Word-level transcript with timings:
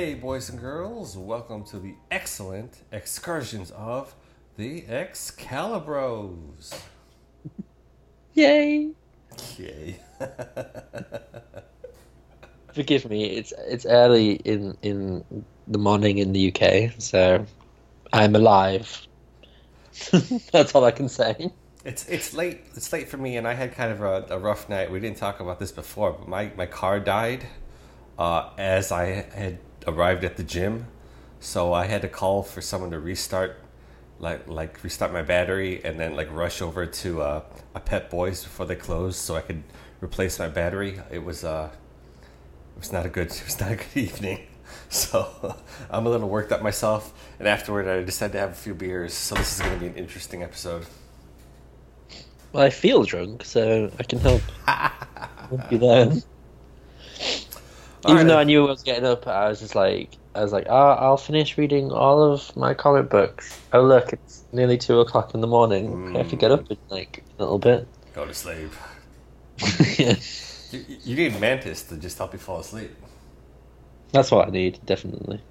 Hey, 0.00 0.14
boys 0.14 0.48
and 0.48 0.58
girls, 0.58 1.14
welcome 1.14 1.62
to 1.64 1.78
the 1.78 1.94
excellent 2.10 2.78
excursions 2.90 3.70
of 3.72 4.14
the 4.56 4.80
Excalibros. 4.88 6.74
Yay! 8.32 8.92
Yay. 9.58 10.00
Forgive 12.72 13.10
me, 13.10 13.26
it's 13.26 13.52
it's 13.68 13.84
early 13.84 14.36
in 14.36 14.74
in 14.80 15.22
the 15.68 15.76
morning 15.76 16.16
in 16.16 16.32
the 16.32 16.50
UK, 16.50 16.92
so 16.96 17.44
I'm 18.10 18.34
alive. 18.34 19.06
That's 20.50 20.74
all 20.74 20.86
I 20.86 20.92
can 20.92 21.10
say. 21.10 21.50
It's 21.84 22.08
it's 22.08 22.32
late. 22.32 22.62
It's 22.74 22.90
late 22.90 23.06
for 23.06 23.18
me, 23.18 23.36
and 23.36 23.46
I 23.46 23.52
had 23.52 23.74
kind 23.74 23.92
of 23.92 24.00
a, 24.00 24.24
a 24.30 24.38
rough 24.38 24.66
night. 24.66 24.90
We 24.90 24.98
didn't 24.98 25.18
talk 25.18 25.40
about 25.40 25.58
this 25.58 25.72
before, 25.72 26.12
but 26.12 26.26
my, 26.26 26.52
my 26.56 26.64
car 26.64 27.00
died 27.00 27.46
uh, 28.18 28.48
as 28.56 28.92
I 28.92 29.26
had 29.34 29.58
arrived 29.86 30.24
at 30.24 30.36
the 30.36 30.42
gym, 30.42 30.86
so 31.40 31.72
I 31.72 31.86
had 31.86 32.02
to 32.02 32.08
call 32.08 32.42
for 32.42 32.60
someone 32.60 32.90
to 32.90 33.00
restart, 33.00 33.58
like 34.18 34.48
like 34.48 34.82
restart 34.82 35.12
my 35.12 35.22
battery, 35.22 35.82
and 35.84 35.98
then 35.98 36.16
like 36.16 36.30
rush 36.32 36.62
over 36.62 36.86
to 36.86 37.22
uh, 37.22 37.42
a 37.74 37.80
Pep 37.80 38.10
Boys 38.10 38.44
before 38.44 38.66
they 38.66 38.76
closed, 38.76 39.18
so 39.18 39.36
I 39.36 39.40
could 39.40 39.62
replace 40.00 40.38
my 40.38 40.48
battery. 40.48 41.00
It 41.10 41.24
was 41.24 41.44
uh, 41.44 41.70
it 42.76 42.78
was 42.78 42.92
not 42.92 43.06
a 43.06 43.08
good 43.08 43.26
it 43.30 43.44
was 43.44 43.60
not 43.60 43.72
a 43.72 43.76
good 43.76 43.96
evening. 43.96 44.40
So 44.88 45.56
I'm 45.90 46.06
a 46.06 46.10
little 46.10 46.28
worked 46.28 46.52
up 46.52 46.62
myself, 46.62 47.12
and 47.38 47.48
afterward 47.48 47.88
I 47.88 48.02
decided 48.02 48.32
to 48.34 48.38
have 48.38 48.50
a 48.50 48.54
few 48.54 48.74
beers. 48.74 49.14
So 49.14 49.34
this 49.34 49.54
is 49.54 49.60
going 49.60 49.74
to 49.74 49.80
be 49.80 49.86
an 49.86 49.94
interesting 49.94 50.42
episode. 50.42 50.86
Well, 52.52 52.64
I 52.64 52.70
feel 52.70 53.04
drunk, 53.04 53.44
so 53.44 53.90
I 53.98 54.02
can 54.02 54.18
help. 54.18 54.42
help 54.66 55.72
you 55.72 55.78
there. 55.78 56.12
Even 58.08 58.26
Alright. 58.26 58.26
though 58.28 58.38
I 58.38 58.44
knew 58.44 58.66
I 58.66 58.70
was 58.70 58.82
getting 58.82 59.04
up, 59.04 59.26
I 59.26 59.48
was 59.48 59.60
just 59.60 59.74
like, 59.74 60.10
I 60.34 60.42
was 60.42 60.52
like, 60.52 60.66
oh, 60.68 60.90
I'll 60.92 61.16
finish 61.18 61.58
reading 61.58 61.90
all 61.92 62.22
of 62.22 62.56
my 62.56 62.72
comic 62.72 63.10
books. 63.10 63.60
Oh 63.72 63.82
look, 63.82 64.12
it's 64.12 64.44
nearly 64.52 64.78
two 64.78 65.00
o'clock 65.00 65.34
in 65.34 65.40
the 65.40 65.46
morning. 65.46 66.14
I 66.14 66.18
have 66.18 66.30
to 66.30 66.36
get 66.36 66.50
up 66.50 66.70
in 66.70 66.78
like 66.88 67.22
a 67.38 67.42
little 67.42 67.58
bit. 67.58 67.86
Go 68.14 68.24
to 68.24 68.32
sleep. 68.34 68.70
yeah, 69.98 70.14
You, 70.70 70.84
you 71.04 71.16
need 71.16 71.38
Mantis 71.40 71.82
to 71.84 71.96
just 71.96 72.16
help 72.16 72.32
you 72.32 72.38
fall 72.38 72.60
asleep. 72.60 72.90
that's 74.12 74.30
what 74.30 74.48
I 74.48 74.50
need, 74.50 74.80
definitely. 74.86 75.42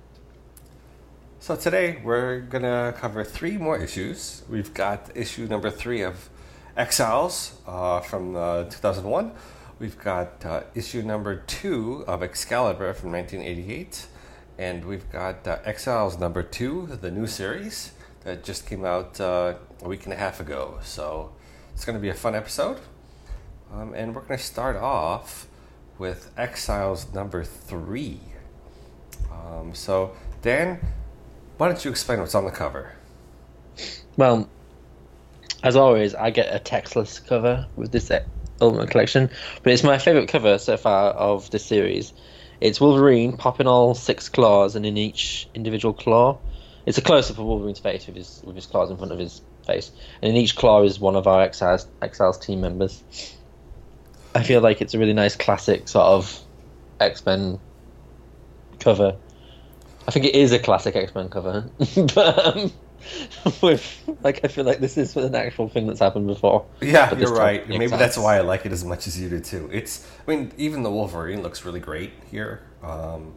So 1.40 1.56
today 1.56 2.00
we're 2.04 2.40
gonna 2.40 2.94
cover 2.98 3.24
three 3.24 3.58
more 3.58 3.78
issues. 3.78 4.44
We've 4.50 4.74
got 4.74 5.12
issue 5.16 5.46
number 5.48 5.70
three 5.70 6.02
of 6.02 6.30
Exiles 6.76 7.58
uh, 7.68 8.00
from 8.02 8.36
uh, 8.36 8.64
2001. 8.66 9.32
We've 9.80 9.98
got 9.98 10.46
uh, 10.46 10.64
issue 10.76 11.02
number 11.02 11.38
two 11.38 12.04
of 12.06 12.22
Excalibur 12.22 12.94
from 12.94 13.14
1988, 13.14 14.08
and 14.58 14.84
we've 14.84 15.10
got 15.10 15.48
uh, 15.48 15.60
Exiles 15.64 16.20
number 16.20 16.44
two, 16.44 16.98
the 17.00 17.10
new 17.10 17.26
series 17.26 17.94
that 18.26 18.44
just 18.44 18.68
came 18.68 18.84
out 18.84 19.22
uh, 19.22 19.54
a 19.82 19.88
week 19.88 20.04
and 20.04 20.12
a 20.12 20.18
half 20.18 20.42
ago. 20.42 20.80
So 20.84 21.32
it's 21.74 21.86
gonna 21.86 22.00
be 22.00 22.10
a 22.10 22.14
fun 22.14 22.36
episode, 22.36 22.82
um, 23.74 23.94
and 23.94 24.14
we're 24.14 24.24
gonna 24.24 24.38
start 24.38 24.76
off 24.76 25.48
with 25.98 26.30
Exiles 26.36 27.14
number 27.14 27.46
three. 27.46 28.20
Um, 29.32 29.74
so 29.74 30.14
Dan, 30.42 30.86
why 31.58 31.70
don't 31.70 31.86
you 31.86 31.90
explain 31.90 32.20
what's 32.20 32.36
on 32.36 32.44
the 32.44 32.52
cover? 32.52 32.96
Well, 34.18 34.50
as 35.64 35.78
always, 35.78 36.16
I 36.16 36.32
get 36.32 36.54
a 36.54 36.60
textless 36.60 37.26
cover 37.26 37.66
with 37.78 37.94
this 37.94 38.12
Ultimate 38.62 38.90
Collection, 38.90 39.30
but 39.64 39.74
it's 39.74 39.84
my 39.84 39.98
favourite 39.98 40.28
cover 40.28 40.58
so 40.58 40.78
far 40.78 41.12
of 41.12 41.50
the 41.52 41.60
series. 41.60 42.14
It's 42.62 42.82
Wolverine 42.82 43.38
popping 43.38 43.68
all 43.68 43.96
six 43.96 44.30
claws, 44.30 44.76
and 44.76 44.86
in 44.86 44.98
each 44.98 45.48
individual 45.54 45.94
claw, 45.94 46.40
it's 46.86 46.98
a 46.98 47.02
close 47.02 47.32
up 47.32 47.38
of 47.38 47.46
Wolverine's 47.46 47.80
face 47.80 48.06
with 48.08 48.16
his 48.16 48.42
with 48.44 48.56
his 48.56 48.66
claws 48.66 48.90
in 48.90 48.98
front 48.98 49.12
of 49.12 49.20
his 49.20 49.42
face, 49.66 49.92
and 50.22 50.32
in 50.32 50.38
each 50.38 50.56
claw 50.56 50.84
is 50.84 51.00
one 51.00 51.16
of 51.16 51.28
our 51.28 51.42
Exiles, 51.42 51.88
Exiles 52.02 52.38
team 52.38 52.62
members. 52.62 53.04
I 54.36 54.44
feel 54.44 54.62
like 54.62 54.82
it's 54.82 54.94
a 54.94 55.00
really 55.00 55.14
nice 55.14 55.36
classic 55.36 55.88
sort 55.88 56.06
of 56.06 56.40
X 57.00 57.26
Men 57.26 57.60
cover. 58.80 59.16
I 60.08 60.12
think 60.12 60.26
it 60.26 60.36
is 60.36 60.52
a 60.52 60.60
classic 60.60 60.96
X 60.96 61.14
Men 61.16 61.30
cover, 61.30 61.70
but 61.96 62.58
um, 62.58 62.72
with 63.62 64.18
like 64.24 64.42
I 64.44 64.48
feel 64.48 64.66
like 64.66 64.80
this 64.80 64.98
is 64.98 65.16
an 65.16 65.36
actual 65.36 65.70
thing 65.70 65.88
that's 65.88 66.00
happened 66.00 66.28
before. 66.28 66.66
Yeah, 66.82 67.14
you're 67.16 67.34
right. 67.34 67.68
Maybe 67.68 67.88
that's 67.88 68.18
why 68.18 68.38
I 68.38 68.42
like 68.42 68.66
it 68.66 68.72
as 68.72 68.84
much 68.84 69.08
as 69.08 69.20
you 69.20 69.30
do 69.30 69.40
too. 69.40 69.70
It's, 69.72 70.08
I 70.28 70.32
mean, 70.32 70.52
even 70.58 70.84
the 70.84 70.92
Wolverine 70.92 71.42
looks 71.42 71.66
really 71.66 71.80
great 71.80 72.14
here. 72.30 72.64
Um, 72.84 73.36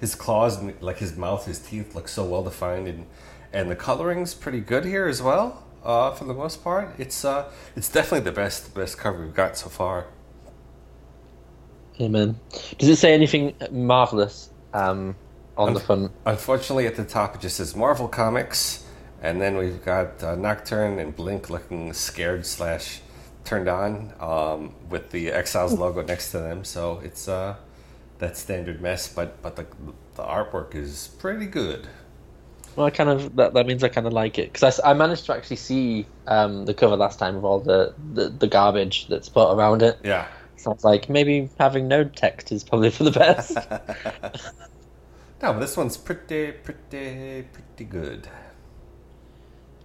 his 0.00 0.14
claws, 0.14 0.60
and, 0.60 0.80
like 0.82 0.98
his 0.98 1.16
mouth, 1.16 1.46
his 1.46 1.58
teeth 1.58 1.94
look 1.94 2.08
so 2.08 2.24
well 2.24 2.42
defined, 2.42 2.88
and 2.88 3.06
and 3.52 3.70
the 3.70 3.76
coloring's 3.76 4.34
pretty 4.34 4.60
good 4.60 4.84
here 4.84 5.06
as 5.06 5.22
well. 5.22 5.64
Uh, 5.84 6.12
for 6.12 6.24
the 6.24 6.34
most 6.34 6.62
part, 6.62 6.94
it's 6.98 7.24
uh, 7.24 7.50
it's 7.76 7.90
definitely 7.90 8.20
the 8.20 8.32
best 8.32 8.74
best 8.74 8.98
cover 8.98 9.24
we've 9.24 9.34
got 9.34 9.56
so 9.56 9.68
far. 9.68 10.06
Amen. 12.00 12.38
Does 12.78 12.88
it 12.88 12.96
say 12.96 13.12
anything 13.12 13.54
marvelous 13.70 14.50
um, 14.72 15.14
on 15.56 15.74
the 15.74 15.80
front? 15.80 16.10
Unfortunately, 16.24 16.86
at 16.86 16.96
the 16.96 17.04
top 17.04 17.34
it 17.34 17.40
just 17.40 17.56
says 17.56 17.76
Marvel 17.76 18.08
Comics, 18.08 18.81
and 19.22 19.40
then 19.40 19.56
we've 19.56 19.82
got 19.84 20.22
uh, 20.22 20.34
Nocturne 20.34 20.98
and 20.98 21.14
Blink 21.14 21.48
looking 21.48 21.92
scared 21.92 22.44
slash 22.44 23.00
turned 23.44 23.68
on 23.68 24.12
um, 24.20 24.74
with 24.90 25.10
the 25.10 25.30
Exiles 25.32 25.72
logo 25.72 26.02
next 26.02 26.32
to 26.32 26.38
them. 26.38 26.64
So 26.64 27.00
it's 27.04 27.28
uh, 27.28 27.54
that 28.18 28.36
standard 28.36 28.82
mess, 28.82 29.08
but 29.08 29.40
but 29.40 29.56
the 29.56 29.66
the 30.16 30.22
artwork 30.24 30.74
is 30.74 31.08
pretty 31.18 31.46
good. 31.46 31.86
Well, 32.74 32.86
I 32.86 32.90
kind 32.90 33.10
of 33.10 33.36
that, 33.36 33.54
that 33.54 33.66
means 33.66 33.84
I 33.84 33.88
kind 33.88 34.06
of 34.06 34.12
like 34.12 34.38
it 34.38 34.52
because 34.52 34.80
I 34.84 34.92
managed 34.92 35.26
to 35.26 35.34
actually 35.34 35.56
see 35.56 36.06
um, 36.26 36.64
the 36.66 36.74
cover 36.74 36.96
last 36.96 37.18
time 37.18 37.36
with 37.36 37.44
all 37.44 37.60
the, 37.60 37.94
the, 38.14 38.28
the 38.28 38.46
garbage 38.46 39.08
that's 39.08 39.28
put 39.28 39.52
around 39.52 39.82
it. 39.82 39.98
Yeah. 40.02 40.26
So 40.56 40.70
I 40.70 40.74
was 40.74 40.84
like, 40.84 41.08
maybe 41.08 41.50
having 41.58 41.86
no 41.86 42.04
text 42.04 42.50
is 42.50 42.64
probably 42.64 42.90
for 42.90 43.04
the 43.04 43.10
best. 43.10 43.56
No, 45.42 45.52
but 45.52 45.58
this 45.58 45.76
one's 45.76 45.96
pretty 45.96 46.52
pretty 46.52 47.42
pretty 47.52 47.84
good. 47.84 48.28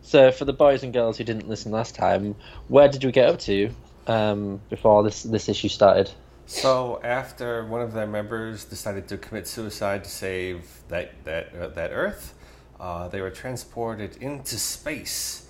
So 0.07 0.31
for 0.31 0.45
the 0.45 0.53
boys 0.53 0.83
and 0.83 0.93
girls 0.93 1.17
who 1.17 1.25
didn't 1.25 1.49
listen 1.49 1.69
last 1.69 1.93
time, 1.93 2.33
where 2.69 2.87
did 2.87 3.03
we 3.03 3.11
get 3.11 3.27
up 3.27 3.39
to 3.39 3.69
um, 4.07 4.61
before 4.69 5.03
this 5.03 5.23
this 5.23 5.49
issue 5.49 5.67
started? 5.67 6.09
So 6.45 7.01
after 7.03 7.65
one 7.65 7.81
of 7.81 7.91
their 7.91 8.07
members 8.07 8.63
decided 8.63 9.09
to 9.09 9.17
commit 9.17 9.49
suicide 9.49 10.05
to 10.05 10.09
save 10.09 10.65
that 10.87 11.11
that 11.25 11.53
uh, 11.53 11.67
that 11.79 11.91
Earth, 11.91 12.35
uh, 12.79 13.09
they 13.09 13.19
were 13.19 13.29
transported 13.29 14.15
into 14.21 14.57
space 14.57 15.49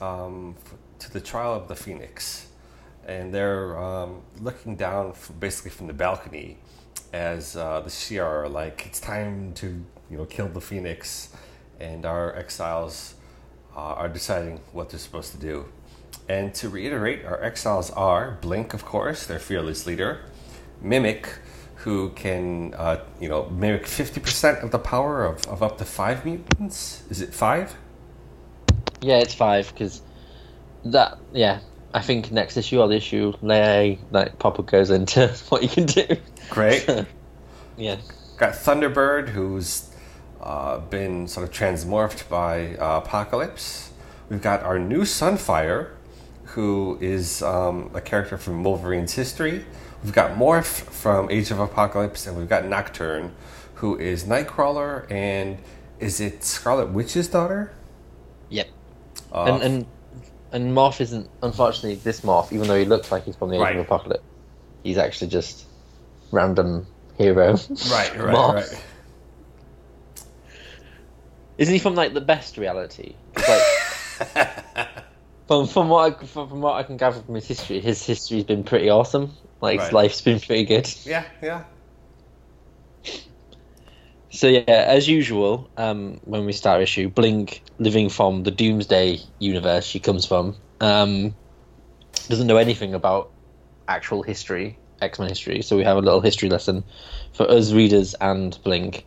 um, 0.00 0.56
to 0.98 1.12
the 1.12 1.20
trial 1.20 1.54
of 1.54 1.68
the 1.68 1.76
Phoenix, 1.76 2.46
and 3.06 3.34
they're 3.34 3.76
um, 3.78 4.22
looking 4.40 4.74
down 4.74 5.12
basically 5.38 5.70
from 5.70 5.86
the 5.86 5.92
balcony 5.92 6.56
as 7.12 7.56
uh, 7.56 7.80
the 7.80 7.90
Shi'ar 7.90 8.44
are 8.44 8.48
like, 8.48 8.86
"It's 8.86 9.00
time 9.00 9.52
to 9.56 9.66
you 10.10 10.16
know 10.16 10.24
kill 10.24 10.48
the 10.48 10.62
Phoenix," 10.62 11.28
and 11.78 12.06
our 12.06 12.34
exiles 12.34 13.16
uh, 13.76 13.80
are 13.80 14.08
deciding 14.08 14.60
what 14.72 14.90
they're 14.90 15.00
supposed 15.00 15.32
to 15.32 15.38
do. 15.38 15.66
And 16.28 16.54
to 16.54 16.68
reiterate, 16.68 17.24
our 17.24 17.42
exiles 17.42 17.90
are 17.90 18.38
Blink, 18.40 18.74
of 18.74 18.84
course, 18.84 19.26
their 19.26 19.38
fearless 19.38 19.86
leader, 19.86 20.20
Mimic, 20.80 21.26
who 21.82 22.10
can, 22.10 22.74
uh, 22.74 23.04
you 23.20 23.28
know, 23.28 23.48
mimic 23.50 23.84
50% 23.84 24.62
of 24.62 24.70
the 24.70 24.78
power 24.78 25.24
of, 25.24 25.44
of 25.46 25.62
up 25.62 25.78
to 25.78 25.84
five 25.84 26.24
mutants. 26.24 27.02
Is 27.10 27.20
it 27.20 27.34
five? 27.34 27.76
Yeah, 29.00 29.18
it's 29.18 29.34
five 29.34 29.68
because 29.68 30.00
that. 30.84 31.18
Yeah, 31.32 31.58
I 31.92 32.00
think 32.00 32.30
next 32.30 32.56
issue 32.56 32.80
or 32.80 32.86
the 32.86 32.94
issue, 32.94 33.32
Leia 33.42 33.98
like 34.12 34.38
Papa 34.38 34.62
goes 34.62 34.90
into 34.90 35.26
what 35.48 35.62
you 35.62 35.68
can 35.68 35.86
do. 35.86 36.06
Great. 36.50 36.88
yeah. 37.76 37.96
Got 38.36 38.52
Thunderbird, 38.52 39.28
who's 39.28 39.91
uh, 40.42 40.78
been 40.78 41.28
sort 41.28 41.48
of 41.48 41.52
transmorphed 41.54 42.28
by 42.28 42.76
uh, 42.76 42.98
Apocalypse. 43.04 43.90
We've 44.28 44.42
got 44.42 44.62
our 44.62 44.78
new 44.78 45.02
Sunfire, 45.02 45.90
who 46.44 46.98
is 47.00 47.42
um, 47.42 47.90
a 47.94 48.00
character 48.00 48.36
from 48.36 48.62
Wolverine's 48.64 49.12
history. 49.14 49.64
We've 50.02 50.12
got 50.12 50.32
Morph 50.36 50.64
from 50.90 51.30
Age 51.30 51.50
of 51.50 51.60
Apocalypse, 51.60 52.26
and 52.26 52.36
we've 52.36 52.48
got 52.48 52.64
Nocturne, 52.66 53.32
who 53.76 53.96
is 53.98 54.24
Nightcrawler, 54.24 55.10
and 55.10 55.58
is 56.00 56.20
it 56.20 56.42
Scarlet 56.44 56.88
Witch's 56.88 57.28
daughter? 57.28 57.72
Yep. 58.48 58.68
Uh, 59.32 59.44
and 59.44 59.62
and 59.62 59.86
and 60.52 60.76
Morph 60.76 61.00
isn't 61.00 61.28
unfortunately 61.42 61.94
this 61.96 62.22
Morph, 62.22 62.52
even 62.52 62.66
though 62.68 62.78
he 62.78 62.84
looks 62.84 63.10
like 63.12 63.24
he's 63.24 63.36
from 63.36 63.48
the 63.50 63.56
Age 63.56 63.60
Right. 63.62 63.76
of 63.76 63.86
Apocalypse. 63.86 64.24
He's 64.82 64.98
actually 64.98 65.28
just 65.28 65.66
random 66.32 66.86
hero. 67.16 67.52
right, 67.52 67.58
right, 67.90 68.16
Morph. 68.18 68.54
right. 68.54 68.84
Isn't 71.62 71.74
he 71.74 71.78
from 71.78 71.94
like 71.94 72.12
the 72.12 72.20
best 72.20 72.58
reality? 72.58 73.14
Like, 73.36 73.62
from 75.46 75.68
from 75.68 75.88
what 75.88 76.12
I, 76.20 76.26
from, 76.26 76.48
from 76.48 76.60
what 76.60 76.74
I 76.74 76.82
can 76.82 76.96
gather 76.96 77.22
from 77.22 77.36
his 77.36 77.46
history, 77.46 77.78
his 77.78 78.04
history's 78.04 78.42
been 78.42 78.64
pretty 78.64 78.90
awesome. 78.90 79.30
Like 79.60 79.78
Right. 79.78 79.84
his 79.84 79.92
life's 79.92 80.20
been 80.22 80.40
pretty 80.40 80.64
good. 80.64 80.92
Yeah, 81.04 81.24
yeah. 81.40 81.62
So 84.30 84.48
yeah, 84.48 84.64
as 84.66 85.08
usual, 85.08 85.70
um, 85.76 86.18
when 86.24 86.46
we 86.46 86.52
start 86.52 86.82
issue, 86.82 87.08
Blink, 87.08 87.62
living 87.78 88.08
from 88.08 88.42
the 88.42 88.50
Doomsday 88.50 89.20
universe 89.38 89.84
she 89.84 90.00
comes 90.00 90.26
from, 90.26 90.56
um, 90.80 91.36
doesn't 92.28 92.48
know 92.48 92.56
anything 92.56 92.92
about 92.92 93.30
actual 93.86 94.24
history, 94.24 94.80
X 95.00 95.20
Men 95.20 95.28
history. 95.28 95.62
So 95.62 95.76
we 95.76 95.84
have 95.84 95.96
a 95.96 96.00
little 96.00 96.20
history 96.22 96.48
lesson 96.48 96.82
for 97.34 97.48
us 97.48 97.72
readers 97.72 98.14
and 98.20 98.58
Blink 98.64 99.06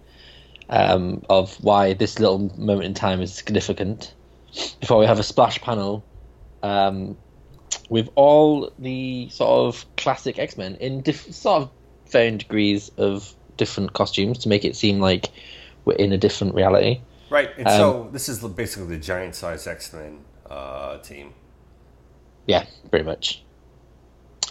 um, 0.70 1.24
of 1.30 1.56
why 1.64 1.94
this 1.94 2.20
little 2.20 2.40
moment 2.58 2.86
in 2.86 2.94
time 2.94 3.22
is 3.22 3.34
significant. 3.34 4.14
Before 4.80 5.00
we 5.00 5.06
have 5.06 5.20
a 5.20 5.24
splash 5.24 5.62
panel 5.62 6.04
um, 6.64 7.18
with 7.90 8.10
all 8.16 8.72
the 8.80 9.30
sort 9.30 9.68
of 9.68 9.86
classic 9.98 10.40
X 10.40 10.58
Men 10.58 10.76
in 10.76 11.02
diff- 11.02 11.34
sort 11.34 11.64
of 11.64 11.70
varying 12.10 12.38
degrees 12.38 12.90
of 12.98 13.34
different 13.58 13.94
costumes 13.94 14.40
to 14.40 14.50
make 14.50 14.66
it 14.66 14.76
seem 14.76 15.00
like 15.00 15.30
we're 15.86 15.96
in 15.96 16.12
a 16.12 16.18
different 16.18 16.56
reality. 16.56 17.02
Right, 17.30 17.50
and 17.58 17.68
Um, 17.68 17.74
so 17.74 18.10
this 18.12 18.30
is 18.30 18.40
basically 18.40 18.96
the 18.96 19.02
giant 19.02 19.36
size 19.36 19.68
X 19.68 19.94
Men 19.94 20.20
uh, 20.50 20.98
team. 21.00 21.34
Yeah, 22.46 22.66
pretty 22.90 23.06
much. 23.06 23.44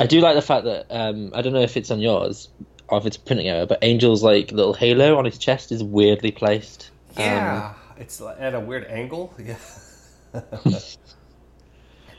I 0.00 0.06
do 0.06 0.20
like 0.20 0.34
the 0.34 0.42
fact 0.42 0.64
that 0.64 0.86
um, 0.90 1.30
I 1.34 1.42
don't 1.42 1.52
know 1.52 1.60
if 1.60 1.76
it's 1.76 1.90
on 1.90 2.00
yours 2.00 2.48
or 2.88 2.98
if 2.98 3.06
it's 3.06 3.16
printing 3.16 3.48
error, 3.48 3.66
but 3.66 3.82
Angel's 3.82 4.22
like 4.22 4.52
little 4.52 4.74
halo 4.74 5.16
on 5.18 5.24
his 5.24 5.38
chest 5.38 5.72
is 5.72 5.82
weirdly 5.82 6.30
placed. 6.30 6.90
Um, 7.16 7.22
Yeah, 7.24 7.74
it's 7.98 8.20
at 8.20 8.54
a 8.54 8.60
weird 8.60 8.84
angle. 8.86 9.32
Yeah. 9.38 9.56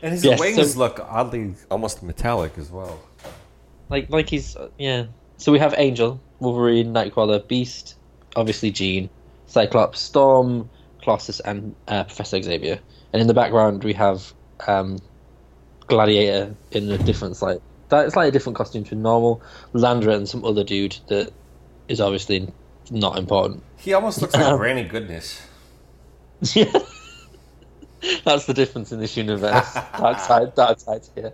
and 0.02 0.14
his 0.14 0.24
Yes, 0.24 0.40
wings 0.40 0.74
so- 0.74 0.80
look 0.80 1.00
oddly 1.02 1.54
almost 1.72 2.04
metallic 2.04 2.58
as 2.58 2.72
well. 2.72 3.00
like 3.90 4.10
like 4.10 4.30
he's 4.30 4.56
uh, 4.56 4.70
yeah. 4.78 5.06
So 5.38 5.52
we 5.52 5.60
have 5.60 5.76
Angel, 5.78 6.20
Wolverine, 6.40 6.94
Nightcrawler, 6.94 7.46
Beast, 7.48 7.96
obviously 8.36 8.72
Jean, 8.72 9.10
Cyclops, 9.48 10.00
Storm, 10.00 10.70
Colossus, 11.04 11.42
and 11.42 11.76
uh, 11.90 12.06
Professor 12.06 12.42
Xavier. 12.42 12.80
And 13.12 13.22
in 13.22 13.28
the 13.28 13.34
background 13.34 13.84
we 13.84 13.94
have 13.94 14.34
um, 14.68 15.00
Gladiator 15.88 16.56
in 16.72 16.90
a 16.92 16.98
different 16.98 17.42
like 17.42 17.62
that 17.90 18.06
it's 18.06 18.16
like 18.16 18.30
a 18.30 18.32
different 18.32 18.56
costume 18.58 18.84
to 18.86 18.96
normal. 18.96 19.42
Landra 19.74 20.16
and 20.16 20.28
some 20.28 20.44
other 20.46 20.64
dude 20.64 20.98
that 21.08 21.32
is 21.88 22.02
obviously 22.02 22.48
not 22.92 23.18
important. 23.18 23.64
He 23.78 23.94
almost 23.94 24.22
looks 24.22 24.34
like 24.34 24.44
Um, 24.46 24.58
Granny 24.58 24.84
Goodness. 24.84 25.42
Yeah. 26.54 26.72
That's 28.24 28.46
the 28.46 28.54
difference 28.54 28.92
in 28.92 29.00
this 29.00 29.18
universe. 29.18 29.66
Darkseid, 29.74 30.54
dark 30.56 30.80
side's 30.80 31.10
here. 31.16 31.34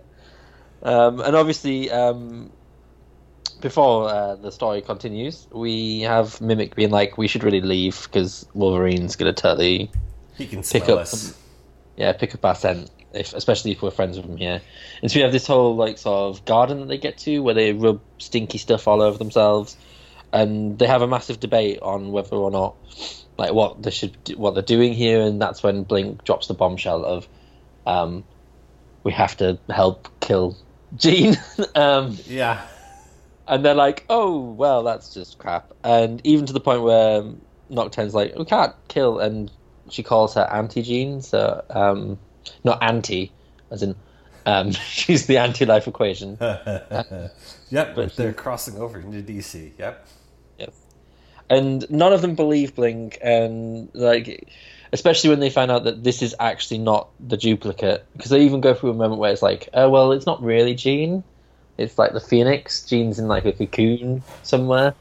Um, 0.82 1.20
and 1.20 1.36
obviously, 1.36 1.90
um, 1.90 2.50
before 3.60 4.08
uh, 4.08 4.36
the 4.36 4.50
story 4.50 4.80
continues, 4.80 5.46
we 5.52 6.00
have 6.02 6.40
Mimic 6.40 6.74
being 6.74 6.90
like, 6.90 7.18
"We 7.18 7.28
should 7.28 7.44
really 7.44 7.60
leave 7.60 8.02
because 8.04 8.46
Wolverine's 8.54 9.16
gonna 9.16 9.32
totally, 9.34 9.90
He 10.36 10.46
can 10.46 10.62
pick 10.62 10.84
up 10.88 11.00
us. 11.00 11.10
some- 11.10 11.34
yeah, 11.96 12.12
pick 12.14 12.34
up 12.34 12.44
our 12.44 12.54
scent, 12.54 12.90
if, 13.14 13.32
especially 13.34 13.72
if 13.72 13.82
we're 13.82 13.90
friends 13.90 14.16
with 14.16 14.26
them 14.26 14.36
here." 14.36 14.60
And 15.02 15.10
so 15.10 15.18
we 15.18 15.22
have 15.22 15.32
this 15.32 15.46
whole 15.46 15.76
like 15.76 15.98
sort 15.98 16.34
of 16.34 16.44
garden 16.44 16.80
that 16.80 16.86
they 16.88 16.98
get 16.98 17.18
to 17.18 17.40
where 17.40 17.54
they 17.54 17.72
rub 17.72 18.00
stinky 18.18 18.58
stuff 18.58 18.86
all 18.88 19.02
over 19.02 19.18
themselves, 19.18 19.76
and 20.32 20.78
they 20.78 20.86
have 20.86 21.02
a 21.02 21.06
massive 21.08 21.40
debate 21.40 21.78
on 21.82 22.12
whether 22.12 22.36
or 22.36 22.50
not 22.50 22.76
like 23.38 23.52
what 23.52 23.82
they 23.82 23.90
should 23.90 24.16
do, 24.24 24.36
what 24.36 24.54
they're 24.54 24.62
doing 24.62 24.92
here, 24.92 25.20
and 25.22 25.40
that's 25.40 25.62
when 25.62 25.84
Blink 25.84 26.24
drops 26.24 26.46
the 26.46 26.54
bombshell 26.54 27.04
of, 27.04 27.28
um, 27.86 28.24
we 29.04 29.12
have 29.12 29.36
to 29.38 29.58
help 29.70 30.08
kill 30.20 30.56
Jean. 30.96 31.36
um, 31.74 32.18
Yeah. 32.26 32.60
and 33.48 33.64
they're 33.64 33.74
like, 33.74 34.04
oh 34.10 34.52
well, 34.52 34.82
that's 34.82 35.14
just 35.14 35.38
crap, 35.38 35.72
and 35.82 36.20
even 36.24 36.46
to 36.46 36.52
the 36.52 36.60
point 36.60 36.82
where 36.82 37.24
Nocturne's 37.70 38.14
like, 38.14 38.36
we 38.36 38.44
can't 38.44 38.74
kill, 38.88 39.18
and 39.18 39.50
she 39.90 40.02
calls 40.02 40.34
her 40.34 40.48
Auntie 40.52 40.82
Jean, 40.82 41.22
so 41.22 41.64
um, 41.70 42.18
not 42.64 42.82
anti, 42.82 43.32
as 43.70 43.82
in. 43.82 43.94
Um, 44.44 44.72
she's 44.88 45.26
the 45.26 45.38
anti-life 45.38 45.86
equation. 45.86 46.36
yep, 46.40 47.94
But 47.94 48.16
they're 48.16 48.28
he- 48.28 48.34
crossing 48.34 48.76
over 48.76 48.98
into 48.98 49.22
DC. 49.22 49.72
Yep. 49.78 50.08
Yep. 50.58 50.74
And 51.50 51.90
none 51.90 52.12
of 52.12 52.22
them 52.22 52.34
believe 52.34 52.74
Blink, 52.74 53.18
and 53.22 53.88
like, 53.94 54.48
especially 54.92 55.30
when 55.30 55.40
they 55.40 55.50
find 55.50 55.70
out 55.70 55.84
that 55.84 56.02
this 56.02 56.22
is 56.22 56.34
actually 56.40 56.78
not 56.78 57.08
the 57.20 57.36
duplicate, 57.36 58.04
because 58.14 58.30
they 58.30 58.40
even 58.42 58.60
go 58.60 58.74
through 58.74 58.90
a 58.90 58.94
moment 58.94 59.20
where 59.20 59.30
it's 59.32 59.42
like, 59.42 59.68
oh 59.74 59.88
well, 59.90 60.12
it's 60.12 60.26
not 60.26 60.42
really 60.42 60.74
Jean, 60.74 61.22
it's 61.78 61.98
like 61.98 62.12
the 62.12 62.20
Phoenix. 62.20 62.84
Jean's 62.86 63.18
in 63.18 63.28
like 63.28 63.44
a 63.44 63.52
cocoon 63.52 64.22
somewhere, 64.42 64.94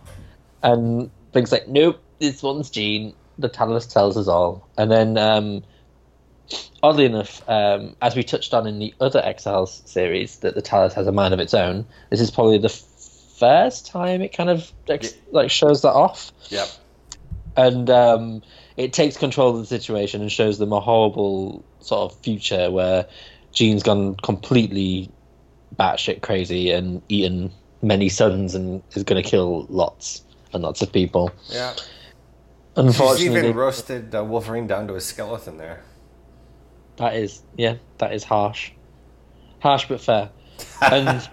and 0.61 1.09
Blink's 1.31 1.51
like, 1.51 1.67
nope, 1.67 1.99
this 2.19 2.43
one's 2.43 2.69
Jean. 2.69 3.13
The 3.39 3.49
Tallus 3.49 3.87
tells 3.91 4.17
us 4.17 4.27
all, 4.27 4.67
and 4.77 4.91
then. 4.91 5.17
Um, 5.17 5.63
Oddly 6.83 7.05
enough, 7.05 7.47
um, 7.47 7.95
as 8.01 8.15
we 8.15 8.23
touched 8.23 8.53
on 8.53 8.65
in 8.67 8.79
the 8.79 8.93
other 8.99 9.21
Exiles 9.23 9.81
series, 9.85 10.37
that 10.39 10.55
the 10.55 10.61
Tallus 10.61 10.93
has 10.93 11.05
a 11.07 11.11
mind 11.11 11.33
of 11.33 11.39
its 11.39 11.53
own. 11.53 11.85
This 12.09 12.19
is 12.19 12.31
probably 12.31 12.57
the 12.57 12.69
first 12.69 13.85
time 13.87 14.21
it 14.21 14.33
kind 14.33 14.49
of 14.49 14.71
ex- 14.87 15.15
like 15.31 15.49
shows 15.49 15.81
that 15.81 15.93
off 15.93 16.31
Yep. 16.49 16.67
and 17.57 17.89
um, 17.89 18.43
it 18.77 18.93
takes 18.93 19.17
control 19.17 19.49
of 19.49 19.57
the 19.57 19.65
situation 19.65 20.21
and 20.21 20.31
shows 20.31 20.59
them 20.59 20.71
a 20.71 20.79
horrible 20.79 21.65
sort 21.79 22.11
of 22.11 22.19
future 22.21 22.69
where 22.69 23.07
Jean's 23.51 23.81
gone 23.81 24.15
completely 24.17 25.09
batshit 25.79 26.21
crazy 26.21 26.69
and 26.71 27.01
eaten 27.09 27.51
many 27.81 28.09
suns 28.09 28.53
and 28.53 28.83
is 28.93 29.03
going 29.03 29.21
to 29.21 29.27
kill 29.27 29.65
lots 29.69 30.23
and 30.53 30.61
lots 30.61 30.83
of 30.83 30.91
people. 30.91 31.31
Yeah. 31.49 31.73
She's 31.73 31.85
Unfortunately, 32.75 33.39
even 33.39 33.55
roasted 33.55 34.13
uh, 34.13 34.23
Wolverine 34.23 34.67
down 34.67 34.87
to 34.87 34.95
a 34.95 35.01
skeleton 35.01 35.57
there. 35.57 35.81
That 37.01 37.15
is 37.15 37.41
yeah, 37.57 37.75
that 37.97 38.13
is 38.13 38.23
harsh, 38.23 38.71
harsh 39.59 39.87
but 39.87 40.01
fair. 40.01 40.29
And 40.81 41.27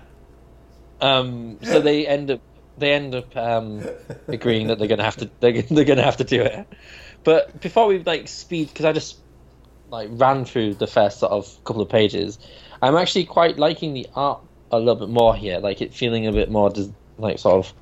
um, 1.01 1.59
so 1.63 1.81
they 1.81 2.07
end 2.07 2.31
up 2.31 2.41
they 2.79 2.93
end 2.93 3.15
up 3.15 3.37
um, 3.37 3.85
agreeing 4.27 4.69
that 4.69 4.79
they're 4.79 4.89
gonna 4.89 5.05
have 5.05 5.17
to 5.19 5.31
they're, 5.41 5.63
they're 5.63 5.85
gonna 5.85 6.03
have 6.03 6.17
to 6.19 6.25
do 6.25 6.43
it. 6.43 6.67
But 7.25 7.61
before 7.61 7.87
we 7.87 7.99
like 8.01 8.29
speed, 8.29 8.69
because 8.69 8.85
I 8.85 8.93
just 8.93 9.19
like 9.91 10.09
ran 10.13 10.45
through 10.45 10.75
the 10.75 10.87
first 10.87 11.19
sort 11.21 11.33
of 11.33 11.65
couple 11.65 11.83
of 11.83 11.89
pages, 11.89 12.39
I'm 12.83 12.97
actually 12.97 13.25
quite 13.25 13.59
liking 13.59 13.95
the 13.95 14.07
art 14.15 14.41
a 14.71 14.79
little 14.79 14.97
bit 14.97 15.09
more 15.09 15.35
here. 15.35 15.59
Like 15.59 15.81
it 15.81 15.95
feeling 15.95 16.27
a 16.27 16.33
bit 16.33 16.51
more 16.51 16.73
like 17.19 17.39
sort 17.39 17.67
of 17.67 17.73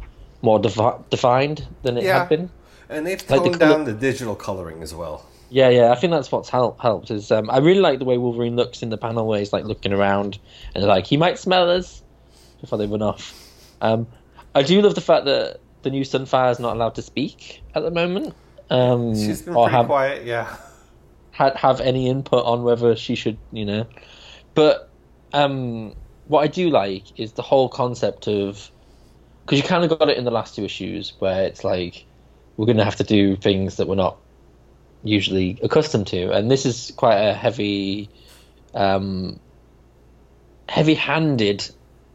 more 0.43 0.59
defi- 0.59 1.03
defined 1.11 1.67
than 1.83 1.97
it 1.99 2.05
Yeah. 2.05 2.21
had 2.21 2.29
been. 2.29 2.51
And 2.89 3.07
they've 3.07 3.19
Like 3.29 3.43
the 3.43 3.49
toned 3.51 3.59
down 3.61 3.85
the 3.85 3.93
digital 3.93 4.37
coloring 4.37 4.83
as 4.83 4.95
well. 4.95 5.25
Yeah, 5.49 5.69
yeah, 5.69 5.93
I 5.93 5.95
think 5.95 6.11
that's 6.11 6.33
what's 6.33 6.49
help, 6.49 6.81
helped. 6.81 7.11
Is 7.11 7.31
um, 7.31 7.49
I 7.51 7.59
really 7.59 7.81
like 7.81 7.99
the 7.99 8.05
way 8.05 8.19
Wolverine 8.19 8.57
looks 8.57 8.83
in 8.83 8.91
the 8.91 8.99
panel 8.99 9.27
where 9.27 9.39
he's 9.39 9.53
like 9.53 9.65
looking 9.65 9.93
around 9.93 10.39
and 10.75 10.85
like 10.85 11.07
he 11.07 11.17
might 11.17 11.39
smell 11.39 11.71
us 11.71 12.03
before 12.61 12.79
they 12.79 12.87
run 12.87 13.03
off. 13.03 13.33
Um, 13.81 14.07
I 14.55 14.63
do 14.63 14.81
love 14.83 14.95
the 14.95 15.01
fact 15.01 15.27
that 15.27 15.61
the 15.83 15.91
new 15.91 16.03
Sunfire 16.03 16.51
is 16.51 16.59
not 16.59 16.75
allowed 16.75 16.97
to 16.97 17.03
speak 17.03 17.63
at 17.75 17.83
the 17.83 17.91
moment. 17.91 18.35
Um, 18.71 19.15
She's 19.15 19.43
been 19.43 19.55
pretty 19.55 19.71
have 19.71 19.87
quiet, 19.87 20.25
yeah. 20.25 20.57
had 21.31 21.57
have 21.57 21.81
any 21.81 22.09
input 22.09 22.45
on 22.45 22.65
whether 22.65 22.97
she 22.97 23.15
should, 23.15 23.39
you 23.53 23.65
know. 23.65 23.87
But 24.55 24.91
um, 25.33 25.95
what 26.27 26.41
I 26.41 26.49
do 26.49 26.71
like 26.71 27.21
is 27.21 27.33
the 27.33 27.43
whole 27.43 27.69
concept 27.69 28.27
of 28.27 28.71
because 29.45 29.59
you 29.59 29.65
kind 29.65 29.85
of 29.85 29.97
got 29.97 30.09
it 30.09 30.17
in 30.17 30.25
the 30.25 30.33
last 30.33 30.57
two 30.57 30.65
issues 30.65 31.13
where 31.21 31.45
it's 31.45 31.63
like 31.63 32.05
we're 32.57 32.67
going 32.67 32.79
to 32.79 32.85
have 32.85 32.97
to 32.97 33.05
do 33.05 33.37
things 33.37 33.77
that 33.77 33.87
we're 33.87 33.95
not 33.95 34.17
usually 35.03 35.59
accustomed 35.63 36.07
to, 36.09 36.31
and 36.33 36.51
this 36.51 36.67
is 36.67 36.93
quite 36.97 37.17
a 37.17 37.35
heavy, 37.35 38.09
um, 38.75 39.39
heavy-handed. 40.69 41.69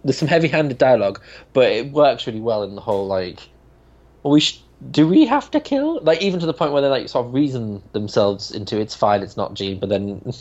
There's 0.03 0.17
some 0.17 0.27
heavy-handed 0.27 0.77
dialogue, 0.77 1.21
but 1.53 1.71
it 1.71 1.91
works 1.91 2.27
really 2.27 2.39
well 2.39 2.63
in 2.63 2.75
the 2.75 2.81
whole 2.81 3.07
like. 3.07 3.39
Well, 4.23 4.33
we 4.33 4.39
sh- 4.39 4.61
do 4.89 5.07
we 5.07 5.25
have 5.25 5.51
to 5.51 5.59
kill? 5.59 6.01
Like 6.01 6.21
even 6.21 6.39
to 6.39 6.45
the 6.45 6.53
point 6.53 6.73
where 6.73 6.81
they 6.81 6.87
like 6.87 7.09
sort 7.09 7.27
of 7.27 7.33
reason 7.33 7.83
themselves 7.91 8.51
into 8.51 8.79
it's 8.79 8.95
fine, 8.95 9.21
it's 9.21 9.37
not 9.37 9.53
Jean, 9.53 9.79
but 9.79 9.89
then 9.89 10.33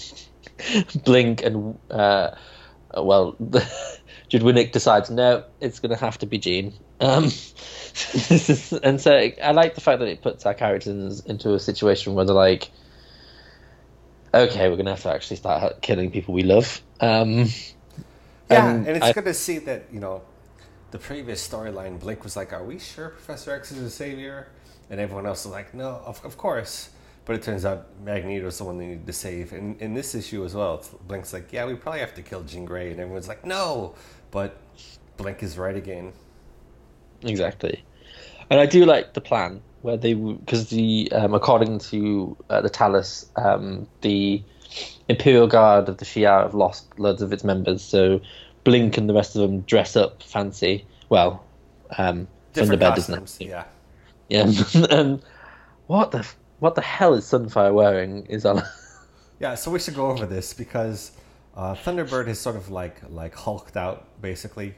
Blink 1.05 1.43
and 1.43 1.79
uh, 1.91 2.31
well, 2.97 3.37
Judd 4.29 4.43
Winick 4.43 4.73
decides 4.73 5.11
no, 5.11 5.45
it's 5.61 5.81
going 5.81 5.91
to 5.91 5.97
have 5.97 6.19
to 6.19 6.27
be 6.27 6.39
Jean. 6.39 6.73
Um, 7.01 7.25
and 8.83 9.01
so 9.01 9.31
I 9.43 9.53
like 9.53 9.75
the 9.75 9.81
fact 9.81 10.01
that 10.01 10.09
it 10.09 10.23
puts 10.23 10.47
our 10.47 10.55
characters 10.55 11.21
into 11.27 11.55
a 11.55 11.59
situation 11.59 12.15
where 12.15 12.25
they're 12.25 12.35
like, 12.35 12.71
okay, 14.35 14.69
we're 14.69 14.77
going 14.77 14.87
to 14.87 14.93
have 14.93 15.03
to 15.03 15.11
actually 15.11 15.37
start 15.37 15.81
killing 15.83 16.11
people 16.11 16.35
we 16.35 16.43
love. 16.43 16.81
Um, 17.01 17.47
Yeah, 18.51 18.71
and 18.71 18.87
and, 18.87 18.97
it's 18.97 19.07
I- 19.07 19.13
good 19.13 19.25
to 19.25 19.35
see 19.35 19.59
that, 19.61 19.87
you 19.93 20.01
know, 20.01 20.23
the 20.91 20.99
previous 20.99 21.47
storyline, 21.47 22.01
Blink 22.01 22.25
was 22.25 22.37
like, 22.37 22.53
Are 22.53 22.65
we 22.65 22.79
sure 22.79 23.11
Professor 23.11 23.53
X 23.53 23.71
is 23.73 23.79
a 23.83 23.91
savior? 23.91 24.49
And 24.91 24.99
everyone 25.01 25.27
else 25.27 25.45
was 25.45 25.53
like, 25.53 25.73
No, 25.73 26.03
of, 26.05 26.25
of 26.25 26.37
course. 26.37 26.91
But 27.25 27.37
it 27.37 27.43
turns 27.43 27.65
out 27.65 27.87
Magneto's 28.05 28.59
the 28.59 28.65
one 28.65 28.79
they 28.79 28.87
need 28.87 29.07
to 29.07 29.13
save. 29.13 29.53
And 29.53 29.81
in 29.81 29.95
this 29.95 30.15
issue 30.15 30.45
as 30.45 30.55
well, 30.55 30.85
Blink's 31.07 31.33
like, 31.33 31.53
Yeah, 31.53 31.67
we 31.67 31.75
probably 31.75 32.01
have 32.01 32.15
to 32.15 32.23
kill 32.23 32.43
Jean 32.43 32.65
Grey. 32.65 32.91
And 32.91 32.99
everyone's 33.01 33.29
like, 33.29 33.45
No. 33.47 33.95
But 34.33 34.57
Blink 35.17 35.43
is 35.43 35.57
right 35.57 35.77
again. 35.77 36.13
Exactly. 37.23 37.83
And 38.51 38.61
I 38.61 38.67
do 38.67 38.85
like 38.85 39.15
the 39.15 39.21
plan 39.21 39.63
where 39.83 39.97
they 39.97 40.15
because 40.15 40.69
the 40.69 41.11
um, 41.13 41.35
according 41.35 41.79
to 41.79 42.37
uh, 42.51 42.61
the 42.61 42.71
Tallus, 42.71 43.27
um, 43.37 43.87
the 44.01 44.43
Imperial 45.09 45.47
Guard 45.47 45.89
of 45.89 45.99
the 45.99 46.05
Shi'ar 46.05 46.43
have 46.43 46.55
lost 46.55 46.87
loads 46.99 47.23
of 47.23 47.33
its 47.33 47.45
members. 47.45 47.83
So 47.83 48.21
Blink 48.65 48.99
and 48.99 49.09
the 49.09 49.15
rest 49.15 49.37
of 49.37 49.43
them 49.43 49.61
dress 49.63 49.97
up 49.97 50.23
fancy. 50.23 50.85
Well, 51.09 51.45
um, 51.99 52.29
Thunderbird 52.55 52.97
doesn't. 52.97 53.21
costumes. 53.21 53.39
Yeah. 53.41 53.65
Yeah, 54.29 54.53
and 54.91 55.23
what 55.87 56.13
the 56.13 56.27
what 56.61 56.75
the 56.75 56.83
hell 56.83 57.15
is 57.15 57.25
Sunfire 57.25 57.75
wearing? 57.75 58.27
Is 58.27 58.45
on. 58.45 58.63
Yeah, 59.41 59.55
so 59.55 59.71
we 59.71 59.79
should 59.79 59.95
go 59.95 60.11
over 60.11 60.27
this 60.27 60.53
because 60.53 61.13
uh, 61.57 61.75
Thunderbird 61.75 62.29
is 62.29 62.39
sort 62.39 62.57
of 62.57 62.69
like 62.71 63.01
like 63.09 63.35
hulked 63.35 63.75
out 63.75 64.07
basically, 64.21 64.75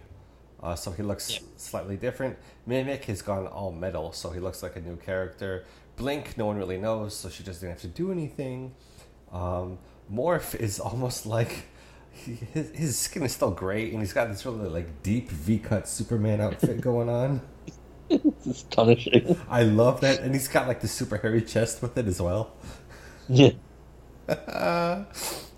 uh, 0.62 0.75
so 0.75 0.90
he 0.92 1.02
looks 1.02 1.31
Yeah. 1.31 1.38
slightly 1.57 1.97
different. 1.97 2.37
Mimic 2.66 3.04
has 3.07 3.23
gone 3.23 3.47
all 3.47 3.73
metal, 3.73 4.12
so 4.12 4.31
he 4.31 4.40
looks 4.40 4.62
like 4.62 4.76
a 4.76 4.81
new 4.81 4.97
character. 4.97 5.64
Blink, 5.97 6.37
no 6.38 6.47
one 6.47 6.57
really 6.57 6.78
knows, 6.78 7.14
so 7.16 7.28
she 7.28 7.42
doesn't 7.42 7.69
have 7.69 7.81
to 7.83 7.88
do 7.88 8.12
anything. 8.12 8.75
Um, 9.33 9.78
Morph 10.12 10.54
is 10.54 10.78
almost 10.90 11.26
like 11.26 11.66
he, 12.12 12.35
his, 12.35 12.71
his 12.75 12.99
skin 12.99 13.23
is 13.25 13.33
still 13.33 13.50
gray, 13.50 13.90
and 13.90 14.00
he's 14.00 14.12
got 14.12 14.28
this 14.28 14.45
really 14.47 14.69
like 14.69 15.02
deep 15.02 15.31
V 15.31 15.59
cut 15.59 15.88
Superman 15.88 16.40
outfit 16.40 16.81
going 16.81 17.09
on. 17.09 17.40
it's 18.11 18.47
astonishing. 18.47 19.37
I 19.49 19.62
love 19.62 20.00
that, 20.02 20.21
and 20.21 20.35
he's 20.35 20.49
got 20.49 20.69
like 20.69 20.81
the 20.81 20.88
super 20.88 21.16
hairy 21.16 21.42
chest 21.42 21.83
with 21.83 21.97
it 21.99 22.07
as 22.07 22.21
well. 22.21 22.52
Yeah. 23.28 23.52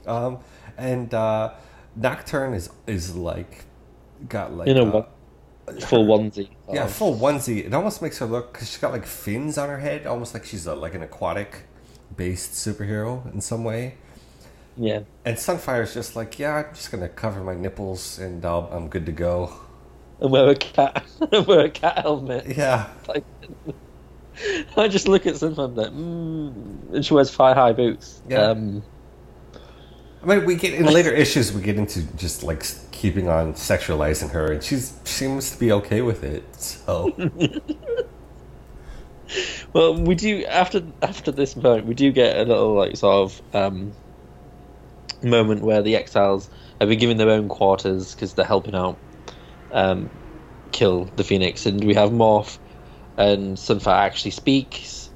um, 0.07 0.39
and 0.77 1.13
uh, 1.15 1.53
Nocturne 1.97 2.55
is 2.55 2.71
is 2.87 3.15
like 3.17 3.65
got 4.29 4.53
like 4.55 4.69
In 4.69 4.77
a 4.79 4.85
uh, 4.85 4.85
what? 4.85 5.11
Full 5.83 6.07
onesie. 6.07 6.51
yeah 6.71 6.85
Um, 6.85 6.89
full 6.89 7.19
onesie. 7.19 7.65
It 7.67 7.75
almost 7.75 8.03
makes 8.03 8.19
her 8.19 8.27
look 8.27 8.53
because 8.53 8.69
she's 8.71 8.79
got 8.81 8.93
like 8.93 9.07
fins 9.07 9.59
on 9.59 9.69
her 9.69 9.79
head, 9.79 10.07
almost 10.07 10.35
like 10.35 10.45
she's 10.45 10.67
a, 10.67 10.75
like 10.75 10.95
an 10.95 11.03
aquatic 11.03 11.67
based 12.17 12.53
superhero 12.53 13.33
in 13.33 13.41
some 13.41 13.65
way. 13.65 13.99
yeah. 14.77 15.01
And 15.25 15.37
Sunfire's 15.37 15.95
just 15.95 16.17
like, 16.17 16.39
yeah, 16.39 16.57
I'm 16.57 16.75
just 16.75 16.91
gonna 16.91 17.09
cover 17.09 17.43
my 17.43 17.55
nipples 17.55 18.19
and 18.19 18.45
I'll, 18.45 18.69
I'm 18.73 18.89
good 18.89 19.07
to 19.07 19.13
go. 19.13 19.53
And 20.21 20.31
wear 20.33 20.49
a 20.51 20.55
cat. 20.57 21.05
wear 21.47 21.67
a 21.67 21.71
cat 21.71 21.99
helmet. 21.99 22.47
Yeah, 22.57 22.89
Like, 23.09 23.25
I 24.77 24.89
just 24.89 25.09
look 25.09 25.27
at 25.27 25.35
Sunfire 25.35 25.67
and 25.67 25.77
like, 25.77 25.91
mm, 25.93 26.95
and 26.95 27.05
she 27.07 27.15
wears 27.15 27.35
thigh 27.35 27.55
high 27.55 27.73
boots. 27.73 28.23
Yeah. 28.29 28.51
Um, 28.51 28.85
I 30.23 30.27
mean, 30.27 30.45
we 30.47 30.55
get 30.57 30.75
in 30.75 30.87
later 30.87 31.13
issues, 31.13 31.53
we 31.53 31.61
get 31.61 31.77
into 31.77 32.03
just 32.17 32.43
like 32.43 32.65
keeping 33.05 33.29
on 33.29 33.53
sexualizing 33.53 34.31
her, 34.31 34.51
and 34.51 34.63
she's 34.63 34.99
seems 35.05 35.51
to 35.51 35.61
be 35.61 35.71
okay 35.71 36.01
with 36.01 36.25
it. 36.25 36.43
So 36.57 37.15
Well, 39.75 40.03
we 40.03 40.15
do 40.15 40.43
after 40.47 40.83
after 41.03 41.31
this 41.31 41.55
moment, 41.55 41.85
we 41.85 41.93
do 41.93 42.11
get 42.13 42.39
a 42.39 42.45
little 42.45 42.73
like 42.73 42.97
sort 42.97 43.15
of 43.15 43.43
um, 43.55 43.93
moment 45.23 45.61
where 45.61 45.83
the 45.83 45.97
exiles 45.97 46.49
have 46.81 46.89
been 46.89 46.99
given 46.99 47.19
their 47.19 47.29
own 47.29 47.51
quarters 47.51 48.15
because 48.15 48.33
they're 48.33 48.47
helping 48.47 48.75
out 48.75 48.97
um, 49.71 50.09
kill 50.73 51.05
the 51.17 51.25
phoenix, 51.25 51.67
and 51.67 51.85
we 51.85 51.93
have 51.93 52.09
Morph 52.09 52.59
and 53.19 53.59
Sunfire 53.59 53.99
actually 53.99 54.31
speaks, 54.31 55.11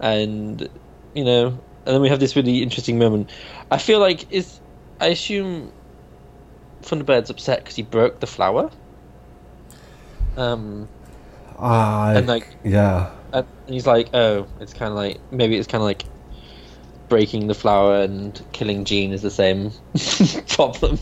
and 0.00 0.66
you 1.12 1.24
know, 1.24 1.48
and 1.48 1.94
then 1.94 2.00
we 2.00 2.08
have 2.08 2.20
this 2.20 2.34
really 2.34 2.62
interesting 2.62 2.98
moment. 2.98 3.28
I 3.70 3.76
feel 3.76 4.00
like 4.00 4.32
is 4.32 4.58
I 5.02 5.08
assume 5.08 5.70
Thunderbird's 6.82 7.30
upset 7.30 7.60
because 7.60 7.76
he 7.76 7.82
broke 7.82 8.20
the 8.20 8.26
flower. 8.26 8.70
Um, 10.36 10.88
uh, 11.58 12.14
And, 12.16 12.26
like- 12.26 12.48
yeah, 12.64 13.10
and 13.32 13.46
he's 13.66 13.86
like, 13.86 14.10
oh, 14.14 14.46
it's 14.60 14.72
kind 14.72 14.90
of 14.90 14.96
like 14.96 15.20
maybe 15.30 15.56
it's 15.56 15.68
kind 15.68 15.82
of 15.82 15.86
like 15.86 16.04
breaking 17.08 17.48
the 17.48 17.54
flower 17.54 18.00
and 18.02 18.40
killing 18.52 18.84
Jean 18.84 19.12
is 19.12 19.22
the 19.22 19.30
same 19.30 19.72
problem. 20.48 20.98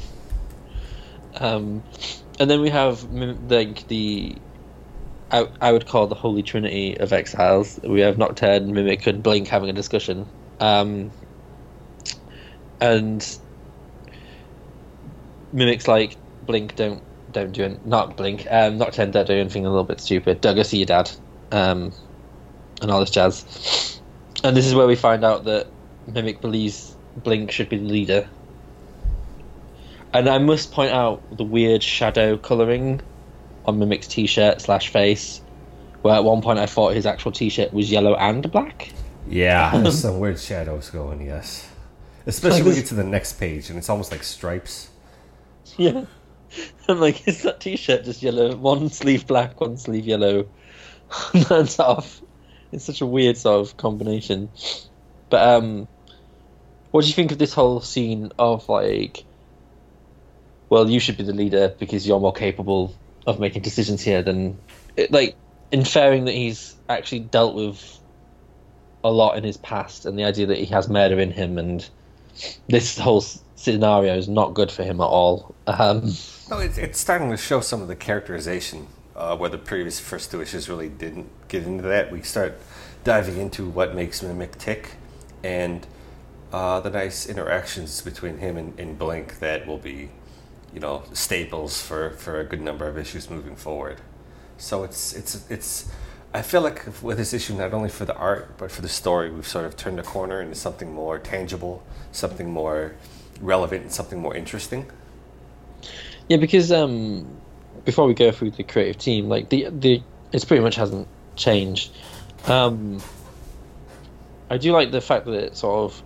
Um, 1.37 1.83
and 2.41 2.51
then 2.51 2.61
we 2.61 2.71
have 2.71 3.05
like 3.51 3.87
the 3.89 4.37
I, 5.31 5.47
I 5.61 5.73
would 5.73 5.87
call 5.87 6.07
the 6.07 6.15
holy 6.15 6.43
trinity 6.43 6.99
of 6.99 7.13
exiles. 7.13 7.79
We 7.85 8.01
have 8.01 8.17
Nocturne, 8.17 8.73
Mimic, 8.73 9.07
and 9.07 9.23
Blink 9.23 9.47
having 9.49 9.69
a 9.69 9.75
discussion. 9.75 10.27
Um, 10.59 11.11
and 12.81 13.39
Mimic's 15.53 15.89
like, 15.89 16.17
Blink, 16.47 16.77
don't 16.77 17.03
don't 17.33 17.53
do 17.53 17.65
it. 17.65 17.85
Not 17.87 18.17
Blink. 18.17 18.47
Um, 18.51 18.79
Nocturne, 18.79 19.11
don't 19.11 19.27
do 19.27 19.35
anything 19.35 19.67
a 19.67 19.69
little 19.69 19.85
bit 19.85 20.01
stupid. 20.01 20.41
Doug, 20.41 20.59
I 20.59 20.63
see 20.63 20.79
your 20.79 20.87
dad. 20.87 21.11
Um, 21.53 21.93
and 22.81 22.91
all 22.91 23.01
this 23.01 23.11
jazz. 23.11 24.01
And 24.45 24.57
this 24.57 24.67
is 24.67 24.75
where 24.75 24.87
we 24.87 24.97
find 24.97 25.25
out 25.25 25.45
that 25.45 25.67
Mimic 26.07 26.41
believes 26.41 26.97
Blink 27.17 27.51
should 27.51 27.69
be 27.69 27.77
the 27.79 27.85
leader. 27.85 28.29
And 30.13 30.29
I 30.29 30.39
must 30.39 30.73
point 30.73 30.93
out 30.93 31.37
the 31.37 31.45
weird 31.45 31.83
shadow 31.83 32.37
colouring 32.39 33.01
on 33.67 33.79
Mimic's 33.79 34.07
t-shirt 34.09 34.61
slash 34.63 34.89
face, 34.89 35.43
where 36.03 36.15
at 36.15 36.25
one 36.25 36.41
point 36.41 36.59
I 36.59 36.67
thought 36.67 36.95
his 36.95 37.05
actual 37.05 37.33
t-shirt 37.33 37.73
was 37.75 37.91
yellow 37.91 38.15
and 38.15 38.51
black. 38.51 38.91
yeah. 39.29 39.77
There's 39.77 40.01
some 40.03 40.19
weird 40.19 40.39
shadows 40.39 40.89
going. 40.91 41.21
Yes, 41.21 41.69
especially 42.27 42.63
when 42.63 42.71
we 42.71 42.77
get 42.77 42.87
to 42.87 42.95
the 42.95 43.05
next 43.05 43.35
page, 43.35 43.69
and 43.69 43.79
it's 43.79 43.91
almost 43.91 44.11
like 44.11 44.23
stripes. 44.23 44.89
Yeah. 45.79 46.05
I'm 46.89 46.99
like, 46.99 47.29
is 47.29 47.43
that 47.43 47.61
t-shirt 47.61 48.05
just 48.05 48.23
yellow? 48.23 48.57
One 48.57 48.89
sleeve 48.89 49.27
black, 49.27 49.61
one 49.61 49.77
sleeve 49.77 50.07
yellow. 50.07 50.49
That's 51.35 51.79
off. 51.79 52.23
It's 52.73 52.85
such 52.85 53.03
a 53.03 53.07
weird 53.07 53.37
sort 53.37 53.61
of 53.67 53.77
combination. 53.77 54.49
But 55.29 55.47
um, 55.47 55.89
what 56.91 57.03
do 57.03 57.09
you 57.09 57.15
think 57.15 57.33
of 57.33 57.39
this 57.39 57.53
whole 57.53 57.81
scene 57.81 58.33
of 58.39 58.69
like, 58.69 59.25
well, 60.71 60.89
you 60.89 61.01
should 61.01 61.19
be 61.19 61.25
the 61.25 61.35
leader 61.35 61.75
because 61.79 62.07
you're 62.07 62.21
more 62.21 62.33
capable 62.33 62.95
of 63.27 63.39
making 63.39 63.63
decisions 63.63 64.03
here 64.03 64.23
than, 64.23 64.59
like, 65.11 65.37
inferring 65.71 66.25
that 66.25 66.35
he's 66.35 66.75
actually 66.89 67.21
dealt 67.21 67.55
with 67.55 67.99
a 69.05 69.11
lot 69.11 69.37
in 69.37 69.45
his 69.45 69.57
past 69.59 70.07
and 70.07 70.19
the 70.19 70.25
idea 70.25 70.47
that 70.47 70.59
he 70.59 70.67
has 70.67 70.89
murder 70.89 71.21
in 71.21 71.31
him 71.31 71.59
and 71.59 71.89
this 72.69 72.99
whole 72.99 73.21
scenario 73.57 74.17
is 74.17 74.29
not 74.29 74.55
good 74.55 74.71
for 74.71 74.85
him 74.85 75.01
at 75.01 75.05
all. 75.05 75.55
Um, 75.67 76.13
No, 76.51 76.59
it's, 76.59 76.79
it's 76.79 76.99
starting 76.99 77.31
to 77.31 77.37
show 77.37 77.61
some 77.61 77.83
of 77.83 77.89
the 77.89 77.97
characterization 77.97 78.87
uh, 79.15 79.37
where 79.37 79.51
the 79.51 79.59
previous 79.59 80.01
first 80.01 80.31
two 80.31 80.41
issues 80.41 80.69
really 80.69 80.89
didn't 80.89 81.29
get 81.49 81.65
into 81.65 81.83
that. 81.83 82.11
We 82.11 82.23
start 82.23 82.59
diving 83.05 83.37
into 83.39 83.69
what 83.69 83.95
makes 83.95 84.23
Mimic 84.23 84.57
tick 84.59 84.93
and 85.43 85.87
uh, 86.53 86.81
the 86.81 86.91
nice 86.91 87.27
interactions 87.27 88.01
between 88.01 88.39
him 88.39 88.57
and, 88.57 88.79
and 88.81 88.99
Blink 88.99 89.41
that 89.41 89.67
will 89.67 89.79
be, 89.79 90.11
you 90.73 90.81
know, 90.81 91.03
staples 91.13 91.83
for, 91.83 92.11
for 92.11 92.41
a 92.41 92.45
good 92.45 92.63
number 92.63 92.89
of 92.89 92.97
issues 92.97 93.29
moving 93.29 93.57
forward. 93.57 94.01
So 94.57 94.85
it's 94.85 95.13
it's 95.13 95.51
it's. 95.51 95.91
I 96.35 96.43
feel 96.43 96.61
like 96.61 96.85
with 97.03 97.17
this 97.17 97.33
issue, 97.33 97.55
not 97.55 97.73
only 97.73 97.89
for 97.89 98.05
the 98.05 98.15
art 98.15 98.59
but 98.59 98.71
for 98.71 98.83
the 98.83 98.89
story, 98.89 99.31
we've 99.31 99.47
sort 99.47 99.65
of 99.65 99.77
turned 99.77 99.99
a 99.99 100.03
corner 100.03 100.43
into 100.43 100.55
something 100.55 100.93
more 100.93 101.19
tangible, 101.19 101.83
something 102.13 102.51
more 102.51 102.95
relevant, 103.41 103.83
and 103.83 103.93
something 103.93 104.21
more 104.21 104.35
interesting. 104.37 104.91
yeah, 106.29 106.37
because 106.37 106.71
um, 106.71 107.27
before 107.85 108.07
we 108.07 108.15
go 108.15 108.31
through 108.31 108.51
the 108.51 108.63
creative 108.63 108.99
team, 108.99 109.29
like 109.29 109.49
the 109.49 109.69
the 109.71 110.03
it 110.33 110.47
pretty 110.47 110.63
much 110.63 110.77
hasn't 110.77 111.09
changed. 111.37 111.93
Um, 112.47 113.01
I 114.51 114.59
do 114.59 114.73
like 114.73 114.91
the 114.91 115.01
fact 115.01 115.25
that 115.27 115.35
it 115.35 115.57
sort 115.57 115.91
of 115.91 116.03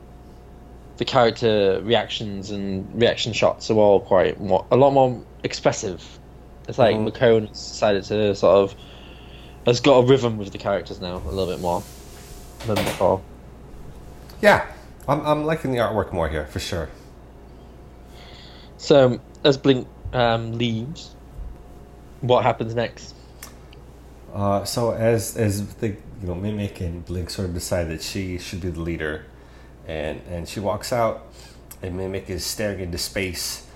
the 0.99 1.05
character 1.05 1.81
reactions 1.83 2.51
and 2.51 3.01
reaction 3.01 3.33
shots 3.33 3.71
are 3.71 3.75
all 3.75 4.01
quite 4.01 4.41
more, 4.41 4.65
a 4.71 4.77
lot 4.77 4.93
more 4.93 5.21
expressive. 5.43 6.19
It's 6.69 6.79
like. 6.79 6.95
McKone 6.97 7.49
has 7.49 7.59
decided 7.59 8.05
to 8.05 8.35
sort 8.37 8.57
of 8.57 8.77
has 9.67 9.81
got 9.81 9.99
a 9.99 10.07
rhythm 10.07 10.39
with 10.39 10.53
the 10.53 10.59
characters 10.59 11.01
now 11.01 11.17
a 11.17 11.31
little 11.31 11.47
bit 11.47 11.61
more 11.61 11.83
than 12.67 12.77
before. 12.77 13.23
Yeah, 14.41 14.67
I'm, 15.07 15.25
I'm 15.25 15.45
liking 15.45 15.73
the 15.73 15.79
artwork 15.79 16.13
more 16.13 16.29
here 16.29 16.47
for 16.47 16.59
sure. 16.59 16.89
So 18.77 19.21
as 19.45 19.57
Blink 19.57 19.87
um, 20.13 20.59
leaves, 20.59 21.15
what 22.21 22.43
happens 22.43 22.75
next? 22.75 23.15
Uh, 24.33 24.65
so 24.65 24.93
as 24.93 25.37
as 25.37 25.75
the 25.77 25.89
you 25.89 25.97
know 26.23 26.35
Mimic 26.35 26.81
and 26.81 27.05
Blink 27.05 27.31
sort 27.31 27.49
of 27.49 27.55
decide 27.55 27.89
that 27.91 28.03
she 28.03 28.39
should 28.39 28.61
be 28.61 28.71
the 28.71 28.81
leader, 28.81 29.27
and 29.87 30.23
and 30.29 30.49
she 30.49 30.59
walks 30.59 30.93
out, 30.93 31.27
and 31.83 31.97
Mimic 31.97 32.31
is 32.31 32.45
staring 32.45 32.81
into 32.81 32.99
space. 32.99 33.67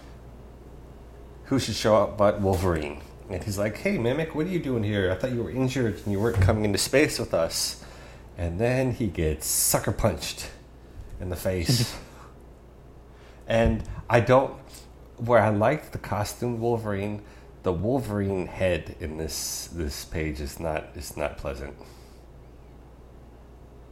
Who 1.45 1.61
should 1.61 1.77
show 1.77 1.97
up 1.97 2.17
but 2.17 2.41
Wolverine? 2.41 3.01
And 3.31 3.43
he's 3.43 3.59
like, 3.59 3.77
"Hey, 3.79 3.99
Mimic, 3.99 4.35
what 4.35 4.47
are 4.47 4.51
you 4.51 4.59
doing 4.61 4.83
here? 4.85 5.11
I 5.11 5.17
thought 5.17 5.33
you 5.33 5.43
were 5.43 5.51
injured 5.51 5.97
and 6.05 6.13
you 6.13 6.21
weren't 6.21 6.41
coming 6.41 6.65
into 6.65 6.79
space 6.79 7.19
with 7.19 7.35
us." 7.35 7.85
And 8.39 8.61
then 8.61 8.93
he 8.93 9.07
gets 9.09 9.47
sucker 9.47 9.93
punched 9.93 10.51
in 11.21 11.31
the 11.31 11.37
face. 11.37 11.95
and 13.49 13.83
I 14.09 14.21
don't. 14.21 14.55
Where 15.17 15.41
I 15.41 15.49
liked 15.49 15.93
the 15.93 15.99
costume 15.99 16.61
Wolverine, 16.61 17.23
the 17.63 17.73
Wolverine 17.73 18.47
head 18.47 18.97
in 19.01 19.17
this 19.17 19.69
this 19.73 20.05
page 20.05 20.41
is 20.41 20.61
not 20.61 20.89
is 20.95 21.17
not 21.17 21.39
pleasant. 21.39 21.75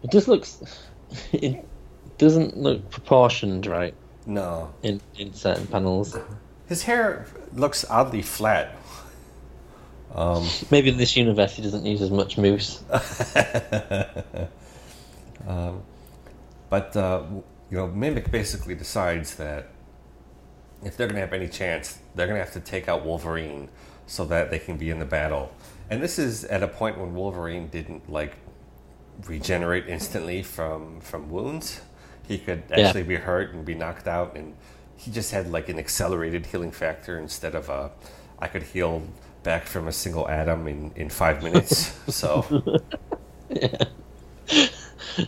It 0.03 0.11
just 0.11 0.29
looks. 0.29 0.63
It 1.33 1.65
doesn't 2.19 2.57
look 2.57 2.91
proportioned 2.91 3.67
right 3.67 3.95
No, 4.27 4.73
in, 4.83 5.01
in 5.17 5.33
certain 5.33 5.67
panels. 5.67 6.17
his 6.67 6.83
hair 6.85 7.27
looks 7.55 7.85
oddly 7.89 8.23
flat. 8.23 8.75
Um, 10.15 10.47
Maybe 10.71 10.91
in 10.91 10.97
this 10.97 11.17
universe 11.17 11.55
he 11.57 11.63
doesn't 11.63 11.85
use 11.85 12.01
as 12.03 12.11
much 12.11 12.39
mousse. 12.39 12.83
um, 15.47 15.83
but 16.71 16.97
uh, 16.97 17.23
you 17.71 17.77
know, 17.77 17.89
Mimic 17.89 18.31
basically 18.31 18.75
decides 18.75 19.35
that 19.37 19.69
if 20.85 20.97
they're 20.97 21.07
going 21.07 21.17
to 21.17 21.21
have 21.21 21.33
any 21.33 21.49
chance, 21.49 21.99
they're 22.15 22.27
going 22.27 22.39
to 22.39 22.45
have 22.45 22.53
to 22.55 22.61
take 22.61 22.89
out 22.89 23.05
Wolverine 23.05 23.69
so 24.07 24.25
that 24.27 24.51
they 24.51 24.59
can 24.59 24.77
be 24.77 24.91
in 24.91 24.99
the 24.99 25.05
battle. 25.05 25.53
And 25.91 26.03
this 26.03 26.19
is 26.19 26.45
at 26.45 26.63
a 26.63 26.69
point 26.69 26.99
when 26.99 27.15
Wolverine 27.15 27.69
didn't 27.69 28.11
like 28.11 28.37
regenerate 29.27 29.87
instantly 29.89 30.43
from 30.43 31.01
from 31.01 31.31
wounds. 31.31 31.81
He 32.27 32.39
could 32.39 32.63
Yeah. 32.71 32.87
actually 32.87 33.03
be 33.03 33.17
hurt 33.17 33.53
and 33.53 33.65
be 33.65 33.75
knocked 33.75 34.07
out, 34.09 34.37
and 34.37 34.55
he 34.97 35.11
just 35.11 35.33
had 35.33 35.51
like 35.51 35.69
an 35.69 35.79
accelerated 35.79 36.47
healing 36.47 36.71
factor 36.71 37.19
instead 37.19 37.55
of 37.55 37.69
a 37.69 37.91
I 38.39 38.49
could 38.49 38.63
heal 38.63 39.03
back 39.45 39.67
from 39.67 39.87
a 39.87 39.93
single 39.93 40.29
atom 40.29 40.67
in 40.67 40.93
in 40.97 41.09
five 41.11 41.43
minutes. 41.43 41.93
so 42.09 42.81
yeah. 43.51 43.85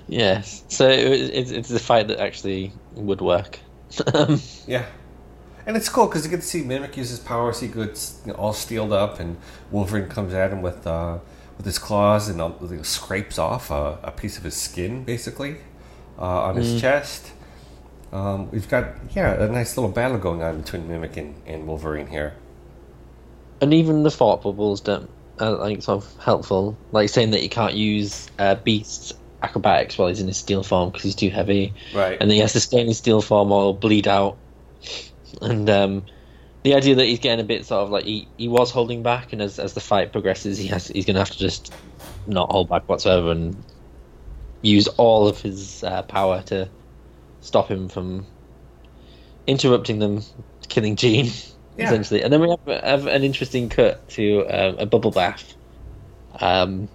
Yes. 0.09 0.65
So 0.69 0.89
it, 0.89 1.31
it's 1.33 1.51
it's 1.51 1.71
a 1.71 1.79
fight 1.79 2.09
that 2.09 2.19
actually 2.19 2.73
would 2.95 3.21
work. 3.21 3.59
Yeah. 4.67 4.85
And 5.67 5.77
it's 5.77 5.89
cool 5.89 6.07
because 6.07 6.25
you 6.25 6.31
get 6.31 6.41
to 6.43 6.47
see 6.47 6.63
Mimic 6.63 6.97
use 6.97 7.11
his 7.11 7.19
powers. 7.19 7.61
He 7.61 7.67
gets 7.67 8.21
you 8.25 8.33
know, 8.33 8.39
all 8.39 8.53
steeled 8.53 8.93
up, 8.93 9.19
and 9.19 9.37
Wolverine 9.73 10.09
comes 10.09 10.33
at 10.33 10.53
him 10.53 10.63
with 10.63 10.87
uh, 10.87 11.19
with 11.57 11.67
his 11.67 11.79
claws 11.79 12.29
and 12.29 12.39
know, 12.39 12.55
scrapes 12.83 13.37
off 13.37 13.71
a, 13.71 13.99
a 14.05 14.13
piece 14.13 14.39
of 14.39 14.45
his 14.45 14.55
skin, 14.55 15.03
basically, 15.03 15.57
uh, 16.19 16.43
on 16.43 16.57
his 16.57 16.81
chest. 16.81 17.33
Um, 18.13 18.49
we've 18.53 18.69
got 18.69 18.95
yeah 19.15 19.43
a 19.43 19.49
nice 19.49 19.77
little 19.77 19.91
battle 19.91 20.19
going 20.19 20.41
on 20.41 20.61
between 20.63 20.89
Mimic 20.89 21.17
and, 21.17 21.35
and 21.47 21.67
Wolverine 21.67 22.07
here. 22.07 22.35
And 23.61 23.73
even 23.75 24.03
the 24.03 24.11
thought 24.11 24.43
bubbles 24.43 24.81
don't 24.81 25.11
are 25.39 25.53
like 25.53 25.83
sort 25.83 26.03
of 26.05 26.17
helpful. 26.23 26.77
Like 26.93 27.09
saying 27.09 27.31
that 27.33 27.41
he 27.41 27.49
can't 27.49 27.75
use 27.75 28.29
uh, 28.39 28.55
Beast's 28.57 29.13
acrobatics 29.43 29.99
while 29.99 30.09
he's 30.09 30.21
in 30.21 30.27
his 30.29 30.37
steel 30.39 30.63
form 30.63 30.89
because 30.91 31.03
he's 31.05 31.15
too 31.15 31.31
heavy, 31.31 31.75
Right. 31.95 32.17
and 32.21 32.31
then 32.31 32.35
he 32.37 32.41
has 32.41 32.53
to 32.55 32.61
stay 32.61 32.81
in 32.81 32.87
his 32.87 32.99
steel 32.99 33.21
form 33.23 33.53
or 33.53 33.63
he'll 33.63 33.73
bleed 33.75 34.09
out. 34.09 34.39
And 35.43 35.69
um, 35.69 36.07
the 36.63 36.75
idea 36.75 36.95
that 36.95 37.05
he's 37.05 37.19
getting 37.19 37.45
a 37.45 37.47
bit 37.47 37.67
sort 37.67 37.83
of 37.83 37.91
like 37.91 38.05
he, 38.05 38.27
he 38.39 38.49
was 38.49 38.71
holding 38.71 39.03
back, 39.03 39.33
and 39.33 39.43
as 39.43 39.59
as 39.59 39.75
the 39.75 39.81
fight 39.81 40.13
progresses, 40.13 40.57
he 40.59 40.69
has 40.69 40.89
he's 40.89 41.05
going 41.05 41.15
to 41.15 41.21
have 41.21 41.31
to 41.31 41.39
just 41.39 41.73
not 42.27 42.51
hold 42.51 42.69
back 42.71 42.89
whatsoever 42.89 43.31
and 43.31 43.63
use 44.63 44.89
all 44.89 45.29
of 45.29 45.41
his 45.41 45.85
uh, 45.85 46.03
power 46.03 46.43
to 46.43 46.69
stop 47.41 47.71
him 47.71 47.89
from 47.89 48.27
interrupting 49.47 49.99
them, 49.99 50.23
killing 50.69 50.97
Jean, 50.97 51.31
Yeah. 51.77 51.87
essentially. 51.87 52.23
And 52.23 52.33
then 52.33 52.41
we 52.41 52.51
have, 52.51 52.83
have 52.85 53.07
an 53.07 53.23
interesting 53.23 53.69
cut 53.69 54.09
to 54.11 54.47
um, 54.49 54.79
a 54.79 54.87
bubble 54.87 55.11
bath 55.11 55.55
um, 56.41 56.89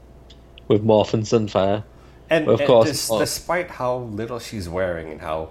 with 0.67 0.83
Morph 0.83 1.13
and 1.13 1.23
Sunfire. 1.23 1.83
And, 2.29 2.47
Of 2.47 2.61
and 2.61 2.67
course. 2.67 3.09
despite 3.09 3.71
how 3.71 3.97
little 3.97 4.39
she's 4.39 4.69
wearing 4.69 5.11
and 5.11 5.21
how 5.21 5.49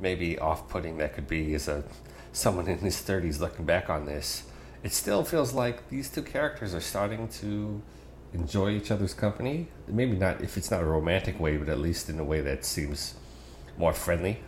maybe 0.00 0.38
off-putting 0.38 0.96
that 0.98 1.14
could 1.14 1.28
be 1.28 1.54
as 1.54 1.68
a 1.68 1.84
someone 2.32 2.66
in 2.66 2.78
his 2.78 2.96
30s 2.96 3.38
looking 3.40 3.64
back 3.64 3.88
on 3.88 4.06
this, 4.06 4.44
it 4.82 4.92
still 4.92 5.24
feels 5.24 5.52
like 5.52 5.88
these 5.88 6.08
two 6.08 6.22
characters 6.22 6.74
are 6.74 6.80
starting 6.80 7.28
to 7.28 7.80
enjoy 8.32 8.70
each 8.70 8.90
other's 8.90 9.14
company. 9.14 9.68
Maybe 9.86 10.16
not 10.16 10.40
if 10.40 10.56
it's 10.56 10.70
not 10.70 10.82
a 10.82 10.84
romantic 10.84 11.38
way, 11.38 11.56
but 11.56 11.68
at 11.68 11.78
least 11.78 12.08
in 12.10 12.18
a 12.18 12.24
way 12.24 12.40
that 12.40 12.64
seems 12.64 13.14
more 13.78 13.92
friendly. 13.92 14.40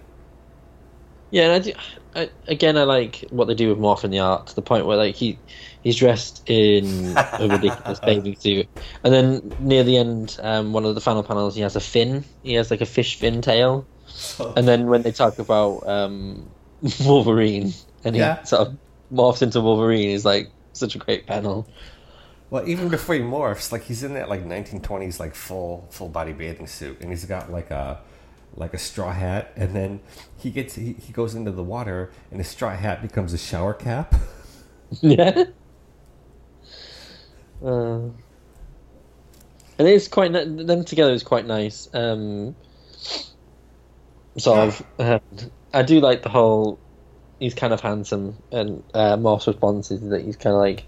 Yeah, 1.31 1.45
and 1.45 1.53
I 1.55 1.59
do, 1.59 1.73
I, 2.15 2.31
again, 2.47 2.77
I 2.77 2.85
like 2.85 3.25
what 3.31 3.47
they 3.47 3.55
do 3.55 3.69
with 3.69 3.79
Morph 3.79 4.05
in 4.05 4.11
the 4.11 4.21
art 4.21 4.47
to 4.49 4.55
the 4.55 4.62
point 4.62 4.87
where 4.87 4.97
like 4.97 5.17
he 5.17 5.43
he's 5.83 5.97
dressed 5.97 6.43
in 6.47 7.25
a 7.39 7.49
ridiculous 7.49 8.01
bathing 8.01 8.37
suit, 8.37 8.69
and 9.05 9.12
then 9.12 9.55
near 9.59 9.83
the 9.85 9.97
end, 9.97 10.37
um, 10.41 10.73
one 10.73 10.85
of 10.85 10.95
the 10.95 11.01
final 11.01 11.25
panels, 11.25 11.55
he 11.57 11.62
has 11.62 11.77
a 11.77 11.81
fin. 11.81 12.25
He 12.43 12.55
has 12.55 12.71
like 12.71 12.81
a 12.81 12.87
fish 12.87 13.19
fin 13.19 13.43
tail, 13.43 13.89
and 14.57 14.69
then 14.69 14.87
when 14.89 15.03
they 15.03 15.12
talk 15.12 15.39
about 15.39 15.89
um, 15.89 16.55
Wolverine 17.01 17.73
and 18.05 18.17
he 18.17 18.23
Yeah. 18.23 18.45
sort 18.45 18.69
of 18.69 18.79
morphs 19.12 19.43
into 19.43 19.61
Wolverine, 19.62 20.11
is 20.11 20.25
like 20.25 20.55
such 20.75 20.97
a 20.97 20.99
great 20.99 21.27
panel. 21.27 21.71
Well, 22.51 22.69
even 22.69 22.91
before 22.91 23.17
he 23.17 23.21
morphs, 23.23 23.73
like 23.73 23.85
he's 23.85 24.03
in 24.05 24.15
that 24.15 24.29
like 24.29 24.45
1920s 24.45 25.19
like 25.19 25.35
full 25.35 25.89
full 25.91 26.09
body 26.09 26.33
bathing 26.33 26.67
suit, 26.69 27.01
and 27.01 27.11
he's 27.11 27.25
got 27.25 27.51
like 27.51 27.71
a 27.71 28.03
like 28.57 28.75
a 28.75 28.79
straw 28.79 29.12
hat, 29.12 29.53
and 29.57 29.75
then 29.75 30.01
he 30.37 30.51
gets 30.51 30.75
he, 30.75 30.95
he 30.95 31.12
goes 31.12 31.35
into 31.35 31.53
the 31.53 31.62
water, 31.62 32.11
and 32.31 32.40
his 32.40 32.49
straw 32.49 32.75
hat 32.75 33.03
becomes 33.03 33.33
a 33.33 33.38
shower 33.38 33.75
cap. 33.75 34.14
yeah. 35.01 35.45
Uh, 37.64 38.11
and 39.79 39.88
it's 39.88 40.09
quite 40.09 40.33
them 40.33 40.85
together 40.85 41.12
is 41.12 41.23
quite 41.23 41.47
nice. 41.47 41.88
Um, 41.92 42.55
sort 44.38 44.59
of, 44.59 44.87
uh, 44.99 45.19
I 45.73 45.83
do 45.83 46.01
like 46.01 46.23
the 46.23 46.29
whole. 46.29 46.79
He's 47.38 47.55
kind 47.55 47.73
of 47.73 47.81
handsome, 47.81 48.37
and 48.51 48.83
uh, 48.95 49.16
response 49.47 49.90
is 49.90 50.01
that 50.09 50.23
he's 50.23 50.37
kind 50.37 50.55
of 50.55 50.61
like, 50.61 50.85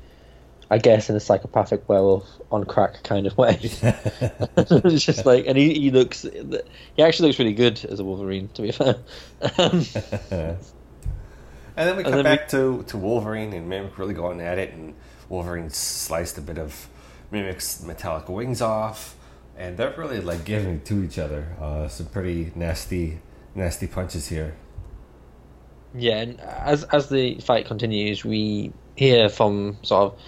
I 0.71 0.79
guess, 0.79 1.09
in 1.09 1.17
a 1.17 1.21
psychopathic 1.21 1.89
werewolf 1.89 2.29
on 2.53 2.65
crack 2.65 3.03
kind 3.03 3.27
of 3.27 3.37
way. 3.39 3.59
it's 3.63 5.05
just 5.05 5.25
like, 5.25 5.47
and 5.47 5.57
he, 5.57 5.73
he 5.75 5.91
looks, 5.91 6.23
he 6.23 7.03
actually 7.03 7.29
looks 7.29 7.39
really 7.39 7.55
good 7.55 7.83
as 7.87 8.01
a 8.01 8.05
Wolverine. 8.05 8.49
To 8.55 8.63
be 8.63 8.73
fair, 8.73 8.97
um, 9.59 9.85
And 11.77 11.89
then 11.89 11.97
we 11.97 12.03
come 12.05 12.13
then 12.13 12.17
we- 12.19 12.23
back 12.23 12.49
to, 12.49 12.85
to 12.89 12.97
Wolverine 12.99 13.53
and 13.53 13.69
Mimic 13.69 13.99
really 13.99 14.15
going 14.15 14.41
at 14.41 14.59
it, 14.59 14.73
and 14.75 14.95
Wolverine 15.29 15.71
sliced 15.71 16.37
a 16.39 16.41
bit 16.43 16.59
of 16.59 16.89
Mimic's 17.31 17.83
metallic 17.83 18.29
wings 18.29 18.61
off, 18.61 19.15
and 19.57 19.77
they're 19.77 19.95
really 19.97 20.21
like 20.21 20.45
giving 20.45 20.75
it 20.77 20.85
to 20.87 21.03
each 21.03 21.19
other. 21.19 21.55
Uh, 21.61 21.89
some 21.89 22.07
pretty 22.07 22.53
nasty, 22.55 23.21
nasty 23.55 23.87
punches 23.87 24.29
here. 24.29 24.57
Yeah, 25.95 26.19
and 26.19 26.41
as 26.41 26.85
as 26.85 27.09
the 27.09 27.37
fight 27.41 27.67
continues, 27.67 28.25
we 28.25 28.73
hear 28.97 29.29
from 29.29 29.79
sort 29.83 30.13
of 30.13 30.21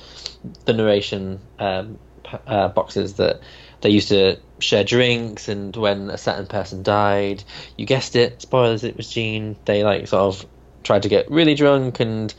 the 0.64 0.72
narration 0.72 1.40
um, 1.58 1.98
uh, 2.46 2.68
boxes 2.68 3.14
that 3.14 3.40
they 3.80 3.90
used 3.90 4.08
to 4.08 4.38
share 4.58 4.84
drinks, 4.84 5.48
and 5.48 5.74
when 5.74 6.10
a 6.10 6.18
certain 6.18 6.46
person 6.46 6.82
died, 6.82 7.42
you 7.76 7.86
guessed 7.86 8.16
it, 8.16 8.42
spoilers, 8.42 8.84
it 8.84 8.96
was 8.96 9.08
Jean. 9.08 9.56
They 9.64 9.84
like 9.84 10.06
sort 10.06 10.34
of 10.34 10.46
tried 10.82 11.02
to 11.02 11.08
get 11.08 11.30
really 11.30 11.54
drunk, 11.54 12.00
and 12.00 12.32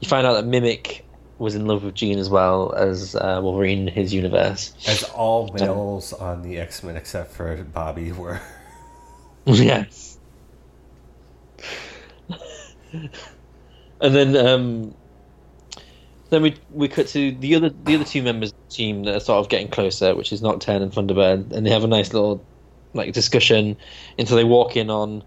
you 0.00 0.08
find 0.08 0.26
out 0.26 0.34
that 0.34 0.46
Mimic 0.46 1.04
was 1.38 1.54
in 1.54 1.66
love 1.66 1.82
with 1.82 1.94
Jean 1.94 2.18
as 2.18 2.30
well 2.30 2.72
as 2.72 3.14
uh, 3.16 3.40
Wolverine 3.42 3.88
in 3.88 3.94
his 3.94 4.14
universe. 4.14 4.72
As 4.86 5.02
all 5.04 5.52
males 5.52 6.12
on 6.12 6.42
the 6.42 6.58
X 6.58 6.82
Men 6.82 6.96
except 6.96 7.32
for 7.32 7.56
Bobby 7.64 8.12
were. 8.12 8.40
yes. 9.44 10.18
and 12.92 13.10
then 14.14 14.36
um 14.36 14.94
then 16.34 16.42
we 16.42 16.56
we 16.72 16.88
cut 16.88 17.06
to 17.08 17.32
the 17.32 17.54
other 17.54 17.70
the 17.70 17.94
other 17.94 18.04
two 18.04 18.22
members 18.22 18.50
of 18.52 18.58
the 18.68 18.74
team 18.74 19.04
that 19.04 19.14
are 19.14 19.20
sort 19.20 19.38
of 19.38 19.48
getting 19.48 19.68
closer, 19.68 20.14
which 20.14 20.32
is 20.32 20.42
Nocturne 20.42 20.82
and 20.82 20.92
Thunderbird, 20.92 21.52
and 21.52 21.64
they 21.64 21.70
have 21.70 21.84
a 21.84 21.88
nice 21.88 22.12
little 22.12 22.44
like 22.92 23.12
discussion 23.12 23.76
until 24.18 24.36
they 24.36 24.44
walk 24.44 24.76
in 24.76 24.90
on 24.90 25.22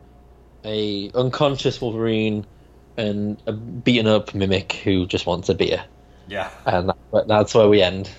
a 0.64 1.10
unconscious 1.16 1.80
Wolverine 1.82 2.46
and 2.98 3.42
a 3.46 3.54
beaten 3.54 4.08
up 4.08 4.34
mimic 4.34 4.74
who 4.74 5.06
just 5.06 5.26
wants 5.26 5.50
a 5.50 5.56
beer, 5.56 5.84
Yeah. 6.28 6.50
and 6.66 6.90
that, 7.14 7.28
that's 7.28 7.54
where 7.54 7.70
we 7.70 7.82
end. 7.82 8.10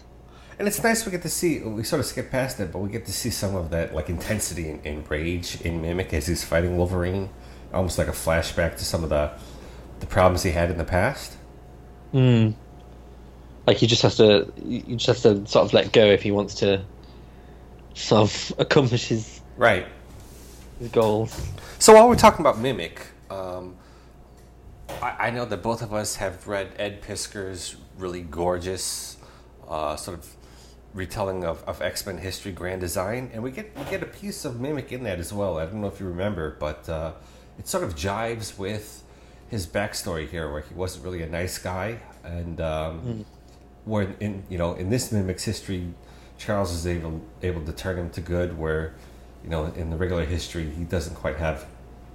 And 0.59 0.66
it's 0.66 0.83
nice 0.83 1.05
we 1.05 1.12
get 1.12 1.22
to 1.22 1.29
see, 1.29 1.61
we 1.61 1.85
sort 1.85 2.01
of 2.01 2.07
skip 2.07 2.31
past 2.31 2.59
it, 2.61 2.72
but 2.72 2.79
we 2.79 2.88
get 2.88 3.07
to 3.07 3.12
see 3.12 3.31
some 3.31 3.55
of 3.55 3.70
that 3.70 3.94
like 3.94 4.09
intensity 4.09 4.68
and, 4.70 4.85
and 4.87 5.11
rage 5.11 5.61
in 5.61 5.83
Mimic 5.83 6.12
as 6.14 6.27
he's 6.27 6.44
fighting 6.44 6.77
Wolverine. 6.77 7.29
Almost 7.72 7.98
like 7.98 8.09
a 8.09 8.12
flashback 8.12 8.77
to 8.79 8.85
some 8.85 9.05
of 9.05 9.11
the, 9.11 9.31
the 10.01 10.07
problems 10.07 10.42
he 10.42 10.51
had 10.53 10.70
in 10.70 10.79
the 10.79 10.85
past. 10.85 11.37
Mm. 12.14 12.55
Like 13.69 13.77
he 13.77 13.87
just 13.87 14.01
has 14.01 14.17
to, 14.17 14.51
he 14.67 14.97
just 14.97 15.07
has 15.09 15.23
to 15.25 15.47
sort 15.47 15.67
of 15.67 15.75
let 15.75 15.93
go 15.93 16.07
if 16.07 16.23
he 16.23 16.31
wants 16.31 16.55
to 16.55 16.81
sort 17.93 18.23
of 18.23 18.53
accomplish 18.59 19.09
his, 19.09 19.43
Right. 19.59 19.87
his 20.79 20.89
goals. 20.89 21.39
So 21.79 21.93
while 21.93 22.09
we're 22.09 22.17
talking 22.17 22.41
about 22.41 22.59
Mimic, 22.59 22.99
um, 23.29 23.77
I, 25.03 25.27
I 25.27 25.31
know 25.33 25.45
that 25.45 25.63
both 25.63 25.83
of 25.83 25.93
us 25.93 26.17
have 26.17 26.49
read 26.49 26.73
Ed 26.79 27.03
Piskor's 27.03 27.77
really 27.99 28.23
gorgeous 28.23 29.19
uh, 29.69 29.97
sort 29.97 30.17
of 30.19 30.35
retelling 30.95 31.45
of, 31.45 31.63
of 31.65 31.83
X 31.83 32.07
Men 32.07 32.17
history, 32.17 32.53
Grand 32.53 32.81
Design, 32.81 33.31
and 33.35 33.43
we 33.43 33.51
get 33.51 33.77
we 33.77 33.85
get 33.91 34.03
a 34.03 34.07
piece 34.07 34.47
of 34.47 34.61
Mimic 34.61 34.93
in 34.93 35.03
that 35.03 35.19
as 35.19 35.31
well. 35.31 35.59
I 35.59 35.67
don't 35.67 35.83
know 35.83 35.89
if 35.89 36.01
you 36.01 36.07
remember, 36.07 36.57
but 36.59 36.89
uh, 36.89 37.13
it 37.59 37.69
sort 37.69 37.85
of 37.85 37.95
jives 37.95 38.57
with 38.59 39.05
his 39.51 39.67
backstory 39.67 40.27
here, 40.27 40.51
where 40.51 40.63
he 40.63 40.73
wasn't 40.73 41.05
really 41.05 41.21
a 41.21 41.29
nice 41.29 41.59
guy, 41.59 41.99
and 42.25 42.63
um, 42.63 43.27
where 43.85 44.14
in 44.21 44.45
you 44.49 44.59
know 44.59 44.75
in 44.75 44.91
this 44.91 45.12
Mimic's 45.12 45.45
history, 45.45 45.88
Charles 46.37 46.73
is 46.73 46.87
able 46.87 47.21
able 47.43 47.64
to 47.64 47.73
turn 47.73 47.99
him 47.99 48.11
to 48.11 48.21
good, 48.21 48.59
where 48.59 48.95
you 49.45 49.51
know, 49.51 49.67
in 49.67 49.91
the 49.91 49.97
regular 49.97 50.25
history, 50.25 50.69
he 50.71 50.85
doesn't 50.85 51.14
quite 51.14 51.37
have 51.37 51.67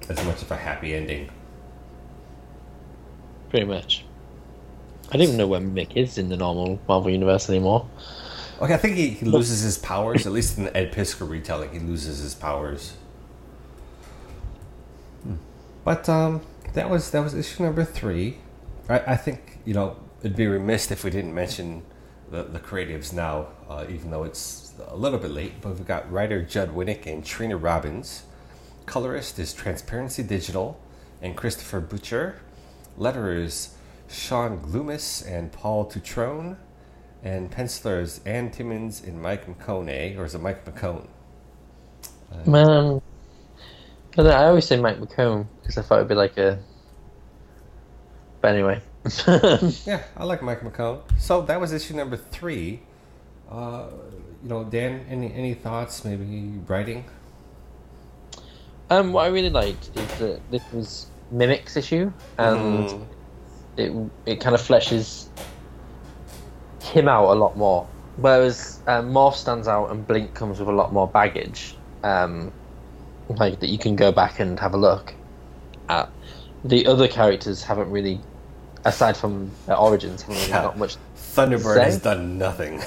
as 0.09 0.23
much 0.25 0.41
of 0.41 0.51
a 0.51 0.57
happy 0.57 0.93
ending. 0.93 1.29
Pretty 3.49 3.65
much. 3.65 4.05
I 5.09 5.17
don't 5.17 5.23
even 5.23 5.37
know 5.37 5.47
where 5.47 5.61
Mick 5.61 5.95
is 5.95 6.17
in 6.17 6.29
the 6.29 6.37
normal 6.37 6.79
Marvel 6.87 7.11
universe 7.11 7.49
anymore. 7.49 7.87
Okay, 8.61 8.73
I 8.73 8.77
think 8.77 8.95
he, 8.95 9.09
he 9.09 9.25
loses 9.25 9.61
his 9.61 9.77
powers. 9.77 10.25
At 10.25 10.31
least 10.31 10.57
in 10.57 10.65
the 10.65 10.75
Ed 10.75 10.91
Piskor 10.93 11.29
retelling, 11.29 11.71
he 11.71 11.79
loses 11.79 12.19
his 12.19 12.33
powers. 12.35 12.93
But 15.83 16.07
um, 16.07 16.41
that 16.73 16.89
was 16.89 17.11
that 17.11 17.21
was 17.21 17.33
issue 17.33 17.63
number 17.63 17.83
three. 17.83 18.37
I, 18.87 18.99
I 18.99 19.15
think 19.17 19.59
you 19.65 19.73
know 19.73 19.97
it'd 20.23 20.37
be 20.37 20.47
remiss 20.47 20.89
if 20.89 21.03
we 21.03 21.11
didn't 21.11 21.33
mention 21.33 21.83
the, 22.31 22.43
the 22.43 22.59
creatives 22.59 23.13
now, 23.13 23.47
uh, 23.69 23.85
even 23.89 24.09
though 24.09 24.23
it's 24.23 24.73
a 24.87 24.95
little 24.95 25.19
bit 25.19 25.31
late. 25.31 25.61
But 25.61 25.75
we've 25.75 25.85
got 25.85 26.09
writer 26.11 26.41
Judd 26.41 26.73
Winick 26.73 27.05
and 27.05 27.23
Trina 27.25 27.57
Robbins. 27.57 28.23
Colorist 28.85 29.37
is 29.37 29.53
Transparency 29.53 30.23
Digital 30.23 30.79
and 31.21 31.35
Christopher 31.35 31.81
Butcher. 31.81 32.41
Letterers 32.97 33.73
Sean 34.09 34.59
Gloomis 34.61 35.21
and 35.21 35.51
Paul 35.51 35.85
Tutrone. 35.85 36.57
And 37.21 37.51
pencilers 37.51 38.19
Ann 38.25 38.51
Timmons 38.51 39.01
and 39.01 39.21
Mike 39.21 39.45
McKone, 39.45 40.17
or 40.17 40.25
is 40.25 40.35
it 40.35 40.41
Mike 40.41 40.65
McKone? 40.65 41.07
Uh, 42.29 42.49
Man, 42.49 43.01
I 44.17 44.45
always 44.45 44.65
say 44.65 44.79
Mike 44.79 44.99
McKone 44.99 45.47
because 45.61 45.77
I 45.77 45.83
thought 45.83 45.97
it'd 45.97 46.09
be 46.09 46.15
like 46.15 46.37
a. 46.37 46.59
But 48.41 48.53
anyway. 48.53 48.81
yeah, 49.85 50.03
I 50.15 50.23
like 50.23 50.41
Mike 50.41 50.61
McKone. 50.61 51.01
So 51.17 51.41
that 51.41 51.59
was 51.59 51.73
issue 51.73 51.95
number 51.95 52.17
three. 52.17 52.81
Uh, 53.49 53.87
you 54.41 54.49
know, 54.49 54.63
Dan, 54.63 55.05
any 55.09 55.33
any 55.33 55.53
thoughts? 55.53 56.05
Maybe 56.05 56.53
writing. 56.67 57.05
Um, 58.89 59.13
what 59.13 59.25
I 59.25 59.27
really 59.27 59.49
liked 59.49 59.89
is 59.95 60.19
that 60.19 60.39
this 60.51 60.63
was 60.71 61.07
Mimic's 61.31 61.75
issue, 61.75 62.11
and 62.37 62.89
mm. 62.89 63.05
it 63.77 64.11
it 64.25 64.41
kind 64.41 64.55
of 64.55 64.61
fleshes 64.61 65.27
him 66.81 67.07
out 67.07 67.31
a 67.31 67.35
lot 67.35 67.57
more. 67.57 67.87
Whereas 68.17 68.79
um, 68.87 69.11
Morph 69.11 69.35
stands 69.35 69.67
out 69.67 69.89
and 69.89 70.05
Blink 70.05 70.33
comes 70.35 70.59
with 70.59 70.67
a 70.67 70.71
lot 70.71 70.93
more 70.93 71.07
baggage, 71.07 71.75
um, 72.03 72.51
like 73.29 73.59
that 73.59 73.69
you 73.69 73.79
can 73.79 73.95
go 73.95 74.11
back 74.11 74.39
and 74.39 74.59
have 74.59 74.73
a 74.73 74.77
look 74.77 75.13
at. 75.89 76.11
The 76.63 76.85
other 76.85 77.07
characters 77.07 77.63
haven't 77.63 77.89
really, 77.89 78.21
aside 78.85 79.17
from 79.17 79.51
their 79.65 79.77
origins, 79.77 80.25
really 80.27 80.41
yeah. 80.41 80.63
got 80.63 80.77
much. 80.77 80.97
Thunderbird 81.15 81.83
has 81.83 81.99
done 81.99 82.37
nothing. 82.37 82.81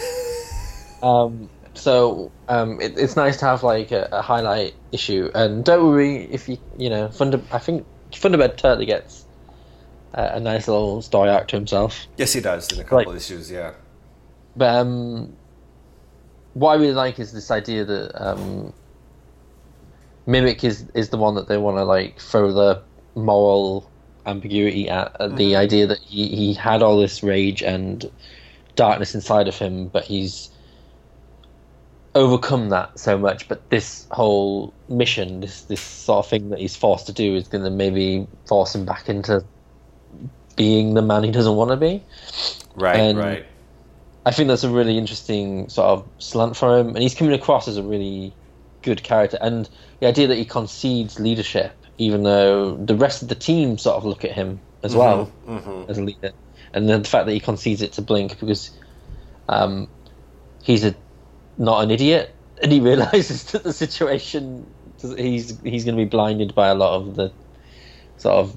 um, 1.03 1.49
so 1.75 2.31
um, 2.49 2.81
it, 2.81 2.99
it's 2.99 3.17
nice 3.17 3.37
to 3.39 3.45
have 3.45 3.63
like 3.63 3.93
a, 3.93 4.09
a, 4.13 4.23
highlight 4.23 4.75
issue, 4.93 5.31
and 5.35 5.65
don't 5.65 5.87
worry 5.87 6.25
if 6.25 6.49
you 6.49 6.59
you 6.79 6.91
know 6.91 7.09
Thunder. 7.09 7.41
I 7.53 7.59
think 7.59 7.87
Thunderbird 8.13 8.57
totally 8.57 8.87
gets 8.87 9.27
a, 10.15 10.37
a 10.37 10.41
nice 10.41 10.69
little 10.69 11.03
story 11.03 11.31
arc 11.31 11.49
to 11.49 11.57
himself. 11.57 12.07
Yes, 12.17 12.33
he 12.33 12.41
does 12.41 12.71
in 12.73 12.81
a 12.81 12.85
couple 12.85 13.13
like, 13.13 13.17
issues. 13.17 13.51
Yeah. 13.51 13.73
But 14.57 14.75
um, 14.75 15.37
what 16.55 16.73
I 16.73 16.75
really 16.77 16.95
like 16.95 17.19
is 17.19 17.33
this 17.33 17.51
idea 17.51 17.85
that 17.85 18.23
um, 18.23 18.73
Mimic 20.27 20.65
is 20.65 20.87
is 20.95 21.11
the 21.11 21.19
one 21.19 21.35
that 21.35 21.49
they 21.49 21.59
want 21.59 21.77
to 21.77 21.85
like 21.85 22.19
throw 22.19 22.53
the 22.53 22.83
moral 23.15 23.91
ambiguity 24.27 24.89
at. 24.89 25.15
mm-hmm. 25.15 25.37
The 25.37 25.57
idea 25.57 25.87
that 25.87 25.99
he, 25.99 26.29
he 26.29 26.55
had 26.55 26.83
all 26.83 26.99
this 26.99 27.23
rage 27.23 27.62
and 27.62 28.11
darkness 28.75 29.15
inside 29.15 29.49
of 29.49 29.57
him, 29.57 29.89
but 29.89 30.05
he's 30.05 30.51
overcome 32.15 32.71
that 32.71 32.99
so 32.99 33.17
much. 33.17 33.49
But 33.49 33.69
this 33.71 34.07
whole 34.11 34.75
mission, 34.89 35.41
this 35.41 35.62
this 35.62 35.81
sort 35.81 36.25
of 36.25 36.31
thing 36.31 36.51
that 36.51 36.59
he's 36.59 36.77
forced 36.77 37.07
to 37.07 37.12
do, 37.12 37.35
is 37.37 37.49
going 37.49 37.65
to 37.65 37.71
maybe 37.71 38.27
force 38.47 38.75
him 38.75 38.85
back 38.85 39.09
into 39.09 39.45
being 40.57 40.95
the 40.95 41.03
man 41.03 41.23
he 41.23 41.31
doesn't 41.31 41.57
want 41.57 41.71
to 41.71 41.77
be. 41.77 42.03
Right, 42.75 42.97
and 42.97 43.19
right. 43.19 43.47
I 44.25 44.33
think 44.33 44.49
that's 44.49 44.65
a 44.65 44.71
really 44.71 44.99
interesting 44.99 45.69
sort 45.69 45.87
of 45.87 46.09
slant 46.19 46.57
for 46.57 46.79
him, 46.79 46.89
and 46.89 46.99
he's 46.99 47.15
coming 47.15 47.33
across 47.33 47.69
as 47.69 47.77
a 47.77 47.83
really 47.83 48.35
good 48.83 49.03
character. 49.03 49.39
And 49.41 49.69
the 50.01 50.07
idea 50.07 50.27
that 50.27 50.37
he 50.37 50.45
concedes 50.45 51.21
leadership, 51.21 51.73
even 51.99 52.23
though 52.23 52.77
the 52.77 52.95
rest 52.95 53.23
of 53.23 53.29
the 53.29 53.35
team 53.35 53.79
sort 53.79 53.97
of 53.97 54.05
look 54.05 54.25
at 54.25 54.33
him 54.33 54.61
as 54.83 54.93
mm-hmm, 54.93 55.01
well 55.01 55.33
mm-hmm. 55.47 55.91
as 55.91 55.99
a 55.99 56.03
leader, 56.03 56.33
and 56.73 56.89
then 56.89 57.03
the 57.03 57.09
fact 57.09 57.27
that 57.27 57.33
he 57.33 57.41
concedes 57.41 57.83
it 57.83 57.93
to 57.93 58.03
Blink 58.03 58.39
because 58.39 58.71
um, 59.49 59.89
he's 60.63 60.85
a 60.85 60.95
not 61.59 61.83
an 61.83 61.91
idiot, 61.91 62.35
and 62.63 62.73
he 62.73 62.81
realizes 62.81 63.45
that 63.53 63.65
the 63.65 63.73
situation 63.73 64.67
he's 65.01 65.61
he's 65.61 65.85
going 65.85 65.97
to 65.97 66.03
be 66.03 66.09
blinded 66.09 66.55
by 66.55 66.69
a 66.69 66.75
lot 66.75 66.95
of 66.95 67.17
the 67.17 67.33
sort 68.17 68.37
of 68.37 68.57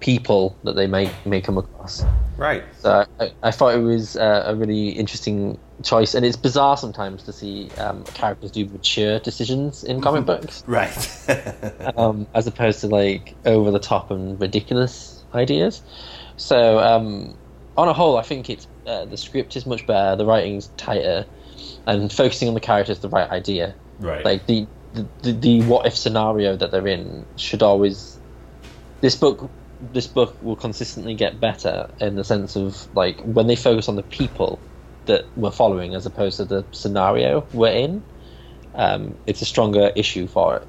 people 0.00 0.56
that 0.64 0.74
they 0.74 0.86
may 0.86 1.10
may 1.24 1.40
come 1.40 1.58
across. 1.58 2.04
Right. 2.36 2.64
So 2.78 3.04
I, 3.18 3.32
I 3.42 3.50
thought 3.50 3.74
it 3.74 3.82
was 3.82 4.16
uh, 4.16 4.44
a 4.46 4.54
really 4.54 4.88
interesting 4.90 5.58
choice, 5.82 6.14
and 6.14 6.24
it's 6.24 6.36
bizarre 6.36 6.76
sometimes 6.76 7.22
to 7.24 7.32
see 7.32 7.70
um, 7.78 8.04
characters 8.04 8.50
do 8.50 8.66
mature 8.66 9.18
decisions 9.20 9.84
in 9.84 10.00
comic 10.00 10.26
books. 10.26 10.62
right. 10.66 11.92
um, 11.96 12.26
as 12.34 12.46
opposed 12.46 12.80
to 12.80 12.86
like 12.86 13.34
over 13.44 13.70
the 13.70 13.78
top 13.78 14.10
and 14.10 14.40
ridiculous 14.40 15.24
ideas. 15.34 15.82
So 16.36 16.78
um, 16.78 17.36
on 17.76 17.88
a 17.88 17.92
whole, 17.92 18.16
I 18.16 18.22
think 18.22 18.50
it's 18.50 18.66
uh, 18.86 19.04
the 19.04 19.16
script 19.16 19.56
is 19.56 19.66
much 19.66 19.86
better, 19.86 20.16
the 20.16 20.26
writing's 20.26 20.68
tighter, 20.76 21.26
and 21.86 22.12
focusing 22.12 22.48
on 22.48 22.54
the 22.54 22.60
characters 22.60 22.98
is 22.98 23.02
the 23.02 23.08
right 23.08 23.30
idea. 23.30 23.74
Right. 23.98 24.24
Like 24.24 24.46
the 24.46 24.66
the, 24.92 25.06
the, 25.22 25.32
the 25.32 25.62
what 25.62 25.86
if 25.86 25.96
scenario 25.96 26.56
that 26.56 26.70
they're 26.70 26.86
in 26.86 27.24
should 27.36 27.62
always 27.62 28.18
this 29.00 29.14
book 29.14 29.50
this 29.92 30.06
book 30.06 30.36
will 30.42 30.56
consistently 30.56 31.14
get 31.14 31.40
better 31.40 31.90
in 32.00 32.16
the 32.16 32.24
sense 32.24 32.56
of 32.56 32.94
like 32.94 33.20
when 33.22 33.46
they 33.46 33.56
focus 33.56 33.88
on 33.88 33.96
the 33.96 34.02
people 34.02 34.58
that 35.10 35.26
we're 35.36 35.50
following 35.50 35.94
as 35.94 36.06
opposed 36.06 36.36
to 36.38 36.44
the 36.44 36.64
scenario 36.70 37.46
we're 37.52 37.72
in. 37.72 38.02
Um, 38.74 39.16
it's 39.26 39.42
a 39.42 39.44
stronger 39.44 39.90
issue 39.96 40.26
for 40.26 40.56
it, 40.56 40.66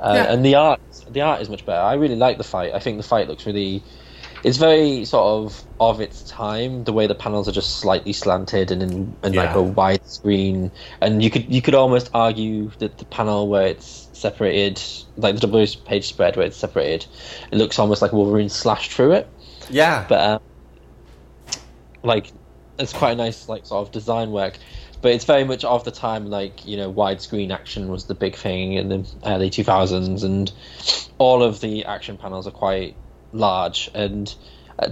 uh, 0.00 0.12
yeah. 0.14 0.32
and 0.32 0.44
the 0.44 0.54
art 0.54 0.80
the 1.10 1.20
art 1.20 1.40
is 1.42 1.48
much 1.48 1.66
better. 1.66 1.80
I 1.80 1.94
really 1.94 2.16
like 2.16 2.38
the 2.38 2.44
fight. 2.44 2.72
I 2.74 2.78
think 2.78 2.96
the 2.96 3.08
fight 3.08 3.28
looks 3.28 3.46
really. 3.46 3.82
It's 4.44 4.56
very 4.56 5.04
sort 5.04 5.26
of 5.26 5.64
of 5.80 6.00
its 6.00 6.22
time. 6.22 6.84
The 6.84 6.92
way 6.92 7.08
the 7.08 7.16
panels 7.16 7.48
are 7.48 7.52
just 7.52 7.80
slightly 7.80 8.12
slanted 8.12 8.70
and 8.70 8.82
in, 8.82 9.16
in 9.24 9.32
yeah. 9.32 9.46
like 9.46 9.56
a 9.56 9.62
wide 9.62 10.06
screen, 10.06 10.70
and 11.00 11.22
you 11.24 11.30
could 11.30 11.52
you 11.52 11.60
could 11.60 11.74
almost 11.74 12.08
argue 12.14 12.70
that 12.78 12.98
the 12.98 13.04
panel 13.04 13.48
where 13.48 13.66
it's 13.66 14.08
separated, 14.12 14.80
like 15.16 15.34
the 15.34 15.40
double 15.40 15.66
page 15.84 16.06
spread 16.06 16.36
where 16.36 16.46
it's 16.46 16.56
separated, 16.56 17.06
it 17.50 17.56
looks 17.56 17.78
almost 17.80 18.00
like 18.00 18.12
Wolverine 18.12 18.48
slashed 18.48 18.92
through 18.92 19.12
it. 19.12 19.28
Yeah. 19.70 20.06
But 20.08 20.20
um, 20.20 20.40
like, 22.02 22.32
it's 22.78 22.92
quite 22.92 23.12
a 23.12 23.16
nice 23.16 23.48
like 23.48 23.66
sort 23.66 23.86
of 23.86 23.92
design 23.92 24.30
work. 24.30 24.58
But 25.00 25.12
it's 25.12 25.24
very 25.24 25.44
much 25.44 25.64
of 25.64 25.84
the 25.84 25.92
time, 25.92 26.26
like 26.26 26.66
you 26.66 26.76
know, 26.76 26.92
widescreen 26.92 27.52
action 27.52 27.88
was 27.88 28.06
the 28.06 28.14
big 28.14 28.34
thing 28.34 28.72
in 28.72 28.88
the 28.88 29.08
early 29.24 29.50
two 29.50 29.64
thousands, 29.64 30.24
and 30.24 30.52
all 31.18 31.42
of 31.42 31.60
the 31.60 31.84
action 31.84 32.16
panels 32.16 32.46
are 32.46 32.52
quite 32.52 32.96
large. 33.32 33.90
And 33.94 34.34
uh, 34.78 34.90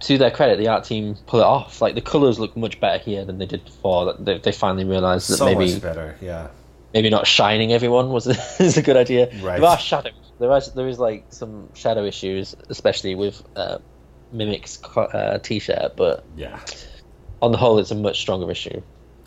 to 0.00 0.18
their 0.18 0.30
credit, 0.30 0.58
the 0.58 0.68
art 0.68 0.84
team 0.84 1.16
pull 1.26 1.40
it 1.40 1.44
off. 1.44 1.80
Like 1.80 1.96
the 1.96 2.00
colors 2.00 2.38
look 2.38 2.56
much 2.56 2.78
better 2.78 3.02
here 3.02 3.24
than 3.24 3.38
they 3.38 3.46
did 3.46 3.64
before. 3.64 4.14
They, 4.18 4.38
they 4.38 4.52
finally 4.52 4.84
realized 4.84 5.28
that 5.30 5.38
so 5.38 5.46
maybe 5.46 5.72
much 5.72 5.82
better. 5.82 6.16
Yeah 6.20 6.50
maybe 6.94 7.10
not 7.10 7.26
shining 7.26 7.72
everyone 7.72 8.10
was 8.10 8.26
a, 8.28 8.30
is 8.62 8.78
a 8.78 8.82
good 8.82 8.96
idea. 8.96 9.26
Right. 9.42 9.60
There 9.60 9.68
are 9.68 9.78
shadows. 9.78 10.14
There 10.38 10.56
is 10.56 10.72
there 10.72 10.88
is 10.88 10.98
like 10.98 11.26
some 11.30 11.68
shadow 11.74 12.04
issues, 12.04 12.54
especially 12.70 13.14
with 13.14 13.42
uh, 13.56 13.78
Mimic's 14.34 14.82
uh, 14.96 15.38
t-shirt. 15.42 15.96
But 15.96 16.24
yeah, 16.36 16.60
on 17.40 17.52
the 17.52 17.58
whole, 17.58 17.78
it's 17.78 17.90
a 17.90 17.94
much 17.94 18.20
stronger 18.20 18.50
issue. 18.50 18.82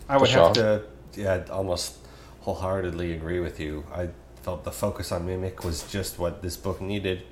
I 0.10 0.18
would 0.18 0.30
have 0.30 0.54
to, 0.54 0.84
yeah, 1.16 1.44
almost 1.50 1.98
wholeheartedly 2.42 3.14
agree 3.14 3.40
with 3.40 3.60
you. 3.60 3.86
I 3.94 4.10
felt 4.44 4.64
the 4.64 4.72
focus 4.72 5.12
on 5.12 5.26
Mimic 5.26 5.64
was 5.64 5.90
just 5.92 6.20
what 6.20 6.42
this 6.42 6.56
book 6.56 6.80
needed, 6.80 7.24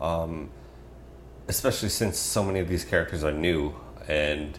um, 0.00 0.50
especially 1.48 1.88
since 1.88 2.18
so 2.18 2.44
many 2.44 2.60
of 2.60 2.68
these 2.68 2.84
characters 2.84 3.24
are 3.24 3.32
new, 3.32 3.74
and 4.08 4.58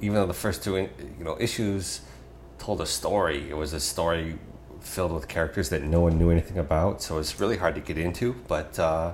even 0.00 0.14
though 0.14 0.26
the 0.26 0.34
first 0.34 0.62
two, 0.62 0.76
you 0.76 0.90
know, 1.24 1.36
issues 1.40 2.02
told 2.58 2.80
a 2.80 2.86
story. 2.86 3.50
It 3.50 3.56
was 3.56 3.72
a 3.72 3.80
story 3.80 4.38
filled 4.80 5.12
with 5.12 5.28
characters 5.28 5.68
that 5.70 5.82
no 5.82 6.00
one 6.00 6.18
knew 6.18 6.30
anything 6.30 6.58
about, 6.58 7.02
so 7.02 7.18
it's 7.18 7.38
really 7.40 7.56
hard 7.56 7.74
to 7.74 7.80
get 7.80 7.98
into. 7.98 8.34
But 8.48 8.78
uh, 8.78 9.12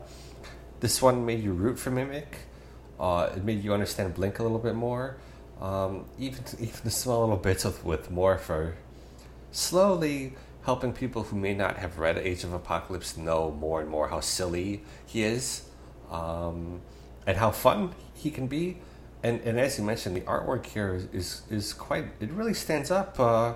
this 0.81 1.03
one 1.03 1.27
made 1.27 1.43
you 1.43 1.53
root 1.53 1.79
for 1.79 1.91
Mimic. 1.91 2.39
Uh, 3.03 3.31
it 3.37 3.45
made 3.45 3.63
you 3.63 3.75
understand 3.75 4.15
Blink 4.15 4.39
a 4.39 4.43
little 4.43 4.59
bit 4.59 4.75
more. 4.75 5.17
Um, 5.61 6.07
even 6.19 6.43
even 6.59 6.81
the 6.85 6.91
small 6.91 7.21
little 7.21 7.37
bits 7.37 7.65
with, 7.65 7.85
with 7.85 8.11
Morpher 8.11 8.77
slowly 9.51 10.33
helping 10.65 10.95
people 10.95 11.25
who 11.25 11.37
may 11.37 11.53
not 11.53 11.77
have 11.77 11.99
read 11.99 12.17
Age 12.17 12.45
of 12.45 12.55
Apocalypse 12.55 13.19
know 13.19 13.51
more 13.51 13.83
and 13.83 13.91
more 13.91 14.09
how 14.09 14.21
silly 14.21 14.83
he 15.05 15.23
is 15.25 15.69
um, 16.11 16.81
and 17.27 17.37
how 17.37 17.51
fun 17.51 17.93
he 18.15 18.31
can 18.31 18.47
be 18.47 18.79
and 19.23 19.41
and 19.43 19.59
as 19.59 19.79
you 19.79 19.85
mentioned, 19.85 20.17
the 20.17 20.23
artwork 20.23 20.67
here 20.67 20.95
is 20.95 21.07
is, 21.13 21.43
is 21.51 21.73
quite. 21.73 22.07
It 22.21 22.31
really 22.31 22.55
stands 22.55 22.91
up. 22.91 23.19
Uh, 23.19 23.55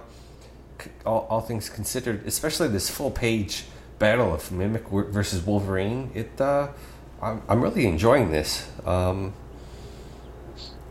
all, 1.07 1.27
all 1.31 1.41
things 1.41 1.71
considered, 1.71 2.27
especially 2.27 2.69
this 2.69 2.91
full 2.91 3.11
page 3.11 3.65
battle 3.99 4.35
of 4.35 4.53
Mimic 4.53 4.89
versus 5.11 5.43
Wolverine, 5.43 6.11
it 6.15 6.39
uh, 6.39 6.69
I'm, 7.27 7.43
I'm 7.49 7.61
really 7.61 7.87
enjoying 7.87 8.31
this. 8.31 8.69
Um, 8.85 9.33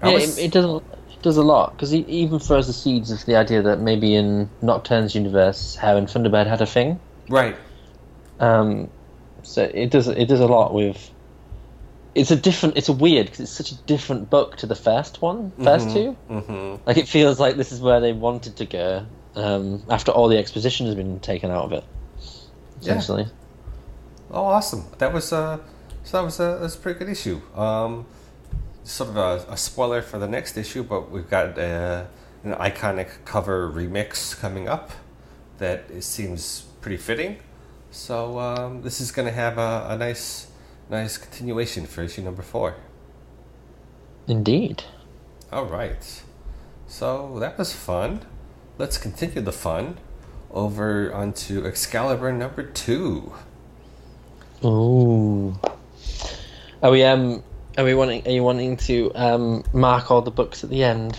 Yeah, 0.04 0.14
was- 0.14 0.38
it, 0.38 0.46
it 0.46 0.52
does 0.52 0.82
it 1.12 1.22
does 1.22 1.38
a 1.38 1.44
lot 1.44 1.72
because 1.74 1.90
he 1.92 2.00
even 2.08 2.40
throws 2.40 2.68
the 2.68 2.74
seeds 2.74 3.10
of 3.12 3.26
the 3.26 3.36
idea 3.36 3.62
that 3.64 3.80
maybe 3.80 4.14
in 4.16 4.50
Nocturne's 4.62 5.16
universe, 5.16 5.78
and 5.82 6.08
Thunderbird 6.08 6.48
had 6.48 6.62
a 6.62 6.66
thing. 6.66 7.00
right. 7.30 7.56
Um, 8.40 8.90
so 9.44 9.64
it 9.64 9.92
does 9.92 10.08
it 10.08 10.26
does 10.28 10.42
a 10.42 10.48
lot 10.48 10.74
with. 10.74 11.12
It's 12.16 12.32
a 12.32 12.36
different. 12.36 12.78
It's 12.78 12.90
a 12.90 12.94
weird 12.94 13.26
because 13.28 13.40
it's 13.42 13.52
such 13.52 13.72
a 13.72 13.76
different 13.86 14.30
book 14.30 14.58
to 14.58 14.66
the 14.68 14.76
first 14.76 15.22
one, 15.22 15.52
1st 15.60 15.94
two. 15.94 16.18
Mm-hmm. 16.30 16.84
Like 16.86 16.98
it 16.98 17.08
feels 17.08 17.40
like 17.40 17.56
this 17.56 17.72
is 17.72 17.80
where 17.82 18.00
they 18.02 18.12
wanted 18.14 18.56
to 18.58 18.66
go 18.66 19.06
um, 19.36 19.84
after 19.90 20.12
all 20.12 20.28
the 20.28 20.38
exposition 20.38 20.86
has 20.88 20.96
been 20.96 21.20
taken 21.22 21.50
out 21.52 21.66
of 21.66 21.72
it. 21.74 21.84
Yeah. 22.82 22.98
Essentially, 22.98 23.28
Oh, 24.32 24.44
awesome! 24.46 24.84
That 24.98 25.14
was 25.14 25.32
uh, 25.32 25.60
so 26.06 26.18
that 26.18 26.24
was 26.24 26.40
a, 26.40 26.64
a 26.64 26.70
pretty 26.70 27.00
good 27.00 27.10
issue. 27.10 27.42
Um, 27.56 28.06
sort 28.84 29.10
of 29.10 29.18
a, 29.18 29.46
a 29.52 29.58
spoiler 29.58 30.02
for 30.02 30.20
the 30.20 30.28
next 30.28 30.56
issue, 30.56 30.84
but 30.84 31.12
we've 31.12 31.30
got 31.30 31.58
uh, 31.60 32.06
an 32.44 32.54
iconic 32.54 33.10
cover 33.26 33.70
remix 33.70 34.40
coming 34.40 34.70
up 34.70 34.92
that 35.58 35.86
it 35.90 36.04
seems 36.04 36.66
pretty 36.80 36.98
fitting. 36.98 37.40
So 37.92 38.40
um, 38.40 38.82
this 38.84 39.02
is 39.02 39.12
going 39.12 39.28
to 39.28 39.34
have 39.34 39.58
a, 39.58 39.88
a 39.90 39.98
nice, 39.98 40.48
nice 40.90 41.18
continuation 41.18 41.86
for 41.88 42.04
issue 42.04 42.22
number 42.22 42.44
four. 42.44 42.76
indeed. 44.28 44.84
All 45.52 45.66
right. 45.66 46.24
So 46.88 47.40
that 47.40 47.58
was 47.58 47.74
fun. 47.74 48.22
Let's 48.78 48.98
continue 48.98 49.42
the 49.42 49.52
fun 49.52 49.98
over 50.52 51.14
onto 51.14 51.66
Excalibur 51.66 52.32
number 52.32 52.64
two. 52.64 53.34
Ooh. 54.64 55.58
Are 56.86 56.92
we 56.92 57.02
um? 57.04 57.44
Are 57.80 57.84
we 57.84 57.96
wanting? 57.96 58.28
Are 58.28 58.32
you 58.32 58.44
wanting 58.44 58.78
to 58.78 59.12
um 59.16 59.64
mark 59.74 60.12
all 60.12 60.22
the 60.22 60.30
books 60.30 60.64
at 60.64 60.70
the 60.70 60.84
end? 60.84 61.18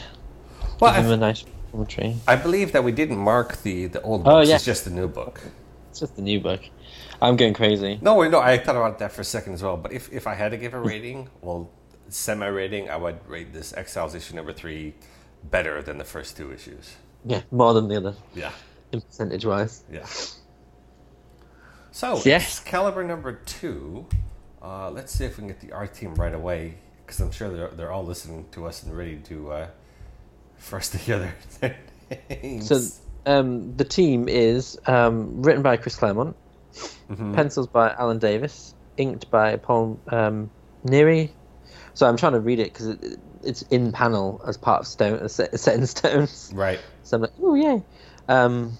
Well, 0.78 0.92
Give 0.94 1.00
I, 1.00 1.02
them 1.02 1.12
a 1.12 1.16
nice 1.16 1.44
commentary. 1.72 2.14
I 2.28 2.36
believe 2.36 2.70
that 2.70 2.84
we 2.84 2.92
didn't 2.92 3.16
mark 3.18 3.60
the 3.64 3.86
the 3.88 4.00
old 4.02 4.20
Oh, 4.20 4.24
books. 4.38 4.48
yeah. 4.48 4.54
It's 4.54 4.64
just 4.64 4.84
the 4.84 4.92
new 4.92 5.08
book. 5.08 5.40
It's 5.90 5.98
just 5.98 6.14
the 6.14 6.22
new 6.22 6.38
book. 6.38 6.60
I'm 7.20 7.34
going 7.34 7.52
crazy. 7.52 7.98
No, 8.00 8.22
no. 8.28 8.38
I 8.38 8.58
thought 8.58 8.76
about 8.76 9.00
that 9.00 9.10
for 9.10 9.22
a 9.22 9.24
second 9.24 9.54
as 9.54 9.62
well. 9.64 9.76
But 9.76 9.92
if 9.92 10.12
if 10.12 10.28
I 10.28 10.34
had 10.34 10.52
to 10.52 10.56
give 10.56 10.72
a 10.72 10.78
rating, 10.78 11.28
well, 11.42 11.68
semi 12.10 12.46
rating, 12.46 12.88
I 12.88 12.96
would 12.96 13.18
rate 13.26 13.52
this 13.52 13.72
Exiles 13.72 14.14
issue 14.14 14.36
number 14.36 14.52
three 14.52 14.94
better 15.50 15.82
than 15.82 15.98
the 15.98 16.04
first 16.04 16.36
two 16.36 16.52
issues. 16.52 16.94
Yeah, 17.24 17.42
more 17.50 17.74
than 17.74 17.88
the 17.88 17.96
other 17.96 18.14
Yeah, 18.36 18.52
in 18.92 19.00
percentage 19.00 19.44
wise. 19.44 19.82
yeah. 19.92 20.06
So 21.90 22.20
Yeah. 22.24 22.36
Excalibur 22.36 23.02
number 23.02 23.32
two. 23.32 24.06
Uh, 24.66 24.90
let's 24.90 25.12
see 25.12 25.24
if 25.24 25.36
we 25.36 25.42
can 25.42 25.46
get 25.48 25.60
the 25.60 25.72
art 25.72 25.94
team 25.94 26.12
right 26.16 26.34
away 26.34 26.74
because 27.04 27.20
I'm 27.20 27.30
sure 27.30 27.48
they're 27.48 27.68
they're 27.68 27.92
all 27.92 28.04
listening 28.04 28.46
to 28.52 28.66
us 28.66 28.82
and 28.82 28.96
ready 28.96 29.16
to 29.18 29.52
uh, 29.52 29.66
for 30.56 30.76
us 30.76 30.88
to 30.90 30.98
hear 30.98 31.32
their, 31.60 31.76
names. 32.42 32.66
So 32.68 32.80
um, 33.30 33.76
the 33.76 33.84
team 33.84 34.28
is 34.28 34.76
um, 34.86 35.42
written 35.42 35.62
by 35.62 35.76
Chris 35.76 35.94
Claremont, 35.96 36.36
Mhm. 37.08 37.34
pencils 37.34 37.68
by 37.68 37.90
Alan 37.92 38.18
Davis, 38.18 38.74
inked 38.96 39.30
by 39.30 39.54
Paul 39.56 40.00
um, 40.08 40.50
Neary. 40.84 41.30
So 41.94 42.06
I'm 42.08 42.16
trying 42.16 42.32
to 42.32 42.40
read 42.40 42.58
it 42.58 42.72
because 42.72 42.88
it, 42.88 43.18
it's 43.44 43.62
in 43.62 43.92
panel 43.92 44.42
as 44.46 44.56
part 44.56 44.80
of 44.80 44.86
stone, 44.88 45.28
set, 45.28 45.58
set 45.60 45.76
in 45.78 45.86
stones. 45.96 46.50
right. 46.54 46.80
So 47.04 47.16
I'm 47.16 47.20
like, 47.22 47.32
oh 47.40 47.54
yeah. 47.54 47.78
Um, 48.28 48.76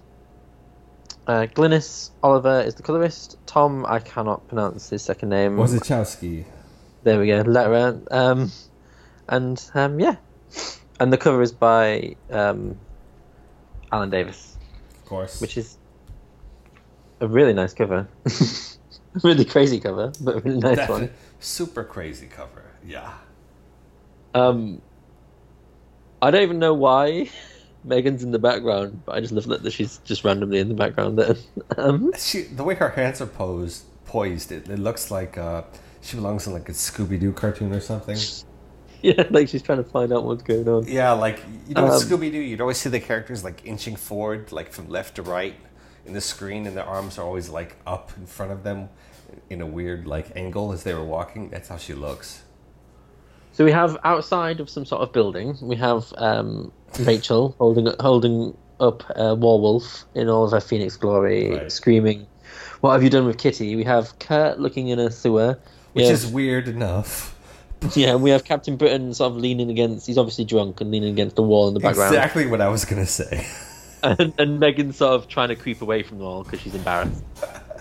uh, 1.27 1.47
Glynis 1.55 2.11
Oliver 2.23 2.61
is 2.61 2.75
the 2.75 2.83
colorist. 2.83 3.37
Tom, 3.47 3.85
I 3.87 3.99
cannot 3.99 4.47
pronounce 4.49 4.91
his 4.91 5.03
second 5.03 5.29
name. 5.31 5.57
Wozachowski. 5.57 6.45
There 7.03 7.21
we 7.21 7.29
go, 7.29 7.41
letter. 7.43 8.01
Um, 8.11 8.51
and 9.29 9.71
um, 9.75 10.01
yeah, 10.01 10.17
and 11.01 11.13
the 11.13 11.19
cover 11.19 11.43
is 11.43 11.53
by 11.53 12.17
um, 12.31 12.79
Alan 13.93 14.11
Davis, 14.11 14.57
Of 15.03 15.05
course. 15.07 15.41
which 15.41 15.57
is 15.57 15.79
a 17.21 17.27
really 17.29 17.53
nice 17.53 17.73
cover. 17.75 18.09
really 19.25 19.45
crazy 19.45 19.81
cover, 19.81 20.13
but 20.21 20.37
a 20.37 20.41
really 20.41 20.59
nice 20.59 20.77
Definitely 20.77 21.07
one. 21.09 21.15
super 21.41 21.85
crazy 21.85 22.27
cover. 22.27 22.65
Yeah. 22.87 23.13
Um, 24.35 24.83
I 26.21 26.31
don't 26.31 26.43
even 26.43 26.59
know 26.59 26.75
why 26.75 27.31
Meggan's 27.87 28.23
in 28.23 28.31
the 28.33 28.39
background, 28.39 29.03
but 29.05 29.15
I 29.15 29.21
just 29.21 29.33
love 29.33 29.63
that 29.63 29.71
she's 29.71 29.99
just 29.99 30.25
randomly 30.25 30.59
in 30.59 30.69
the 30.69 30.75
background 30.75 31.19
there. 31.19 31.37
Um, 31.79 32.13
She 32.19 32.43
the 32.43 32.65
way 32.65 32.75
her 32.75 32.91
hands 32.91 33.21
are 33.21 33.27
posed 33.27 33.85
poised, 34.07 34.53
it, 34.53 34.69
it 34.69 34.79
looks 34.79 35.11
like 35.11 35.37
uh, 35.37 35.63
she 36.01 36.17
belongs 36.17 36.47
in 36.47 36.53
like 36.53 36.69
a 36.69 36.73
Scooby 36.73 37.19
Doo 37.21 37.33
cartoon 37.33 37.73
or 37.73 37.81
something. 37.81 38.17
yeah, 39.03 39.25
like 39.31 39.49
she's 39.49 39.63
trying 39.63 39.79
to 39.79 39.85
find 39.85 40.13
out 40.13 40.25
what's 40.25 40.43
going 40.43 40.69
on. 40.69 40.87
Yeah, 40.87 41.13
like 41.13 41.43
you 41.69 41.75
know, 41.75 41.87
Um, 41.87 42.01
Scooby 42.01 42.31
Doo, 42.33 42.39
you'd 42.39 42.61
always 42.61 42.79
see 42.79 42.89
the 42.89 43.01
characters 43.01 43.45
like 43.45 43.65
inching 43.65 43.97
forward, 43.97 44.53
like 44.53 44.73
from 44.73 44.89
left 44.89 45.17
to 45.17 45.23
right 45.23 45.55
in 46.07 46.13
the 46.15 46.21
screen, 46.21 46.67
and 46.67 46.77
their 46.77 46.85
arms 46.85 47.19
are 47.19 47.27
always 47.27 47.49
like 47.49 47.77
up 47.87 48.13
in 48.17 48.27
front 48.27 48.53
of 48.53 48.63
them 48.63 48.89
in 49.51 49.61
a 49.61 49.67
weird 49.67 50.07
like 50.07 50.35
angle 50.37 50.73
as 50.73 50.83
they 50.85 50.95
were 50.95 51.05
walking. 51.05 51.51
That's 51.51 51.69
how 51.69 51.77
she 51.77 51.95
looks. 51.95 52.43
So 53.57 53.65
we 53.65 53.73
have 53.73 53.97
outside 54.05 54.61
of 54.61 54.69
some 54.69 54.85
sort 54.85 55.01
of 55.01 55.13
building, 55.15 55.57
we 55.63 55.77
have 55.77 56.13
um, 56.19 56.71
Rachel 57.01 57.55
holding 57.59 57.89
holding 58.01 58.55
up 58.81 59.03
a 59.17 59.35
werewolf 59.35 60.05
in 60.15 60.29
all 60.29 60.45
of 60.45 60.53
her 60.53 60.61
phoenix 60.61 60.99
glory, 60.99 61.51
Right. 61.53 61.73
screaming, 61.73 62.27
"What 62.83 62.93
have 62.93 63.03
you 63.03 63.09
done 63.09 63.25
with 63.25 63.39
Kitty?" 63.39 63.75
We 63.75 63.85
have 63.85 64.19
Kurt 64.19 64.61
looking 64.61 64.89
in 64.89 64.99
a 64.99 65.11
sewer. 65.11 65.59
We 65.95 66.03
Which 66.03 66.11
have- 66.11 66.15
is 66.19 66.27
weird 66.27 66.69
enough. 66.69 67.35
yeah, 67.95 68.17
we 68.17 68.29
have 68.29 68.45
Captain 68.45 68.77
Britain 68.77 69.15
sort 69.15 69.33
of 69.33 69.39
leaning 69.39 69.71
against. 69.71 70.07
He's 70.07 70.19
obviously 70.19 70.45
drunk 70.45 70.83
and 70.83 70.91
leaning 70.91 71.09
against 71.09 71.37
the 71.37 71.43
wall 71.43 71.67
in 71.69 71.73
the 71.73 71.81
background, 71.81 72.15
Exactly 72.15 72.47
what 72.47 72.61
I 72.61 72.69
was 72.69 72.85
gonna 72.85 73.07
say. 73.07 73.47
and, 74.03 74.35
and 74.39 74.61
Meggan's 74.61 74.99
sort 74.99 75.15
of 75.15 75.29
trying 75.29 75.49
to 75.49 75.57
creep 75.57 75.81
away 75.81 76.03
from 76.03 76.19
the 76.19 76.25
wall 76.25 76.45
because 76.45 76.61
she's 76.61 76.75
embarrassed. 76.75 77.23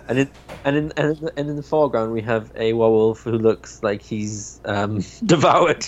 And 0.08 0.20
in 0.20 0.30
and 0.63 0.76
in 0.78 0.94
and 0.98 1.18
in, 1.18 1.26
the, 1.26 1.34
and 1.38 1.50
in 1.50 1.56
the 1.56 1.63
foreground, 1.63 2.12
we 2.12 2.22
have 2.22 2.52
a 2.56 2.74
werewolf 2.74 3.22
who 3.22 3.32
looks 3.32 3.82
like 3.82 4.02
he's 4.02 4.60
um, 4.65 5.04
devoured 5.26 5.88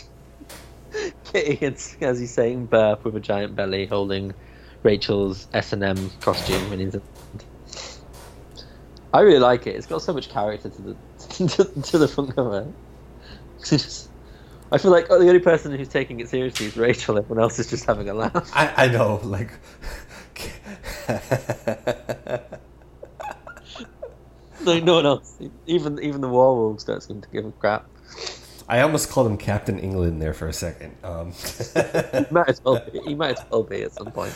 Kitty, 1.26 1.66
as, 1.66 2.20
he's 2.20 2.32
saying, 2.32 2.66
burp 2.66 3.04
with 3.04 3.16
a 3.16 3.20
giant 3.20 3.56
belly, 3.56 3.86
holding 3.86 4.34
Rachel's 4.84 5.48
S 5.54 5.74
and 5.74 5.84
M 5.84 6.10
costume 6.22 6.62
hand. 6.70 7.02
I 9.14 9.22
really 9.22 9.40
like 9.40 9.68
it. 9.68 9.76
It's 9.76 9.88
got 9.88 10.02
so 10.02 10.14
much 10.14 10.30
character 10.30 10.70
to 10.70 10.82
the 10.82 10.96
to, 11.48 11.82
to 11.82 11.98
the 11.98 12.08
front 12.08 12.36
cover. 12.36 12.68
Just- 13.64 14.10
I 14.70 14.78
feel 14.78 14.92
like 14.92 15.08
the 15.08 15.16
only 15.16 15.40
person 15.40 15.74
who's 15.74 15.88
taking 15.88 16.20
it 16.20 16.28
seriously 16.28 16.66
is 16.66 16.76
Rachel. 16.76 17.18
Everyone 17.18 17.42
else 17.42 17.58
is 17.58 17.70
just 17.70 17.86
having 17.86 18.10
a 18.10 18.14
laugh. 18.14 18.52
I, 18.54 18.86
I 18.86 18.88
know, 18.90 19.22
like. 19.24 19.52
No, 24.80 24.80
no 24.80 24.96
one 24.96 25.06
else. 25.06 25.38
Even 25.68 26.00
even 26.04 26.22
the 26.22 26.30
werewolves 26.30 26.84
don't 26.86 27.02
seem 27.04 27.22
to 27.22 27.30
give 27.30 27.46
a 27.46 27.52
crap. 27.54 27.90
I 28.70 28.82
almost 28.82 29.10
called 29.10 29.28
him 29.28 29.38
Captain 29.38 29.80
England 29.80 30.22
there 30.22 30.34
for 30.34 30.48
a 30.48 30.54
second. 30.54 30.98
Um, 31.04 31.34
He 32.18 32.26
might 32.32 32.50
as 32.50 32.62
well 32.64 32.80
be. 32.92 33.00
He 33.02 33.16
might 33.16 33.32
as 33.40 33.46
well 33.52 33.64
be 33.64 33.84
at 33.84 33.94
some 33.94 34.12
point. 34.12 34.36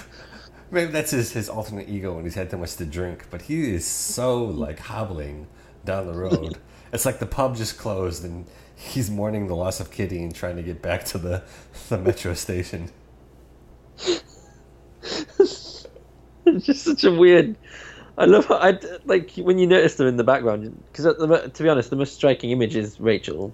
maybe 0.71 0.91
that's 0.91 1.11
his, 1.11 1.33
his 1.33 1.49
alternate 1.49 1.89
ego 1.89 2.15
when 2.15 2.23
he's 2.23 2.35
had 2.35 2.49
too 2.49 2.57
much 2.57 2.75
to 2.77 2.85
drink, 2.85 3.27
but 3.29 3.43
he 3.43 3.73
is 3.73 3.85
so 3.85 4.43
like 4.45 4.79
hobbling 4.79 5.47
down 5.85 6.07
the 6.07 6.13
road. 6.13 6.57
it's 6.93 7.05
like 7.05 7.19
the 7.19 7.25
pub 7.27 7.55
just 7.57 7.77
closed 7.77 8.23
and 8.25 8.47
he's 8.75 9.09
mourning 9.11 9.47
the 9.47 9.55
loss 9.55 9.79
of 9.79 9.91
Kitty 9.91 10.23
and 10.23 10.33
trying 10.35 10.55
to 10.57 10.63
get 10.63 10.81
back 10.81 11.05
to 11.05 11.17
the, 11.17 11.43
the 11.89 11.97
metro 11.97 12.33
station. 12.33 12.91
it's 16.45 16.65
just 16.65 16.83
such 16.83 17.03
a 17.03 17.11
weird. 17.11 17.55
I 18.17 18.25
love 18.25 18.45
how 18.45 18.55
I 18.55 18.77
like 19.05 19.31
when 19.35 19.57
you 19.57 19.67
notice 19.67 19.95
them 19.95 20.07
in 20.07 20.17
the 20.17 20.23
background 20.23 20.83
because 20.91 21.05
to 21.15 21.63
be 21.63 21.69
honest, 21.69 21.89
the 21.89 21.95
most 21.95 22.13
striking 22.13 22.51
image 22.51 22.75
is 22.75 22.99
Rachel 22.99 23.53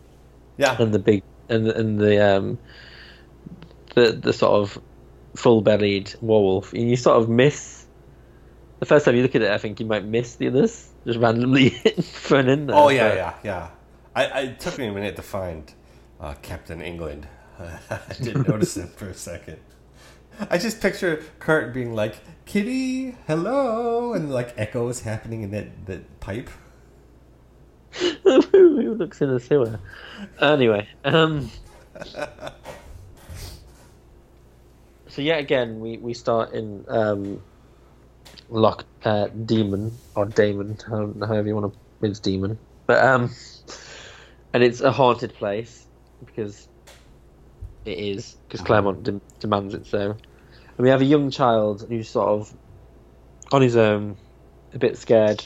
Yeah. 0.58 0.76
and 0.82 0.94
the 0.94 1.00
big 1.00 1.24
and 1.50 1.68
and 1.68 2.00
the 2.00 2.20
um 2.38 2.58
the 3.96 4.12
the 4.12 4.34
sort 4.34 4.54
of 4.54 4.82
full 5.36 5.62
bellied 5.62 6.14
werewolf, 6.22 6.74
and 6.74 6.90
you 6.90 6.96
sort 6.96 7.22
of 7.22 7.30
miss. 7.30 7.86
The 8.80 8.86
first 8.86 9.06
time 9.06 9.16
you 9.16 9.24
look 9.24 9.36
at 9.36 9.42
it, 9.42 9.50
I 9.52 9.58
think 9.58 9.80
you 9.80 9.86
might 9.86 10.06
miss 10.06 10.36
the 10.36 10.48
others 10.48 10.90
just 11.06 11.20
randomly 11.20 11.70
thrown 12.02 12.50
in 12.50 12.68
there. 12.68 12.76
Oh 12.76 12.90
yeah, 12.90 13.10
but- 13.10 13.16
yeah, 13.18 13.34
yeah. 13.44 13.70
I, 14.16 14.26
I 14.26 14.40
it 14.42 14.60
took 14.60 14.78
me 14.78 14.88
a 14.88 14.92
minute 14.92 15.16
to 15.16 15.22
find 15.22 15.72
uh, 16.20 16.34
Captain 16.42 16.82
England. 16.82 17.28
I 17.60 18.00
didn't 18.22 18.48
notice 18.50 18.78
him 18.78 18.88
for 18.88 19.08
a 19.10 19.14
second. 19.14 19.60
I 20.50 20.58
just 20.58 20.82
picture 20.82 21.24
Kurt 21.40 21.74
being 21.74 21.94
like, 21.94 22.16
"Kitty, 22.46 23.16
hello," 23.28 24.14
and 24.14 24.32
like 24.32 24.54
echoes 24.58 25.02
happening 25.02 25.42
in 25.42 25.52
that 25.52 25.86
that 25.88 26.20
pipe. 26.20 26.50
Who 28.24 28.94
looks 28.96 29.22
in 29.22 29.30
the 29.32 29.40
sewer? 29.40 29.80
Anyway, 30.40 30.88
um, 31.04 31.50
so 35.08 35.22
yet 35.22 35.40
again, 35.40 35.80
we, 35.80 35.98
we 35.98 36.14
start 36.14 36.54
in 36.54 36.86
um, 36.88 37.42
Loch 38.50 38.86
uh, 39.04 39.28
Demon 39.28 39.92
or 40.16 40.26
Damon, 40.26 40.78
however 40.88 41.48
you 41.48 41.56
want 41.56 41.74
to. 41.74 41.80
It's 42.00 42.20
Demon, 42.20 42.60
but 42.86 43.04
um, 43.04 43.32
and 44.54 44.62
it's 44.64 44.82
a 44.82 44.92
haunted 44.92 45.34
place 45.34 45.88
because 46.24 46.68
it 47.86 47.98
is 47.98 48.36
because 48.48 48.62
Claremont 48.62 49.02
de- 49.02 49.22
demands 49.40 49.74
it 49.74 49.88
so. 49.88 50.16
And 50.78 50.84
we 50.84 50.90
have 50.90 51.02
a 51.02 51.06
young 51.06 51.32
child 51.32 51.86
who's 51.90 52.08
sort 52.08 52.30
of 52.30 52.54
on 53.52 53.62
his 53.62 53.76
own, 53.76 54.18
a 54.74 54.78
bit 54.78 54.98
scared, 54.98 55.44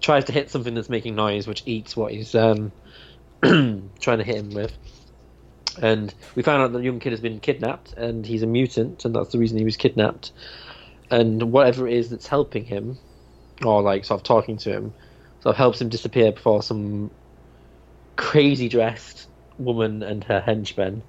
tries 0.00 0.24
to 0.24 0.32
hit 0.32 0.50
something 0.50 0.74
that's 0.74 0.88
making 0.88 1.14
noise, 1.14 1.46
which 1.46 1.62
eats 1.66 1.96
what 1.96 2.12
he's 2.12 2.34
um, 2.34 2.72
trying 3.42 4.18
to 4.18 4.24
hit 4.24 4.36
him 4.36 4.50
with. 4.50 4.72
And 5.80 6.12
we 6.34 6.42
found 6.42 6.62
out 6.62 6.72
that 6.72 6.78
the 6.78 6.84
young 6.84 6.98
kid 6.98 7.10
has 7.10 7.20
been 7.20 7.38
kidnapped, 7.38 7.92
and 7.92 8.26
he's 8.26 8.42
a 8.42 8.46
mutant, 8.46 9.04
and 9.04 9.14
that's 9.14 9.30
the 9.30 9.38
reason 9.38 9.58
he 9.58 9.64
was 9.64 9.76
kidnapped. 9.76 10.32
And 11.10 11.52
whatever 11.52 11.86
it 11.86 11.94
is 11.94 12.10
that's 12.10 12.26
helping 12.26 12.64
him, 12.64 12.98
or 13.64 13.82
like 13.82 14.04
sort 14.04 14.20
of 14.20 14.24
talking 14.24 14.56
to 14.58 14.70
him, 14.70 14.94
sort 15.42 15.54
of 15.54 15.56
helps 15.56 15.80
him 15.80 15.90
disappear 15.90 16.32
before 16.32 16.62
some 16.62 17.10
crazy 18.16 18.68
dressed 18.68 19.28
woman 19.58 20.02
and 20.02 20.24
her 20.24 20.40
henchmen. 20.40 21.02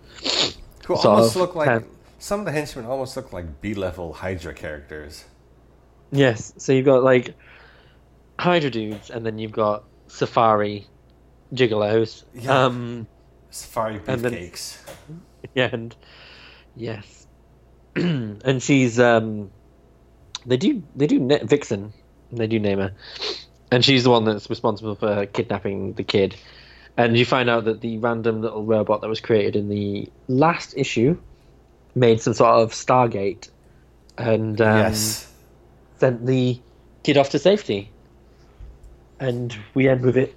Who 0.86 0.96
almost 0.96 1.36
look 1.36 1.56
like 1.56 1.86
some 2.26 2.40
of 2.40 2.48
the 2.48 2.52
henchmen 2.52 2.88
almost 2.88 3.16
look 3.16 3.32
like 3.32 3.62
B-level 3.62 4.12
Hydra 4.12 4.52
characters. 4.52 5.26
Yes, 6.12 6.56
so 6.58 6.74
you've 6.74 6.86
got 6.86 7.04
like 7.04 7.36
Hydra 8.40 8.72
dudes, 8.72 9.12
and 9.12 9.24
then 9.24 9.38
you've 9.38 9.52
got 9.52 9.84
Safari 10.08 10.88
gigolos. 11.54 12.24
Yeah. 12.34 12.66
Um, 12.66 13.06
Safari 13.52 14.00
beefcakes. 14.00 14.80
yeah, 15.54 15.70
and 15.72 15.96
yes, 16.76 17.28
and 17.96 18.64
she's 18.64 19.00
um, 19.00 19.52
they 20.48 20.58
do 20.58 20.82
they 20.96 21.06
do 21.06 21.20
na- 21.20 21.44
Vixen, 21.44 21.94
they 22.32 22.48
do 22.48 22.60
name 22.60 22.80
her, 22.80 22.92
and 23.70 23.86
she's 23.86 24.04
the 24.04 24.10
one 24.10 24.26
that's 24.26 24.50
responsible 24.50 24.96
for 24.96 25.28
kidnapping 25.28 25.94
the 25.94 26.04
kid. 26.04 26.36
And 26.98 27.16
you 27.16 27.26
find 27.26 27.52
out 27.52 27.66
that 27.66 27.82
the 27.82 28.00
random 28.00 28.42
little 28.42 28.64
robot 28.64 29.02
that 29.02 29.10
was 29.10 29.22
created 29.22 29.56
in 29.56 29.70
the 29.70 30.10
last 30.28 30.74
issue 30.76 31.20
made 31.96 32.22
some 32.22 32.34
sort 32.34 32.62
of 32.62 32.72
Stargate, 32.72 33.50
and 34.18 34.60
um, 34.62 34.78
yes. 34.78 35.32
sent 35.98 36.26
the 36.26 36.60
kid 37.04 37.18
off 37.18 37.30
to 37.30 37.40
safety. 37.40 37.92
And 39.20 39.58
we 39.74 39.88
end 39.88 40.02
with 40.02 40.18
it. 40.18 40.36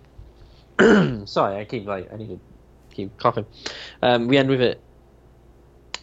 Sorry, 1.29 1.57
I 1.57 1.65
keep 1.65 1.87
like 1.87 2.13
I 2.13 2.17
need 2.17 2.29
to 2.29 2.41
keep 2.95 3.17
coughing. 3.19 3.47
Um, 4.03 4.29
we 4.29 4.39
end 4.39 4.49
with 4.49 4.61
it 4.61 4.81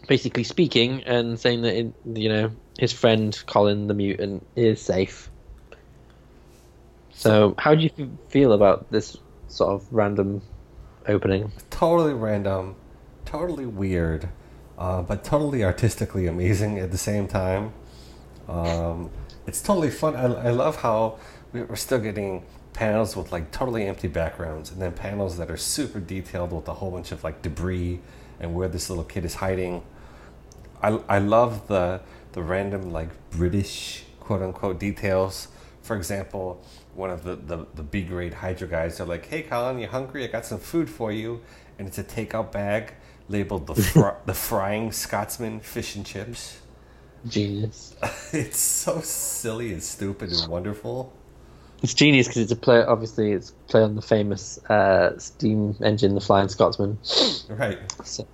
basically 0.08 0.44
speaking 0.44 1.04
and 1.04 1.40
saying 1.40 1.62
that 1.62 1.76
it, 1.76 1.94
you 2.14 2.30
know 2.30 2.52
his 2.78 2.92
friend 2.92 3.42
Colin 3.48 3.88
the 3.88 3.94
mutant 3.94 4.46
is 4.56 4.82
safe. 4.82 5.30
So, 7.12 7.56
how 7.58 7.74
do 7.74 7.82
you 7.82 8.18
feel 8.28 8.52
about 8.52 8.92
this 8.92 9.16
sort 9.48 9.72
of 9.72 9.88
random 9.92 10.42
opening? 11.08 11.52
Totally 11.70 12.14
random, 12.14 12.76
totally 13.24 13.66
weird, 13.66 14.28
uh, 14.78 15.02
but 15.02 15.24
totally 15.24 15.64
artistically 15.64 16.28
amazing 16.28 16.80
at 16.80 16.92
the 16.92 16.98
same 16.98 17.28
time. 17.28 17.74
Um, 18.48 19.10
it's 19.48 19.62
totally 19.62 19.90
fun. 19.90 20.16
I, 20.16 20.48
I 20.48 20.50
love 20.52 20.78
how 20.78 21.18
we- 21.54 21.64
we're 21.64 21.76
still 21.76 22.00
getting 22.00 22.44
panels 22.74 23.16
with 23.16 23.32
like 23.32 23.52
totally 23.52 23.86
empty 23.88 24.08
backgrounds, 24.08 24.72
and 24.72 24.82
then 24.82 24.92
panels 24.92 25.38
that 25.38 25.50
are 25.50 25.58
super 25.58 26.00
detailed 26.00 26.52
with 26.52 26.68
a 26.68 26.74
whole 26.74 26.92
bunch 26.92 27.12
of 27.12 27.24
like 27.24 27.42
debris 27.42 28.00
and 28.40 28.54
where 28.54 28.68
this 28.68 28.90
little 28.90 29.06
kid 29.06 29.24
is 29.26 29.36
hiding. 29.36 29.82
I, 30.82 31.00
I 31.08 31.20
love 31.20 31.68
the 31.68 32.02
the 32.34 32.42
random 32.44 32.92
like 32.92 33.10
British 33.32 34.04
quote 34.20 34.42
unquote 34.42 34.80
details. 34.80 35.48
For 35.82 35.96
example, 35.96 36.62
one 36.96 37.12
of 37.12 37.24
the, 37.24 37.36
the, 37.36 37.66
the 37.76 37.84
B 37.84 38.02
grade 38.02 38.34
Hydra 38.34 38.68
guys 38.68 39.00
are 39.00 39.06
like, 39.06 39.28
"Hey, 39.28 39.44
Colin, 39.44 39.80
you 39.80 39.88
hungry? 39.88 40.24
I 40.24 40.28
got 40.28 40.46
some 40.46 40.60
food 40.60 40.90
for 40.90 41.12
you," 41.12 41.42
and 41.80 41.88
it's 41.88 41.98
a 41.98 42.04
takeout 42.04 42.52
bag 42.52 42.94
labeled 43.30 43.68
the 43.68 43.76
fr- 43.76 44.22
the 44.26 44.34
frying 44.34 44.92
Scotsman 44.92 45.60
fish 45.60 45.96
and 45.96 46.06
chips. 46.06 46.60
Genius. 47.28 47.96
it's 48.34 48.60
so 48.60 49.02
silly 49.02 49.74
and 49.74 49.82
stupid 49.82 50.32
and 50.32 50.48
wonderful. 50.48 51.12
It's 51.82 51.94
genius 51.94 52.28
because 52.28 52.44
it's 52.44 52.52
a 52.52 52.56
play. 52.56 52.84
Obviously, 52.84 53.32
it's 53.32 53.52
play 53.68 53.82
on 53.82 53.96
the 53.96 54.02
famous 54.02 54.64
uh, 54.66 55.18
steam 55.18 55.76
engine, 55.84 56.16
the 56.16 56.22
Flying 56.22 56.50
Scotsman. 56.50 56.98
Right. 57.48 57.78
So 58.04 58.28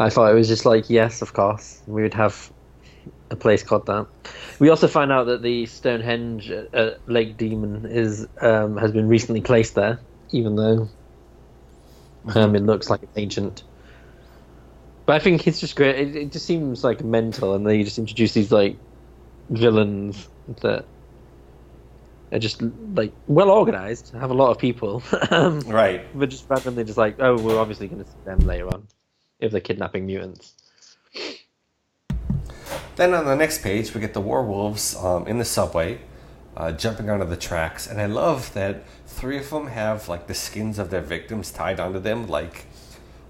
I 0.00 0.08
thought 0.08 0.30
it 0.30 0.34
was 0.34 0.48
just 0.48 0.64
like, 0.64 0.88
yes, 0.88 1.20
of 1.20 1.34
course, 1.34 1.82
we 1.86 2.00
would 2.02 2.14
have 2.14 2.50
a 3.30 3.36
place 3.36 3.62
called 3.62 3.86
that. 3.86 4.06
We 4.58 4.70
also 4.70 4.88
find 4.88 5.12
out 5.12 5.24
that 5.24 5.42
the 5.42 5.66
Stonehenge 5.66 6.50
uh, 6.50 6.64
uh, 6.72 6.94
Lake 7.06 7.36
Demon 7.36 7.86
is 7.86 8.26
um, 8.40 8.76
has 8.78 8.92
been 8.92 9.08
recently 9.08 9.40
placed 9.42 9.74
there, 9.74 9.98
even 10.30 10.56
though 10.56 10.88
um, 12.34 12.54
it 12.54 12.62
looks 12.62 12.88
like 12.88 13.02
it's 13.02 13.16
ancient. 13.16 13.64
But 15.12 15.20
I 15.20 15.24
think 15.24 15.46
it's 15.46 15.60
just 15.60 15.76
great. 15.76 15.98
It, 15.98 16.16
it 16.16 16.32
just 16.32 16.46
seems 16.46 16.82
like 16.82 17.04
mental, 17.04 17.54
and 17.54 17.66
they 17.66 17.82
just 17.82 17.98
introduce 17.98 18.32
these 18.32 18.50
like 18.50 18.78
villains 19.50 20.26
that 20.62 20.86
are 22.32 22.38
just 22.38 22.62
like 22.94 23.12
well 23.26 23.50
organized, 23.50 24.14
have 24.14 24.30
a 24.30 24.34
lot 24.34 24.52
of 24.52 24.56
people. 24.56 25.02
um, 25.30 25.60
Right. 25.66 26.00
but 26.18 26.30
just 26.30 26.48
randomly 26.48 26.84
just 26.84 26.96
like, 26.96 27.16
oh, 27.18 27.36
we're 27.36 27.58
obviously 27.58 27.88
going 27.88 28.02
to 28.02 28.10
see 28.10 28.16
them 28.24 28.38
later 28.38 28.68
on 28.68 28.88
if 29.38 29.52
they're 29.52 29.60
kidnapping 29.60 30.06
mutants. 30.06 30.54
Then 32.96 33.12
on 33.12 33.26
the 33.26 33.36
next 33.36 33.62
page, 33.62 33.92
we 33.92 34.00
get 34.00 34.14
the 34.14 34.20
werewolves 34.22 34.96
um, 34.96 35.26
in 35.26 35.36
the 35.36 35.44
subway, 35.44 36.00
uh, 36.56 36.72
jumping 36.72 37.10
onto 37.10 37.26
the 37.26 37.36
tracks, 37.36 37.86
and 37.86 38.00
I 38.00 38.06
love 38.06 38.54
that 38.54 38.84
three 39.06 39.36
of 39.36 39.50
them 39.50 39.66
have 39.66 40.08
like 40.08 40.26
the 40.26 40.32
skins 40.32 40.78
of 40.78 40.88
their 40.88 41.02
victims 41.02 41.50
tied 41.50 41.80
onto 41.80 41.98
them, 41.98 42.28
like 42.28 42.64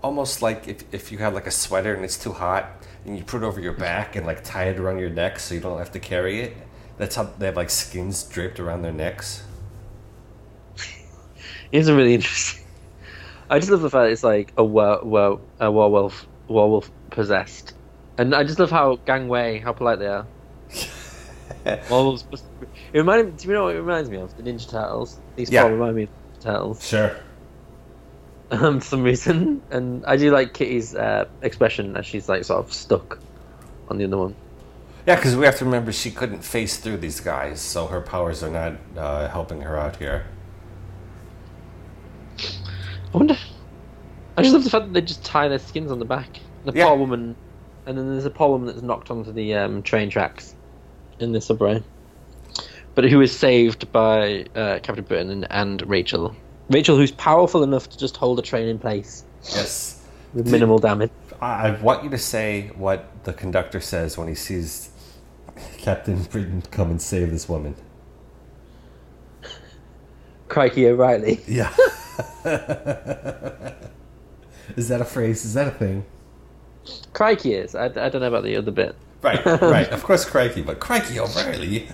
almost 0.03 0.43
like 0.43 0.69
if, 0.69 0.85
if 0.93 1.13
you 1.13 1.19
have 1.19 1.35
like 1.35 1.47
a 1.47 1.51
sweater 1.51 1.95
and 1.95 2.05
it's 2.05 2.19
too 2.19 2.33
hot, 2.33 2.71
and 3.05 3.17
you 3.17 3.25
put 3.25 3.43
it 3.43 3.47
over 3.47 3.61
your 3.61 3.73
back 3.73 4.17
and 4.17 4.27
like 4.27 4.45
tie 4.45 4.65
it 4.65 4.79
around 4.79 4.99
your 4.99 5.11
neck 5.11 5.39
so 5.39 5.55
you 5.55 5.61
don't 5.61 5.79
have 5.79 5.93
to 5.93 6.01
carry 6.01 6.41
it. 6.41 6.57
That's 6.99 7.17
how 7.17 7.25
they 7.39 7.47
have 7.47 7.57
like 7.57 7.71
skins 7.71 8.23
draped 8.25 8.61
around 8.61 8.83
their 8.83 8.93
necks. 8.93 9.45
It's 11.73 11.89
really 11.89 12.15
interesting. 12.15 12.65
I 13.49 13.59
just 13.59 13.71
love 13.71 13.81
the 13.81 13.89
fact 13.91 14.13
it's 14.13 14.23
like 14.23 14.53
a 14.59 14.65
were, 14.65 15.01
were, 15.03 15.39
a 15.59 15.71
werewolf 15.71 16.27
werewolf 16.49 16.91
possessed, 17.11 17.75
and 18.19 18.35
I 18.35 18.45
just 18.45 18.59
love 18.59 18.71
how 18.71 18.97
gangway, 18.97 19.59
how 19.59 19.73
polite 19.73 19.99
they 19.99 20.07
are. 20.07 20.27
Werewolves. 21.65 22.25
It 22.93 22.99
reminded 22.99 23.27
me. 23.27 23.33
Do 23.37 23.49
you 23.49 23.55
know 23.55 23.65
what 23.65 23.75
it 23.75 23.81
reminds 23.81 24.11
me 24.11 24.19
of? 24.19 24.37
The 24.37 24.43
Ninja 24.43 24.69
Turtles. 24.71 25.19
These 25.37 25.51
Yeah. 25.51 25.67
remind 25.67 25.97
me 25.97 26.03
of 26.05 26.11
the 26.35 26.41
Turtles. 26.41 26.87
Sure. 26.87 27.17
Um, 28.53 28.81
for 28.81 28.87
some 28.87 29.03
reason, 29.03 29.63
and 29.71 30.05
I 30.07 30.17
do 30.17 30.31
like 30.31 30.55
Kitty's 30.55 30.95
uh, 30.95 31.25
expression 31.41 31.97
as 31.97 32.07
she's 32.07 32.29
like 32.29 32.45
sort 32.45 32.65
of 32.65 32.73
stuck 32.73 33.19
on 33.89 33.99
the 33.99 34.05
other 34.05 34.19
one. 34.19 34.37
Yeah, 35.07 35.17
because 35.17 35.35
we 35.35 35.45
have 35.47 35.57
to 35.59 35.65
remember 35.65 35.91
she 35.91 36.11
couldn't 36.13 36.45
face 36.45 36.77
through 36.77 36.99
these 36.99 37.19
guys, 37.19 37.61
so 37.61 37.87
her 37.89 38.01
powers 38.01 38.43
are 38.43 38.51
not 38.51 38.75
uh, 38.97 39.29
helping 39.29 39.63
her 39.63 39.77
out 39.77 39.97
here. 39.97 40.27
I 42.39 43.17
wonder. 43.19 43.37
I 44.37 44.43
just 44.43 44.55
love 44.55 44.65
the 44.65 44.71
fact 44.71 44.87
that 44.87 44.93
they 44.93 45.01
just 45.03 45.25
tie 45.25 45.49
their 45.49 45.59
skins 45.59 45.91
on 45.91 45.99
the 45.99 46.05
back. 46.05 46.39
The 46.65 46.73
Yeah. 46.73 46.87
poor 46.87 46.97
woman, 46.97 47.35
and 47.87 47.99
then 47.99 48.09
there's 48.11 48.25
a 48.25 48.31
poor 48.31 48.49
woman 48.51 48.67
that's 48.69 48.83
knocked 48.83 49.11
onto 49.11 49.33
the 49.33 49.55
um, 49.55 49.83
train 49.83 50.09
tracks 50.09 50.55
in 51.19 51.33
the 51.33 51.41
subway, 51.41 51.83
but 52.95 53.05
who 53.05 53.21
is 53.21 53.37
saved 53.37 53.91
by 53.93 54.47
uh, 54.55 54.79
Captain 54.83 55.05
Britain 55.05 55.31
and, 55.31 55.47
and 55.51 55.89
Rachel. 55.89 56.35
Rachel, 56.73 56.97
who's 56.97 57.13
powerful 57.13 57.63
enough 57.63 57.89
to 57.91 57.99
just 57.99 58.17
hold 58.17 58.39
a 58.39 58.43
train 58.43 58.69
in 58.69 58.79
place 58.79 59.25
Yes. 59.45 60.05
with 60.35 60.51
minimal 60.51 60.79
damage. 60.79 61.11
I 61.41 61.69
I 61.69 61.81
want 61.81 62.05
you 62.05 62.11
to 62.11 62.19
say 62.19 62.71
what 62.77 63.25
the 63.25 63.33
conductor 63.33 63.81
says 63.81 64.17
when 64.19 64.29
he 64.29 64.35
sees 64.35 64.91
Captain 65.79 66.23
Britain 66.25 66.63
come 66.71 66.91
and 66.91 67.01
save 67.03 67.31
this 67.31 67.49
woman. 67.49 67.75
Crikey 70.49 70.87
O'Reilly. 70.87 71.41
Yeah. 71.47 71.73
is 74.77 74.89
that 74.89 75.01
a 75.01 75.05
phrase? 75.05 75.45
Is 75.45 75.55
that 75.55 75.69
a 75.69 75.71
thing? 75.73 76.05
Crikey 77.13 77.55
is. 77.55 77.75
I, 77.75 77.87
I 77.87 78.09
don't 78.09 78.21
know 78.21 78.29
about 78.29 78.45
the 78.45 78.57
other 78.57 78.71
bit. 78.71 78.95
Right, 79.23 79.45
right. 79.47 79.89
Of 79.93 80.03
course, 80.03 80.25
Crikey, 80.25 80.63
but 80.63 80.81
Crikey 80.81 81.19
O'Reilly. 81.21 81.89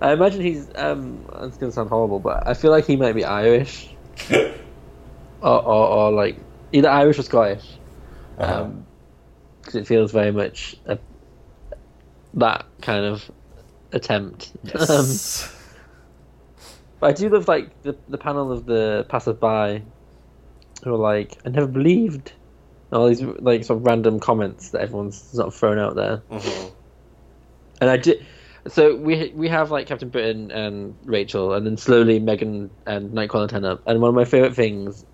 I 0.00 0.12
imagine 0.12 0.40
he's. 0.42 0.68
Um, 0.74 1.24
it's 1.40 1.56
going 1.56 1.70
to 1.70 1.72
sound 1.72 1.88
horrible, 1.88 2.20
but 2.20 2.46
I 2.46 2.54
feel 2.54 2.70
like 2.70 2.86
he 2.86 2.96
might 2.96 3.14
be 3.14 3.24
Irish, 3.24 3.88
or, 4.30 4.52
or, 5.42 5.86
or 5.88 6.12
like 6.12 6.36
either 6.72 6.88
Irish 6.88 7.18
or 7.18 7.22
Scottish. 7.22 7.64
Uh-huh. 8.38 8.62
Um 8.64 8.84
it 9.74 9.86
feels 9.86 10.12
very 10.12 10.30
much 10.32 10.76
a, 10.86 10.98
that 12.34 12.64
kind 12.80 13.04
of 13.04 13.30
attempt. 13.92 14.52
Um, 14.64 14.70
Yes. 14.78 15.54
but 17.00 17.06
I 17.08 17.12
do 17.12 17.28
love 17.28 17.48
like 17.48 17.82
the 17.82 17.96
the 18.08 18.16
panel 18.18 18.50
of 18.52 18.64
the 18.66 19.04
passersby 19.08 19.82
who 20.84 20.94
are 20.94 20.96
like, 20.96 21.36
"I 21.44 21.48
never 21.50 21.66
believed." 21.66 22.32
All 22.90 23.08
these 23.08 23.20
like 23.20 23.64
sort 23.64 23.80
of 23.80 23.84
random 23.86 24.18
comments 24.20 24.70
that 24.70 24.80
everyone's 24.80 25.20
sort 25.20 25.48
of 25.48 25.54
thrown 25.54 25.78
out 25.78 25.94
there. 25.96 26.22
Mhm. 26.30 26.72
and 27.82 27.90
I 27.90 27.96
did. 27.98 28.24
So 28.68 28.96
we 28.96 29.32
we 29.34 29.48
have 29.48 29.70
like 29.70 29.86
Captain 29.86 30.08
Britain 30.08 30.50
and 30.50 30.94
Rachel, 31.04 31.52
and 31.54 31.66
then 31.66 31.76
slowly 31.76 32.18
Meggan 32.18 32.70
and 32.86 33.10
Nightcrawler 33.10 33.48
turn 33.48 33.64
up. 33.64 33.82
And 33.86 34.00
one 34.00 34.08
of 34.10 34.14
my 34.14 34.24
favorite 34.24 34.54
things 34.54 35.04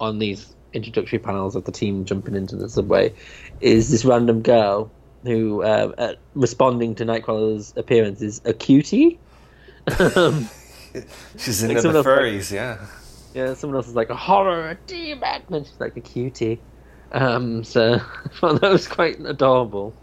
on 0.00 0.18
these 0.18 0.54
introductory 0.72 1.18
panels 1.18 1.56
of 1.56 1.64
the 1.64 1.72
team 1.72 2.04
jumping 2.04 2.34
into 2.34 2.54
the 2.56 2.68
subway 2.68 3.12
is 3.60 3.90
this 3.90 4.04
random 4.04 4.42
girl 4.42 4.90
who, 5.24 5.62
uh, 5.62 5.92
uh, 5.98 6.14
responding 6.34 6.94
to 6.96 7.04
Nightcrawler's 7.04 7.72
appearance, 7.76 8.22
is 8.22 8.40
a 8.44 8.52
cutie. 8.52 9.18
Um, 10.14 10.48
She's 11.38 11.62
into 11.62 11.74
Like 11.74 11.82
the 11.82 11.88
some 11.88 11.96
of 11.96 12.04
the- 12.04 12.10
furries, 12.10 12.50
yeah. 12.52 12.78
yeah, 13.34 13.54
someone 13.54 13.76
else 13.76 13.88
is 13.88 13.94
like 13.94 14.10
a 14.10 14.16
horror, 14.16 14.70
a 14.70 14.74
demon, 14.86 15.42
and 15.50 15.66
she's 15.66 15.78
like 15.80 15.96
a 15.96 16.00
cutie. 16.00 16.60
Um, 17.12 17.64
so 17.64 17.94
I 18.24 18.28
thought 18.28 18.60
that 18.60 18.70
was 18.70 18.86
quite 18.86 19.18
adorable. 19.20 19.94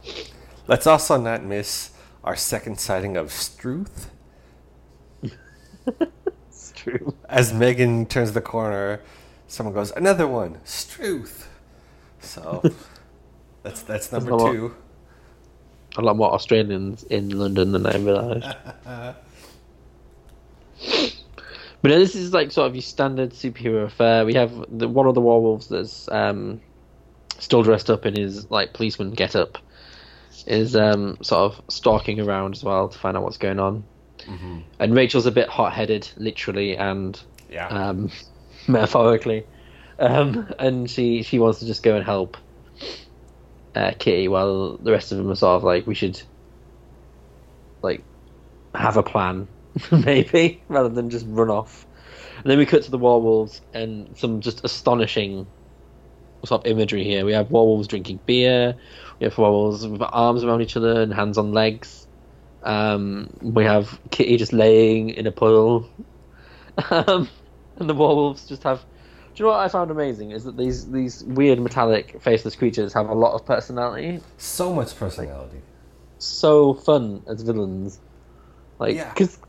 Let's 0.67 0.85
also 0.87 1.17
not 1.17 1.43
miss 1.43 1.91
our 2.25 2.35
second 2.35 2.79
sighting 2.79 3.15
of 3.15 3.31
Struth. 3.31 4.11
It's 6.47 6.71
true. 6.75 7.13
As 7.29 7.53
Meggan 7.53 8.07
turns 8.07 8.31
the 8.31 8.41
corner, 8.41 9.01
someone 9.47 9.75
goes, 9.75 9.91
"Another 9.91 10.27
one, 10.27 10.57
Struth." 10.63 11.47
So 12.21 12.63
that's 13.61 13.83
that's 13.83 14.11
number 14.11 14.31
a 14.31 14.35
lot. 14.35 14.51
two. 14.51 14.75
a 15.97 16.01
lot 16.01 16.17
more 16.17 16.33
Australians 16.33 17.03
in 17.03 17.29
London 17.29 17.71
than 17.71 17.85
I 17.85 17.97
realised. 17.97 18.55
but 18.85 19.15
no, 21.83 21.99
this 21.99 22.15
is 22.15 22.33
like 22.33 22.51
sort 22.51 22.67
of 22.67 22.75
your 22.75 22.81
standard 22.81 23.29
superhero 23.29 23.85
affair. 23.85 24.25
We 24.25 24.33
have 24.33 24.51
the, 24.75 24.87
one 24.87 25.05
of 25.05 25.13
the 25.13 25.21
werewolves 25.21 25.67
that's 25.67 26.09
um, 26.09 26.59
still 27.37 27.61
dressed 27.61 27.91
up 27.91 28.07
in 28.07 28.15
his 28.15 28.49
like 28.49 28.73
policeman 28.73 29.11
get-up 29.11 29.59
is 30.47 30.75
um, 30.75 31.17
sort 31.21 31.53
of 31.53 31.61
stalking 31.69 32.19
around 32.19 32.55
as 32.55 32.63
well 32.63 32.89
to 32.89 32.97
find 32.97 33.15
out 33.17 33.23
what's 33.23 33.37
going 33.37 33.59
on. 33.59 33.83
And 34.79 34.93
Rachel's 34.95 35.25
a 35.25 35.31
bit 35.31 35.49
hot-headed, 35.49 36.09
literally 36.17 36.77
and 36.77 37.19
Yeah. 37.49 37.67
um, 37.67 38.11
metaphorically, 38.67 39.45
um, 39.99 40.47
and 40.59 40.89
she 40.89 41.23
she 41.23 41.39
wants 41.39 41.59
to 41.59 41.65
just 41.65 41.83
go 41.83 41.95
and 41.95 42.05
help 42.05 42.37
uh, 43.75 43.91
Kitty, 43.99 44.27
while 44.27 44.77
the 44.77 44.91
rest 44.91 45.11
of 45.11 45.17
them 45.17 45.29
are 45.29 45.35
sort 45.35 45.57
of 45.57 45.63
like 45.63 45.85
we 45.85 45.95
should 45.95 46.21
like 47.81 48.03
have 48.73 48.97
a 48.97 49.03
plan, 49.03 49.47
maybe 49.91 50.63
rather 50.67 50.89
than 50.89 51.09
just 51.09 51.25
run 51.29 51.49
off. 51.49 51.85
And 52.37 52.51
then 52.51 52.57
we 52.57 52.65
cut 52.65 52.83
to 52.83 52.91
the 52.91 52.97
werewolves 52.97 53.61
and 53.73 54.17
some 54.17 54.41
just 54.41 54.63
astonishing 54.63 55.47
sort 56.45 56.65
of 56.65 56.71
imagery 56.71 57.03
here. 57.03 57.25
We 57.25 57.33
have 57.33 57.51
werewolves 57.51 57.87
drinking 57.87 58.19
beer. 58.25 58.75
We 59.19 59.25
have 59.25 59.37
werewolves 59.37 59.87
with 59.87 60.01
arms 60.01 60.43
around 60.43 60.61
each 60.61 60.75
other 60.75 61.01
and 61.01 61.13
hands 61.13 61.37
on 61.37 61.53
legs. 61.53 62.07
Um, 62.63 63.29
we 63.41 63.63
have 63.63 63.99
Kitty 64.11 64.37
just 64.37 64.53
laying 64.53 65.09
in 65.11 65.27
a 65.27 65.31
puddle. 65.31 65.89
Um, 66.91 67.29
and 67.77 67.89
the 67.89 67.93
werewolves 67.93 68.47
just 68.49 68.63
have. 68.63 68.79
Do 68.79 68.85
you 69.37 69.45
know 69.45 69.51
what 69.51 69.61
I 69.61 69.69
found 69.69 69.91
amazing 69.91 70.31
is 70.31 70.43
that 70.43 70.57
these 70.57 70.91
these 70.91 71.23
weird 71.23 71.57
metallic 71.59 72.21
faceless 72.21 72.53
creatures 72.57 72.93
have 72.93 73.07
a 73.07 73.13
lot 73.13 73.33
of 73.33 73.45
personality. 73.45 74.19
so 74.37 74.73
much 74.73 74.93
personality. 74.97 75.61
So 76.17 76.73
fun 76.73 77.23
as 77.27 77.43
villains, 77.43 77.99
like 78.77 78.95
Yeah. 78.95 79.07
because 79.09 79.39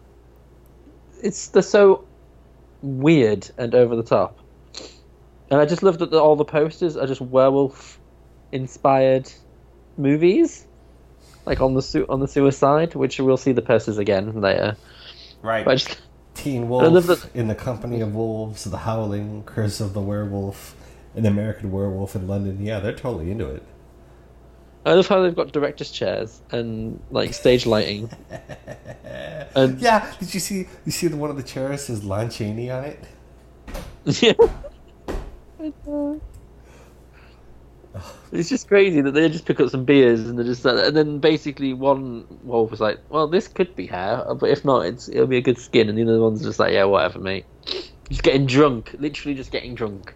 it's 1.20 1.48
they're 1.48 1.62
so 1.62 2.04
weird 2.82 3.50
and 3.58 3.74
over 3.74 3.96
the 3.96 4.04
top. 4.04 4.38
And 5.50 5.60
I 5.60 5.64
just 5.66 5.82
love 5.82 5.98
that 5.98 6.12
the, 6.12 6.20
all 6.20 6.36
the 6.36 6.44
posters 6.44 6.96
are 6.96 7.08
just 7.08 7.20
werewolf 7.20 7.98
inspired 8.52 9.32
movies, 9.96 10.66
like 11.44 11.60
on 11.60 11.74
the 11.74 11.82
su- 11.82 12.06
on 12.08 12.20
the 12.20 12.28
suicide, 12.28 12.94
which 12.94 13.18
we'll 13.18 13.36
see 13.36 13.52
the 13.52 13.62
posters 13.62 13.98
again 13.98 14.40
later. 14.40 14.76
Right. 15.42 15.64
But 15.64 15.78
just 15.78 15.98
Teen 16.34 16.68
Wolf, 16.68 17.06
that- 17.06 17.30
In 17.34 17.48
the 17.48 17.54
Company 17.54 18.00
of 18.00 18.14
Wolves, 18.14 18.64
The 18.64 18.78
Howling, 18.78 19.44
Curse 19.44 19.80
of 19.80 19.92
the 19.94 20.00
Werewolf, 20.00 20.74
An 21.14 21.24
American 21.26 21.70
Werewolf 21.72 22.14
in 22.14 22.26
London. 22.28 22.62
Yeah, 22.64 22.80
they're 22.80 22.92
totally 22.92 23.30
into 23.30 23.48
it. 23.48 23.62
I 24.84 24.92
love 24.92 25.08
how 25.08 25.20
they've 25.22 25.34
got 25.34 25.50
directors' 25.50 25.90
chairs 25.90 26.40
and 26.52 27.00
like 27.10 27.34
stage 27.34 27.66
lighting. 27.66 28.08
and 29.56 29.80
Yeah, 29.80 30.12
did 30.20 30.32
you 30.32 30.38
see? 30.38 30.68
You 30.84 30.92
see 30.92 31.08
the 31.08 31.16
one 31.16 31.28
of 31.30 31.36
the 31.36 31.42
chairs 31.42 31.84
says 31.86 32.04
Lon 32.04 32.30
Chaney 32.30 32.70
on 32.70 32.84
it. 32.84 33.04
yeah. 34.22 34.34
It's 38.32 38.48
just 38.48 38.68
crazy 38.68 39.00
that 39.00 39.12
they 39.12 39.28
just 39.28 39.46
pick 39.46 39.60
up 39.60 39.70
some 39.70 39.84
beers 39.84 40.20
and 40.20 40.38
they're 40.38 40.44
just 40.44 40.64
and 40.64 40.96
then 40.96 41.18
basically 41.18 41.72
one 41.72 42.26
wolf 42.42 42.70
was 42.70 42.80
like, 42.80 42.98
"Well, 43.08 43.28
this 43.28 43.48
could 43.48 43.74
be 43.76 43.86
hair, 43.86 44.24
but 44.38 44.50
if 44.50 44.64
not, 44.64 44.86
it's 44.86 45.08
it'll 45.08 45.26
be 45.26 45.38
a 45.38 45.42
good 45.42 45.58
skin." 45.58 45.88
And 45.88 45.96
the 45.96 46.02
other 46.02 46.20
one's 46.20 46.42
just 46.42 46.58
like, 46.58 46.72
"Yeah, 46.72 46.84
whatever, 46.84 47.18
mate." 47.18 47.46
Just 48.08 48.22
getting 48.22 48.46
drunk, 48.46 48.94
literally 48.98 49.34
just 49.34 49.50
getting 49.50 49.74
drunk, 49.74 50.14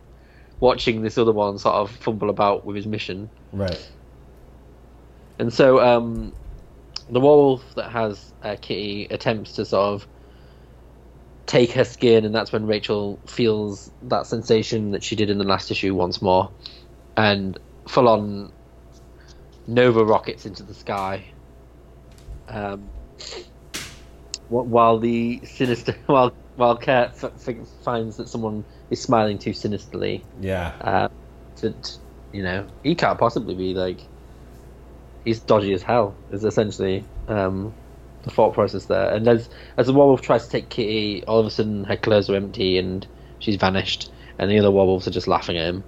watching 0.60 1.02
this 1.02 1.18
other 1.18 1.32
one 1.32 1.58
sort 1.58 1.74
of 1.74 1.90
fumble 1.90 2.30
about 2.30 2.64
with 2.64 2.76
his 2.76 2.86
mission. 2.86 3.28
Right. 3.52 3.90
And 5.38 5.52
so 5.52 5.80
um, 5.80 6.32
the 7.08 7.20
wolf 7.20 7.62
that 7.74 7.90
has 7.90 8.32
uh, 8.42 8.56
Kitty 8.60 9.06
attempts 9.10 9.52
to 9.52 9.64
sort 9.64 9.94
of 9.94 10.06
take 11.46 11.72
her 11.72 11.84
skin, 11.84 12.24
and 12.24 12.34
that's 12.34 12.52
when 12.52 12.66
Rachel 12.66 13.18
feels 13.26 13.90
that 14.02 14.26
sensation 14.26 14.92
that 14.92 15.02
she 15.02 15.16
did 15.16 15.30
in 15.30 15.38
the 15.38 15.44
last 15.44 15.70
issue 15.70 15.94
once 15.94 16.22
more, 16.22 16.50
and 17.16 17.58
full 17.90 18.08
on 18.08 18.52
Nova 19.66 20.04
rockets 20.04 20.46
into 20.46 20.62
the 20.62 20.74
sky. 20.74 21.24
Um, 22.48 22.88
while 24.48 24.98
the 24.98 25.40
sinister, 25.44 25.92
while 26.06 26.32
while 26.56 26.76
Kurt 26.76 27.10
f- 27.22 27.48
f- 27.48 27.68
finds 27.84 28.16
that 28.16 28.28
someone 28.28 28.64
is 28.90 29.00
smiling 29.02 29.38
too 29.38 29.52
sinisterly, 29.52 30.24
Yeah. 30.40 30.74
uh, 30.80 31.08
to, 31.56 31.72
to 31.72 31.98
you 32.32 32.42
know 32.42 32.68
he 32.82 32.94
can't 32.94 33.18
possibly 33.18 33.54
be 33.54 33.74
like 33.74 34.00
he's 35.24 35.40
dodgy 35.40 35.72
as 35.72 35.82
hell 35.82 36.14
is 36.30 36.44
essentially 36.44 37.04
um, 37.28 37.74
the 38.22 38.30
thought 38.30 38.54
process 38.54 38.86
there 38.86 39.12
and 39.12 39.26
as 39.26 39.48
as 39.76 39.86
the 39.88 39.92
werewolf 39.92 40.22
tries 40.22 40.44
to 40.44 40.50
take 40.50 40.70
kitty 40.70 41.24
all 41.26 41.40
of 41.40 41.46
a 41.46 41.50
sudden 41.50 41.82
her 41.84 41.96
clothes 41.96 42.30
are 42.30 42.36
empty 42.36 42.78
and 42.78 43.06
she's 43.40 43.56
vanished 43.56 44.12
and 44.38 44.48
the 44.50 44.58
other 44.60 44.70
werewolves 44.70 45.08
are 45.08 45.10
just 45.10 45.26
laughing 45.26 45.56
at 45.58 45.66
him 45.66 45.82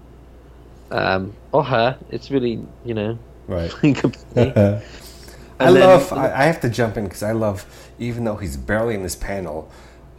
um, 0.93 1.34
or 1.53 1.64
her 1.64 1.99
it's 2.11 2.30
really 2.30 2.61
you 2.84 2.95
know 2.95 3.18
Right. 3.49 3.72
I 4.36 5.72
then- 5.72 5.80
love. 5.80 6.12
I, 6.12 6.32
I 6.32 6.45
have 6.45 6.61
to 6.61 6.68
jump 6.68 6.97
in 6.97 7.05
because 7.05 7.22
I 7.22 7.32
love, 7.32 7.66
even 7.99 8.24
though 8.24 8.36
he's 8.36 8.57
barely 8.57 8.95
in 8.95 9.03
this 9.03 9.16
panel, 9.16 9.70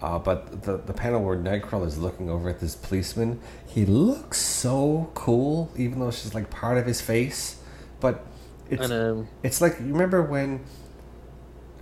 uh, 0.01 0.19
but 0.19 0.63
the 0.63 0.77
the 0.77 0.93
panel 0.93 1.23
where 1.23 1.37
Nightcrawler 1.37 1.87
is 1.87 1.97
looking 1.97 2.29
over 2.29 2.49
at 2.49 2.59
this 2.59 2.75
policeman, 2.75 3.39
he 3.65 3.85
looks 3.85 4.39
so 4.39 5.09
cool, 5.13 5.71
even 5.77 5.99
though 5.99 6.09
it's 6.09 6.23
just 6.23 6.35
like 6.35 6.49
part 6.49 6.77
of 6.77 6.85
his 6.85 7.01
face. 7.01 7.57
But 7.99 8.25
it's 8.69 8.91
it's 9.41 9.61
like 9.61 9.79
you 9.79 9.87
remember 9.87 10.21
when 10.21 10.61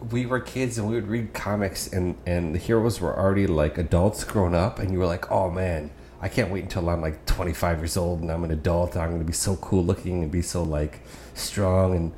we 0.09 0.25
were 0.25 0.39
kids 0.39 0.77
and 0.77 0.87
we 0.87 0.95
would 0.95 1.07
read 1.07 1.33
comics 1.33 1.87
and 1.91 2.15
and 2.25 2.55
the 2.55 2.59
heroes 2.59 2.99
were 3.01 3.17
already 3.17 3.47
like 3.47 3.77
adults 3.77 4.23
grown 4.23 4.53
up, 4.53 4.79
and 4.79 4.91
you 4.91 4.99
were 4.99 5.07
like, 5.07 5.29
oh 5.31 5.49
man. 5.49 5.91
I 6.21 6.29
can't 6.29 6.51
wait 6.51 6.63
until 6.63 6.87
I'm 6.89 7.01
like 7.01 7.25
25 7.25 7.79
years 7.79 7.97
old 7.97 8.21
and 8.21 8.31
I'm 8.31 8.43
an 8.43 8.51
adult 8.51 8.93
and 8.93 9.01
I'm 9.01 9.09
going 9.09 9.21
to 9.21 9.25
be 9.25 9.33
so 9.33 9.55
cool 9.57 9.83
looking 9.83 10.23
and 10.23 10.31
be 10.31 10.41
so 10.43 10.63
like 10.63 11.01
strong 11.33 11.95
and 11.95 12.13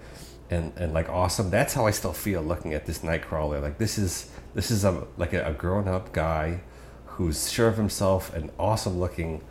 and 0.50 0.74
and 0.78 0.94
like 0.94 1.10
awesome. 1.10 1.50
That's 1.50 1.74
how 1.74 1.88
I 1.88 1.92
still 1.92 2.14
feel 2.14 2.42
looking 2.42 2.74
at 2.74 2.86
this 2.86 3.00
Nightcrawler. 3.00 3.62
Like 3.62 3.78
this 3.78 3.98
is 3.98 4.30
this 4.56 4.72
is 4.72 4.84
a 4.84 5.08
like 5.18 5.34
a, 5.34 5.46
a 5.48 5.54
grown 5.54 5.88
up 5.88 6.14
guy 6.14 6.62
who's 7.06 7.52
sure 7.52 7.68
of 7.70 7.78
himself 7.78 8.34
and 8.34 8.52
awesome 8.60 9.00
looking, 9.00 9.42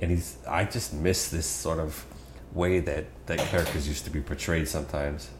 and 0.00 0.10
he's. 0.10 0.38
I 0.48 0.64
just 0.64 0.92
miss 0.92 1.28
this 1.30 1.46
sort 1.46 1.78
of 1.80 2.04
way 2.52 2.80
that 2.80 3.06
that 3.26 3.38
characters 3.46 3.88
used 3.88 4.04
to 4.04 4.10
be 4.10 4.20
portrayed 4.20 4.68
sometimes. 4.68 5.30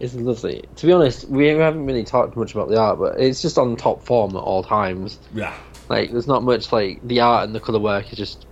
it's 0.00 0.14
lovely 0.14 0.62
to 0.76 0.86
be 0.86 0.92
honest 0.92 1.28
we 1.28 1.46
haven't 1.48 1.86
really 1.86 2.04
talked 2.04 2.36
much 2.36 2.52
about 2.54 2.68
the 2.68 2.76
art 2.78 2.98
but 2.98 3.18
it's 3.20 3.40
just 3.42 3.58
on 3.58 3.76
top 3.76 4.02
form 4.02 4.36
at 4.36 4.40
all 4.42 4.62
times 4.62 5.18
Yeah. 5.32 5.54
Like, 5.94 6.10
there's 6.10 6.26
not 6.26 6.42
much 6.42 6.72
like 6.72 7.06
the 7.06 7.20
art 7.20 7.44
and 7.44 7.54
the 7.54 7.60
color 7.60 7.78
work 7.78 8.12
is 8.12 8.18
just 8.18 8.46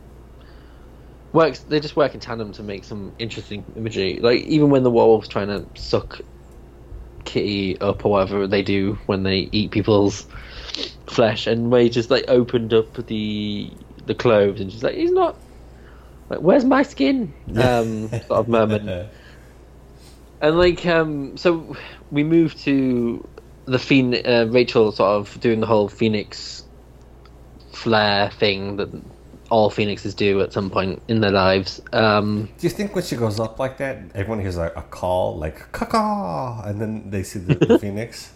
works. 1.32 1.59
They 1.59 1.80
just 1.80 1.97
work 1.97 2.14
in 2.14 2.20
tandem 2.20 2.53
to 2.53 2.62
make 2.62 2.84
some 2.84 3.12
interesting 3.18 3.64
imagery. 3.76 4.20
Like 4.20 4.43
even 4.43 4.70
when 4.70 4.84
the 4.84 4.93
werewolf's 4.93 5.26
trying 5.26 5.49
to 5.49 5.66
suck 5.74 6.20
Kitty 7.24 7.80
up 7.80 8.05
or 8.05 8.12
whatever 8.12 8.47
they 8.47 8.62
do 8.62 8.97
when 9.07 9.24
they 9.24 9.49
eat 9.51 9.72
people's 9.72 10.24
flesh, 11.09 11.49
and 11.49 11.72
Way 11.72 11.88
just 11.88 12.11
like 12.11 12.26
opened 12.28 12.72
up 12.72 12.95
the 13.09 13.72
the 14.07 14.14
clothes 14.14 14.61
and 14.61 14.70
she's 14.70 14.84
like, 14.84 14.95
"He's 14.95 15.11
not 15.11 15.36
like, 16.30 16.38
where's 16.38 16.64
my 16.64 16.84
skin?" 16.84 17.34
Um, 17.57 18.09
sort 18.09 18.30
of 18.30 18.49
murmured. 18.49 19.09
And 20.40 20.59
like, 20.59 20.84
um, 20.86 21.36
so 21.36 21.76
we 22.11 22.24
move 22.24 22.57
to 22.62 23.24
the 23.66 23.78
Phoenix, 23.78 24.26
uh, 24.26 24.49
Rachel 24.51 24.90
sort 24.90 25.11
of 25.11 25.40
doing 25.40 25.61
the 25.61 25.66
whole 25.66 25.88
Phoenix 25.88 26.64
flare 27.73 28.31
thing 28.31 28.77
that 28.77 28.89
all 29.51 29.68
phoenixes 29.70 30.14
do 30.14 30.41
at 30.41 30.53
some 30.53 30.70
point 30.70 31.03
in 31.09 31.20
their 31.20 31.31
lives. 31.31 31.81
Um, 31.93 32.49
Do 32.59 32.66
you 32.66 32.70
think 32.70 32.95
when 32.95 33.05
she 33.05 33.16
goes 33.16 33.39
up 33.39 33.59
like 33.59 33.77
that, 33.79 33.99
everyone 34.14 34.41
hears 34.41 34.57
a, 34.57 34.73
a 34.77 34.83
call 34.83 35.37
like 35.37 35.70
"caw," 35.73 36.62
and 36.64 36.81
then 36.81 37.11
they 37.11 37.23
see 37.23 37.39
the, 37.41 37.55
the 37.55 37.79
phoenix? 37.85 38.33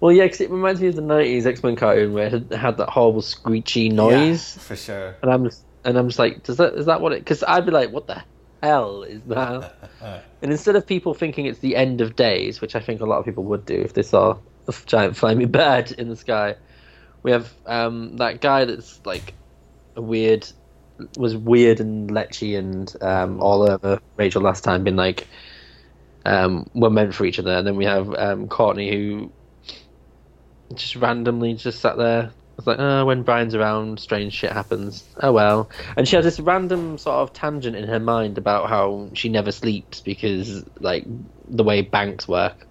well, 0.00 0.12
yeah, 0.12 0.24
because 0.24 0.40
it 0.40 0.50
reminds 0.50 0.80
me 0.80 0.88
of 0.88 0.94
the 0.96 1.02
'90s 1.02 1.46
X 1.46 1.62
Men 1.62 1.74
cartoon 1.76 2.12
where 2.12 2.26
it 2.26 2.32
had, 2.32 2.52
had 2.52 2.76
that 2.76 2.90
horrible 2.90 3.22
screechy 3.22 3.88
noise, 3.88 4.54
Yeah, 4.56 4.62
for 4.62 4.76
sure. 4.76 5.16
and 5.22 5.32
I'm 5.32 5.44
just 5.44 5.62
and 5.84 5.96
I'm 5.98 6.08
just 6.08 6.18
like, 6.18 6.42
does 6.44 6.56
that 6.58 6.74
is 6.74 6.86
that 6.86 7.00
what 7.00 7.12
it? 7.12 7.20
Because 7.20 7.42
I'd 7.44 7.64
be 7.66 7.72
like, 7.72 7.90
what 7.90 8.06
the 8.06 8.22
hell 8.62 9.02
is 9.02 9.22
that? 9.24 9.74
and 10.42 10.50
instead 10.52 10.76
of 10.76 10.86
people 10.86 11.14
thinking 11.14 11.46
it's 11.46 11.60
the 11.60 11.74
end 11.76 12.00
of 12.00 12.14
days, 12.16 12.60
which 12.60 12.76
I 12.76 12.80
think 12.80 13.00
a 13.00 13.06
lot 13.06 13.18
of 13.18 13.24
people 13.24 13.44
would 13.44 13.64
do 13.66 13.74
if 13.80 13.94
they 13.94 14.02
saw 14.02 14.36
a 14.68 14.74
giant 14.86 15.16
flaming 15.16 15.48
bird 15.60 15.92
in 15.92 16.08
the 16.08 16.16
sky, 16.16 16.54
we 17.22 17.32
have 17.32 17.52
um, 17.66 18.16
that 18.16 18.40
guy 18.40 18.64
that's 18.64 19.00
like 19.04 19.34
a 19.94 20.02
weird, 20.02 20.46
was 21.16 21.36
weird 21.36 21.80
and 21.80 22.10
lechy 22.10 22.58
and 22.58 22.94
um, 23.02 23.40
all 23.40 23.68
over 23.68 24.00
Rachel 24.16 24.42
last 24.42 24.64
time, 24.64 24.84
been 24.84 24.96
like, 24.96 25.26
um, 26.24 26.68
we're 26.74 26.90
meant 26.90 27.14
for 27.14 27.24
each 27.24 27.38
other. 27.38 27.52
And 27.52 27.66
then 27.66 27.76
we 27.76 27.84
have 27.84 28.12
um, 28.14 28.48
Courtney 28.48 28.90
who 28.90 29.32
just 30.74 30.96
randomly 30.96 31.54
just 31.54 31.80
sat 31.80 31.96
there. 31.96 32.32
It's 32.58 32.66
like, 32.66 32.78
oh, 32.78 33.04
when 33.04 33.22
Brian's 33.22 33.54
around, 33.54 34.00
strange 34.00 34.32
shit 34.32 34.50
happens. 34.50 35.04
Oh 35.22 35.32
well. 35.32 35.68
And 35.96 36.08
she 36.08 36.16
has 36.16 36.24
this 36.24 36.40
random 36.40 36.96
sort 36.96 37.16
of 37.16 37.32
tangent 37.32 37.76
in 37.76 37.86
her 37.86 38.00
mind 38.00 38.38
about 38.38 38.68
how 38.68 39.10
she 39.12 39.28
never 39.28 39.52
sleeps 39.52 40.00
because, 40.00 40.64
like, 40.80 41.04
the 41.48 41.62
way 41.62 41.82
banks 41.82 42.26
work, 42.26 42.66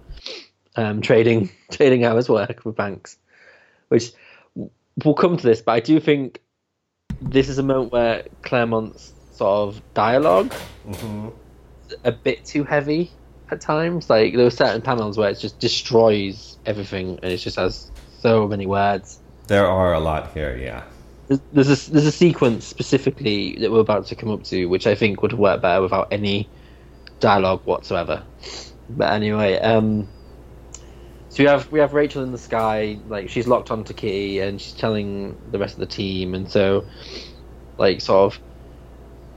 um, 0.74 1.00
trading 1.02 1.50
trading 1.70 2.04
hours 2.04 2.28
work 2.28 2.64
with 2.64 2.74
banks, 2.74 3.16
which 3.88 4.12
we'll 5.04 5.14
come 5.14 5.36
to 5.36 5.42
this. 5.42 5.60
But 5.62 5.72
I 5.72 5.80
do 5.80 6.00
think 6.00 6.40
this 7.20 7.48
is 7.48 7.58
a 7.58 7.62
moment 7.62 7.92
where 7.92 8.24
Claremont's 8.42 9.12
sort 9.32 9.68
of 9.68 9.82
dialogue 9.94 10.52
hmm 10.88 11.28
a 12.04 12.10
bit 12.10 12.44
too 12.44 12.64
heavy 12.64 13.10
at 13.50 13.60
times. 13.60 14.10
Like 14.10 14.34
there 14.34 14.44
were 14.44 14.50
certain 14.50 14.82
panels 14.82 15.16
where 15.16 15.30
it 15.30 15.38
just 15.38 15.58
destroys 15.60 16.56
everything, 16.66 17.18
and 17.22 17.32
it 17.32 17.36
just 17.38 17.56
has 17.56 17.90
so 18.18 18.48
many 18.48 18.66
words. 18.66 19.20
There 19.46 19.66
are 19.66 19.94
a 19.94 20.00
lot 20.00 20.32
here, 20.32 20.56
yeah. 20.56 20.82
There's- 21.28 21.42
There's 21.52 21.88
a 21.88 21.90
there's 21.92 22.06
a 22.06 22.12
sequence 22.12 22.64
specifically 22.64 23.56
that 23.60 23.70
we're 23.70 23.80
about 23.80 24.06
to 24.06 24.16
come 24.16 24.30
up 24.30 24.42
to, 24.44 24.66
which 24.66 24.86
I 24.88 24.94
think 24.96 25.22
would 25.22 25.32
work 25.34 25.62
better 25.62 25.80
without 25.82 26.08
any 26.10 26.48
dialogue 27.20 27.60
whatsoever. 27.64 28.22
But 28.90 29.12
anyway, 29.12 29.58
um, 29.60 30.08
so 31.36 31.42
we 31.42 31.48
have 31.50 31.70
we 31.70 31.80
have 31.80 31.92
Rachel 31.92 32.22
in 32.22 32.32
the 32.32 32.38
sky, 32.38 32.98
like 33.08 33.28
she's 33.28 33.46
locked 33.46 33.70
onto 33.70 33.92
Kitty, 33.92 34.40
and 34.40 34.58
she's 34.58 34.72
telling 34.72 35.36
the 35.50 35.58
rest 35.58 35.74
of 35.74 35.80
the 35.80 35.86
team, 35.86 36.34
and 36.34 36.50
so 36.50 36.86
like 37.76 38.00
sort 38.00 38.32
of. 38.34 38.40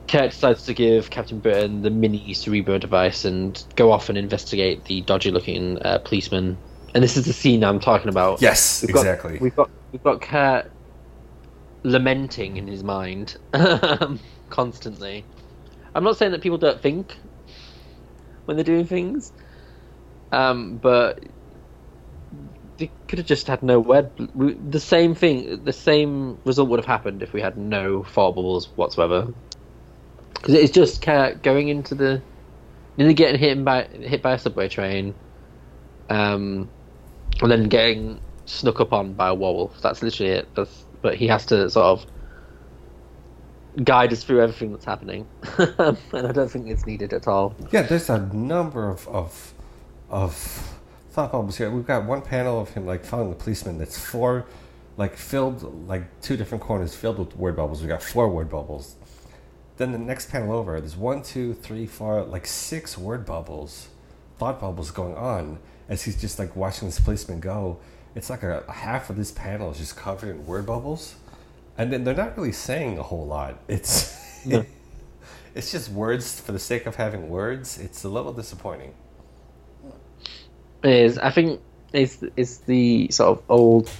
Kurt 0.08 0.30
decides 0.30 0.64
to 0.64 0.74
give 0.74 1.10
Captain 1.10 1.38
Britain 1.38 1.82
the 1.82 1.90
mini 1.90 2.32
Cerebro 2.34 2.78
device 2.78 3.24
and 3.24 3.62
go 3.76 3.92
off 3.92 4.08
and 4.08 4.18
investigate 4.18 4.86
the 4.86 5.02
dodgy-looking 5.02 5.80
uh, 5.82 5.98
policeman. 5.98 6.56
And 6.94 7.04
this 7.04 7.16
is 7.16 7.26
the 7.26 7.32
scene 7.32 7.62
I'm 7.62 7.78
talking 7.78 8.08
about. 8.08 8.42
Yes, 8.42 8.82
We've 8.82 8.92
got- 8.92 9.02
exactly. 9.02 9.38
We've 9.40 9.54
got 9.54 9.70
we've 9.92 10.02
got 10.02 10.20
Kurt 10.22 10.72
lamenting 11.84 12.56
in 12.56 12.66
his 12.66 12.82
mind 12.82 13.36
constantly. 14.48 15.24
I'm 15.94 16.02
not 16.02 16.16
saying 16.16 16.32
that 16.32 16.40
people 16.40 16.58
don't 16.58 16.80
think 16.80 17.16
when 18.46 18.56
they're 18.56 18.64
doing 18.64 18.86
things, 18.86 19.32
um, 20.32 20.78
but 20.78 21.20
they 22.80 22.90
could 23.08 23.18
have 23.18 23.26
just 23.26 23.46
had 23.46 23.62
no 23.62 23.78
word. 23.78 24.10
we- 24.34 24.54
The 24.54 24.80
same 24.80 25.14
thing, 25.14 25.62
the 25.64 25.72
same 25.72 26.38
result 26.44 26.68
would 26.70 26.80
have 26.80 26.86
happened 26.86 27.22
if 27.22 27.32
we 27.32 27.40
had 27.40 27.56
no 27.56 28.04
bubbles 28.14 28.68
whatsoever. 28.74 29.28
Because 30.34 30.54
it's 30.54 30.72
just 30.72 31.04
going 31.42 31.68
into 31.68 31.94
the, 31.94 32.22
nearly 32.96 33.14
getting 33.14 33.38
hit 33.38 33.62
by 33.64 33.82
hit 33.84 34.22
by 34.22 34.32
a 34.32 34.38
subway 34.38 34.68
train, 34.68 35.14
um, 36.08 36.68
and 37.42 37.50
then 37.50 37.68
getting 37.68 38.20
snuck 38.46 38.80
up 38.80 38.92
on 38.94 39.12
by 39.12 39.28
a 39.28 39.34
werewolf. 39.34 39.80
That's 39.82 40.02
literally 40.02 40.32
it. 40.32 40.48
That's, 40.54 40.84
but 41.02 41.14
he 41.14 41.26
has 41.28 41.44
to 41.46 41.68
sort 41.68 41.84
of 41.84 42.06
guide 43.84 44.12
us 44.14 44.24
through 44.24 44.40
everything 44.42 44.72
that's 44.72 44.84
happening, 44.86 45.26
and 45.58 45.98
I 46.26 46.32
don't 46.32 46.50
think 46.50 46.68
it's 46.68 46.86
needed 46.86 47.12
at 47.12 47.28
all. 47.28 47.54
Yeah, 47.70 47.82
there's 47.82 48.08
a 48.08 48.18
number 48.34 48.88
of 48.88 49.06
of 49.08 49.52
of 50.08 50.79
thought 51.10 51.30
oh, 51.30 51.38
bubbles 51.38 51.58
here. 51.58 51.70
We've 51.70 51.86
got 51.86 52.04
one 52.04 52.22
panel 52.22 52.60
of 52.60 52.70
him 52.70 52.86
like 52.86 53.04
following 53.04 53.30
the 53.30 53.36
policeman 53.36 53.78
that's 53.78 53.98
four 53.98 54.46
like 54.96 55.16
filled 55.16 55.88
like 55.88 56.20
two 56.20 56.36
different 56.36 56.62
corners 56.62 56.94
filled 56.94 57.18
with 57.18 57.36
word 57.36 57.56
bubbles. 57.56 57.82
We 57.82 57.88
got 57.88 58.02
four 58.02 58.28
word 58.28 58.50
bubbles. 58.50 58.96
Then 59.76 59.92
the 59.92 59.98
next 59.98 60.30
panel 60.30 60.52
over, 60.52 60.78
there's 60.78 60.96
one, 60.96 61.22
two, 61.22 61.54
three, 61.54 61.86
four, 61.86 62.22
like 62.22 62.46
six 62.46 62.98
word 62.98 63.24
bubbles, 63.24 63.88
thought 64.38 64.60
bubbles 64.60 64.90
going 64.90 65.14
on 65.14 65.58
as 65.88 66.02
he's 66.02 66.20
just 66.20 66.38
like 66.38 66.54
watching 66.54 66.86
this 66.86 67.00
policeman 67.00 67.40
go. 67.40 67.78
It's 68.14 68.28
like 68.28 68.42
a, 68.42 68.62
a 68.68 68.72
half 68.72 69.08
of 69.08 69.16
this 69.16 69.30
panel 69.30 69.70
is 69.70 69.78
just 69.78 69.96
covered 69.96 70.28
in 70.28 70.46
word 70.46 70.66
bubbles, 70.66 71.14
and 71.78 71.92
then 71.92 72.04
they're 72.04 72.14
not 72.14 72.36
really 72.36 72.52
saying 72.52 72.98
a 72.98 73.02
whole 73.02 73.26
lot. 73.26 73.58
It's 73.68 74.44
No. 74.44 74.64
it's 75.54 75.72
just 75.72 75.90
words 75.90 76.40
for 76.40 76.52
the 76.52 76.58
sake 76.58 76.86
of 76.86 76.96
having 76.96 77.28
words. 77.30 77.78
It's 77.78 78.04
a 78.04 78.08
little 78.08 78.32
disappointing. 78.32 78.94
Is 80.82 81.18
I 81.18 81.30
think 81.30 81.60
it's 81.92 82.22
it's 82.36 82.58
the 82.58 83.08
sort 83.10 83.38
of 83.38 83.44
old 83.48 83.90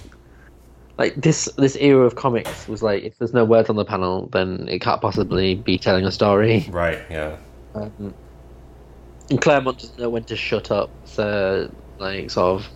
like 0.97 1.15
this 1.15 1.49
this 1.57 1.75
era 1.77 2.05
of 2.05 2.15
comics 2.15 2.67
was 2.67 2.83
like 2.83 3.03
if 3.03 3.17
there's 3.17 3.33
no 3.33 3.43
words 3.43 3.69
on 3.69 3.75
the 3.75 3.85
panel 3.85 4.27
then 4.27 4.67
it 4.67 4.79
can't 4.79 5.01
possibly 5.01 5.55
be 5.55 5.77
telling 5.77 6.05
a 6.05 6.11
story. 6.11 6.67
Right. 6.69 6.99
Yeah. 7.09 7.37
Um, 7.73 8.13
and 9.31 9.41
Claremont 9.41 9.79
doesn't 9.79 9.97
know 9.97 10.09
when 10.09 10.25
to 10.25 10.35
shut 10.35 10.71
up, 10.71 10.89
so 11.05 11.71
like 11.99 12.29
sort 12.29 12.61
of. 12.61 12.69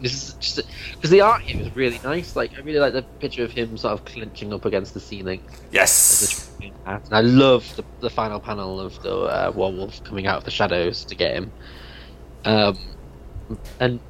This 0.00 0.12
is 0.14 0.34
just 0.34 0.60
because 0.92 1.10
the 1.10 1.20
art 1.20 1.42
here 1.42 1.60
is 1.60 1.76
really 1.76 2.00
nice. 2.02 2.34
Like 2.34 2.54
I 2.56 2.62
really 2.62 2.80
like 2.80 2.94
the 2.94 3.02
picture 3.02 3.44
of 3.44 3.52
him 3.52 3.76
sort 3.76 3.92
of 3.92 4.04
clenching 4.06 4.52
up 4.52 4.64
against 4.64 4.94
the 4.94 5.00
ceiling. 5.00 5.42
Yes. 5.70 6.48
the 6.56 6.58
train 6.58 6.74
at. 6.86 7.04
And 7.04 7.14
I 7.14 7.20
love 7.20 7.76
the, 7.76 7.84
the 8.00 8.10
final 8.10 8.40
panel 8.40 8.80
of 8.80 9.00
the 9.02 9.14
uh, 9.14 9.52
werewolf 9.54 10.02
coming 10.04 10.26
out 10.26 10.38
of 10.38 10.44
the 10.44 10.50
shadows 10.50 11.04
to 11.04 11.14
get 11.14 11.34
him. 11.34 11.52
Um, 12.44 12.78
and 13.78 14.00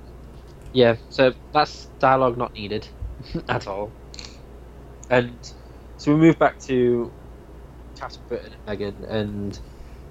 yeah, 0.72 0.96
so 1.08 1.34
that's 1.52 1.86
dialogue 1.98 2.36
not 2.36 2.54
needed 2.54 2.88
at 3.48 3.66
all. 3.66 3.92
And 5.08 5.38
so 5.96 6.14
we 6.14 6.20
move 6.20 6.38
back 6.38 6.58
to 6.60 7.12
Britain 8.28 8.52
and 8.52 8.66
Meggan, 8.66 9.04
and 9.04 9.58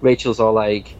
Rachel's 0.01 0.39
all 0.39 0.53
like, 0.53 0.95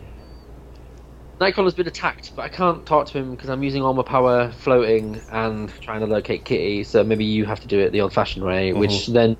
Nightcrawler's 1.41 1.74
been 1.74 1.88
attacked, 1.88 2.34
but 2.36 2.43
I 2.43 2.49
can't 2.49 2.86
talk 2.86 3.07
to 3.07 3.17
him 3.17 3.32
because 3.32 3.49
I'm 3.49 3.63
using 3.63 3.84
all 3.84 3.93
my 3.93 4.03
power 4.03 4.51
floating 4.51 5.22
and 5.30 5.70
trying 5.82 6.01
to 6.01 6.05
locate 6.07 6.45
Kitty. 6.45 6.84
So 6.84 7.03
maybe 7.03 7.26
you 7.26 7.45
have 7.45 7.61
to 7.61 7.67
do 7.67 7.80
it 7.80 7.91
the 7.91 8.01
old-fashioned 8.01 8.43
way, 8.45 8.74
which 8.74 9.07
then 9.07 9.38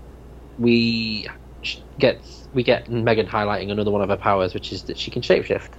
we 0.57 1.27
get 1.99 2.21
we 2.53 2.63
get 2.63 2.89
Meggan 2.89 3.27
highlighting 3.27 3.71
another 3.71 3.91
one 3.91 4.01
of 4.01 4.09
her 4.09 4.17
powers, 4.17 4.53
which 4.53 4.71
is 4.71 4.84
that 4.84 4.97
she 4.97 5.11
can 5.11 5.21
shapeshift, 5.21 5.71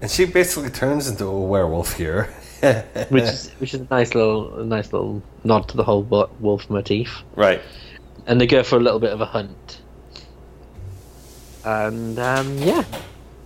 And 0.00 0.10
she 0.10 0.26
basically 0.26 0.70
turns 0.70 1.08
into 1.08 1.24
a 1.26 1.40
werewolf 1.46 1.94
here. 1.96 2.34
which 3.08 3.24
is 3.24 3.50
which 3.58 3.74
is 3.74 3.80
a 3.82 3.86
nice 3.90 4.14
little 4.14 4.60
a 4.60 4.64
nice 4.64 4.92
little 4.92 5.22
nod 5.44 5.68
to 5.68 5.76
the 5.76 5.84
whole 5.84 6.02
wolf 6.40 6.70
motif. 6.70 7.22
right. 7.36 7.60
And 8.26 8.40
they 8.40 8.46
go 8.46 8.62
for 8.62 8.76
a 8.76 8.80
little 8.80 9.00
bit 9.00 9.12
of 9.12 9.20
a 9.20 9.26
hunt, 9.26 9.82
and 11.64 12.18
um, 12.18 12.62
yeah, 12.62 12.84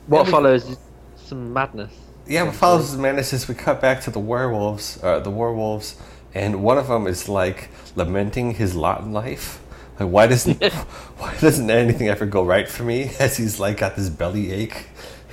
what 0.07 0.25
Yeah, 0.25 0.25
follows 0.27 0.69
is 0.69 0.79
some 1.17 1.53
madness. 1.53 1.93
Yeah, 2.27 2.45
what 2.45 2.55
follows 2.55 2.93
the 2.93 2.99
madness 2.99 3.33
is 3.33 3.49
we 3.49 3.55
cut 3.55 3.81
back 3.81 4.03
to 4.03 4.11
the 4.11 4.21
werewolves, 4.21 4.99
uh, 5.03 5.21
the 5.21 5.31
werewolves, 5.31 5.97
and 6.35 6.63
one 6.63 6.79
of 6.79 6.89
them 6.89 7.07
is 7.07 7.29
like 7.29 7.71
lamenting 7.97 8.55
his 8.55 8.75
lot 8.75 9.01
in 9.03 9.13
life. 9.13 9.61
Like, 9.99 10.11
why 10.11 10.27
doesn't 10.27 10.63
why 11.19 11.37
doesn't 11.41 11.71
anything 11.71 12.09
ever 12.09 12.27
go 12.27 12.45
right 12.45 12.69
for 12.69 12.85
me? 12.85 13.13
As 13.21 13.37
he's 13.37 13.59
like 13.61 13.79
got 13.79 13.97
this 13.97 14.11
belly 14.11 14.53
ache, 14.53 14.89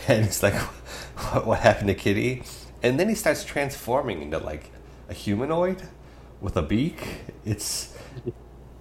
and 0.07 0.25
it's 0.25 0.43
like, 0.43 0.53
what, 0.55 1.45
what 1.45 1.59
happened 1.59 1.87
to 1.87 1.95
Kitty? 1.95 2.43
And 2.83 2.99
then 2.99 3.09
he 3.09 3.15
starts 3.15 3.43
transforming 3.43 4.21
into 4.21 4.37
like 4.37 4.71
a 5.09 5.13
humanoid 5.13 5.83
with 6.41 6.57
a 6.57 6.61
beak. 6.61 7.07
It's 7.45 7.95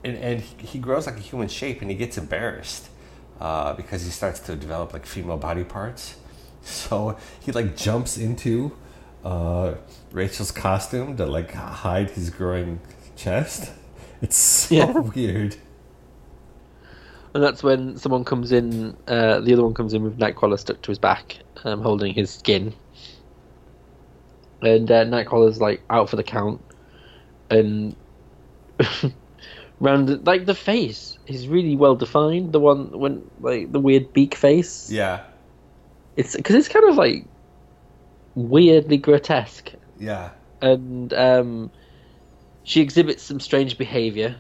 and, 0.04 0.16
and 0.18 0.40
he 0.40 0.78
grows 0.78 1.06
like 1.06 1.16
a 1.16 1.20
human 1.20 1.48
shape, 1.48 1.80
and 1.82 1.90
he 1.90 1.96
gets 1.96 2.18
embarrassed 2.18 2.88
uh, 3.40 3.72
because 3.74 4.04
he 4.04 4.10
starts 4.10 4.40
to 4.40 4.56
develop 4.56 4.92
like 4.92 5.06
female 5.06 5.38
body 5.38 5.64
parts. 5.64 6.16
So 6.66 7.18
he 7.40 7.52
like 7.52 7.76
jumps 7.76 8.16
into 8.16 8.72
uh, 9.22 9.74
Rachel's 10.12 10.50
costume 10.50 11.14
to 11.18 11.26
like 11.26 11.52
hide 11.52 12.10
his 12.12 12.30
growing 12.30 12.80
chest. 13.16 13.70
It's 14.22 14.36
so 14.36 14.74
Yeah. 14.74 14.92
weird. 15.14 15.56
And 17.34 17.42
that's 17.42 17.62
when 17.64 17.96
someone 17.96 18.24
comes 18.24 18.52
in, 18.52 18.96
uh, 19.08 19.40
the 19.40 19.52
other 19.52 19.64
one 19.64 19.74
comes 19.74 19.92
in 19.92 20.04
with 20.04 20.18
Nightcrawler 20.18 20.58
stuck 20.58 20.80
to 20.82 20.90
his 20.90 20.98
back, 21.00 21.38
um, 21.64 21.80
holding 21.82 22.14
his 22.14 22.30
skin. 22.30 22.72
And 24.62 24.90
uh, 24.90 25.04
Nightcrawler's 25.04 25.60
like 25.60 25.82
out 25.90 26.08
for 26.08 26.16
the 26.16 26.22
count. 26.22 26.60
And 27.50 27.96
round 29.80 30.24
like 30.26 30.46
the 30.46 30.54
face 30.54 31.18
is 31.26 31.48
really 31.48 31.76
well 31.76 31.96
defined. 31.96 32.52
The 32.52 32.60
one 32.60 32.96
when 32.98 33.28
like 33.40 33.72
the 33.72 33.80
weird 33.80 34.12
beak 34.12 34.34
face. 34.36 34.90
Yeah. 34.90 35.24
It's 36.16 36.36
because 36.36 36.54
it's 36.54 36.68
kind 36.68 36.88
of 36.88 36.94
like 36.94 37.24
weirdly 38.36 38.96
grotesque, 38.96 39.72
Yeah. 39.98 40.30
and 40.62 41.12
um, 41.14 41.70
she 42.62 42.80
exhibits 42.80 43.22
some 43.22 43.40
strange 43.40 43.76
behavior 43.78 44.36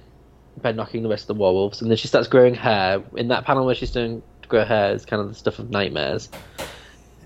by 0.60 0.72
knocking 0.72 1.02
the 1.02 1.08
rest 1.08 1.24
of 1.24 1.36
the 1.36 1.42
werewolves, 1.42 1.82
and 1.82 1.90
then 1.90 1.96
she 1.96 2.08
starts 2.08 2.28
growing 2.28 2.54
hair. 2.54 3.02
In 3.16 3.28
that 3.28 3.44
panel 3.44 3.66
where 3.66 3.74
she's 3.74 3.90
doing 3.90 4.22
to 4.42 4.48
grow 4.48 4.64
hair 4.64 4.94
is 4.94 5.04
kind 5.04 5.20
of 5.20 5.28
the 5.28 5.34
stuff 5.34 5.58
of 5.58 5.70
nightmares. 5.70 6.28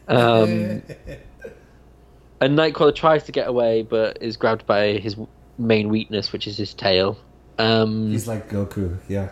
Um, 0.08 0.82
and 2.40 2.58
Nightcrawler 2.58 2.94
tries 2.94 3.24
to 3.24 3.32
get 3.32 3.48
away, 3.48 3.82
but 3.82 4.22
is 4.22 4.36
grabbed 4.36 4.66
by 4.66 4.92
his 4.94 5.16
main 5.58 5.88
weakness, 5.88 6.32
which 6.32 6.46
is 6.46 6.56
his 6.56 6.74
tail. 6.74 7.18
Um, 7.58 8.10
He's 8.10 8.28
like 8.28 8.48
Goku. 8.48 8.98
Yeah. 9.08 9.30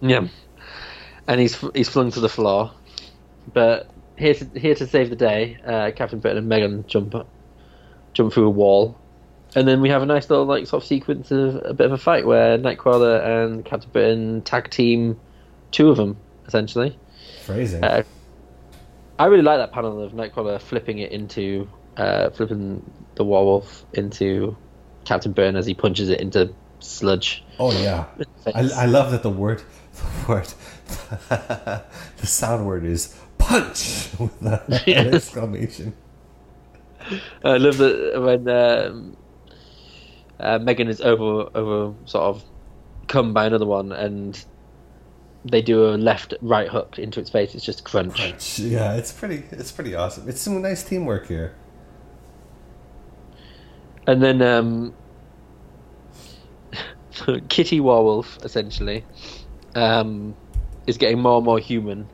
yeah, 0.00 0.28
and 1.26 1.40
he's 1.40 1.56
he's 1.74 1.88
flung 1.88 2.10
to 2.12 2.20
the 2.20 2.28
floor. 2.28 2.70
But 3.52 3.90
here 4.16 4.34
to 4.34 4.44
here 4.58 4.74
to 4.74 4.86
save 4.86 5.10
the 5.10 5.16
day, 5.16 5.58
uh, 5.66 5.90
Captain 5.96 6.18
Britain 6.18 6.38
and 6.38 6.48
Meggan 6.48 6.84
jump 6.86 7.14
jump 8.12 8.32
through 8.32 8.46
a 8.46 8.50
wall, 8.50 8.98
and 9.54 9.68
then 9.68 9.80
we 9.80 9.88
have 9.88 10.02
a 10.02 10.06
nice 10.06 10.28
little 10.30 10.44
like 10.44 10.66
sort 10.66 10.82
of 10.82 10.86
sequence 10.86 11.30
of 11.30 11.62
a 11.64 11.74
bit 11.74 11.86
of 11.86 11.92
a 11.92 11.98
fight 11.98 12.26
where 12.26 12.58
Nightcrawler 12.58 13.24
and 13.24 13.64
Captain 13.64 13.90
Britain 13.90 14.42
tag 14.42 14.70
team 14.70 15.18
two 15.70 15.90
of 15.90 15.96
them 15.96 16.16
essentially. 16.46 16.98
Phrasing. 17.44 17.82
Uh, 17.82 18.02
I 19.18 19.26
really 19.26 19.42
like 19.42 19.58
that 19.58 19.72
panel 19.72 20.02
of 20.02 20.12
Nightcrawler 20.12 20.60
flipping 20.60 20.98
it 20.98 21.12
into 21.12 21.68
uh, 21.96 22.30
flipping 22.30 22.90
the 23.14 23.24
werewolf 23.24 23.84
into 23.92 24.56
Captain 25.04 25.32
Burn 25.32 25.56
as 25.56 25.66
he 25.66 25.74
punches 25.74 26.08
it 26.08 26.20
into 26.20 26.52
sludge. 26.80 27.44
oh 27.58 27.72
yeah. 27.72 28.06
I, 28.54 28.68
I 28.74 28.86
love 28.86 29.12
that 29.12 29.22
the 29.22 29.30
word, 29.30 29.62
the 29.94 30.28
word, 30.28 30.48
the 31.28 32.26
sound 32.26 32.66
word 32.66 32.84
is 32.84 33.18
punch 33.38 34.08
with 34.18 34.42
an 34.42 35.14
exclamation. 35.14 35.94
I 37.44 37.58
love 37.58 37.76
that 37.78 38.20
when 38.20 38.48
um, 38.48 39.16
uh, 40.44 40.58
Meggan 40.60 40.88
is 40.88 41.00
over 41.00 41.48
over 41.54 41.94
sort 42.04 42.24
of 42.24 42.44
come 43.08 43.32
by 43.32 43.46
another 43.46 43.66
one 43.66 43.92
and 43.92 44.44
they 45.44 45.60
do 45.60 45.86
a 45.88 45.96
left 45.96 46.32
right 46.40 46.68
hook 46.68 46.98
into 46.98 47.20
its 47.20 47.28
face. 47.30 47.54
It's 47.54 47.64
just 47.64 47.84
crunch. 47.84 48.16
Punch. 48.16 48.58
Yeah, 48.60 48.94
it's 48.94 49.12
pretty. 49.12 49.42
It's 49.50 49.72
pretty 49.72 49.94
awesome. 49.94 50.28
It's 50.28 50.40
some 50.40 50.62
nice 50.62 50.82
teamwork 50.82 51.26
here. 51.26 51.54
And 54.06 54.22
then 54.22 54.42
um, 54.42 54.94
Kitty 57.48 57.80
Werewolf 57.80 58.38
essentially 58.44 59.04
um, 59.74 60.34
is 60.86 60.98
getting 60.98 61.20
more 61.20 61.36
and 61.36 61.44
more 61.44 61.58
human 61.58 62.06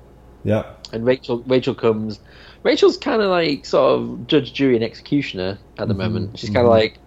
Yeah. 0.44 0.64
and 0.92 1.04
Rachel 1.04 1.38
Rachel 1.46 1.74
comes. 1.74 2.20
Rachel's 2.62 2.98
kind 2.98 3.22
of 3.22 3.30
like 3.30 3.64
sort 3.64 3.98
of 4.00 4.26
judge, 4.26 4.52
jury, 4.52 4.74
and 4.74 4.84
executioner 4.84 5.58
at 5.78 5.88
the 5.88 5.94
Mhm, 5.94 5.98
moment. 5.98 6.38
She's 6.38 6.50
kind 6.50 6.66
of 6.66 6.72
mhm. 6.72 6.76
like, 6.76 6.98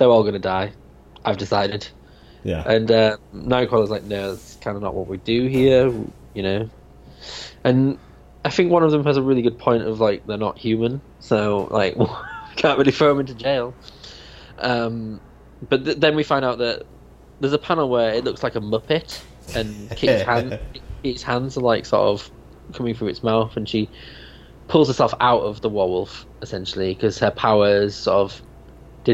they're 0.00 0.08
all 0.08 0.24
gonna 0.24 0.40
die. 0.40 0.72
I've 1.24 1.36
decided. 1.36 1.86
Yeah. 2.42 2.66
And 2.66 2.90
uh, 2.90 3.18
Nightcrawler's 3.34 3.90
like, 3.90 4.04
no, 4.04 4.30
that's 4.30 4.56
kind 4.56 4.74
of 4.74 4.82
not 4.82 4.94
what 4.94 5.06
we 5.06 5.18
do 5.18 5.46
here, 5.46 5.92
you 6.32 6.42
know. 6.42 6.70
And 7.62 7.98
I 8.44 8.48
think 8.48 8.72
one 8.72 8.82
of 8.82 8.90
them 8.92 9.04
has 9.04 9.18
a 9.18 9.22
really 9.22 9.42
good 9.42 9.58
point 9.58 9.82
of 9.82 10.00
like 10.00 10.26
they're 10.26 10.38
not 10.38 10.58
human, 10.58 11.02
so 11.20 11.68
like 11.70 11.96
can't 12.56 12.78
really 12.78 12.92
throw 12.92 13.08
them 13.08 13.20
into 13.20 13.34
jail. 13.34 13.74
Um, 14.58 15.20
but 15.68 15.84
th- 15.84 15.98
then 15.98 16.16
we 16.16 16.22
find 16.22 16.44
out 16.44 16.58
that 16.58 16.84
there's 17.40 17.52
a 17.52 17.58
panel 17.58 17.90
where 17.90 18.14
it 18.14 18.24
looks 18.24 18.42
like 18.42 18.54
a 18.54 18.60
Muppet, 18.60 19.22
and 19.54 19.90
Kitty's 19.90 20.22
hand, 20.26 20.58
Kitty's 21.02 21.22
hands 21.22 21.58
are 21.58 21.60
like 21.60 21.84
sort 21.84 22.08
of 22.08 22.30
coming 22.72 22.94
through 22.94 23.08
its 23.08 23.22
mouth, 23.22 23.54
and 23.54 23.68
she 23.68 23.90
pulls 24.68 24.88
herself 24.88 25.12
out 25.20 25.42
of 25.42 25.60
the 25.60 25.68
werewolf 25.68 26.24
essentially 26.40 26.94
because 26.94 27.18
her 27.18 27.30
powers 27.32 27.94
sort 27.94 28.16
of 28.16 28.42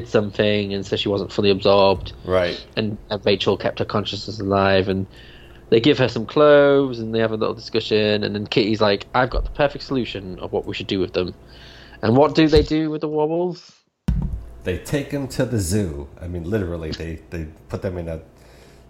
did 0.00 0.08
something, 0.08 0.74
and 0.74 0.84
so 0.84 0.96
she 0.96 1.08
wasn't 1.08 1.32
fully 1.32 1.50
absorbed 1.50 2.12
right. 2.24 2.64
and, 2.76 2.98
and 3.10 3.24
Rachel 3.24 3.56
kept 3.56 3.78
her 3.78 3.84
consciousness 3.84 4.40
alive 4.40 4.88
and 4.88 5.06
they 5.70 5.80
give 5.80 5.98
her 5.98 6.08
some 6.08 6.26
clothes 6.26 6.98
and 6.98 7.14
they 7.14 7.18
have 7.18 7.32
a 7.32 7.36
little 7.36 7.54
discussion 7.54 8.22
and 8.22 8.34
then 8.34 8.46
Kitty's 8.46 8.80
like 8.80 9.06
I've 9.14 9.30
got 9.30 9.44
the 9.44 9.50
perfect 9.50 9.84
solution 9.84 10.38
of 10.38 10.52
what 10.52 10.66
we 10.66 10.74
should 10.74 10.86
do 10.86 11.00
with 11.00 11.12
them 11.12 11.34
and 12.02 12.16
what 12.16 12.34
do 12.34 12.46
they 12.46 12.62
do 12.62 12.90
with 12.90 13.00
the 13.00 13.08
wobbles? 13.08 13.72
They 14.64 14.78
take 14.78 15.10
them 15.10 15.28
to 15.28 15.44
the 15.44 15.58
zoo. 15.58 16.08
I 16.20 16.28
mean, 16.28 16.44
literally, 16.44 16.90
they 16.90 17.20
they 17.30 17.46
put 17.68 17.82
them 17.82 17.98
in 17.98 18.08
a 18.08 18.20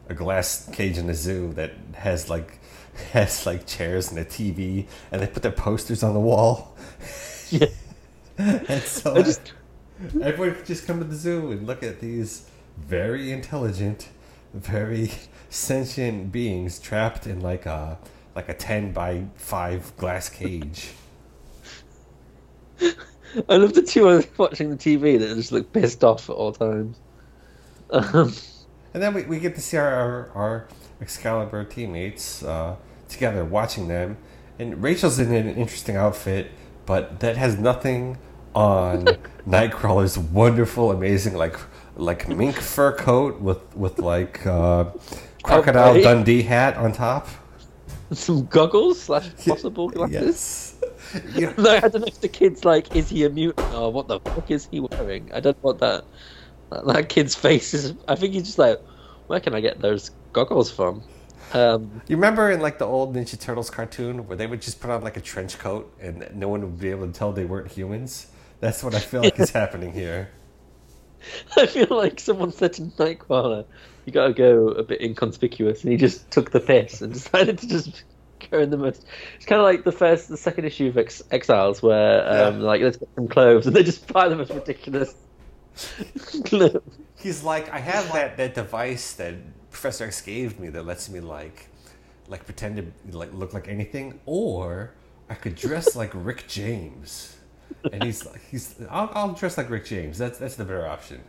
a 0.09 0.15
glass 0.15 0.69
cage 0.73 0.99
in 0.99 1.09
a 1.11 1.15
zoo 1.15 1.53
that 1.55 1.73
has 1.95 2.31
like 2.31 2.59
has 3.13 3.47
like 3.47 3.67
chairs 3.67 4.11
and 4.11 4.19
a 4.19 4.25
TV, 4.25 4.87
and 5.13 5.23
they 5.23 5.27
put 5.27 5.43
their 5.43 5.53
posters 5.53 6.03
on 6.03 6.15
the 6.15 6.21
wall. 6.21 6.77
yeah 7.51 7.67
and 8.39 8.83
so 8.83 9.15
I 9.15 9.23
just 9.23 9.53
everyone 10.23 10.57
could 10.57 10.67
just 10.67 10.87
come 10.87 10.99
to 10.99 11.05
the 11.05 11.17
zoo 11.17 11.51
and 11.51 11.67
look 11.67 11.83
at 11.83 12.01
these 12.01 12.49
very 12.79 13.33
intelligent, 13.33 14.09
very 14.55 15.13
sentient 15.51 16.33
beings 16.33 16.79
trapped 16.79 17.27
in 17.27 17.41
like 17.41 17.67
a 17.67 17.99
like 18.35 18.49
a 18.49 18.55
ten 18.55 18.93
by 18.93 19.25
five 19.37 19.97
glass 19.97 20.29
cage. 20.29 20.91
I 23.49 23.57
love 23.57 23.75
the 23.75 23.83
two 23.83 24.09
of 24.09 24.23
them 24.23 24.31
watching 24.37 24.71
the 24.71 24.77
TV 24.77 25.19
that 25.19 25.35
just 25.35 25.53
look 25.53 25.73
pissed 25.73 26.05
off 26.05 26.29
at 26.31 26.37
all 26.37 26.53
times 26.53 26.99
um, 27.91 28.33
And 28.95 29.03
then 29.03 29.15
we, 29.15 29.23
we 29.23 29.39
get 29.39 29.55
to 29.55 29.61
see 29.61 29.77
our, 29.77 29.93
our, 29.93 30.31
our 30.35 30.69
Excalibur 31.01 31.65
teammates 31.65 32.43
uh, 32.43 32.77
together 33.09 33.45
watching 33.45 33.89
them. 33.89 34.17
And 34.59 34.83
Rachel's 34.83 35.19
in 35.19 35.33
an 35.35 35.49
interesting 35.49 35.97
outfit, 35.97 36.51
but 36.87 37.21
that 37.21 37.37
has 37.37 37.59
nothing 37.59 38.19
on 38.57 39.05
Nightcrawler's 39.49 40.19
wonderful, 40.19 40.91
amazing, 40.91 41.35
like 41.37 41.57
like 41.97 42.29
mink 42.29 42.57
fur 42.57 42.93
coat 42.97 43.41
with 43.41 43.61
with 43.77 43.99
like 44.01 44.45
uh, 44.47 44.87
crocodile 45.45 45.93
Okay. 45.93 46.03
Dundee 46.03 46.43
hat 46.43 46.77
on 46.77 46.93
top. 46.93 47.29
some 48.13 48.47
goggles 48.47 49.01
slash 49.01 49.29
possible 49.47 49.89
glasses 49.91 50.13
Yes. 50.13 50.75
Yeah. 51.35 51.53
no, 51.57 51.71
I 51.71 51.81
don't 51.89 52.01
know 52.03 52.07
if 52.09 52.21
the 52.21 52.29
kid's 52.29 52.65
like, 52.65 52.95
is 52.97 53.09
he 53.09 53.25
a 53.25 53.31
mutant 53.31 53.73
or 53.75 53.93
what 53.93 54.09
the 54.09 54.21
fuck 54.21 54.51
is 54.51 54.69
he 54.71 54.81
wearing? 54.81 55.31
I 55.33 55.41
don't 55.41 55.57
know 55.59 55.69
what 55.71 55.79
that 55.79 56.05
that, 56.71 56.87
that 56.87 57.09
kid's 57.09 57.35
face 57.35 57.75
is. 57.75 57.95
I 58.09 58.17
think 58.17 58.35
he's 58.35 58.45
just 58.45 58.59
like, 58.59 58.81
where 59.29 59.41
can 59.41 59.55
I 59.55 59.61
get 59.61 59.81
those 59.81 60.11
goggles 60.33 60.71
from? 60.71 61.03
Um, 61.53 62.03
You 62.09 62.17
remember 62.17 62.51
in 62.51 62.61
like 62.61 62.79
the 62.79 62.87
old 62.87 63.15
Ninja 63.15 63.39
Turtles 63.41 63.71
cartoon 63.71 64.27
where 64.27 64.37
they 64.37 64.47
would 64.49 64.61
just 64.63 64.81
put 64.81 64.91
on 64.91 65.03
like 65.03 65.17
a 65.17 65.21
trench 65.21 65.59
coat 65.59 65.93
and 66.01 66.29
no 66.35 66.49
one 66.49 66.61
would 66.63 66.79
be 66.81 66.91
able 66.91 67.07
to 67.07 67.13
tell 67.13 67.33
they 67.33 67.45
weren't 67.45 67.71
humans? 67.71 68.27
That's 68.61 68.83
what 68.83 68.95
I 68.95 69.01
feel 69.01 69.23
like 69.23 69.39
is 69.39 69.51
happening 69.51 69.93
here. 69.93 70.31
I 71.57 71.67
feel 71.67 71.89
like 71.91 72.21
someone 72.21 72.53
said 72.53 72.73
to 72.75 72.83
Nightcrawler, 72.83 73.65
"You 74.05 74.13
gotta 74.13 74.33
go 74.33 74.69
a 74.69 74.83
bit 74.83 75.01
inconspicuous," 75.01 75.83
and 75.83 75.93
he 75.93 75.99
just 75.99 76.31
took 76.31 76.51
the 76.53 76.61
piss 76.61 77.03
and 77.03 77.13
decided 77.13 77.59
to 77.59 77.69
just 77.69 78.05
go 78.51 78.61
in 78.61 78.71
the 78.71 78.77
most. 78.77 79.05
It's 79.37 79.47
kind 79.47 79.61
of 79.61 79.65
like 79.65 79.85
the 79.85 79.93
first, 79.93 80.29
the 80.29 80.37
second 80.37 80.65
issue 80.65 80.87
of 80.89 80.99
Ex- 80.99 81.23
Exiles, 81.31 81.83
where 81.83 82.21
um, 82.29 82.61
Yeah. 82.61 82.67
like 82.67 82.81
let's 82.83 82.97
get 82.97 83.09
some 83.15 83.29
clothes, 83.29 83.67
and 83.67 83.75
they 83.75 83.83
just 83.83 84.07
buy 84.13 84.29
the 84.29 84.37
most 84.37 84.53
ridiculous. 84.53 85.15
He's 87.19 87.43
like, 87.43 87.71
I 87.71 87.79
have 87.79 88.13
that, 88.13 88.37
that 88.37 88.55
device 88.55 89.13
that 89.15 89.35
Professor 89.71 90.05
X 90.05 90.21
gave 90.23 90.59
me 90.61 90.69
that 90.69 90.85
lets 90.87 91.09
me 91.11 91.21
like, 91.21 91.69
like 92.29 92.45
pretend 92.45 92.77
to 93.11 93.17
like 93.19 93.33
look 93.35 93.53
like 93.53 93.69
anything, 93.69 94.21
or 94.27 94.93
I 95.29 95.35
could 95.35 95.55
dress 95.55 95.97
like 95.97 96.11
Rick 96.15 96.47
James. 96.47 97.36
And 97.93 98.03
he's 98.03 98.27
like, 98.27 98.43
he's, 98.51 98.75
I'll, 98.91 99.11
I'll 99.15 99.33
dress 99.33 99.57
like 99.57 99.71
Rick 99.71 99.87
James. 99.87 100.19
That's 100.19 100.39
that's 100.39 100.57
the 100.57 100.65
better 100.65 100.87
option. 100.87 101.23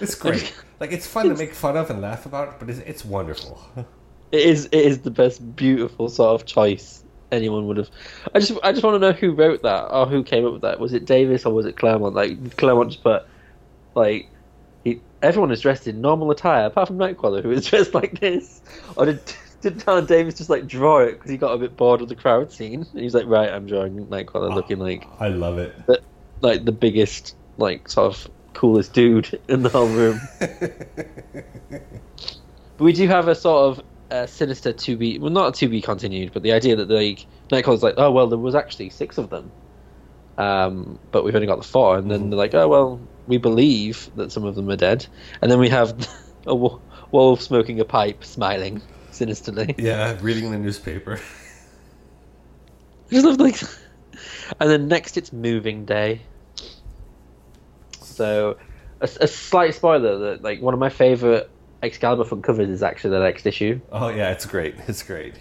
It's 0.00 0.14
great. 0.14 0.54
Like 0.78 0.92
it's 0.92 1.06
fun 1.06 1.28
to 1.28 1.34
make 1.34 1.54
fun 1.54 1.76
of 1.76 1.90
and 1.90 2.00
laugh 2.00 2.26
about, 2.26 2.58
but 2.60 2.68
it's, 2.70 2.78
it's 2.80 3.04
wonderful. 3.04 3.60
It 4.32 4.42
is 4.42 4.66
it 4.66 4.80
is 4.80 5.00
the 5.00 5.10
best 5.10 5.56
beautiful 5.56 6.08
sort 6.08 6.40
of 6.40 6.46
choice 6.46 7.02
anyone 7.32 7.66
would 7.66 7.76
have. 7.78 7.90
I 8.34 8.40
just 8.40 8.52
I 8.62 8.72
just 8.72 8.84
want 8.84 8.94
to 8.94 8.98
know 8.98 9.12
who 9.12 9.32
wrote 9.32 9.62
that 9.62 9.86
or 9.86 10.06
who 10.06 10.22
came 10.22 10.46
up 10.46 10.52
with 10.52 10.62
that. 10.62 10.78
Was 10.78 10.92
it 10.92 11.04
Davis 11.04 11.44
or 11.44 11.52
was 11.52 11.66
it 11.66 11.76
Claremont? 11.76 12.14
Like 12.14 12.56
Claremont 12.56 12.90
just 12.90 13.02
put 13.02 13.24
like 13.94 14.28
he, 14.84 15.00
everyone 15.22 15.50
is 15.50 15.60
dressed 15.60 15.86
in 15.86 16.00
normal 16.00 16.30
attire 16.30 16.66
apart 16.66 16.88
from 16.88 16.98
Nightcrawler 16.98 17.42
who 17.42 17.50
is 17.50 17.66
dressed 17.70 17.94
like 17.94 18.20
this, 18.20 18.60
or 18.96 19.06
did 19.06 19.20
did 19.74 19.84
Alan 19.86 20.06
Davis 20.06 20.36
just 20.36 20.50
like 20.50 20.66
draw 20.66 21.00
it? 21.00 21.12
Because 21.12 21.30
he 21.30 21.36
got 21.36 21.52
a 21.52 21.58
bit 21.58 21.76
bored 21.76 22.00
of 22.00 22.08
the 22.08 22.14
crowd 22.14 22.52
scene. 22.52 22.86
And 22.92 23.00
he's 23.00 23.14
like 23.14 23.26
right 23.26 23.50
I'm 23.50 23.66
drawing 23.66 24.06
Nightcrawler 24.06 24.54
looking 24.54 24.78
like. 24.78 25.06
I 25.18 25.28
love 25.28 25.58
it. 25.58 25.86
the, 25.86 26.00
like 26.40 26.64
the 26.64 26.72
biggest 26.72 27.36
like 27.58 27.88
sort 27.88 28.14
of 28.14 28.30
coolest 28.54 28.92
dude 28.92 29.38
in 29.48 29.62
the 29.62 29.68
whole 29.68 29.88
room. 29.88 30.20
But 30.38 31.82
we 32.78 32.92
do 32.92 33.06
have 33.08 33.28
a 33.28 33.34
sort 33.34 33.78
of 33.78 33.84
uh, 34.10 34.26
sinister 34.26 34.72
to 34.72 34.96
be 34.96 35.18
well, 35.18 35.30
not 35.30 35.54
to 35.54 35.68
be 35.68 35.80
continued, 35.80 36.32
but 36.32 36.42
the 36.42 36.52
idea 36.52 36.76
that 36.76 36.88
like 36.88 37.26
Nightcrawler's 37.48 37.82
like, 37.82 37.94
oh 37.96 38.10
well, 38.10 38.26
there 38.26 38.38
was 38.38 38.54
actually 38.54 38.90
six 38.90 39.18
of 39.18 39.30
them. 39.30 39.50
um, 40.38 40.98
but 41.12 41.24
we've 41.24 41.34
only 41.34 41.46
got 41.46 41.58
the 41.58 41.68
four, 41.68 41.98
and 41.98 42.10
then 42.10 42.30
they're 42.30 42.38
like, 42.38 42.54
oh 42.54 42.66
well, 42.68 43.00
we 43.26 43.36
believe 43.36 44.10
that 44.16 44.32
some 44.32 44.44
of 44.44 44.54
them 44.54 44.68
are 44.70 44.76
dead, 44.76 45.06
and 45.42 45.50
then 45.50 45.58
we 45.58 45.68
have 45.68 46.08
a 46.46 46.54
wolf 46.54 47.42
smoking 47.42 47.78
a 47.78 47.84
pipe, 47.84 48.24
smiling 48.24 48.80
sinisterly. 49.20 49.74
Yeah, 49.78 50.16
reading 50.22 50.50
the 50.50 50.58
newspaper. 50.58 51.20
Just 53.10 53.26
love 53.26 53.38
like, 53.38 53.60
and 54.60 54.70
then 54.70 54.88
next 54.88 55.16
it's 55.18 55.32
moving 55.32 55.84
day. 55.84 56.22
So, 58.00 58.56
a, 59.00 59.08
a 59.20 59.26
slight 59.26 59.74
spoiler 59.74 60.18
that 60.18 60.42
like 60.42 60.62
one 60.62 60.72
of 60.74 60.80
my 60.80 60.88
favorite 60.88 61.50
Excalibur 61.82 62.24
front 62.24 62.44
covers 62.44 62.68
is 62.68 62.82
actually 62.82 63.10
the 63.10 63.20
next 63.20 63.46
issue. 63.46 63.80
Oh 63.92 64.08
yeah, 64.08 64.30
it's 64.30 64.46
great. 64.46 64.74
It's 64.88 65.02
great. 65.02 65.34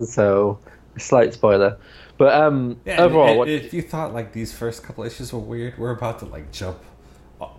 So, 0.00 0.58
a 0.94 1.00
slight 1.00 1.32
spoiler, 1.32 1.78
but 2.18 2.32
um, 2.34 2.80
Yeah, 2.84 3.02
overall, 3.02 3.28
and- 3.28 3.38
what, 3.38 3.48
if 3.48 3.72
you 3.74 3.82
thought 3.82 4.12
like 4.14 4.32
these 4.32 4.52
first 4.52 4.82
couple 4.84 5.02
issues 5.04 5.32
were 5.32 5.38
weird, 5.40 5.78
we're 5.78 5.90
about 5.90 6.20
to 6.20 6.26
like 6.26 6.52
jump 6.52 6.78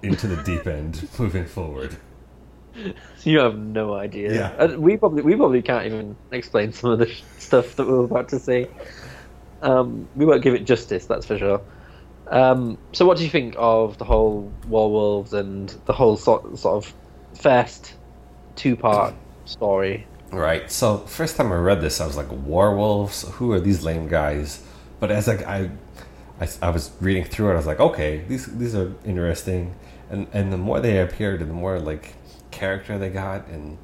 into 0.01 0.27
the 0.27 0.41
deep 0.43 0.65
end, 0.67 1.07
moving 1.19 1.45
forward. 1.45 1.97
you 3.23 3.39
have 3.39 3.57
no 3.57 3.93
idea. 3.93 4.33
Yeah. 4.33 4.63
Uh, 4.63 4.79
we 4.79 4.97
probably 4.97 5.23
we 5.23 5.35
probably 5.35 5.61
can't 5.61 5.85
even 5.85 6.15
explain 6.31 6.71
some 6.71 6.91
of 6.91 6.99
the 6.99 7.07
stuff 7.37 7.75
that 7.75 7.87
we're 7.87 8.03
about 8.03 8.29
to 8.29 8.39
see. 8.39 8.67
Um, 9.61 10.07
we 10.15 10.25
won't 10.25 10.43
give 10.43 10.53
it 10.53 10.65
justice, 10.65 11.05
that's 11.05 11.25
for 11.25 11.37
sure. 11.37 11.61
Um, 12.27 12.77
so, 12.91 13.05
what 13.05 13.17
do 13.17 13.23
you 13.23 13.29
think 13.29 13.55
of 13.57 13.97
the 13.97 14.05
whole 14.05 14.51
War 14.67 14.91
Wolves 14.91 15.33
and 15.33 15.69
the 15.85 15.93
whole 15.93 16.17
sort 16.17 16.57
sort 16.57 16.85
of 16.85 16.93
first 17.39 17.93
two 18.55 18.75
part 18.75 19.13
story? 19.45 20.05
Right. 20.31 20.69
So 20.69 20.99
first 20.99 21.37
time 21.37 21.51
I 21.51 21.55
read 21.55 21.81
this, 21.81 22.01
I 22.01 22.05
was 22.05 22.17
like, 22.17 22.29
War 22.31 22.75
Wolves? 22.75 23.23
Who 23.35 23.53
are 23.53 23.59
these 23.59 23.83
lame 23.83 24.07
guys? 24.09 24.61
But 24.99 25.09
as 25.09 25.27
like 25.27 25.43
I, 25.43 25.69
I, 26.41 26.49
I 26.61 26.69
was 26.69 26.91
reading 26.99 27.23
through 27.23 27.49
it, 27.49 27.53
I 27.53 27.55
was 27.55 27.65
like, 27.67 27.79
okay, 27.79 28.23
these 28.27 28.45
these 28.57 28.75
are 28.75 28.93
interesting. 29.05 29.75
And 30.09 30.27
and 30.33 30.51
the 30.51 30.57
more 30.57 30.79
they 30.79 30.99
appeared, 30.99 31.41
and 31.41 31.49
the 31.49 31.55
more 31.55 31.79
like 31.79 32.13
character 32.57 32.97
they 32.97 33.09
got, 33.09 33.47
and 33.47 33.77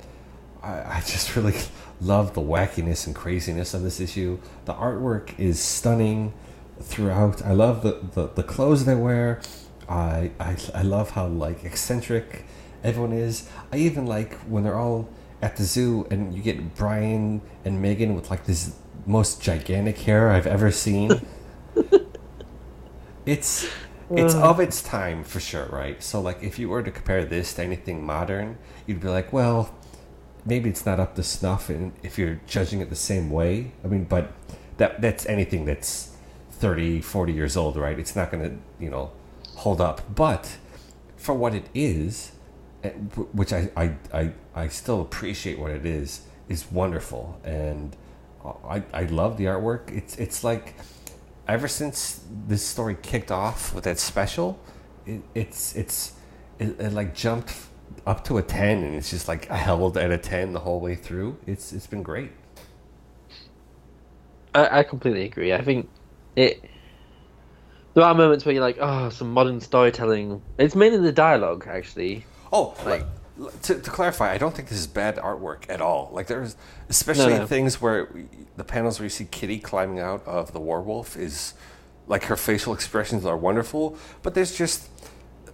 I, 0.62 0.98
I 0.98 1.04
just 1.06 1.36
really 1.36 1.56
love 2.02 2.34
the 2.34 2.42
wackiness 2.42 3.06
and 3.06 3.16
craziness 3.16 3.74
of 3.74 3.84
this 3.84 4.00
issue. 4.00 4.40
The 4.66 4.74
artwork 4.74 5.38
is 5.40 5.60
stunning 5.60 6.34
throughout. 6.82 7.44
I 7.44 7.54
love 7.54 7.84
the, 7.84 8.00
the, 8.14 8.28
the 8.28 8.44
clothes 8.44 8.86
they 8.86 8.96
wear. 8.96 9.42
I, 9.88 10.32
I 10.40 10.56
I 10.74 10.82
love 10.82 11.12
how 11.12 11.28
like 11.28 11.64
eccentric 11.66 12.46
everyone 12.84 13.12
is. 13.12 13.50
I 13.72 13.78
even 13.78 14.06
like 14.06 14.36
when 14.42 14.64
they're 14.64 14.78
all 14.78 15.10
at 15.42 15.58
the 15.58 15.64
zoo 15.64 16.08
and 16.10 16.34
you 16.34 16.42
get 16.42 16.76
Brian 16.76 17.42
and 17.66 17.82
Meggan 17.82 18.16
with 18.16 18.30
like 18.30 18.46
this 18.46 18.76
most 19.06 19.42
gigantic 19.42 19.98
hair 20.00 20.30
I've 20.30 20.48
ever 20.48 20.72
seen. 20.72 21.26
it's 23.26 23.68
it's 24.18 24.36
of 24.36 24.60
its 24.60 24.82
time 24.82 25.24
for 25.24 25.40
sure, 25.40 25.66
right? 25.68 26.02
So 26.04 26.22
like 26.22 26.42
if 26.44 26.60
you 26.60 26.70
were 26.70 26.84
to 26.84 26.92
compare 26.92 27.26
this 27.26 27.54
to 27.56 27.64
anything 27.64 28.06
modern, 28.06 28.58
you'd 28.86 29.02
be 29.02 29.08
like, 29.08 29.32
well, 29.34 29.74
maybe 30.46 30.70
it's 30.70 30.86
not 30.86 31.00
up 31.00 31.16
to 31.16 31.24
snuff 31.24 31.70
and 31.70 31.94
if 32.04 32.18
you're 32.18 32.40
judging 32.48 32.82
it 32.82 32.90
the 32.90 32.96
same 32.96 33.30
way. 33.30 33.72
I 33.84 33.88
mean, 33.88 34.06
but 34.06 34.34
that 34.78 35.02
that's 35.02 35.26
anything 35.26 35.66
that's 35.66 36.14
30, 36.52 37.02
40 37.02 37.34
years 37.34 37.58
old, 37.58 37.76
right? 37.76 38.00
It's 38.00 38.16
not 38.16 38.32
going 38.32 38.50
to, 38.50 38.84
you 38.84 38.90
know, 38.90 39.12
hold 39.56 39.82
up. 39.82 40.16
But 40.16 40.58
for 41.18 41.34
what 41.34 41.54
it 41.54 41.68
is, 41.74 42.32
eh, 42.84 42.92
which 43.34 43.52
I, 43.52 43.70
I, 43.76 43.96
I, 44.14 44.32
I 44.56 44.68
still 44.68 45.02
appreciate 45.02 45.60
what 45.60 45.72
it 45.72 45.86
is, 45.86 46.22
is 46.48 46.72
wonderful. 46.72 47.40
And 47.44 47.96
uh, 48.46 48.54
I, 48.66 48.84
I 48.94 49.04
love 49.04 49.38
the 49.38 49.46
artwork. 49.46 49.92
It's, 49.92 50.18
it's 50.18 50.44
like 50.44 50.76
ever 51.48 51.68
since 51.68 52.24
this 52.48 52.66
story 52.66 52.98
kicked 53.02 53.32
off 53.32 53.74
with 53.74 53.84
that 53.86 54.00
special, 54.00 54.60
it, 55.06 55.22
it's, 55.36 55.76
it's, 55.76 56.14
it, 56.60 56.80
it 56.80 56.94
like 56.94 57.14
jumped 57.14 57.54
up 58.06 58.24
to 58.26 58.38
a 58.38 58.42
10 58.42 58.84
and 58.84 58.96
it's 58.96 59.10
just 59.10 59.28
like 59.28 59.46
held 59.46 59.98
at 59.98 60.12
a 60.12 60.18
10 60.18 60.54
the 60.54 60.60
whole 60.60 60.80
way 60.80 60.96
through. 60.96 61.38
It's, 61.46 61.74
it's 61.74 61.88
been 61.88 62.04
great. 62.04 62.32
I, 64.56 64.80
I 64.80 64.84
completely 64.84 65.26
agree. 65.26 65.54
I 65.54 65.62
think 65.62 65.90
it. 66.36 66.64
There 67.94 68.04
are 68.04 68.16
moments 68.16 68.44
where 68.44 68.54
you're 68.54 68.64
like, 68.64 68.78
oh, 68.80 69.10
some 69.10 69.32
modern 69.32 69.62
storytelling. 69.62 70.42
It's 70.58 70.76
mainly 70.76 70.98
the 70.98 71.12
dialogue, 71.12 71.68
actually. 71.70 72.26
Oh, 72.52 72.76
like 72.86 73.06
to, 73.64 73.76
to 73.80 73.90
clarify, 73.90 74.32
I 74.32 74.38
don't 74.38 74.56
think 74.56 74.70
this 74.70 74.78
is 74.78 74.88
bad 74.88 75.18
artwork 75.18 75.70
at 75.70 75.82
all. 75.82 76.10
Like 76.14 76.28
there's 76.28 76.56
especially 76.90 77.34
No, 77.34 77.40
no. 77.40 77.48
things 77.48 77.82
where 77.82 78.08
the 78.58 78.64
panels 78.64 79.00
where 79.00 79.06
you 79.06 79.10
see 79.10 79.26
Kitty 79.26 79.60
climbing 79.60 80.00
out 80.00 80.26
of 80.28 80.54
the 80.54 80.60
werewolf 80.60 81.18
is 81.18 81.54
like 82.08 82.26
her 82.26 82.36
facial 82.36 82.74
expressions 82.74 83.26
are 83.26 83.38
wonderful, 83.38 83.98
but 84.22 84.34
there's 84.34 84.56
just 84.56 84.90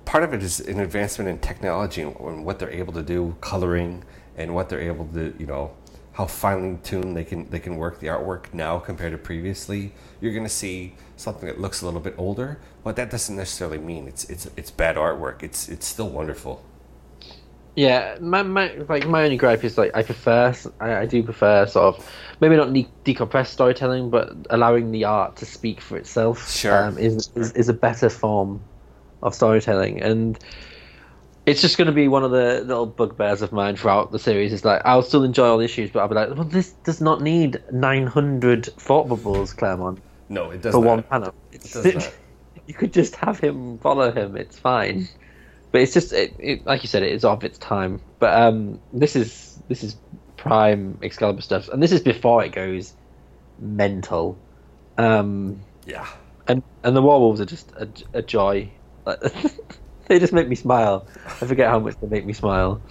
part 0.06 0.24
of 0.24 0.34
it 0.34 0.42
is 0.44 0.60
an 0.60 0.80
advancement 0.80 1.30
in 1.30 1.38
technology 1.40 2.02
and, 2.02 2.16
and 2.20 2.46
what 2.46 2.60
they're 2.60 2.72
able 2.72 2.92
to 2.94 3.04
do, 3.04 3.36
coloring, 3.42 4.04
and 4.36 4.54
what 4.56 4.68
they're 4.68 4.82
able 4.82 5.06
to, 5.14 5.34
you 5.38 5.46
know, 5.46 5.72
how 6.14 6.26
finely 6.26 6.78
tuned 6.84 7.16
they 7.16 7.24
can 7.24 7.50
they 7.50 7.60
can 7.60 7.78
work 7.78 8.00
the 8.00 8.08
artwork 8.08 8.54
now 8.54 8.78
compared 8.80 9.12
to 9.14 9.18
previously. 9.18 9.94
You're 10.20 10.34
going 10.34 10.44
to 10.46 10.50
see 10.50 10.96
something 11.16 11.48
that 11.48 11.62
looks 11.62 11.82
a 11.82 11.86
little 11.86 12.02
bit 12.02 12.16
older, 12.18 12.60
but 12.84 12.96
that 12.98 13.10
doesn't 13.10 13.36
necessarily 13.38 13.78
mean 13.78 14.08
it's 14.08 14.26
it's 14.26 14.50
it's 14.58 14.72
bad 14.72 14.98
artwork. 14.98 15.44
It's 15.44 15.70
it's 15.70 15.86
still 15.86 16.10
wonderful. 16.10 16.62
Yeah, 17.80 18.18
my, 18.20 18.44
my 18.44 18.74
like 18.90 19.08
my 19.08 19.24
only 19.24 19.38
gripe 19.38 19.64
is 19.64 19.78
like 19.78 19.96
I 19.96 20.04
prefer 20.04 20.54
I, 20.82 20.98
I 20.98 21.06
do 21.06 21.24
prefer 21.24 21.66
sort 21.66 21.96
of 21.96 22.12
maybe 22.42 22.58
not 22.58 22.74
de- 22.74 22.90
decompressed 23.06 23.48
storytelling, 23.48 24.10
but 24.10 24.34
allowing 24.50 24.92
the 24.92 25.06
art 25.06 25.38
to 25.38 25.46
speak 25.46 25.80
for 25.80 25.96
itself. 25.96 26.52
Sure. 26.52 26.88
um, 26.88 26.98
is, 26.98 27.30
is 27.36 27.54
is 27.54 27.70
a 27.70 27.74
better 27.74 28.10
form 28.10 28.60
of 29.24 29.34
storytelling, 29.34 30.02
and 30.02 30.38
it's 31.46 31.62
just 31.62 31.78
going 31.78 31.86
to 31.86 31.94
be 31.94 32.10
one 32.10 32.26
of 32.26 32.32
the 32.32 32.66
little 32.66 32.86
bugbears 32.86 33.42
of 33.42 33.54
mine 33.54 33.78
throughout 33.78 34.12
the 34.12 34.20
series. 34.20 34.52
Is 34.52 34.66
like 34.66 34.82
I'll 34.84 35.02
still 35.02 35.24
enjoy 35.24 35.48
all 35.48 35.58
the 35.58 35.64
issues, 35.64 35.90
but 35.90 36.02
I'll 36.02 36.10
be 36.10 36.16
like, 36.16 36.36
well, 36.36 36.44
this 36.44 36.72
does 36.84 37.00
not 37.00 37.22
need 37.22 37.64
nine 37.72 38.08
hundred 38.08 38.66
thought 38.66 39.08
bubbles, 39.08 39.54
Claremont, 39.54 40.00
No, 40.28 40.52
it 40.52 40.62
doesn't. 40.62 40.82
for 40.82 40.84
not. 40.84 40.96
one 40.96 41.04
panel. 41.04 41.34
It's, 41.54 41.72
does 41.72 41.96
not. 41.96 42.14
you 42.68 42.74
could 42.74 42.92
just 42.92 43.16
have 43.16 43.40
him 43.40 43.78
follow 43.78 44.12
him. 44.12 44.36
It's 44.36 44.60
fine. 44.60 45.08
But 45.72 45.82
it's 45.82 45.94
just 45.94 46.14
it, 46.14 46.36
it, 46.40 46.66
like 46.66 46.84
you 46.84 46.90
said, 46.90 47.04
it 47.04 47.12
is 47.14 47.26
of 47.26 47.44
its 47.44 47.58
time. 47.60 48.02
But 48.20 48.34
um, 48.42 48.82
this 48.92 49.16
is 49.16 49.62
this 49.68 49.84
is 49.84 50.02
prime 50.38 51.00
Excalibur 51.04 51.42
stuff, 51.42 51.70
and 51.70 51.82
this 51.84 51.92
is 51.92 52.02
before 52.02 52.44
it 52.44 52.52
goes 52.54 52.96
mental. 53.60 54.44
Um, 54.98 55.66
Yeah. 55.86 56.08
and 56.48 56.64
and 56.84 56.96
the 56.96 57.02
werewolves 57.02 57.42
are 57.42 57.46
just 57.46 57.72
a, 57.74 57.92
a 58.14 58.22
joy. 58.22 58.74
Like, 59.06 59.20
they 60.08 60.20
just 60.20 60.34
make 60.34 60.48
me 60.48 60.56
smile. 60.56 61.08
I 61.42 61.46
forget 61.48 61.70
how 61.70 61.80
much 61.80 61.96
they 62.02 62.08
make 62.08 62.26
me 62.26 62.34
smile. 62.34 62.86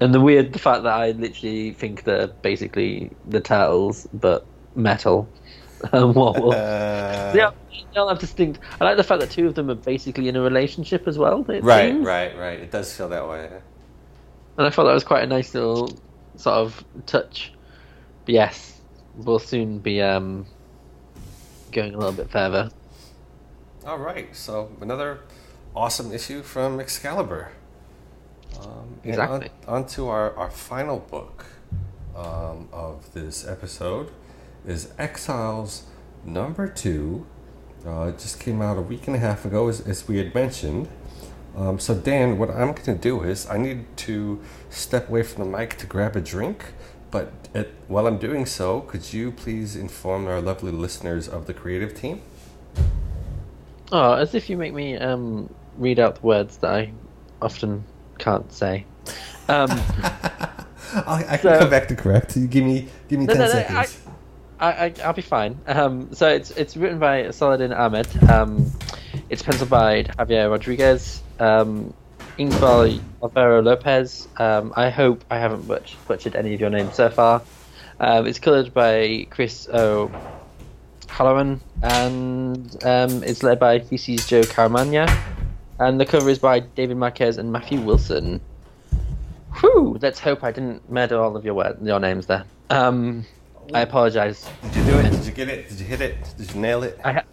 And 0.00 0.14
the 0.14 0.20
weird, 0.20 0.52
the 0.52 0.58
fact 0.58 0.84
that 0.84 0.92
I 0.94 1.12
literally 1.12 1.74
think 1.74 2.04
they're 2.04 2.28
basically 2.28 3.18
the 3.24 3.40
turtles, 3.40 4.06
but 4.12 4.50
metal. 4.74 5.34
Um, 5.92 6.14
werewolves. 6.14 6.56
Uh, 6.56 7.32
Yeah, 7.34 7.50
they 7.92 8.00
all 8.00 8.08
have 8.08 8.18
distinct. 8.18 8.60
I 8.80 8.84
like 8.84 8.96
the 8.96 9.04
fact 9.04 9.20
that 9.20 9.30
two 9.30 9.46
of 9.46 9.54
them 9.54 9.70
are 9.70 9.74
basically 9.74 10.28
in 10.28 10.36
a 10.36 10.40
relationship 10.40 11.06
as 11.08 11.18
well. 11.18 11.48
it 11.50 11.64
Right, 11.64 11.92
seems. 11.92 12.04
right, 12.04 12.36
right. 12.36 12.60
It 12.60 12.70
does 12.70 12.94
feel 12.94 13.08
that 13.08 13.28
way. 13.28 13.48
And 14.58 14.66
I 14.66 14.70
thought 14.70 14.84
that 14.84 14.92
was 14.94 15.04
quite 15.04 15.22
a 15.24 15.26
nice 15.26 15.54
little 15.54 15.88
sort 16.36 16.54
of 16.56 16.84
touch. 17.06 17.52
But 18.24 18.34
yes, 18.34 18.80
we'll 19.14 19.38
soon 19.38 19.78
be 19.78 20.02
um, 20.02 20.46
going 21.72 21.94
a 21.94 21.98
little 21.98 22.12
bit 22.12 22.30
further. 22.30 22.70
All 23.86 23.98
right. 23.98 24.34
So 24.36 24.70
another 24.80 25.20
awesome 25.74 26.12
issue 26.12 26.42
from 26.42 26.80
Excalibur. 26.80 27.52
Um, 28.60 29.00
Exactly. 29.04 29.50
On, 29.66 29.76
on 29.82 29.86
to 29.88 30.08
our, 30.08 30.36
our 30.36 30.50
final 30.50 30.98
book 30.98 31.46
um, 32.16 32.68
of 32.72 33.12
this 33.14 33.46
episode 33.46 34.10
is 34.66 34.92
Exiles 34.98 35.84
number 36.24 36.68
two. 36.68 37.26
Uh, 37.86 38.08
it 38.08 38.18
just 38.18 38.38
came 38.40 38.60
out 38.60 38.76
a 38.76 38.82
week 38.82 39.06
and 39.06 39.16
a 39.16 39.18
half 39.18 39.44
ago, 39.44 39.68
as, 39.68 39.80
as 39.86 40.06
we 40.06 40.18
had 40.18 40.34
mentioned. 40.34 40.88
Um, 41.56 41.78
so, 41.78 41.94
Dan, 41.94 42.38
what 42.38 42.50
I'm 42.50 42.68
going 42.72 42.84
to 42.84 42.94
do 42.94 43.22
is 43.22 43.48
I 43.48 43.56
need 43.58 43.84
to 43.98 44.40
step 44.68 45.08
away 45.08 45.22
from 45.22 45.44
the 45.50 45.58
mic 45.58 45.76
to 45.78 45.86
grab 45.86 46.14
a 46.14 46.20
drink. 46.20 46.74
But 47.10 47.32
at, 47.54 47.68
while 47.88 48.06
I'm 48.06 48.18
doing 48.18 48.46
so, 48.46 48.82
could 48.82 49.12
you 49.12 49.32
please 49.32 49.74
inform 49.76 50.26
our 50.28 50.40
lovely 50.40 50.70
listeners 50.70 51.26
of 51.28 51.46
the 51.46 51.54
creative 51.54 51.94
team? 51.98 52.22
Oh, 53.90 54.12
as 54.14 54.34
if 54.34 54.48
you 54.48 54.56
make 54.56 54.72
me 54.72 54.96
um, 54.96 55.52
read 55.76 55.98
out 55.98 56.16
the 56.16 56.26
words 56.26 56.58
that 56.58 56.70
I 56.70 56.92
often 57.42 57.82
can't 58.18 58.52
say. 58.52 58.84
Um, 59.48 59.68
I, 60.92 61.24
I 61.30 61.36
can 61.36 61.40
So- 61.54 61.58
come 61.60 61.70
back 61.70 61.88
to 61.88 61.96
correct. 61.96 62.36
You 62.36 62.46
give 62.46 62.64
me 62.64 62.86
give 63.08 63.18
me 63.18 63.26
No, 63.26 63.32
ten 63.34 63.40
no, 63.42 63.46
no, 63.46 63.52
seconds. 63.52 63.98
I, 64.06 64.09
I, 64.68 64.94
I'll 65.04 65.12
be 65.12 65.22
fine. 65.22 65.58
Um, 65.66 66.12
so 66.12 66.28
it's 66.28 66.50
it's 66.52 66.76
written 66.76 66.98
by 66.98 67.30
Saladin 67.30 67.72
Ahmed. 67.72 68.08
Um, 68.30 68.70
it's 69.28 69.42
penciled 69.42 69.70
by 69.70 70.04
Javier 70.04 70.50
Rodriguez. 70.50 71.22
Um, 71.38 71.94
inked 72.38 72.60
by 72.60 72.98
Alvaro 73.22 73.62
Lopez. 73.62 74.28
Um, 74.38 74.72
I 74.76 74.90
hope 74.90 75.24
I 75.30 75.38
haven't 75.38 75.66
butch- 75.66 75.96
butchered 76.06 76.36
any 76.36 76.54
of 76.54 76.60
your 76.60 76.70
names 76.70 76.94
so 76.94 77.10
far. 77.10 77.42
Um, 77.98 78.26
it's 78.26 78.38
coloured 78.38 78.72
by 78.72 79.26
Chris 79.30 79.68
O. 79.72 80.10
Halloran, 81.08 81.60
and 81.82 82.84
um, 82.84 83.22
it's 83.24 83.42
led 83.42 83.58
by 83.58 83.80
VC's 83.80 84.26
Joe 84.26 84.42
Caramagna, 84.42 85.06
and 85.78 86.00
the 86.00 86.06
cover 86.06 86.30
is 86.30 86.38
by 86.38 86.60
David 86.60 86.96
Marquez 86.96 87.36
and 87.36 87.52
Matthew 87.52 87.80
Wilson. 87.80 88.40
Whew! 89.60 89.98
Let's 90.00 90.20
hope 90.20 90.44
I 90.44 90.52
didn't 90.52 90.88
murder 90.90 91.20
all 91.20 91.36
of 91.36 91.44
your 91.44 91.54
word, 91.54 91.78
your 91.82 92.00
names 92.00 92.26
there. 92.26 92.44
Um, 92.70 93.26
I 93.72 93.82
apologize. 93.82 94.48
Did 94.62 94.76
you 94.76 94.84
do 94.84 94.98
it? 94.98 95.10
Did 95.10 95.26
you 95.26 95.32
get 95.32 95.48
it? 95.48 95.68
Did 95.68 95.78
you 95.80 95.86
hit 95.86 96.00
it? 96.00 96.34
Did 96.36 96.54
you 96.54 96.60
nail 96.60 96.82
it? 96.82 96.98
I, 97.04 97.12
ha- 97.12 97.24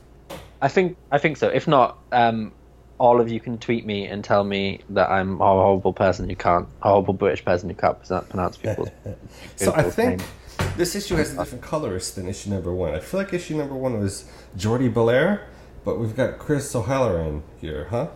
I 0.62 0.68
think 0.68 0.98
I 1.12 1.18
think 1.18 1.38
so. 1.38 1.48
If 1.48 1.68
not, 1.68 1.98
um, 2.12 2.52
all 3.00 3.22
of 3.22 3.30
you 3.30 3.40
can 3.40 3.58
tweet 3.58 3.86
me 3.86 4.06
and 4.06 4.24
tell 4.24 4.44
me 4.44 4.82
that 4.90 5.10
I'm 5.10 5.40
a 5.42 5.46
horrible 5.46 5.94
person 5.94 6.30
who 6.30 6.36
can't, 6.36 6.68
a 6.82 6.90
horrible 6.90 7.14
British 7.14 7.46
person 7.46 7.70
who 7.70 7.76
can't 7.76 8.02
pronounce 8.30 8.58
people's. 8.58 8.90
so 9.56 9.74
I 9.74 9.84
think 9.84 10.20
names. 10.20 10.76
this 10.78 10.96
issue 10.96 11.16
has 11.16 11.34
a 11.34 11.38
different 11.38 11.64
colorist 11.64 12.16
than 12.16 12.28
issue 12.28 12.50
number 12.50 12.74
one. 12.74 12.94
I 12.94 13.00
feel 13.00 13.20
like 13.20 13.34
issue 13.34 13.56
number 13.56 13.76
one 13.76 14.00
was 14.00 14.30
Jordi 14.58 14.92
Bellaire, 14.92 15.42
but 15.86 16.00
we've 16.00 16.16
got 16.16 16.40
Chris 16.40 16.76
O'Halloran 16.76 17.44
here, 17.62 17.88
huh? 17.90 18.08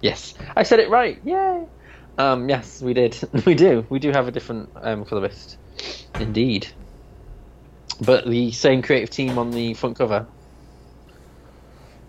Yes, 0.00 0.34
I 0.56 0.62
said 0.62 0.80
it 0.80 0.90
right. 0.90 1.20
Yay! 1.24 1.66
Um, 2.18 2.48
yes, 2.48 2.82
we 2.82 2.94
did. 2.94 3.16
We 3.46 3.54
do. 3.54 3.86
We 3.88 4.00
do 4.00 4.10
have 4.10 4.26
a 4.26 4.32
different 4.32 4.70
um, 4.76 5.04
colorist, 5.04 5.56
indeed. 6.18 6.66
But 8.00 8.26
the 8.28 8.52
same 8.52 8.82
creative 8.82 9.10
team 9.10 9.38
on 9.38 9.50
the 9.50 9.74
front 9.74 9.96
cover. 9.96 10.26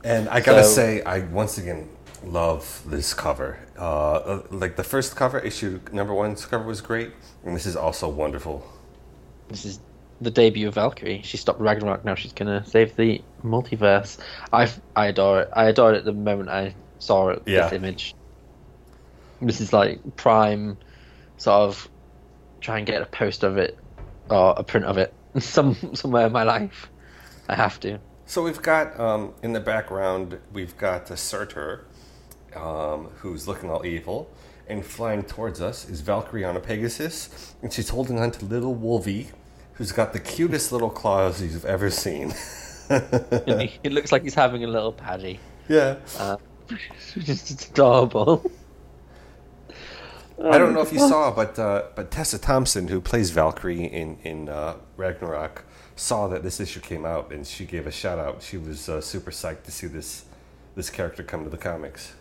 And 0.03 0.29
I 0.29 0.39
gotta 0.39 0.63
So- 0.63 0.71
say, 0.75 1.01
I 1.03 1.19
once 1.19 1.57
again 1.57 1.89
love 2.23 2.83
this 2.85 3.13
cover. 3.13 3.59
Uh, 3.77 4.41
like 4.51 4.75
the 4.75 4.83
first 4.83 5.15
cover, 5.15 5.39
issue 5.39 5.79
number 5.91 6.13
one's 6.13 6.45
cover 6.45 6.63
was 6.65 6.81
great, 6.81 7.11
and 7.45 7.55
this 7.55 7.65
is 7.65 7.75
also 7.75 8.07
wonderful. 8.09 8.65
This 9.49 9.65
is 9.65 9.79
the 10.21 10.29
debut 10.31 10.67
of 10.67 10.75
Valkyrie. 10.75 11.21
She 11.23 11.37
stopped 11.37 11.59
Ragnarok. 11.61 12.03
Now 12.05 12.15
she's 12.15 12.33
gonna 12.33 12.63
save 12.65 12.95
the 12.95 13.21
multiverse. 13.43 14.17
I 14.53 14.69
I 14.95 15.07
adore 15.07 15.41
it. 15.41 15.49
I 15.53 15.65
adore 15.65 15.93
it 15.93 16.05
the 16.05 16.11
moment 16.13 16.49
I 16.49 16.75
saw 16.99 17.29
it, 17.29 17.41
Yeah. 17.45 17.63
this 17.63 17.73
image. 17.73 18.15
This 19.41 19.61
is 19.61 19.71
like 19.71 19.99
prime, 20.17 20.77
sort 21.37 21.61
of 21.69 21.89
try 22.59 22.77
and 22.77 22.85
get 22.85 23.01
a 23.01 23.05
post 23.05 23.43
of 23.43 23.57
it 23.57 23.77
or 24.29 24.53
a 24.57 24.63
print 24.63 24.85
of 24.85 24.97
it 24.97 25.13
some 25.39 25.75
somewhere 25.95 26.27
in 26.27 26.31
my 26.31 26.43
life. 26.43 26.89
I 27.47 27.55
have 27.55 27.79
to. 27.81 27.99
So 28.25 28.43
we've 28.43 28.61
got 28.61 28.99
um, 28.99 29.33
in 29.41 29.53
the 29.53 29.59
background, 29.59 30.37
we've 30.53 30.77
got 30.77 31.07
the 31.07 31.17
Surtur, 31.17 31.85
um, 32.55 33.05
who's 33.17 33.47
looking 33.47 33.71
all 33.71 33.85
evil, 33.85 34.29
and 34.67 34.85
flying 34.85 35.23
towards 35.23 35.61
us 35.61 35.89
is 35.89 36.01
Valkyrie 36.01 36.43
on 36.43 36.55
a 36.55 36.59
Pegasus, 36.59 37.55
and 37.63 37.73
she's 37.73 37.89
holding 37.89 38.19
on 38.19 38.29
to 38.31 38.45
little 38.45 38.75
Wolvie, 38.75 39.29
who's 39.73 39.91
got 39.91 40.13
the 40.13 40.19
cutest 40.19 40.71
little 40.71 40.91
claws 40.91 41.41
you've 41.41 41.65
ever 41.65 41.89
seen. 41.89 42.33
it 42.89 43.91
looks 43.91 44.11
like 44.11 44.21
he's 44.21 44.35
having 44.35 44.63
a 44.63 44.67
little 44.67 44.93
paddy. 44.93 45.39
yeah. 45.67 45.95
Uh, 46.17 46.37
which 46.67 46.91
just 47.25 47.71
adorable. 47.71 48.51
I 50.41 50.57
don't 50.57 50.73
know 50.73 50.81
if 50.81 50.93
you 50.93 50.99
saw, 50.99 51.31
but 51.31 51.59
uh, 51.59 51.83
but 51.95 52.11
Tessa 52.11 52.39
Thompson, 52.39 52.87
who 52.87 53.01
plays 53.01 53.29
Valkyrie 53.31 53.83
in 53.83 54.17
in 54.23 54.49
uh, 54.49 54.75
Ragnarok, 54.97 55.65
saw 55.95 56.27
that 56.27 56.43
this 56.43 56.59
issue 56.59 56.79
came 56.79 57.05
out, 57.05 57.31
and 57.31 57.45
she 57.45 57.65
gave 57.65 57.85
a 57.87 57.91
shout 57.91 58.19
out. 58.19 58.41
She 58.41 58.57
was 58.57 58.87
uh, 58.87 59.01
super 59.01 59.31
psyched 59.31 59.63
to 59.63 59.71
see 59.71 59.87
this 59.87 60.25
this 60.75 60.89
character 60.89 61.23
come 61.23 61.43
to 61.43 61.49
the 61.49 61.57
comics. 61.57 62.13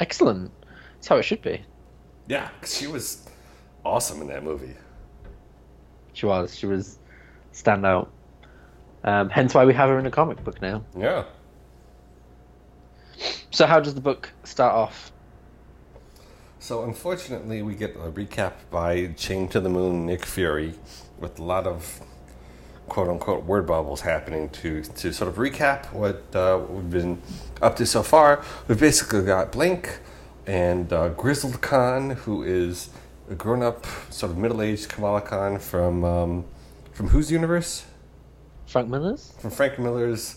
Excellent. 0.00 0.50
That's 0.94 1.08
how 1.08 1.16
it 1.16 1.24
should 1.24 1.42
be. 1.42 1.62
Yeah, 2.28 2.48
'cause 2.60 2.76
she 2.76 2.86
was 2.86 3.26
awesome 3.84 4.20
in 4.20 4.28
that 4.28 4.44
movie. 4.44 4.76
She 6.12 6.26
was. 6.26 6.56
She 6.56 6.66
was 6.66 6.98
standout. 7.52 8.08
Um, 9.04 9.28
hence 9.28 9.54
why 9.54 9.64
we 9.64 9.74
have 9.74 9.88
her 9.88 9.98
in 9.98 10.06
a 10.06 10.10
comic 10.10 10.42
book 10.44 10.62
now. 10.62 10.84
Yeah. 10.96 11.24
So 13.50 13.66
how 13.66 13.80
does 13.80 13.94
the 13.94 14.00
book 14.00 14.30
start 14.44 14.74
off? 14.74 15.11
So 16.62 16.84
unfortunately, 16.84 17.60
we 17.62 17.74
get 17.74 17.96
a 17.96 18.12
recap 18.12 18.52
by 18.70 19.08
Chain 19.16 19.48
to 19.48 19.58
the 19.58 19.68
Moon 19.68 20.06
Nick 20.06 20.24
Fury 20.24 20.74
with 21.18 21.40
a 21.40 21.42
lot 21.42 21.66
of 21.66 22.00
quote 22.86 23.08
unquote 23.08 23.42
word 23.42 23.66
bubbles 23.66 24.02
happening 24.02 24.48
to 24.50 24.84
to 24.84 25.12
sort 25.12 25.28
of 25.28 25.38
recap 25.38 25.92
what 25.92 26.22
uh, 26.36 26.60
we've 26.70 26.88
been 26.88 27.20
up 27.60 27.74
to 27.76 27.84
so 27.84 28.04
far. 28.04 28.44
We've 28.68 28.78
basically 28.78 29.24
got 29.24 29.50
Blink 29.50 29.98
and 30.46 30.92
uh, 30.92 31.08
Grizzled 31.08 31.60
Khan, 31.60 32.10
who 32.10 32.44
is 32.44 32.90
a 33.28 33.34
grown 33.34 33.64
up, 33.64 33.84
sort 34.10 34.30
of 34.30 34.38
middle 34.38 34.62
aged 34.62 34.88
Kamala 34.88 35.20
Khan 35.20 35.58
from 35.58 36.04
um, 36.04 36.44
from 36.92 37.08
whose 37.08 37.32
universe? 37.32 37.86
Frank 38.68 38.88
Miller's? 38.88 39.34
From 39.40 39.50
Frank 39.50 39.80
Miller's 39.80 40.36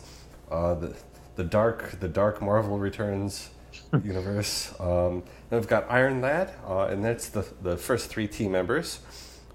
uh, 0.49 0.73
the 0.73 0.95
the 1.35 1.43
dark 1.43 1.99
the 1.99 2.09
dark 2.09 2.41
Marvel 2.41 2.79
Returns 2.79 3.51
universe. 4.03 4.73
Um, 4.79 5.21
then 5.49 5.59
we've 5.59 5.67
got 5.67 5.85
Iron 5.89 6.21
Lad, 6.21 6.53
uh, 6.67 6.85
and 6.85 7.03
that's 7.03 7.29
the 7.29 7.45
the 7.61 7.77
first 7.77 8.09
three 8.09 8.27
team 8.27 8.51
members, 8.51 8.99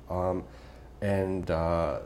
um, 0.09 0.45
and 1.01 1.51
uh, 1.51 2.01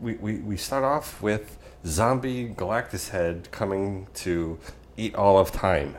we, 0.00 0.14
we 0.14 0.36
we 0.36 0.56
start 0.56 0.84
off 0.84 1.22
with 1.22 1.58
zombie 1.86 2.48
Galactus 2.48 3.10
Head 3.10 3.48
coming 3.50 4.08
to 4.14 4.58
eat 4.96 5.14
all 5.14 5.38
of 5.38 5.52
time. 5.52 5.96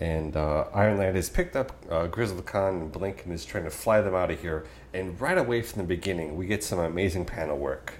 And 0.00 0.36
uh, 0.36 0.64
Iron 0.74 0.98
Lad 0.98 1.14
has 1.14 1.30
picked 1.30 1.54
up 1.54 1.72
uh, 1.88 2.08
Grizzled 2.08 2.44
Khan 2.44 2.74
and 2.74 2.92
Blink 2.92 3.24
and 3.24 3.32
is 3.32 3.44
trying 3.44 3.62
to 3.64 3.70
fly 3.70 4.00
them 4.00 4.14
out 4.14 4.30
of 4.30 4.40
here. 4.40 4.66
And 4.92 5.18
right 5.20 5.38
away 5.38 5.62
from 5.62 5.82
the 5.82 5.86
beginning, 5.86 6.36
we 6.36 6.46
get 6.46 6.64
some 6.64 6.80
amazing 6.80 7.26
panel 7.26 7.56
work. 7.56 7.94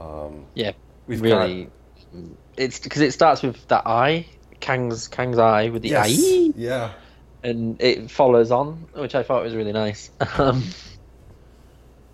Um, 0.00 0.46
Yeah, 0.54 0.72
We've 1.06 1.20
really. 1.20 1.70
It's 2.56 2.78
because 2.78 3.02
it 3.02 3.12
starts 3.12 3.42
with 3.42 3.66
that 3.68 3.86
eye, 3.86 4.26
Kang's 4.60 5.08
Kang's 5.08 5.38
eye 5.38 5.68
with 5.68 5.82
the 5.82 5.90
yes, 5.90 6.18
eye, 6.18 6.52
yeah, 6.54 6.92
and 7.42 7.80
it 7.80 8.10
follows 8.10 8.50
on, 8.50 8.88
which 8.94 9.14
I 9.14 9.22
thought 9.22 9.44
was 9.44 9.54
really 9.54 9.72
nice. 9.72 10.10
Um, 10.38 10.62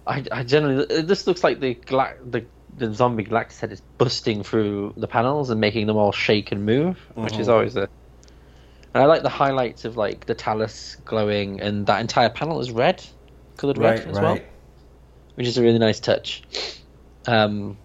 I, 0.05 0.25
I 0.33 0.43
generally 0.43 1.03
this 1.03 1.27
looks 1.29 1.45
like 1.45 1.61
the 1.61 1.75
gla- 1.75 2.17
the 2.25 2.47
the 2.75 2.93
zombie 2.93 3.25
Galactus 3.25 3.61
head 3.61 3.71
is 3.71 3.83
busting 3.99 4.43
through 4.43 4.95
the 4.97 5.07
panels 5.07 5.51
and 5.51 5.61
making 5.61 5.87
them 5.87 5.97
all 5.97 6.11
shake 6.11 6.51
and 6.51 6.67
move, 6.67 6.99
which 7.15 7.39
is 7.39 7.47
Mhm. 7.47 7.53
always 7.53 7.77
a. 7.77 7.89
And 8.95 9.03
I 9.03 9.07
like 9.07 9.23
the 9.23 9.29
highlights 9.29 9.85
of 9.85 9.97
like 9.97 10.27
the 10.27 10.35
Tallus 10.35 10.97
glowing, 11.05 11.61
and 11.61 11.87
that 11.87 12.01
entire 12.01 12.31
panel 12.31 12.59
is 12.61 12.73
red, 12.73 13.05
colored 13.57 13.79
red 13.79 13.99
right, 14.01 14.09
as 14.09 14.21
well 14.21 14.39
which 15.35 15.47
is 15.47 15.59
a 15.59 15.63
really 15.63 15.79
nice 15.79 16.01
touch. 16.01 16.43
Um, 17.27 17.79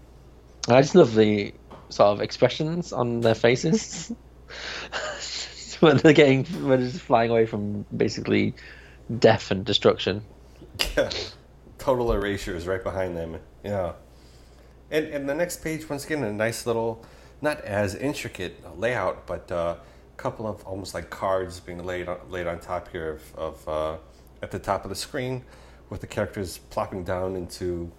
I 0.68 0.82
just 0.82 0.94
love 0.94 1.14
the 1.14 1.54
sort 1.90 2.08
of 2.08 2.20
expressions 2.20 2.92
on 2.92 3.20
their 3.20 3.34
faces 3.34 4.12
when 5.80 5.96
they're 5.98 6.12
getting 6.12 6.44
when 6.66 6.80
just 6.80 7.00
flying 7.00 7.30
away 7.30 7.46
from 7.46 7.84
basically 7.96 8.54
death 9.18 9.50
and 9.50 9.64
destruction. 9.64 10.22
Yeah. 10.96 11.10
Total 11.78 12.12
erasure 12.12 12.54
is 12.56 12.66
right 12.66 12.82
behind 12.82 13.16
them. 13.16 13.38
Yeah. 13.64 13.92
And 14.90 15.06
and 15.06 15.28
the 15.28 15.34
next 15.34 15.62
page, 15.62 15.88
once 15.88 16.04
again, 16.04 16.24
a 16.24 16.32
nice 16.32 16.66
little, 16.66 17.04
not 17.40 17.60
as 17.60 17.94
intricate 17.94 18.78
layout, 18.78 19.26
but 19.26 19.50
a 19.50 19.56
uh, 19.56 19.76
couple 20.16 20.46
of 20.46 20.64
almost 20.64 20.94
like 20.94 21.10
cards 21.10 21.60
being 21.60 21.84
laid 21.84 22.08
on, 22.08 22.18
laid 22.28 22.46
on 22.46 22.58
top 22.58 22.88
here 22.88 23.12
of, 23.12 23.36
of 23.36 23.68
uh, 23.68 23.96
at 24.42 24.50
the 24.50 24.58
top 24.58 24.84
of 24.84 24.88
the 24.88 24.96
screen, 24.96 25.44
with 25.90 26.00
the 26.00 26.06
characters 26.06 26.58
plopping 26.70 27.04
down 27.04 27.36
into 27.36 27.90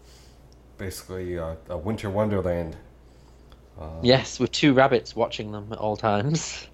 basically 0.78 1.38
uh, 1.38 1.56
a 1.70 1.78
winter 1.78 2.10
wonderland. 2.10 2.76
Yes, 4.02 4.40
with 4.40 4.52
two 4.52 4.74
rabbits 4.74 5.16
watching 5.16 5.52
them 5.52 5.68
at 5.72 5.78
all 5.78 5.96
times. 5.98 6.68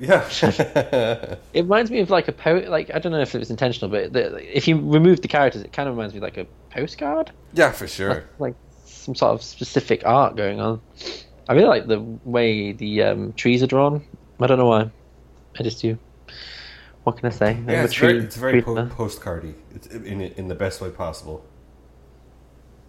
Yeah. 0.00 0.28
It 1.52 1.62
reminds 1.62 1.90
me 1.90 2.00
of 2.00 2.10
like 2.10 2.26
a 2.28 2.32
po 2.32 2.64
like 2.66 2.90
I 2.92 2.98
don't 2.98 3.12
know 3.12 3.20
if 3.20 3.34
it 3.34 3.38
was 3.38 3.50
intentional, 3.50 3.90
but 3.90 4.12
the, 4.12 4.56
if 4.56 4.66
you 4.66 4.76
remove 4.76 5.20
the 5.20 5.28
characters, 5.28 5.62
it 5.62 5.72
kind 5.72 5.88
of 5.88 5.94
reminds 5.94 6.14
me 6.14 6.18
of 6.18 6.22
like 6.24 6.36
a 6.36 6.46
postcard. 6.70 7.30
yeah, 7.52 7.70
for 7.70 7.86
sure. 7.86 8.24
like 8.40 8.54
some 8.86 9.14
sort 9.14 9.32
of 9.34 9.42
specific 9.42 10.02
art 10.04 10.34
going 10.36 10.60
on. 10.60 10.80
I 11.48 11.52
really 11.52 11.68
like 11.68 11.86
the 11.86 12.00
way 12.24 12.72
the 12.72 13.02
um, 13.02 13.32
trees 13.34 13.62
are 13.62 13.66
drawn. 13.68 14.02
I 14.40 14.46
don't 14.48 14.58
know 14.58 14.66
why. 14.66 14.90
I 15.58 15.62
just 15.62 15.80
do. 15.80 15.96
What 17.04 17.18
can 17.18 17.26
I 17.26 17.30
say? 17.30 17.50
I'm 17.50 17.68
Yeah, 17.68 17.84
it's 17.84 17.92
tree- 17.92 18.08
very, 18.14 18.24
it's 18.24 18.36
very 18.36 18.62
po- 18.62 18.74
postcardy. 18.86 19.54
It's 19.74 19.86
in 19.88 20.20
in 20.22 20.48
the 20.48 20.54
best 20.54 20.80
way 20.80 20.90
possible. 20.90 21.44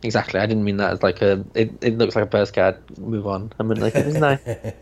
Exactly. 0.06 0.40
I 0.40 0.46
didn't 0.46 0.64
mean 0.64 0.78
that 0.78 0.94
as 0.94 1.04
like 1.04 1.22
a. 1.22 1.44
It, 1.56 1.72
it 1.82 1.98
looks 1.98 2.16
like 2.16 2.26
a 2.26 2.28
postcard. 2.28 2.78
Move 2.98 3.26
on. 3.28 3.52
I 3.60 3.64
mean, 3.64 3.80
like 3.82 3.96
nice. 3.96 4.40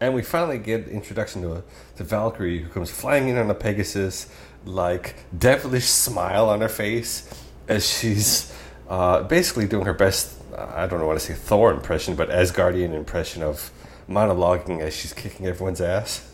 And 0.00 0.14
we 0.14 0.22
finally 0.22 0.58
get 0.58 0.86
introduction 0.86 1.42
to 1.42 1.54
a, 1.54 1.62
to 1.96 2.04
Valkyrie, 2.04 2.62
who 2.62 2.68
comes 2.68 2.90
flying 2.90 3.28
in 3.28 3.36
on 3.36 3.50
a 3.50 3.54
Pegasus, 3.54 4.32
like 4.64 5.16
devilish 5.36 5.86
smile 5.86 6.48
on 6.48 6.60
her 6.60 6.68
face, 6.68 7.28
as 7.66 7.88
she's 7.88 8.54
uh, 8.88 9.24
basically 9.24 9.66
doing 9.66 9.86
her 9.86 9.94
best. 9.94 10.36
I 10.56 10.86
don't 10.86 11.00
know 11.00 11.06
what 11.06 11.14
to 11.14 11.20
say, 11.20 11.34
Thor 11.34 11.72
impression, 11.72 12.14
but 12.14 12.30
Asgardian 12.30 12.92
impression 12.94 13.42
of 13.42 13.72
monologuing 14.08 14.80
as 14.80 14.94
she's 14.94 15.12
kicking 15.12 15.46
everyone's 15.46 15.80
ass. 15.80 16.27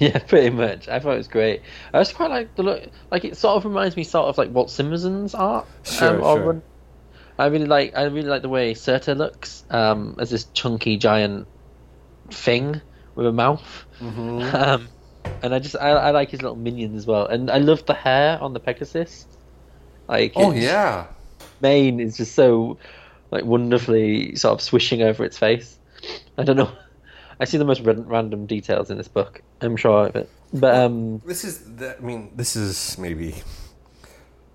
Yeah, 0.06 0.18
pretty 0.18 0.48
much. 0.48 0.88
I 0.88 0.98
thought 0.98 1.12
it 1.12 1.18
was 1.18 1.28
great. 1.28 1.60
I 1.92 1.98
also 1.98 2.14
quite 2.16 2.30
like 2.30 2.56
the 2.56 2.62
look. 2.62 2.82
Like 3.10 3.26
it 3.26 3.36
sort 3.36 3.56
of 3.58 3.66
reminds 3.66 3.96
me, 3.96 4.04
sort 4.04 4.28
of 4.28 4.38
like 4.38 4.50
Walt 4.50 4.70
Simonson 4.70 5.28
art. 5.34 5.66
Sure, 5.84 6.18
or 6.18 6.36
sure. 6.36 6.44
run- 6.46 6.62
I 7.38 7.46
really 7.46 7.66
like 7.66 7.94
I 7.96 8.04
really 8.04 8.28
like 8.28 8.40
the 8.42 8.48
way 8.48 8.72
Surtur 8.74 9.14
looks 9.14 9.62
um, 9.70 10.16
as 10.18 10.30
this 10.30 10.44
chunky 10.54 10.96
giant 10.96 11.46
thing 12.30 12.80
with 13.14 13.26
a 13.26 13.32
mouth. 13.32 13.84
Mm-hmm. 14.00 14.40
Um, 14.56 14.88
and 15.42 15.54
I 15.54 15.58
just 15.58 15.76
I, 15.76 15.90
I 15.90 16.10
like 16.12 16.30
his 16.30 16.40
little 16.40 16.56
minions 16.56 16.96
as 16.96 17.06
well, 17.06 17.26
and 17.26 17.50
I 17.50 17.58
love 17.58 17.84
the 17.84 17.92
hair 17.94 18.38
on 18.42 18.54
the 18.54 18.60
Pegasus. 18.60 19.26
Like 20.08 20.32
Oh 20.34 20.52
yeah. 20.52 21.08
mane 21.60 22.00
is 22.00 22.16
just 22.16 22.34
so 22.34 22.78
like 23.30 23.44
wonderfully 23.44 24.34
sort 24.36 24.54
of 24.54 24.60
swishing 24.62 25.02
over 25.02 25.24
its 25.24 25.36
face. 25.38 25.78
I 26.38 26.44
don't 26.44 26.56
know. 26.56 26.72
I 27.40 27.44
see 27.46 27.56
the 27.58 27.64
most 27.64 27.80
ran- 27.80 28.06
random 28.06 28.46
details 28.46 28.90
in 28.90 28.98
this 28.98 29.08
book. 29.08 29.42
I'm 29.62 29.76
sure 29.76 30.06
of 30.06 30.16
it, 30.16 30.28
but 30.52 30.74
um, 30.76 31.20
This 31.24 31.44
is 31.44 31.76
the, 31.76 31.96
I 31.96 32.00
mean, 32.00 32.32
this 32.36 32.54
is 32.54 32.98
maybe 32.98 33.34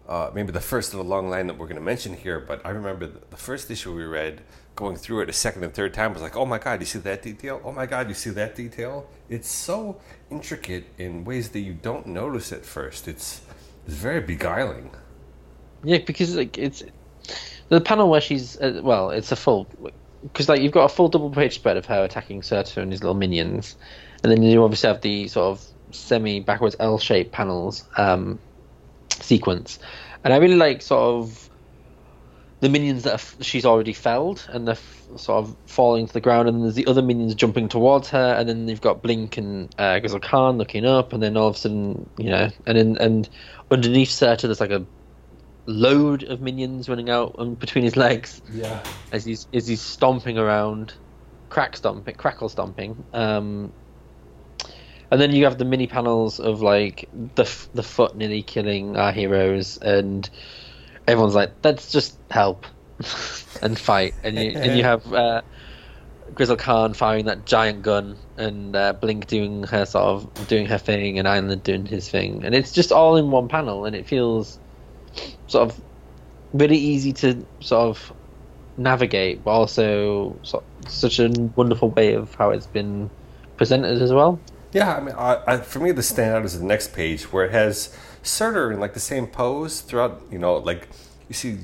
uh, 0.07 0.29
maybe 0.33 0.51
the 0.51 0.61
first 0.61 0.93
of 0.93 0.99
a 0.99 1.03
long 1.03 1.29
line 1.29 1.47
that 1.47 1.57
we're 1.57 1.65
going 1.65 1.77
to 1.77 1.81
mention 1.81 2.15
here. 2.15 2.39
But 2.39 2.63
I 2.65 2.69
remember 2.69 3.07
the, 3.07 3.19
the 3.31 3.37
first 3.37 3.71
issue 3.71 3.93
we 3.95 4.03
read, 4.03 4.41
going 4.75 4.97
through 4.97 5.21
it 5.21 5.29
a 5.29 5.33
second 5.33 5.63
and 5.63 5.73
third 5.73 5.93
time 5.93 6.13
was 6.13 6.21
like, 6.21 6.35
oh 6.35 6.45
my 6.45 6.59
god, 6.59 6.79
you 6.79 6.85
see 6.85 6.99
that 6.99 7.23
detail? 7.23 7.61
Oh 7.63 7.71
my 7.71 7.85
god, 7.85 8.07
you 8.09 8.13
see 8.13 8.29
that 8.31 8.55
detail? 8.55 9.09
It's 9.29 9.49
so 9.49 9.99
intricate 10.29 10.85
in 10.97 11.25
ways 11.25 11.49
that 11.49 11.61
you 11.61 11.73
don't 11.73 12.07
notice 12.07 12.51
at 12.51 12.65
first. 12.65 13.07
It's 13.07 13.41
it's 13.87 13.95
very 13.95 14.21
beguiling. 14.21 14.91
Yeah, 15.83 15.99
because 16.05 16.35
like 16.35 16.57
it's 16.57 16.83
the 17.69 17.81
panel 17.81 18.09
where 18.09 18.21
she's 18.21 18.59
uh, 18.59 18.81
well, 18.83 19.09
it's 19.09 19.31
a 19.31 19.35
full 19.35 19.67
because 20.31 20.49
like 20.49 20.61
you've 20.61 20.71
got 20.71 20.85
a 20.85 20.89
full 20.89 21.07
double 21.07 21.29
page 21.29 21.55
spread 21.55 21.77
of 21.77 21.85
her 21.85 22.03
attacking 22.03 22.43
Surtur 22.43 22.81
and 22.81 22.91
his 22.91 23.01
little 23.01 23.15
minions, 23.15 23.75
and 24.23 24.31
then 24.31 24.43
you 24.43 24.63
obviously 24.63 24.87
have 24.87 25.01
the 25.01 25.27
sort 25.27 25.45
of 25.57 25.65
semi 25.91 26.39
backwards 26.39 26.75
L 26.79 26.97
shaped 26.97 27.31
panels 27.31 27.83
um, 27.97 28.39
sequence, 29.11 29.79
and 30.23 30.33
I 30.33 30.37
really 30.37 30.55
like 30.55 30.81
sort 30.81 31.01
of 31.01 31.49
the 32.61 32.69
minions 32.69 33.03
that 33.03 33.23
she's 33.41 33.65
already 33.65 33.93
felled 33.93 34.47
and 34.51 34.67
they're 34.67 34.77
sort 35.17 35.43
of 35.43 35.55
falling 35.67 36.07
to 36.07 36.13
the 36.13 36.21
ground, 36.21 36.47
and 36.47 36.57
then 36.57 36.63
there's 36.63 36.75
the 36.75 36.87
other 36.87 37.01
minions 37.01 37.35
jumping 37.35 37.69
towards 37.69 38.09
her, 38.09 38.35
and 38.37 38.49
then 38.49 38.67
you've 38.67 38.81
got 38.81 39.03
Blink 39.03 39.37
and 39.37 39.73
uh, 39.77 39.99
Grizzle 39.99 40.19
Khan 40.19 40.57
looking 40.57 40.85
up, 40.85 41.13
and 41.13 41.21
then 41.21 41.37
all 41.37 41.49
of 41.49 41.55
a 41.55 41.59
sudden, 41.59 42.09
you 42.17 42.29
know, 42.29 42.49
and 42.65 42.77
then 42.77 42.97
and 42.97 43.29
underneath 43.69 44.09
Surtur 44.09 44.47
there's 44.47 44.61
like 44.61 44.71
a 44.71 44.85
load 45.65 46.23
of 46.23 46.41
minions 46.41 46.87
running 46.89 47.09
out 47.09 47.35
um, 47.39 47.55
between 47.55 47.83
his 47.83 47.95
legs 47.97 48.41
Yeah. 48.51 48.83
as 49.11 49.25
he's 49.25 49.47
as 49.53 49.67
he's 49.67 49.81
stomping 49.81 50.37
around, 50.37 50.93
crack 51.49 51.75
stomping, 51.77 52.15
crackle 52.15 52.49
stomping. 52.49 53.03
Um, 53.13 53.71
and 55.11 55.21
then 55.21 55.31
you 55.31 55.45
have 55.45 55.57
the 55.57 55.65
mini 55.65 55.87
panels 55.87 56.39
of 56.39 56.61
like 56.61 57.07
the 57.35 57.43
f- 57.43 57.69
the 57.73 57.83
foot 57.83 58.15
nearly 58.15 58.41
killing 58.41 58.97
our 58.97 59.11
heroes, 59.11 59.77
and 59.77 60.29
everyone's 61.07 61.35
like, 61.35 61.51
"Let's 61.63 61.91
just 61.91 62.17
help 62.31 62.65
and 63.61 63.77
fight." 63.77 64.13
And 64.23 64.35
you 64.37 64.51
and 64.55 64.77
you 64.77 64.83
have 64.91 65.13
uh, 65.13 65.41
Grizzle 66.33 66.57
Khan 66.57 66.93
firing 66.95 67.25
that 67.25 67.45
giant 67.45 67.83
gun, 67.83 68.17
and 68.37 68.75
uh, 68.75 68.93
Blink 68.93 69.27
doing 69.27 69.63
her 69.63 69.85
sort 69.85 70.05
of 70.05 70.47
doing 70.47 70.65
her 70.65 70.79
thing, 70.79 71.19
and 71.19 71.27
Iron 71.27 71.49
Lad 71.49 71.63
doing 71.63 71.85
his 71.85 72.09
thing, 72.09 72.43
and 72.43 72.55
it's 72.55 72.71
just 72.71 72.91
all 72.91 73.15
in 73.15 73.29
one 73.31 73.47
panel, 73.47 73.85
and 73.85 73.95
it 73.95 74.07
feels 74.07 74.59
sort 75.47 75.69
of 75.69 75.81
really 76.53 76.77
easy 76.77 77.11
to 77.13 77.45
sort 77.59 77.89
of 77.89 78.13
navigate, 78.77 79.43
but 79.43 79.51
also 79.51 80.37
so, 80.43 80.63
such 80.87 81.19
a 81.19 81.29
wonderful 81.55 81.89
way 81.89 82.13
of 82.13 82.33
how 82.35 82.51
it's 82.51 82.67
been 82.67 83.09
presented 83.57 84.01
as 84.01 84.11
well. 84.11 84.39
Yeah, 84.73 84.95
I 84.95 84.99
mean, 84.99 85.15
I, 85.17 85.41
I, 85.47 85.57
for 85.57 85.79
me, 85.79 85.91
the 85.91 86.01
standout 86.01 86.43
is 86.43 86.59
the 86.59 86.65
next 86.65 86.93
page 86.93 87.31
where 87.31 87.45
it 87.45 87.51
has 87.51 87.95
Surtur 88.23 88.71
in 88.71 88.79
like 88.79 88.93
the 88.93 88.99
same 88.99 89.27
pose 89.27 89.81
throughout. 89.81 90.21
You 90.29 90.39
know, 90.39 90.57
like 90.57 90.89
you 91.29 91.35
see 91.35 91.59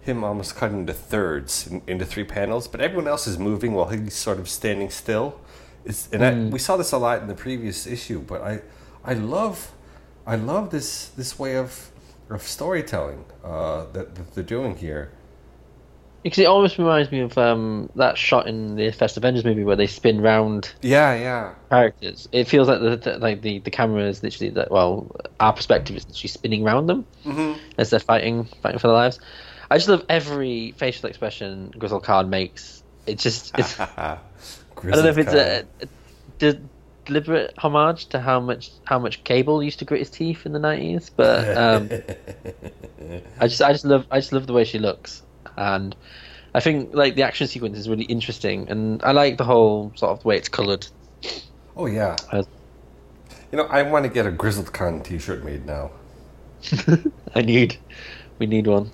him 0.00 0.24
almost 0.24 0.56
cut 0.56 0.72
into 0.72 0.92
thirds, 0.92 1.66
in, 1.66 1.82
into 1.86 2.04
three 2.04 2.24
panels, 2.24 2.66
but 2.66 2.80
everyone 2.80 3.06
else 3.06 3.26
is 3.26 3.38
moving 3.38 3.74
while 3.74 3.88
he's 3.88 4.14
sort 4.14 4.38
of 4.38 4.48
standing 4.48 4.90
still. 4.90 5.38
It's, 5.84 6.08
and 6.12 6.24
I, 6.24 6.32
mm. 6.32 6.50
we 6.50 6.58
saw 6.58 6.76
this 6.76 6.92
a 6.92 6.98
lot 6.98 7.22
in 7.22 7.28
the 7.28 7.34
previous 7.34 7.86
issue, 7.86 8.20
but 8.20 8.42
I, 8.42 8.62
I 9.04 9.14
love, 9.14 9.72
I 10.26 10.34
love 10.34 10.70
this 10.70 11.08
this 11.08 11.38
way 11.38 11.56
of 11.56 11.90
of 12.30 12.42
storytelling 12.42 13.24
uh, 13.44 13.86
that, 13.92 14.14
that 14.14 14.34
they're 14.34 14.44
doing 14.44 14.76
here. 14.76 15.10
Because 16.24 16.40
it 16.40 16.46
almost 16.46 16.78
reminds 16.78 17.12
me 17.12 17.20
of 17.20 17.38
um, 17.38 17.88
that 17.94 18.18
shot 18.18 18.48
in 18.48 18.74
the 18.74 18.90
First 18.90 19.16
Avengers 19.16 19.44
movie 19.44 19.62
where 19.62 19.76
they 19.76 19.86
spin 19.86 20.20
round 20.20 20.72
Yeah, 20.82 21.14
yeah. 21.14 21.54
characters. 21.70 22.28
It 22.32 22.48
feels 22.48 22.66
like 22.68 22.80
the, 22.80 22.96
the 22.96 23.18
like 23.18 23.40
the, 23.40 23.60
the 23.60 23.70
camera 23.70 24.02
is 24.02 24.22
literally 24.22 24.50
that. 24.54 24.70
Well, 24.70 25.14
our 25.38 25.52
perspective 25.52 25.96
is 25.96 26.06
literally 26.08 26.28
spinning 26.28 26.64
round 26.64 26.88
them 26.88 27.06
Mm-hmm. 27.24 27.60
as 27.78 27.90
they're 27.90 28.00
fighting 28.00 28.44
fighting 28.62 28.80
for 28.80 28.88
their 28.88 28.96
lives. 28.96 29.20
I 29.70 29.76
just 29.76 29.88
love 29.88 30.04
every 30.08 30.72
facial 30.72 31.08
expression 31.08 31.72
Grizzled 31.78 32.02
Khan 32.02 32.28
makes. 32.30 32.82
It 33.06 33.18
just 33.20 33.56
it's 33.56 33.78
I 33.80 34.18
don't 34.82 34.90
know 34.90 35.06
if 35.06 35.18
it's 35.18 35.32
a, 35.32 35.64
a 35.82 35.86
de- 36.38 36.60
deliberate 37.08 37.52
homage 37.58 38.06
to 38.06 38.20
how 38.20 38.38
much 38.38 38.70
how 38.84 38.98
much 38.98 39.24
Cable 39.24 39.62
used 39.62 39.80
to 39.80 39.84
grit 39.84 39.98
his 40.00 40.10
teeth 40.10 40.46
in 40.46 40.52
the 40.52 40.58
nineties, 40.60 41.10
but 41.10 41.56
um, 41.56 41.90
I 43.40 43.48
just 43.48 43.62
I 43.62 43.72
just 43.72 43.84
love 43.84 44.06
I 44.10 44.20
just 44.20 44.32
love 44.32 44.46
the 44.46 44.52
way 44.52 44.64
she 44.64 44.78
looks, 44.78 45.22
and 45.56 45.96
I 46.54 46.60
think 46.60 46.94
like 46.94 47.16
the 47.16 47.22
action 47.22 47.46
sequence 47.48 47.76
is 47.78 47.88
really 47.88 48.04
interesting, 48.04 48.68
and 48.70 49.02
I 49.02 49.12
like 49.12 49.38
the 49.38 49.44
whole 49.44 49.92
sort 49.96 50.12
of 50.18 50.24
way 50.24 50.36
it's 50.36 50.48
coloured. 50.48 50.86
oh 51.76 51.86
yeah. 51.86 52.16
Uh, 52.30 52.44
You 53.50 53.56
know, 53.58 53.64
I 53.64 53.82
want 53.82 54.04
to 54.04 54.10
get 54.10 54.26
a 54.26 54.30
Grizzled 54.30 54.72
Khan 54.74 55.02
T-shirt 55.02 55.42
made 55.42 55.64
now. 55.64 55.90
I 57.34 57.40
need 57.42 57.78
we 58.38 58.46
need 58.46 58.66
one. 58.66 58.90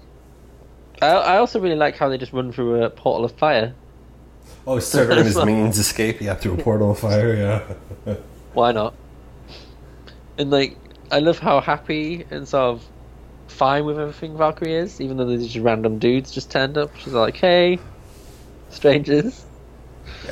I 1.03 1.09
I 1.09 1.37
also 1.39 1.61
really 1.61 1.77
like 1.77 1.97
how 1.97 2.09
they 2.09 2.19
just 2.19 2.33
run 2.33 2.53
through 2.53 2.83
a 2.85 2.91
portal 2.91 3.25
of 3.25 3.33
fire. 3.33 3.75
Oh, 4.67 4.77
and 4.77 5.27
his 5.27 5.37
minions 5.37 5.79
escape, 5.87 6.21
yeah, 6.21 6.35
through 6.35 6.55
a 6.55 6.63
portal 6.63 6.93
of 6.93 6.99
fire, 6.99 7.35
yeah. 8.07 8.15
Why 8.55 8.73
not? 8.73 8.95
And 10.39 10.51
like, 10.51 10.77
I 11.11 11.19
love 11.19 11.39
how 11.39 11.61
happy 11.61 12.25
and 12.31 12.49
sort 12.49 12.63
of 12.77 12.85
fine 13.49 13.85
with 13.85 13.99
everything 13.99 14.37
Valkyrie 14.37 14.75
is, 14.75 15.01
even 15.01 15.17
though 15.17 15.27
these 15.27 15.59
random 15.59 15.99
dudes 15.99 16.31
just 16.33 16.51
turned 16.51 16.79
up. 16.79 16.97
She's 16.97 17.13
like, 17.13 17.37
"Hey, 17.37 17.79
strangers." 18.71 19.45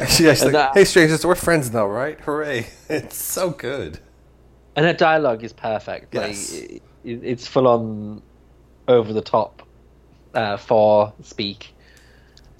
She 0.09 0.29
actually 0.29 0.31
And 0.31 0.41
like, 0.41 0.53
that- 0.53 0.75
hey 0.75 0.85
strangers, 0.85 1.25
we're 1.25 1.35
friends 1.35 1.73
now, 1.73 1.87
right? 1.87 2.21
Hooray! 2.21 2.67
It's 2.91 3.17
so 3.17 3.51
good. 3.51 3.99
And 4.77 4.85
her 4.87 4.93
dialogue 4.93 5.45
is 5.45 5.53
perfect. 5.53 6.15
Yes. 6.15 6.53
Like, 6.53 6.83
it, 7.05 7.25
it's 7.25 7.47
full 7.47 7.67
on 7.67 8.23
over 8.89 9.13
the 9.13 9.23
top 9.23 9.63
uh, 10.35 10.57
for 10.59 11.13
speak, 11.23 11.75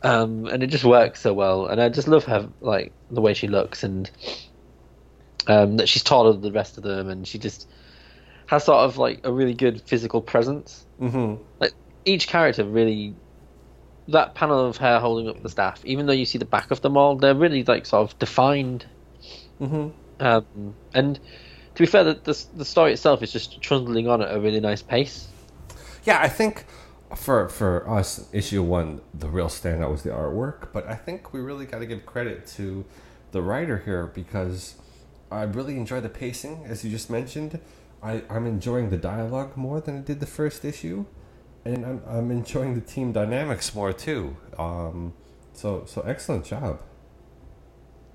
um, 0.03 0.47
and 0.47 0.63
it 0.63 0.69
just 0.69 0.85
works 0.85 1.21
so 1.21 1.33
well. 1.33 1.67
And 1.67 1.81
I 1.81 1.89
just 1.89 2.09
love 2.09 2.25
her, 2.25 2.49
like 2.61 2.93
the 3.11 3.21
way 3.21 3.35
she 3.35 3.49
looks, 3.49 3.83
and 3.83 4.11
um, 5.47 5.77
that 5.79 5.89
she's 5.89 6.03
taller 6.03 6.33
than 6.33 6.43
the 6.43 6.53
rest 6.53 6.77
of 6.77 6.85
them, 6.85 7.09
and 7.09 7.27
she 7.27 7.39
just 7.39 7.69
has 8.47 8.65
sort 8.65 8.85
of 8.85 8.99
like 8.99 9.21
a 9.25 9.33
really 9.33 9.55
good 9.55 9.81
physical 9.83 10.21
presence. 10.21 10.85
Mm-hmm. 11.01 11.43
like 11.59 11.73
each 12.05 12.29
character 12.29 12.65
really 12.65 13.15
that 14.07 14.35
panel 14.37 14.67
of 14.67 14.77
her 14.77 15.01
holding 15.01 15.29
up 15.29 15.43
the 15.43 15.49
staff 15.49 15.81
even 15.85 16.07
though 16.07 16.13
you 16.13 16.25
see 16.25 16.39
the 16.39 16.45
back 16.45 16.71
of 16.71 16.81
them 16.81 16.97
all 16.97 17.17
they're 17.17 17.35
really 17.35 17.65
like 17.65 17.87
sort 17.87 18.09
of 18.09 18.19
defined 18.21 18.87
Mm-hmm. 19.61 19.89
um, 20.25 20.75
and 20.95 21.19
to 21.75 21.83
be 21.83 21.87
fair 21.87 22.05
the, 22.05 22.15
the, 22.15 22.45
the 22.57 22.65
story 22.65 22.93
itself 22.93 23.23
is 23.23 23.33
just 23.33 23.61
trundling 23.61 24.07
on 24.07 24.23
at 24.23 24.33
a 24.33 24.39
really 24.39 24.61
nice 24.61 24.83
pace 24.83 25.27
Yeah, 26.05 26.21
I 26.21 26.29
think 26.29 26.67
for 27.17 27.49
for 27.49 27.89
us, 27.89 28.29
issue 28.33 28.63
one, 28.63 29.01
the 29.15 29.29
real 29.29 29.49
standout 29.49 29.91
was 29.91 30.03
the 30.03 30.11
artwork. 30.11 30.73
But 30.73 30.87
I 30.89 30.95
think 30.95 31.33
we 31.33 31.41
really 31.41 31.67
got 31.67 31.79
to 31.81 31.87
give 31.87 32.07
credit 32.07 32.47
to 32.59 32.85
the 33.33 33.43
writer 33.43 33.79
here 33.79 34.07
because 34.07 34.77
I 35.31 35.43
really 35.45 35.77
enjoy 35.77 36.01
the 36.01 36.09
pacing, 36.09 36.65
as 36.67 36.85
you 36.85 36.91
just 36.91 37.11
mentioned. 37.11 37.61
I, 38.03 38.23
I'm 38.29 38.47
enjoying 38.47 38.91
the 38.91 38.97
dialogue 38.97 39.57
more 39.57 39.81
than 39.81 39.99
I 39.99 40.01
did 40.01 40.21
the 40.21 40.27
first 40.27 40.65
issue, 40.65 41.07
and 41.65 41.85
I'm 41.87 42.03
I'm 42.07 42.31
enjoying 42.31 42.75
the 42.75 42.81
team 42.81 43.13
dynamics 43.13 43.75
more 43.75 43.93
too. 43.93 44.37
Um, 44.59 45.15
so 45.53 45.85
so 45.87 46.03
excellent 46.03 46.45
job. 46.45 46.81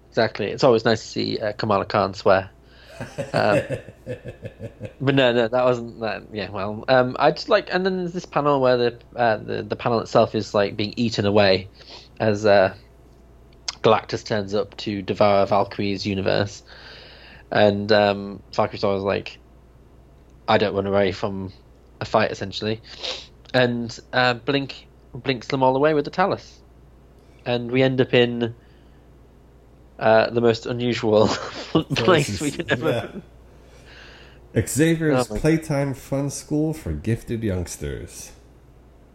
exactly 0.09 0.47
it's 0.47 0.63
always 0.63 0.85
nice 0.85 1.01
to 1.01 1.07
see 1.07 1.39
uh, 1.39 1.53
kamala 1.53 1.85
khan 1.85 2.13
swear 2.13 2.49
um, 3.33 3.61
but 5.01 5.15
no 5.15 5.33
no 5.33 5.47
that 5.47 5.63
wasn't 5.63 5.99
that 5.99 6.23
yeah 6.31 6.49
well 6.49 6.83
um, 6.87 7.15
i 7.19 7.31
just 7.31 7.49
like 7.49 7.67
and 7.73 7.85
then 7.85 7.97
there's 7.97 8.13
this 8.13 8.25
panel 8.25 8.59
where 8.61 8.77
the, 8.77 8.99
uh, 9.15 9.37
the 9.37 9.63
the 9.63 9.75
panel 9.75 9.99
itself 9.99 10.33
is 10.35 10.53
like 10.53 10.75
being 10.75 10.93
eaten 10.97 11.25
away 11.25 11.67
as 12.19 12.45
uh, 12.45 12.73
galactus 13.81 14.25
turns 14.25 14.53
up 14.53 14.75
to 14.77 15.01
devour 15.01 15.45
valkyrie's 15.45 16.05
universe. 16.05 16.63
And 17.51 17.91
um, 17.91 18.43
valkyrie's 18.53 18.83
always 18.83 19.03
like 19.03 19.37
i 20.49 20.57
don't 20.57 20.75
run 20.75 20.87
away 20.87 21.11
from 21.11 21.51
a 21.99 22.05
fight 22.05 22.31
essentially. 22.31 22.81
And 23.53 23.97
uh, 24.13 24.33
blink 24.35 24.87
blinks 25.13 25.47
them 25.47 25.63
all 25.63 25.75
away 25.75 25.93
with 25.93 26.05
the 26.05 26.11
tallus 26.11 26.59
and 27.45 27.71
we 27.71 27.81
end 27.81 28.01
up 28.01 28.13
in 28.13 28.53
uh, 29.99 30.29
the 30.29 30.41
most 30.41 30.65
unusual 30.65 31.27
place 31.95 32.39
we 32.41 32.51
could 32.51 32.71
ever. 32.71 33.21
Xavier's 34.55 35.29
Oh 35.29 35.35
Playtime 35.37 35.93
Fun 35.93 36.29
School 36.29 36.73
for 36.73 36.91
Gifted 36.93 37.43
Youngsters. 37.43 38.31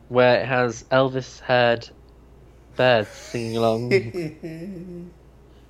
where 0.09 0.41
it 0.41 0.47
has 0.47 0.85
Elvis 0.93 1.41
haired 1.41 1.89
birds 2.77 3.09
singing 3.09 3.57
along. 3.57 5.11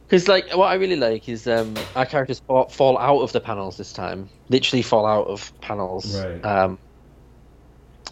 Because 0.06 0.28
like 0.28 0.50
what 0.54 0.66
I 0.66 0.74
really 0.74 0.96
like 0.96 1.26
is 1.26 1.46
um, 1.46 1.74
our 1.96 2.04
characters 2.04 2.40
fall, 2.40 2.68
fall 2.68 2.98
out 2.98 3.22
of 3.22 3.32
the 3.32 3.40
panels 3.40 3.78
this 3.78 3.94
time, 3.94 4.28
literally 4.50 4.82
fall 4.82 5.06
out 5.06 5.26
of 5.26 5.58
panels. 5.62 6.22
Right. 6.22 6.44
Um, 6.44 6.78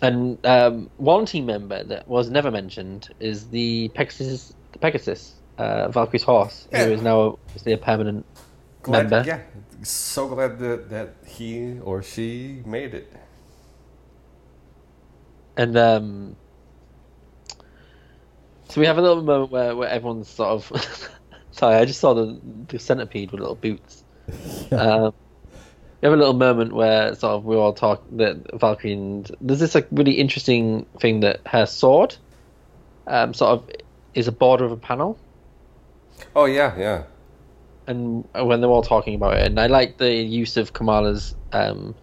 and 0.00 0.38
um, 0.46 0.88
one 0.96 1.26
team 1.26 1.44
member 1.44 1.84
that 1.84 2.08
was 2.08 2.30
never 2.30 2.50
mentioned 2.50 3.10
is 3.20 3.48
the 3.48 3.90
Pegasus, 3.94 4.54
the 4.72 4.78
Pegasus, 4.78 5.34
uh, 5.60 5.88
Valkyrie's 5.88 6.22
horse, 6.22 6.68
Yeah. 6.72 6.86
who 6.86 6.92
is 6.92 7.02
now 7.02 7.38
obviously 7.46 7.72
a 7.72 7.78
permanent 7.78 8.24
glad, 8.82 9.10
member. 9.10 9.28
yeah, 9.28 9.40
so 9.82 10.28
glad 10.28 10.58
that, 10.58 10.90
that 10.90 11.14
he 11.26 11.78
or 11.80 12.02
she 12.02 12.62
made 12.64 12.94
it. 12.94 13.12
And 15.56 15.76
um, 15.76 16.36
so 18.68 18.80
we 18.80 18.86
have 18.86 18.98
a 18.98 19.02
little 19.02 19.22
moment 19.22 19.50
where, 19.50 19.76
where 19.76 19.88
everyone's 19.88 20.28
sort 20.28 20.50
of. 20.50 21.10
Sorry, 21.52 21.74
I 21.76 21.84
just 21.84 22.00
saw 22.00 22.14
the, 22.14 22.40
the 22.68 22.78
centipede 22.78 23.32
with 23.32 23.40
little 23.40 23.56
boots. 23.56 24.04
um, 24.72 25.12
we 26.00 26.06
have 26.06 26.12
a 26.14 26.16
little 26.16 26.32
moment 26.32 26.72
where 26.72 27.14
sort 27.14 27.32
of 27.34 27.44
we 27.44 27.56
all 27.56 27.72
talk 27.74 28.02
that 28.12 28.58
Valkyrie 28.58 28.92
and 28.94 29.30
there's 29.40 29.58
this 29.58 29.74
like 29.74 29.88
really 29.90 30.12
interesting 30.12 30.86
thing 31.00 31.20
that 31.20 31.40
her 31.46 31.66
sword, 31.66 32.16
um, 33.06 33.34
sort 33.34 33.50
of 33.58 33.70
is 34.14 34.28
a 34.28 34.32
border 34.32 34.64
of 34.64 34.72
a 34.72 34.76
panel, 34.76 35.18
Oh 36.34 36.44
yeah, 36.44 36.76
yeah. 36.78 37.02
and 37.86 38.26
when 38.34 38.60
they're 38.60 38.70
all 38.70 38.82
talking 38.82 39.14
about 39.14 39.36
it, 39.36 39.46
and 39.46 39.58
I 39.58 39.66
like 39.66 39.98
the 39.98 40.12
use 40.12 40.56
of 40.56 40.72
Kamala's 40.72 41.34
um, 41.52 41.94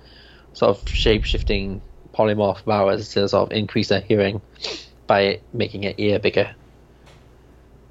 sort 0.53 0.78
of 0.78 0.89
shape 0.89 1.24
shifting 1.24 1.82
polymorph 2.13 2.65
powers 2.65 3.09
to 3.13 3.30
sort 3.30 3.51
of 3.51 3.57
increase 3.57 3.89
her 3.89 3.99
hearing 3.99 4.41
by 5.05 5.41
making 5.53 5.84
her 5.84 5.93
ear 5.97 6.20
bigger. 6.20 6.53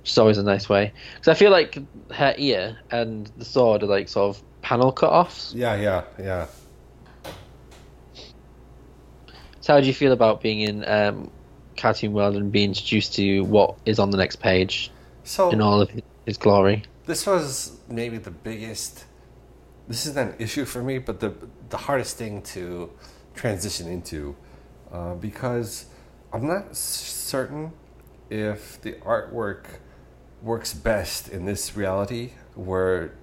Which 0.03 0.11
is 0.11 0.18
always 0.18 0.39
a 0.39 0.43
nice 0.43 0.68
way. 0.68 0.93
Because 1.14 1.29
I 1.29 1.35
feel 1.35 1.51
like 1.51 1.79
her 2.12 2.35
ear 2.37 2.79
and 2.91 3.31
the 3.37 3.45
sword 3.45 3.83
are 3.83 3.87
like 3.87 4.09
sort 4.09 4.37
of 4.37 4.43
panel 4.62 4.93
cut 4.93 5.11
offs. 5.11 5.53
Yeah, 5.55 5.77
yeah, 5.77 6.05
yeah. 6.18 6.47
So 9.61 9.72
how 9.72 9.81
do 9.81 9.87
you 9.87 9.95
feel 9.95 10.12
about 10.12 10.43
being 10.43 10.61
in 10.61 10.89
um, 10.89 11.31
Cartoon 11.77 12.12
World 12.12 12.37
and 12.37 12.53
being 12.53 12.68
introduced 12.68 13.14
to 13.14 13.41
what 13.43 13.77
is 13.85 13.99
on 13.99 14.11
the 14.11 14.16
next 14.16 14.37
page 14.37 14.93
So 15.24 15.51
in 15.51 15.61
all 15.61 15.81
of 15.81 15.91
his 16.27 16.37
glory? 16.37 16.85
this 17.07 17.27
was 17.27 17.79
maybe 17.89 18.18
the 18.18 18.31
biggest. 18.31 19.05
This 19.89 20.07
isn't 20.07 20.35
an 20.35 20.35
issue 20.39 20.64
for 20.64 20.83
me, 20.83 20.99
but 20.99 21.20
the 21.20 21.33
the 21.70 21.77
hardest 21.77 22.18
thing 22.18 22.43
to 22.43 22.91
transition 23.35 23.89
into, 23.89 24.37
uh, 24.93 25.14
because 25.14 25.87
I'm 26.33 26.47
not 26.47 26.77
certain 26.77 27.72
if 28.29 28.81
the 28.83 28.93
artwork 28.95 29.79
works 30.43 30.74
best 30.74 31.29
in 31.29 31.45
this 31.47 31.77
reality 31.77 32.33
where 32.55 33.14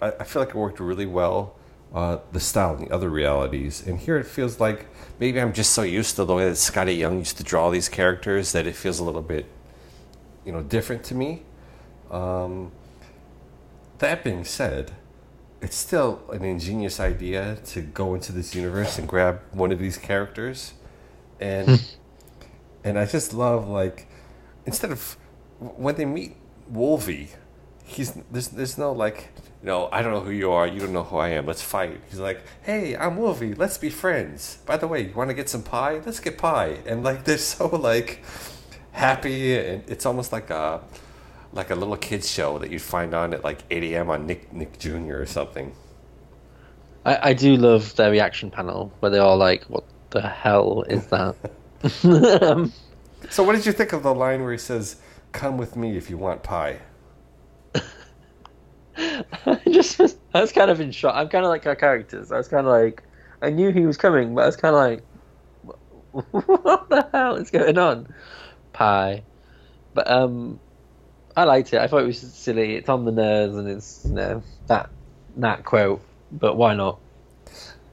I, 0.00 0.12
I 0.20 0.24
feel 0.24 0.42
like 0.42 0.50
it 0.50 0.54
worked 0.54 0.80
really 0.80 1.06
well. 1.06 1.56
Uh, 1.92 2.20
the 2.30 2.38
style 2.38 2.76
in 2.76 2.84
the 2.84 2.94
other 2.94 3.10
realities, 3.10 3.84
and 3.84 3.98
here 3.98 4.16
it 4.16 4.24
feels 4.24 4.60
like 4.60 4.86
maybe 5.18 5.40
I'm 5.40 5.52
just 5.52 5.72
so 5.72 5.82
used 5.82 6.14
to 6.16 6.24
the 6.24 6.32
way 6.32 6.44
that 6.44 6.52
Skottie 6.52 6.96
Young 6.96 7.18
used 7.18 7.36
to 7.38 7.42
draw 7.42 7.68
these 7.68 7.88
characters 7.88 8.52
that 8.52 8.64
it 8.64 8.76
feels 8.76 9.00
a 9.00 9.04
little 9.04 9.22
bit, 9.22 9.46
you 10.44 10.52
know, 10.52 10.62
different 10.62 11.02
to 11.04 11.16
me. 11.16 11.42
Um, 12.10 12.72
that 13.98 14.24
being 14.24 14.44
said, 14.44 14.92
it's 15.60 15.76
still 15.76 16.22
an 16.32 16.44
ingenious 16.44 16.98
idea 16.98 17.58
to 17.66 17.82
go 17.82 18.14
into 18.14 18.32
this 18.32 18.54
universe 18.54 18.98
and 18.98 19.06
grab 19.06 19.40
one 19.52 19.72
of 19.72 19.78
these 19.78 19.98
characters, 19.98 20.72
and 21.38 21.82
and 22.82 22.98
I 22.98 23.04
just 23.06 23.34
love 23.34 23.68
like 23.68 24.08
instead 24.64 24.90
of 24.90 25.16
when 25.58 25.96
they 25.96 26.06
meet 26.06 26.36
Wolvie, 26.68 27.30
he's 27.84 28.12
there's 28.30 28.48
there's 28.48 28.78
no 28.78 28.92
like 28.92 29.28
you 29.62 29.66
know 29.66 29.88
I 29.92 30.00
don't 30.02 30.12
know 30.12 30.20
who 30.20 30.30
you 30.30 30.50
are, 30.50 30.66
you 30.66 30.80
don't 30.80 30.92
know 30.92 31.04
who 31.04 31.18
I 31.18 31.28
am, 31.30 31.46
let's 31.46 31.62
fight. 31.62 32.00
He's 32.08 32.18
like, 32.20 32.42
hey, 32.62 32.96
I'm 32.96 33.16
Wolvie, 33.18 33.54
let's 33.54 33.76
be 33.76 33.90
friends. 33.90 34.58
By 34.66 34.78
the 34.78 34.86
way, 34.88 35.08
you 35.08 35.14
want 35.14 35.28
to 35.28 35.34
get 35.34 35.48
some 35.48 35.62
pie? 35.62 36.00
Let's 36.04 36.20
get 36.20 36.38
pie. 36.38 36.78
And 36.86 37.04
like 37.04 37.24
they're 37.24 37.38
so 37.38 37.68
like 37.68 38.24
happy, 38.92 39.56
and 39.56 39.84
it's 39.88 40.06
almost 40.06 40.32
like 40.32 40.48
a 40.50 40.80
like 41.52 41.70
a 41.70 41.74
little 41.74 41.96
kids 41.96 42.30
show 42.30 42.58
that 42.58 42.70
you'd 42.70 42.82
find 42.82 43.14
on 43.14 43.34
at 43.34 43.44
like 43.44 43.62
8 43.70 43.82
a.m. 43.84 44.10
on 44.10 44.26
Nick 44.26 44.52
Nick 44.52 44.78
Jr. 44.78 45.16
or 45.16 45.26
something. 45.26 45.74
I, 47.04 47.30
I 47.30 47.32
do 47.32 47.56
love 47.56 47.96
their 47.96 48.10
reaction 48.10 48.50
panel 48.50 48.92
where 49.00 49.10
they're 49.10 49.22
all 49.22 49.38
like, 49.38 49.64
"What 49.64 49.84
the 50.10 50.22
hell 50.22 50.82
is 50.88 51.06
that?" 51.08 51.36
So, 53.28 53.42
what 53.42 53.54
did 53.54 53.66
you 53.66 53.72
think 53.72 53.92
of 53.92 54.02
the 54.02 54.14
line 54.14 54.42
where 54.42 54.52
he 54.52 54.58
says, 54.58 54.96
"Come 55.32 55.58
with 55.58 55.76
me 55.76 55.96
if 55.96 56.08
you 56.08 56.16
want 56.16 56.42
pie"? 56.42 56.78
I 58.96 59.60
just 59.70 59.98
was, 59.98 60.16
I 60.34 60.40
was 60.40 60.52
kind 60.52 60.70
of 60.70 60.80
in 60.80 60.90
shock. 60.90 61.14
I'm 61.14 61.28
kind 61.28 61.44
of 61.44 61.50
like 61.50 61.66
our 61.66 61.76
characters. 61.76 62.32
I 62.32 62.38
was 62.38 62.48
kind 62.48 62.66
of 62.66 62.72
like, 62.72 63.02
I 63.42 63.50
knew 63.50 63.70
he 63.72 63.86
was 63.86 63.96
coming, 63.96 64.34
but 64.34 64.42
I 64.42 64.46
was 64.46 64.56
kind 64.56 64.74
of 64.74 64.80
like, 64.80 65.02
what 66.32 66.88
the 66.88 67.08
hell 67.12 67.36
is 67.36 67.50
going 67.50 67.78
on? 67.78 68.08
Pie, 68.72 69.22
but 69.94 70.10
um, 70.10 70.58
I 71.40 71.44
liked 71.44 71.72
it. 71.72 71.80
I 71.80 71.86
thought 71.86 72.02
it 72.02 72.06
was 72.06 72.18
silly. 72.18 72.74
It's 72.74 72.90
on 72.90 73.06
the 73.06 73.12
nerves, 73.12 73.56
and 73.56 73.66
it's 73.66 74.02
you 74.04 74.12
know 74.12 74.42
that 74.66 74.90
that 75.38 75.64
quote. 75.64 76.02
But 76.30 76.54
why 76.54 76.74
not? 76.74 76.98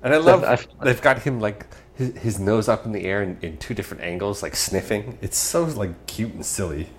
And 0.04 0.14
I 0.14 0.18
love 0.18 0.44
I- 0.44 0.60
they've 0.84 1.02
got 1.02 1.20
him 1.20 1.40
like 1.40 1.66
his, 1.96 2.18
his 2.18 2.40
nose 2.42 2.68
up 2.68 2.86
in 2.86 2.92
the 2.92 3.06
air 3.06 3.24
in, 3.24 3.38
in 3.42 3.56
two 3.58 3.74
different 3.74 4.04
angles, 4.04 4.44
like 4.44 4.54
sniffing. 4.54 5.18
It's 5.22 5.38
so 5.38 5.64
like 5.64 6.08
cute 6.08 6.34
and 6.34 6.46
silly. 6.46 6.90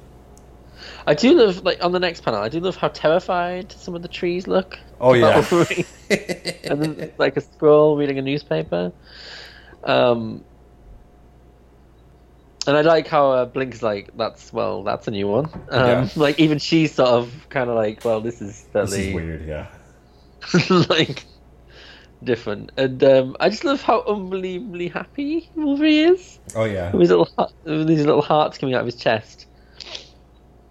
I 1.07 1.13
do 1.13 1.35
love 1.35 1.65
like 1.65 1.85
on 1.85 1.93
the 1.93 2.01
next 2.01 2.23
panel. 2.23 2.41
I 2.41 2.49
do 2.49 2.61
love 2.61 2.77
how 2.77 2.89
terrified 2.89 3.71
some 3.71 3.95
of 3.95 4.01
the 4.01 4.09
trees 4.09 4.47
look. 4.47 4.79
Oh 5.03 5.13
yeah. 5.13 5.45
and 6.65 6.83
then 6.83 7.13
like 7.19 7.37
a 7.37 7.43
scroll 7.43 7.99
reading 7.99 8.19
a 8.19 8.23
newspaper. 8.23 8.91
Um, 9.85 10.45
and 12.69 12.77
I 12.77 12.83
like 12.83 13.09
how 13.09 13.33
uh, 13.33 13.45
Blink's 13.47 13.83
like, 13.83 14.15
that's 14.17 14.53
well, 14.53 14.85
that's 14.85 15.09
a 15.09 15.11
new 15.11 15.27
one. 15.27 15.47
Um, 15.71 15.87
Yeah. 15.87 16.09
Like 16.17 16.39
even 16.39 16.59
she's 16.59 16.95
sort 16.95 17.09
of 17.09 17.49
kind 17.49 17.71
of 17.71 17.77
like, 17.77 18.05
well, 18.05 18.21
this 18.21 18.43
is 18.43 18.67
this 18.73 18.93
is 18.93 19.15
weird. 19.15 19.47
Yeah. 19.47 19.69
like 20.89 21.25
different. 22.23 22.73
And 22.77 23.03
um, 23.05 23.37
I 23.41 23.49
just 23.49 23.65
love 23.65 23.81
how 23.81 24.03
unbelievably 24.03 24.89
happy 24.89 25.51
Wolverine 25.55 26.13
is. 26.15 26.39
Oh 26.55 26.65
yeah. 26.65 26.93
With 26.93 27.01
his 27.01 27.11
little 27.11 27.29
heart, 27.37 27.53
with 27.65 27.89
these 27.89 28.05
little 28.05 28.23
hearts 28.23 28.59
coming 28.59 28.75
out 28.75 28.81
of 28.81 28.87
his 28.87 28.97
chest. 28.97 29.47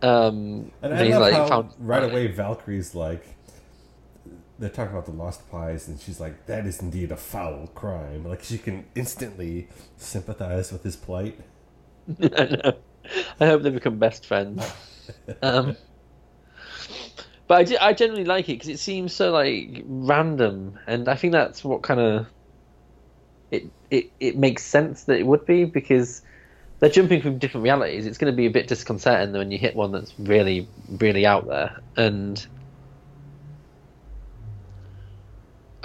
Um, 0.03 0.71
And 0.83 0.93
and 0.93 0.93
I 0.93 1.05
he's 1.05 1.13
love 1.15 1.21
like 1.21 1.33
how 1.33 1.47
found 1.47 1.73
right 1.79 2.03
away 2.03 2.27
Valkyrie's 2.27 2.93
like, 2.93 3.25
they're 4.59 4.69
talking 4.69 4.91
about 4.91 5.05
the 5.05 5.11
lost 5.11 5.49
pies, 5.49 5.87
and 5.87 5.99
she's 5.99 6.19
like, 6.19 6.45
"That 6.45 6.67
is 6.67 6.79
indeed 6.81 7.11
a 7.11 7.17
foul 7.17 7.67
crime." 7.73 8.23
Like 8.23 8.43
she 8.43 8.59
can 8.59 8.85
instantly 8.93 9.69
sympathize 9.97 10.71
with 10.71 10.83
his 10.83 10.95
plight. 10.95 11.39
I. 12.21 12.73
I 13.39 13.45
hope 13.45 13.61
they 13.61 13.69
become 13.69 13.99
best 13.99 14.25
friends. 14.25 14.65
Um, 15.41 15.77
but 17.47 17.55
I, 17.59 17.63
ge- 17.63 17.77
I 17.79 17.93
generally 17.93 18.25
like 18.25 18.49
it 18.49 18.53
because 18.53 18.69
it 18.69 18.79
seems 18.79 19.13
so 19.13 19.31
like 19.31 19.83
random, 19.85 20.79
and 20.87 21.07
I 21.07 21.15
think 21.15 21.33
that's 21.33 21.63
what 21.63 21.83
kind 21.83 21.99
of 21.99 22.27
it, 23.51 23.71
it 23.89 24.11
it 24.19 24.37
makes 24.37 24.63
sense 24.63 25.05
that 25.05 25.19
it 25.19 25.25
would 25.25 25.45
be 25.45 25.63
because 25.65 26.21
they're 26.79 26.89
jumping 26.89 27.21
from 27.21 27.39
different 27.39 27.63
realities. 27.63 28.05
It's 28.05 28.17
going 28.17 28.31
to 28.31 28.37
be 28.37 28.45
a 28.45 28.51
bit 28.51 28.67
disconcerting 28.67 29.33
when 29.33 29.51
you 29.51 29.57
hit 29.57 29.75
one 29.75 29.91
that's 29.91 30.13
really 30.19 30.67
really 30.89 31.25
out 31.25 31.47
there, 31.47 31.81
and 31.95 32.45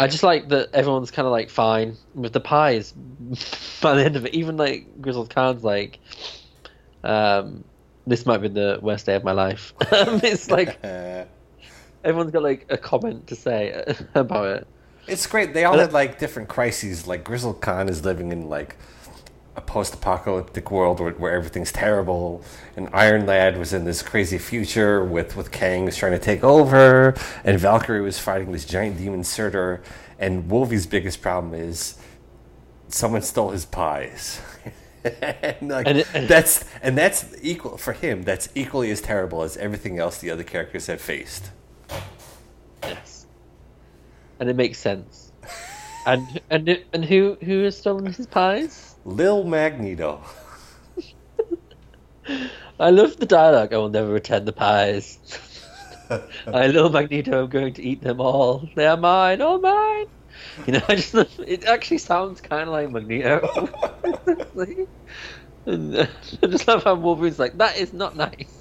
I 0.02 0.08
just 0.08 0.24
like 0.24 0.48
that 0.48 0.74
everyone's 0.74 1.12
kind 1.12 1.26
of 1.26 1.32
like 1.32 1.48
fine 1.48 1.96
with 2.14 2.32
the 2.32 2.40
pies 2.40 2.92
by 3.80 3.94
the 3.94 4.04
end 4.04 4.16
of 4.16 4.26
it. 4.26 4.34
Even 4.34 4.56
like 4.56 5.00
Grizzled 5.00 5.30
Khan's 5.30 5.62
like, 5.62 6.00
um, 7.04 7.62
this 8.06 8.26
might 8.26 8.38
be 8.38 8.48
the 8.48 8.80
worst 8.82 9.06
day 9.06 9.14
of 9.14 9.24
my 9.24 9.32
life. 9.32 9.72
Um, 9.92 10.20
it's 10.24 10.50
like 10.50 10.82
everyone's 12.04 12.32
got 12.32 12.42
like 12.42 12.66
a 12.68 12.76
comment 12.78 13.26
to 13.28 13.36
say 13.36 13.84
about 14.14 14.46
it. 14.46 14.66
It's 15.06 15.26
great. 15.26 15.54
They 15.54 15.64
all 15.64 15.78
had 15.78 15.92
like 15.92 16.18
different 16.18 16.48
crises. 16.48 17.06
Like 17.06 17.22
Grizzled 17.22 17.60
Khan 17.60 17.88
is 17.88 18.04
living 18.04 18.32
in 18.32 18.48
like 18.48 18.76
a 19.56 19.60
post-apocalyptic 19.60 20.70
world 20.70 21.00
where, 21.00 21.12
where 21.12 21.32
everything's 21.34 21.72
terrible, 21.72 22.42
and 22.76 22.88
Iron 22.92 23.26
Lad 23.26 23.58
was 23.58 23.72
in 23.72 23.84
this 23.84 24.02
crazy 24.02 24.38
future 24.38 25.04
with 25.04 25.36
with 25.36 25.50
Kang 25.52 25.84
was 25.84 25.96
trying 25.96 26.12
to 26.12 26.18
take 26.18 26.42
over, 26.42 27.14
and 27.44 27.58
Valkyrie 27.60 28.00
was 28.00 28.18
fighting 28.18 28.52
this 28.52 28.64
giant 28.64 28.96
demon 28.98 29.24
Surtur, 29.24 29.82
and 30.18 30.48
Wolvie's 30.50 30.86
biggest 30.86 31.20
problem 31.20 31.54
is 31.54 31.98
someone 32.88 33.22
stole 33.22 33.50
his 33.50 33.64
pies. 33.66 34.40
and 35.04 35.68
like, 35.68 35.86
And 35.86 36.04
and- 36.14 36.28
that's 36.28 36.64
and 36.82 36.96
that's 36.96 37.34
equal 37.42 37.76
for 37.76 37.92
him. 37.92 38.22
That's 38.22 38.48
equally 38.54 38.90
as 38.90 39.00
terrible 39.02 39.42
as 39.42 39.56
everything 39.58 39.98
else 39.98 40.18
the 40.18 40.30
other 40.30 40.44
characters 40.44 40.86
have 40.86 41.00
faced. 41.00 41.50
Yes, 42.82 43.26
and 44.40 44.48
it 44.48 44.56
makes 44.56 44.78
sense. 44.78 45.32
And 46.06 46.40
and 46.50 46.84
and 46.92 47.04
who 47.04 47.36
who 47.42 47.64
has 47.64 47.76
stolen 47.78 48.12
his 48.12 48.26
pies? 48.26 48.91
Lil 49.04 49.44
Magneto. 49.44 50.22
I 52.80 52.90
love 52.90 53.16
the 53.16 53.26
dialogue. 53.26 53.72
I 53.72 53.76
will 53.76 53.88
never 53.88 54.10
return 54.12 54.44
the 54.44 54.52
pies. 54.52 55.18
I 56.46 56.66
love 56.68 56.92
Magneto. 56.92 57.44
I'm 57.44 57.50
going 57.50 57.74
to 57.74 57.82
eat 57.82 58.02
them 58.02 58.20
all. 58.20 58.68
They 58.74 58.86
are 58.86 58.96
mine, 58.96 59.40
all 59.40 59.58
mine. 59.58 60.06
You 60.66 60.74
know, 60.74 60.80
I 60.88 60.96
just 60.96 61.14
it 61.40 61.64
actually 61.64 61.98
sounds 61.98 62.40
kind 62.40 62.62
of 62.62 62.68
like 62.68 62.90
Magneto. 62.90 63.68
and, 65.66 65.96
uh, 65.96 66.06
I 66.42 66.46
just 66.46 66.68
love 66.68 66.84
how 66.84 66.94
Wolverine's 66.94 67.38
like, 67.38 67.58
that 67.58 67.76
is 67.76 67.92
not 67.92 68.16
nice. 68.16 68.58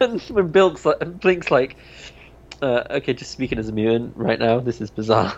and 0.00 0.20
when 0.22 0.48
Blink's 0.48 0.84
like, 0.84 1.20
Blink's 1.20 1.50
like 1.50 1.76
uh, 2.62 2.84
okay, 2.90 3.12
just 3.12 3.30
speaking 3.30 3.58
as 3.58 3.68
a 3.68 3.72
mutant 3.72 4.16
right 4.16 4.38
now, 4.38 4.60
this 4.60 4.80
is 4.80 4.90
bizarre. 4.90 5.36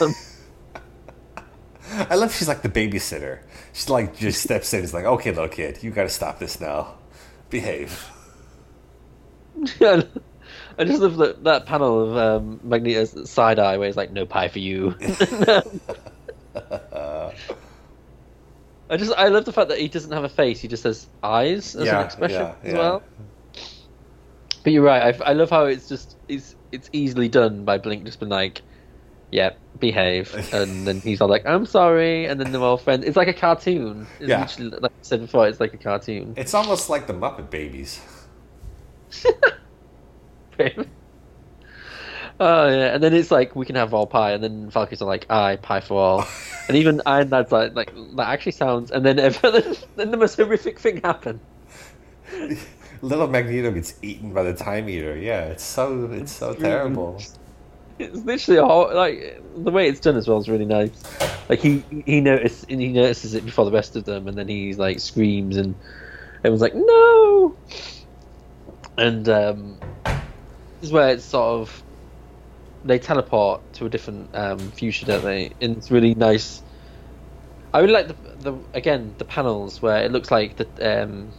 um, 0.00 0.14
I 1.90 2.14
love 2.16 2.34
she's 2.34 2.48
like 2.48 2.62
the 2.62 2.68
babysitter. 2.68 3.40
She 3.72 3.90
like 3.90 4.16
just 4.16 4.42
steps 4.44 4.72
in. 4.74 4.84
Is 4.84 4.94
like, 4.94 5.04
okay, 5.04 5.30
little 5.30 5.48
kid, 5.48 5.82
you 5.82 5.90
got 5.90 6.04
to 6.04 6.08
stop 6.08 6.38
this 6.38 6.60
now. 6.60 6.94
Behave. 7.50 8.10
Yeah, 9.80 10.02
I 10.78 10.84
just 10.84 11.00
love 11.00 11.16
that, 11.18 11.44
that 11.44 11.66
panel 11.66 12.00
of 12.10 12.16
um, 12.16 12.60
Magneto's 12.62 13.30
side 13.30 13.58
eye 13.58 13.76
where 13.78 13.88
he's 13.88 13.96
like, 13.96 14.10
"No 14.12 14.26
pie 14.26 14.48
for 14.48 14.58
you." 14.60 14.94
I 18.90 18.96
just 18.96 19.12
I 19.16 19.28
love 19.28 19.44
the 19.44 19.52
fact 19.52 19.68
that 19.68 19.78
he 19.78 19.88
doesn't 19.88 20.12
have 20.12 20.24
a 20.24 20.28
face; 20.28 20.60
he 20.60 20.68
just 20.68 20.84
has 20.84 21.08
eyes 21.22 21.74
as 21.74 21.92
Yeah, 21.92 21.92
an 21.92 22.00
expression 22.00 22.54
yeah, 22.62 22.62
as 22.62 22.74
well. 22.74 23.08
But 24.62 24.72
you're 24.72 24.82
right. 24.82 25.14
I, 25.22 25.30
I 25.30 25.32
love 25.32 25.50
how 25.50 25.64
it's 25.66 25.88
just 25.88 26.18
it's 26.28 26.54
it's 26.72 26.88
easily 26.92 27.28
done 27.28 27.64
by 27.64 27.78
Blink 27.78 28.04
just 28.04 28.20
being 28.20 28.30
like, 28.30 28.62
"Yeah, 29.30 29.50
behave," 29.78 30.34
and 30.52 30.86
then 30.86 31.00
he's 31.00 31.20
all 31.20 31.28
like, 31.28 31.46
"I'm 31.46 31.66
sorry," 31.66 32.26
and 32.26 32.40
then 32.40 32.52
they're 32.52 32.60
all 32.60 32.76
friends. 32.76 33.04
It's 33.04 33.16
like 33.16 33.28
a 33.28 33.32
cartoon. 33.34 34.06
It's 34.18 34.28
Yeah. 34.28 34.68
like 34.80 34.92
I 34.92 35.02
said 35.02 35.20
before, 35.20 35.48
it's 35.48 35.60
like 35.60 35.74
a 35.74 35.78
cartoon. 35.78 36.34
It's 36.36 36.54
almost 36.54 36.90
like 36.90 37.06
the 37.06 37.14
Muppet 37.14 37.50
Babies. 37.50 38.00
Oh 42.42 42.68
yeah, 42.68 42.94
and 42.94 43.02
then 43.02 43.12
it's 43.12 43.30
like 43.30 43.54
we 43.54 43.66
can 43.66 43.76
have 43.76 43.92
all 43.92 44.06
pie, 44.06 44.32
and 44.32 44.42
then 44.42 44.70
Falcons 44.70 45.02
are 45.02 45.06
like, 45.06 45.26
"I 45.30 45.56
pie 45.56 45.80
for 45.80 46.00
all," 46.00 46.26
and 46.68 46.76
even 46.76 47.02
Iron 47.04 47.28
Man's 47.28 47.52
like, 47.52 47.74
"Like 47.74 47.92
that 48.16 48.28
actually 48.28 48.52
sounds," 48.52 48.90
and 48.90 49.04
then 49.04 49.16
then, 49.16 49.76
then 49.96 50.10
the 50.10 50.16
most 50.16 50.36
horrific 50.36 50.78
thing 50.78 51.02
happened. 51.02 51.40
Little 53.02 53.26
Magneto 53.26 53.70
gets 53.72 53.94
eaten 54.02 54.32
by 54.32 54.42
the 54.42 54.54
Time 54.54 54.88
Eater. 54.88 55.16
Yeah, 55.18 55.44
it's 55.46 55.62
so 55.64 56.08
it's 56.12 56.32
so 56.32 56.54
terrible. 56.54 57.20
It's 58.00 58.24
literally 58.24 58.58
a 58.58 58.64
whole, 58.64 58.94
like 58.94 59.42
the 59.56 59.70
way 59.70 59.88
it's 59.88 60.00
done 60.00 60.16
as 60.16 60.26
well 60.26 60.38
is 60.38 60.48
really 60.48 60.64
nice. 60.64 60.90
Like 61.50 61.60
he 61.60 61.84
he 62.06 62.20
notices 62.20 62.64
he 62.68 62.88
notices 62.88 63.34
it 63.34 63.44
before 63.44 63.64
the 63.64 63.72
rest 63.72 63.94
of 63.94 64.04
them, 64.04 64.26
and 64.26 64.38
then 64.38 64.48
he's 64.48 64.78
like 64.78 65.00
screams, 65.00 65.56
and 65.56 65.74
everyone's 66.38 66.62
like, 66.62 66.74
"No!" 66.74 67.54
And 68.96 69.28
um, 69.28 69.78
this 70.04 70.88
is 70.88 70.92
where 70.92 71.10
it's 71.10 71.24
sort 71.24 71.60
of 71.60 71.82
they 72.84 72.98
teleport 72.98 73.60
to 73.74 73.84
a 73.84 73.88
different 73.88 74.34
um, 74.34 74.58
future, 74.58 75.04
don't 75.04 75.22
they? 75.22 75.52
And 75.60 75.76
it's 75.76 75.90
really 75.90 76.14
nice. 76.14 76.62
I 77.74 77.80
really 77.80 77.92
like 77.92 78.08
the 78.08 78.14
the 78.50 78.58
again 78.72 79.14
the 79.18 79.26
panels 79.26 79.82
where 79.82 80.02
it 80.02 80.10
looks 80.10 80.30
like 80.30 80.56
the 80.56 81.02
um, 81.02 81.32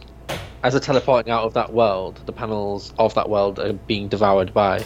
as 0.62 0.74
they're 0.74 0.80
teleporting 0.80 1.32
out 1.32 1.42
of 1.42 1.54
that 1.54 1.72
world, 1.72 2.20
the 2.26 2.32
panels 2.32 2.94
of 2.98 3.14
that 3.14 3.28
world 3.28 3.58
are 3.58 3.72
being 3.72 4.06
devoured 4.06 4.54
by 4.54 4.84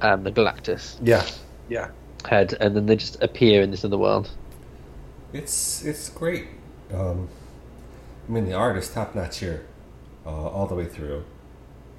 um, 0.00 0.24
the 0.24 0.32
Galactus 0.32 0.96
Yeah, 1.02 1.24
yeah. 1.68 1.88
head, 2.24 2.54
and 2.60 2.74
then 2.76 2.86
they 2.86 2.96
just 2.96 3.22
appear 3.22 3.62
in 3.62 3.70
this 3.70 3.84
other 3.84 3.98
world. 3.98 4.30
It's 5.32 5.84
it's 5.84 6.08
great. 6.08 6.48
Um, 6.92 7.28
I 8.28 8.32
mean, 8.32 8.44
the 8.46 8.54
art 8.54 8.76
is 8.76 8.88
top 8.88 9.14
notch 9.14 9.38
here, 9.38 9.66
uh, 10.24 10.30
all 10.30 10.66
the 10.66 10.74
way 10.74 10.86
through, 10.86 11.24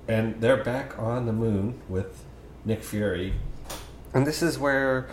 and 0.08 0.40
they're 0.42 0.64
back 0.64 0.98
on 0.98 1.26
the 1.26 1.34
moon 1.34 1.82
with 1.90 2.24
Nick 2.66 2.84
Fury, 2.84 3.34
and 4.14 4.26
this 4.26 4.42
is 4.42 4.58
where 4.58 5.08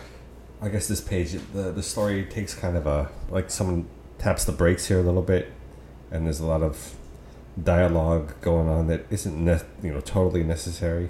I 0.61 0.69
guess 0.69 0.87
this 0.87 1.01
page 1.01 1.33
the 1.53 1.71
the 1.71 1.83
story 1.83 2.25
takes 2.25 2.53
kind 2.53 2.77
of 2.77 2.87
a 2.87 3.09
like 3.29 3.49
someone 3.51 3.87
taps 4.17 4.45
the 4.45 4.51
brakes 4.53 4.87
here 4.87 4.99
a 4.99 5.03
little 5.03 5.21
bit, 5.21 5.51
and 6.11 6.25
there's 6.25 6.39
a 6.39 6.45
lot 6.45 6.61
of 6.63 6.95
dialogue 7.61 8.33
going 8.41 8.67
on 8.67 8.87
that 8.87 9.05
isn't 9.09 9.43
ne- 9.43 9.61
you 9.83 9.93
know 9.93 9.99
totally 10.01 10.43
necessary. 10.43 11.09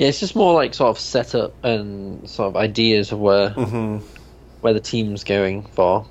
Yeah, 0.00 0.06
it's 0.08 0.18
just 0.18 0.34
more 0.34 0.54
like 0.54 0.72
sort 0.72 0.88
of 0.88 0.98
setup 0.98 1.52
and 1.62 2.26
sort 2.26 2.48
of 2.48 2.56
ideas 2.56 3.12
of 3.12 3.20
where 3.20 3.50
Mm-hmm. 3.50 3.98
where 4.62 4.72
the 4.72 4.80
team's 4.80 5.24
going 5.24 5.64
for. 5.74 6.06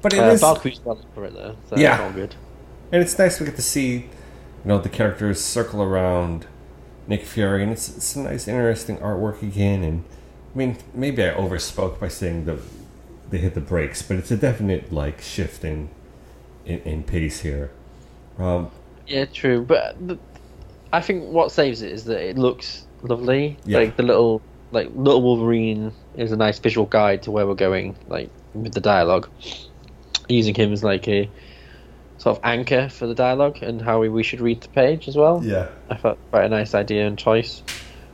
But 0.00 0.14
it 0.14 0.20
Uh, 0.20 0.30
is- 0.30 0.40
Valkyrie's 0.40 0.80
well 0.82 0.98
for 1.14 1.26
it 1.26 1.34
though, 1.34 1.54
so 1.68 1.76
Yeah. 1.76 1.90
that's 1.90 2.02
all 2.02 2.12
good. 2.12 2.34
And 2.90 3.02
it's 3.02 3.18
nice 3.18 3.38
we 3.40 3.44
get 3.44 3.56
to 3.56 3.62
see, 3.62 3.90
you 3.92 4.04
know, 4.64 4.78
the 4.78 4.88
characters 4.88 5.38
circle 5.38 5.82
around 5.82 6.46
Nick 7.06 7.24
Fury, 7.26 7.62
and 7.62 7.70
it's, 7.72 7.94
it's 7.94 8.16
nice, 8.16 8.48
interesting 8.48 8.96
artwork 8.98 9.42
again. 9.42 9.84
And 9.84 10.04
I 10.54 10.58
mean, 10.58 10.78
maybe 10.94 11.22
I 11.22 11.34
overspoke 11.34 12.00
by 12.00 12.08
saying 12.08 12.46
that 12.46 12.58
they 13.28 13.36
hit 13.36 13.52
the 13.52 13.60
brakes, 13.60 14.00
but 14.00 14.16
it's 14.16 14.30
a 14.30 14.36
definite 14.38 14.90
like 14.90 15.20
shift 15.20 15.62
in 15.62 15.90
in, 16.64 16.78
in 16.86 17.02
pace 17.02 17.40
here. 17.40 17.70
Um, 18.38 18.70
Yeah, 19.06 19.26
true. 19.26 19.60
But 19.62 19.96
the, 20.08 20.16
I 20.92 21.00
think 21.00 21.24
what 21.24 21.52
saves 21.52 21.82
it 21.82 21.92
is 21.92 22.04
that 22.04 22.20
it 22.20 22.38
looks 22.38 22.86
lovely. 23.02 23.56
Yeah. 23.64 23.78
Like 23.78 23.96
the 23.96 24.02
little 24.02 24.42
like 24.70 24.90
little 24.94 25.22
Wolverine 25.22 25.92
is 26.16 26.32
a 26.32 26.36
nice 26.36 26.58
visual 26.58 26.86
guide 26.86 27.22
to 27.24 27.30
where 27.30 27.46
we're 27.46 27.54
going, 27.54 27.96
like 28.08 28.30
with 28.54 28.74
the 28.74 28.80
dialogue. 28.80 29.28
Using 30.28 30.54
him 30.54 30.72
as 30.72 30.84
like 30.84 31.08
a 31.08 31.28
sort 32.18 32.36
of 32.36 32.44
anchor 32.44 32.88
for 32.88 33.06
the 33.06 33.14
dialogue 33.14 33.62
and 33.62 33.80
how 33.80 34.00
we, 34.00 34.08
we 34.08 34.22
should 34.22 34.40
read 34.40 34.60
the 34.60 34.68
page 34.68 35.08
as 35.08 35.16
well. 35.16 35.40
yeah, 35.42 35.68
I 35.88 35.96
thought 35.96 36.18
quite 36.30 36.44
a 36.44 36.48
nice 36.48 36.74
idea 36.74 37.06
and 37.06 37.16
choice. 37.16 37.62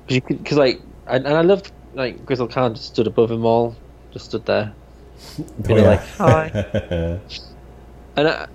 Because 0.03 0.15
you 0.15 0.21
could, 0.21 0.39
because 0.43 0.59
like, 0.59 0.81
and, 1.07 1.27
and 1.27 1.35
I 1.35 1.41
loved 1.41 1.73
like 1.95 2.25
Grizzle 2.25 2.49
Khan 2.49 2.75
just 2.75 2.89
stood 2.89 3.07
above 3.07 3.31
him 3.31 3.45
all, 3.45 3.75
just 4.13 4.27
stood 4.27 4.47
there, 4.47 4.73
oh, 5.39 5.45
you 5.69 5.75
know, 5.75 5.85
like 5.85 6.07
hi, 6.07 6.49
and 8.17 8.29
I, 8.29 8.47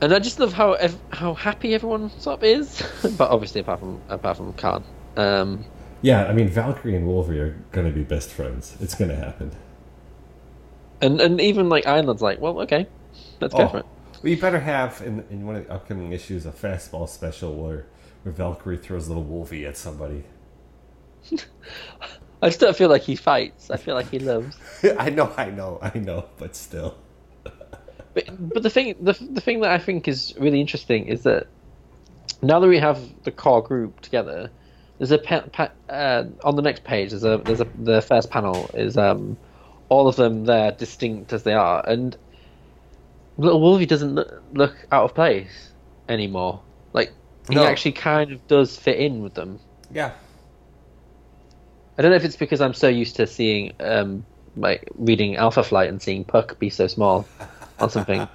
and 0.00 0.12
I 0.14 0.18
just 0.18 0.38
love 0.38 0.52
how 0.52 0.72
ev- 0.74 1.00
how 1.10 1.34
happy 1.34 1.74
everyone 1.74 2.10
up 2.26 2.42
is, 2.44 2.82
but 3.18 3.30
obviously 3.30 3.60
apart 3.60 3.80
from 3.80 4.00
apart 4.08 4.36
from 4.36 4.52
Khan. 4.54 4.84
Um, 5.16 5.66
yeah. 6.02 6.26
I 6.26 6.32
mean, 6.32 6.48
Valkyrie 6.48 6.96
and 6.96 7.06
Wolverine 7.06 7.40
are 7.40 7.64
gonna 7.72 7.90
be 7.92 8.02
best 8.04 8.30
friends. 8.30 8.76
It's 8.80 8.94
gonna 8.94 9.16
happen. 9.16 9.52
and 11.00 11.20
and 11.20 11.40
even 11.40 11.68
like 11.68 11.86
Iron 11.86 12.06
Lad's 12.06 12.22
like, 12.22 12.40
well, 12.40 12.60
okay, 12.62 12.86
let's 13.40 13.54
go 13.54 13.68
for 13.68 13.78
it. 13.80 13.86
We 14.22 14.34
better 14.34 14.60
have 14.60 15.02
in 15.04 15.24
in 15.30 15.46
one 15.46 15.56
of 15.56 15.66
the 15.66 15.72
upcoming 15.72 16.12
issues 16.12 16.46
a 16.46 16.52
fastball 16.52 17.08
special 17.08 17.54
where 17.62 17.86
where 18.22 18.32
Valkyrie 18.32 18.78
throws 18.78 19.06
a 19.06 19.10
little 19.10 19.24
Wolfie 19.24 19.66
at 19.66 19.76
somebody. 19.76 20.24
I 22.42 22.48
just 22.48 22.60
don't 22.60 22.76
feel 22.76 22.90
like 22.90 23.02
he 23.02 23.16
fights. 23.16 23.70
I 23.70 23.76
feel 23.78 23.94
like 23.94 24.10
he 24.10 24.18
loves. 24.18 24.56
I 24.98 25.10
know, 25.10 25.32
I 25.36 25.50
know, 25.50 25.78
I 25.82 25.98
know, 25.98 26.26
but 26.36 26.54
still. 26.56 26.98
But 28.16 28.24
but 28.54 28.62
the 28.62 28.70
thing 28.70 28.94
the 28.98 29.12
the 29.12 29.42
thing 29.42 29.60
that 29.60 29.70
I 29.70 29.78
think 29.78 30.08
is 30.08 30.34
really 30.38 30.58
interesting 30.58 31.06
is 31.06 31.22
that 31.24 31.46
now 32.40 32.60
that 32.60 32.66
we 32.68 32.78
have 32.78 32.98
the 33.24 33.30
core 33.30 33.62
group 33.62 34.00
together, 34.00 34.50
there's 34.96 35.10
a 35.10 35.18
pa- 35.18 35.44
pa- 35.52 35.72
uh, 35.90 36.24
on 36.42 36.56
the 36.56 36.62
next 36.62 36.82
page. 36.82 37.10
There's 37.10 37.24
a 37.24 37.36
there's 37.36 37.60
a 37.60 37.66
the 37.78 38.00
first 38.00 38.30
panel 38.30 38.70
is 38.72 38.96
um 38.96 39.36
all 39.90 40.08
of 40.08 40.16
them 40.16 40.46
there 40.46 40.72
distinct 40.72 41.34
as 41.34 41.42
they 41.42 41.52
are, 41.52 41.84
and 41.86 42.16
little 43.36 43.60
Wolfie 43.60 43.84
doesn't 43.84 44.14
look, 44.14 44.42
look 44.54 44.86
out 44.90 45.04
of 45.04 45.14
place 45.14 45.72
anymore. 46.08 46.62
Like 46.94 47.12
he 47.50 47.54
No. 47.56 47.66
actually 47.66 47.92
kind 47.92 48.32
of 48.32 48.46
does 48.48 48.78
fit 48.78 48.96
in 48.98 49.22
with 49.22 49.34
them. 49.34 49.60
Yeah. 49.92 50.12
I 51.98 52.02
don't 52.02 52.12
know 52.12 52.16
if 52.16 52.24
it's 52.24 52.36
because 52.36 52.62
I'm 52.62 52.72
so 52.74 52.88
used 52.88 53.16
to 53.16 53.26
seeing 53.26 53.72
um 53.80 54.24
like 54.56 54.88
reading 54.94 55.36
Alpha 55.36 55.62
Flight 55.62 55.90
and 55.90 56.00
seeing 56.00 56.24
Puck 56.24 56.58
be 56.58 56.70
so 56.70 56.86
small 56.86 57.26
on 57.78 57.90
something. 57.90 58.26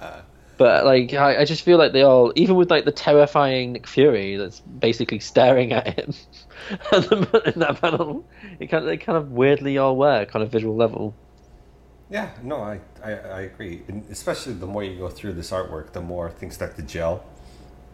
But 0.58 0.84
like, 0.84 1.12
I, 1.14 1.40
I 1.40 1.44
just 1.44 1.62
feel 1.62 1.78
like 1.78 1.92
they 1.92 2.02
all, 2.02 2.32
even 2.36 2.56
with 2.56 2.70
like 2.70 2.84
the 2.84 2.92
terrifying 2.92 3.72
Nick 3.72 3.86
Fury 3.86 4.36
that's 4.36 4.60
basically 4.60 5.18
staring 5.18 5.72
at 5.72 5.98
him 5.98 6.14
in 6.92 7.60
that 7.60 7.78
panel, 7.80 8.24
it 8.60 8.68
kind 8.68 8.84
of, 8.84 8.88
they 8.88 8.96
kind 8.96 9.18
of 9.18 9.32
weirdly 9.32 9.78
all 9.78 9.96
were 9.96 10.24
kind 10.26 10.42
of 10.42 10.52
visual 10.52 10.76
level. 10.76 11.14
Yeah, 12.10 12.30
no, 12.42 12.60
I, 12.60 12.80
I, 13.02 13.12
I 13.12 13.40
agree. 13.40 13.82
And 13.88 14.04
especially 14.10 14.52
the 14.52 14.66
more 14.66 14.84
you 14.84 14.98
go 14.98 15.08
through 15.08 15.32
this 15.32 15.50
artwork, 15.50 15.92
the 15.92 16.02
more 16.02 16.30
things 16.30 16.54
start 16.54 16.76
to 16.76 16.82
gel. 16.82 17.24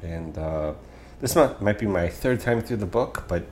And 0.02 0.36
uh, 0.36 0.74
this 1.20 1.36
might, 1.36 1.62
might 1.62 1.78
be 1.78 1.86
my 1.86 2.08
third 2.08 2.40
time 2.40 2.60
through 2.60 2.78
the 2.78 2.86
book, 2.86 3.24
but 3.28 3.46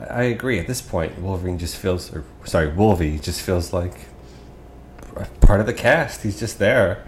I, 0.00 0.04
I 0.04 0.22
agree. 0.22 0.58
At 0.60 0.68
this 0.68 0.80
point, 0.80 1.18
Wolverine 1.18 1.58
just 1.58 1.76
feels, 1.76 2.14
or 2.14 2.24
sorry, 2.44 2.68
Wolvie 2.68 3.18
just 3.18 3.42
feels 3.42 3.72
like 3.72 3.94
part 5.40 5.60
of 5.60 5.66
the 5.66 5.74
cast. 5.74 6.22
He's 6.22 6.38
just 6.38 6.58
there. 6.58 7.04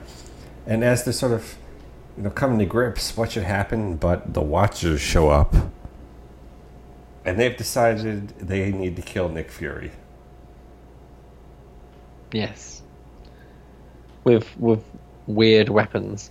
And 0.69 0.85
as 0.85 1.03
they're 1.05 1.13
sort 1.15 1.33
of, 1.33 1.57
you 2.17 2.23
know, 2.23 2.31
coming 2.31 2.61
to 2.61 2.67
grips, 2.67 3.17
what 3.17 3.33
should 3.33 3.43
happen? 3.45 3.97
But 3.97 4.35
the 4.35 4.43
Watchers 4.43 5.01
show 5.01 5.31
up, 5.31 5.57
and 7.25 7.41
they've 7.41 7.57
decided 7.57 8.29
they 8.39 8.71
need 8.71 8.95
to 8.97 9.03
kill 9.03 9.31
Nick 9.31 9.51
Fury. 9.51 9.93
Yes. 12.33 12.83
with 14.25 14.47
with 14.59 14.85
weird 15.27 15.71
weapons. 15.71 16.31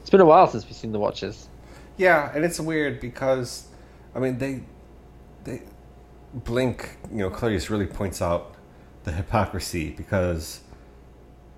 It's 0.00 0.10
been 0.10 0.20
a 0.20 0.24
while 0.26 0.48
since 0.48 0.64
we've 0.64 0.74
seen 0.76 0.92
the 0.92 0.98
Watchers. 0.98 1.48
Yeah, 1.96 2.32
and 2.34 2.44
it's 2.44 2.58
weird 2.58 3.00
because, 3.00 3.68
I 4.14 4.18
mean, 4.18 4.38
they, 4.38 4.62
they, 5.44 5.62
Blink, 6.34 6.96
you 7.12 7.18
know, 7.18 7.30
Clarice 7.30 7.70
really 7.70 7.86
points 7.86 8.20
out 8.20 8.54
the 9.04 9.12
hypocrisy 9.12 9.90
because 9.90 10.60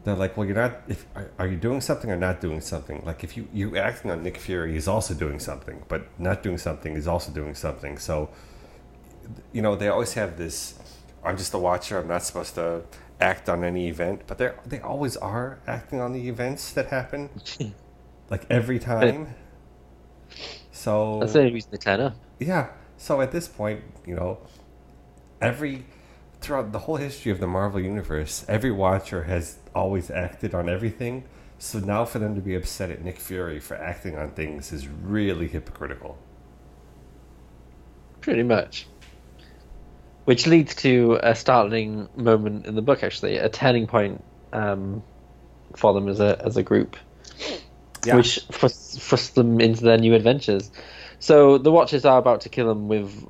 they're 0.05 0.15
like, 0.15 0.37
well, 0.37 0.47
you're 0.47 0.57
not. 0.57 0.83
If 0.87 1.07
are, 1.39 1.47
you 1.47 1.57
doing 1.57 1.81
something 1.81 2.11
or 2.11 2.17
not 2.17 2.41
doing 2.41 2.61
something? 2.61 3.03
Like, 3.07 3.25
if 3.25 3.37
you 3.37 3.49
you 3.53 3.77
acting 3.77 4.11
on 4.11 4.23
Nick 4.23 4.37
Fury, 4.37 4.73
he's 4.73 4.87
also 4.87 5.15
doing 5.15 5.39
something, 5.39 5.83
but 5.89 6.07
not 6.19 6.43
doing 6.43 6.59
something 6.59 6.95
is 6.95 7.09
also 7.09 7.33
doing 7.33 7.55
something. 7.55 7.97
So, 7.97 8.29
you 9.53 9.63
know, 9.63 9.77
they 9.77 9.89
always 9.89 10.13
have 10.13 10.37
this. 10.37 10.79
I'm 11.25 11.39
just 11.39 11.55
a 11.55 11.59
watcher. 11.59 11.99
I'm 11.99 12.09
not 12.09 12.23
supposed 12.23 12.55
to 12.57 12.83
act 13.19 13.49
on 13.49 13.65
any 13.65 13.89
event, 13.89 14.23
but 14.27 14.37
they 14.37 14.53
they 14.67 14.81
always 14.81 15.17
are 15.17 15.59
acting 15.67 16.01
on 16.01 16.13
the 16.13 16.29
events 16.29 16.73
that 16.73 16.89
happen, 16.89 17.31
like 18.31 18.45
every 18.51 18.79
time. 18.79 19.35
So 20.71 21.19
That's 21.21 21.33
the 21.33 21.41
only 21.41 21.53
reason 21.55 21.71
they 21.71 21.79
turn 21.79 22.01
up. 22.01 22.15
yeah. 22.39 22.69
So 22.99 23.21
at 23.21 23.33
this 23.33 23.49
point, 23.49 23.81
you 24.07 24.15
know, 24.15 24.39
every 25.41 25.85
throughout 26.45 26.73
the 26.73 26.81
whole 26.81 26.97
history 26.97 27.33
of 27.33 27.41
the 27.41 27.47
Marvel 27.47 27.81
universe, 27.81 28.45
every 28.49 28.71
Watcher 28.71 29.25
has 29.25 29.57
always 29.75 30.11
acted 30.11 30.55
on 30.55 30.69
everything. 30.69 31.25
So 31.59 31.79
now 31.79 32.05
for 32.05 32.19
them 32.19 32.35
to 32.35 32.43
be 32.43 32.55
upset 32.55 32.91
at 32.91 33.03
Nick 33.03 33.19
Fury 33.19 33.59
for 33.61 33.77
acting 33.77 34.19
on 34.19 34.31
things 34.33 34.71
is 34.71 34.87
really 34.87 35.49
hypocritical. 35.49 36.19
Pretty 38.21 38.43
much. 38.43 38.87
Which 40.27 40.47
leads 40.47 40.75
to 40.77 41.19
a 41.23 41.35
startling 41.35 42.09
moment 42.15 42.67
in 42.67 42.75
the 42.75 42.83
book, 42.83 43.03
actually, 43.03 43.39
a 43.39 43.49
turning 43.49 43.87
point 43.87 44.23
um, 44.53 45.03
for 45.77 45.95
them 45.95 46.09
as 46.09 46.21
a 46.21 46.41
as 46.45 46.57
a 46.57 46.63
group, 46.63 46.97
Yeah. 48.05 48.17
which 48.17 48.41
thrusts, 48.53 48.99
thrusts 48.99 49.31
them 49.31 49.61
into 49.61 49.83
their 49.83 49.99
new 49.99 50.15
adventures. 50.15 50.71
So 51.19 51.57
the 51.59 51.71
Watchers 51.71 52.05
are 52.05 52.19
about 52.19 52.43
to 52.43 52.49
kill 52.51 52.69
them 52.69 52.89
with 52.89 53.27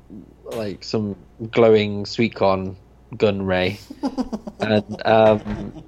like 0.51 0.83
some 0.83 1.15
glowing 1.51 2.05
sweet 2.05 2.35
corn 2.35 2.77
gun 3.17 3.41
ray, 3.45 3.79
and 4.59 5.01
um, 5.05 5.83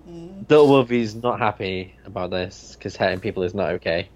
Little 0.49 0.67
Wolfie's 0.67 1.15
not 1.15 1.39
happy 1.39 1.95
about 2.05 2.29
this 2.31 2.75
because 2.77 2.95
hurting 2.95 3.19
people 3.19 3.43
is 3.43 3.53
not 3.53 3.69
okay. 3.73 4.09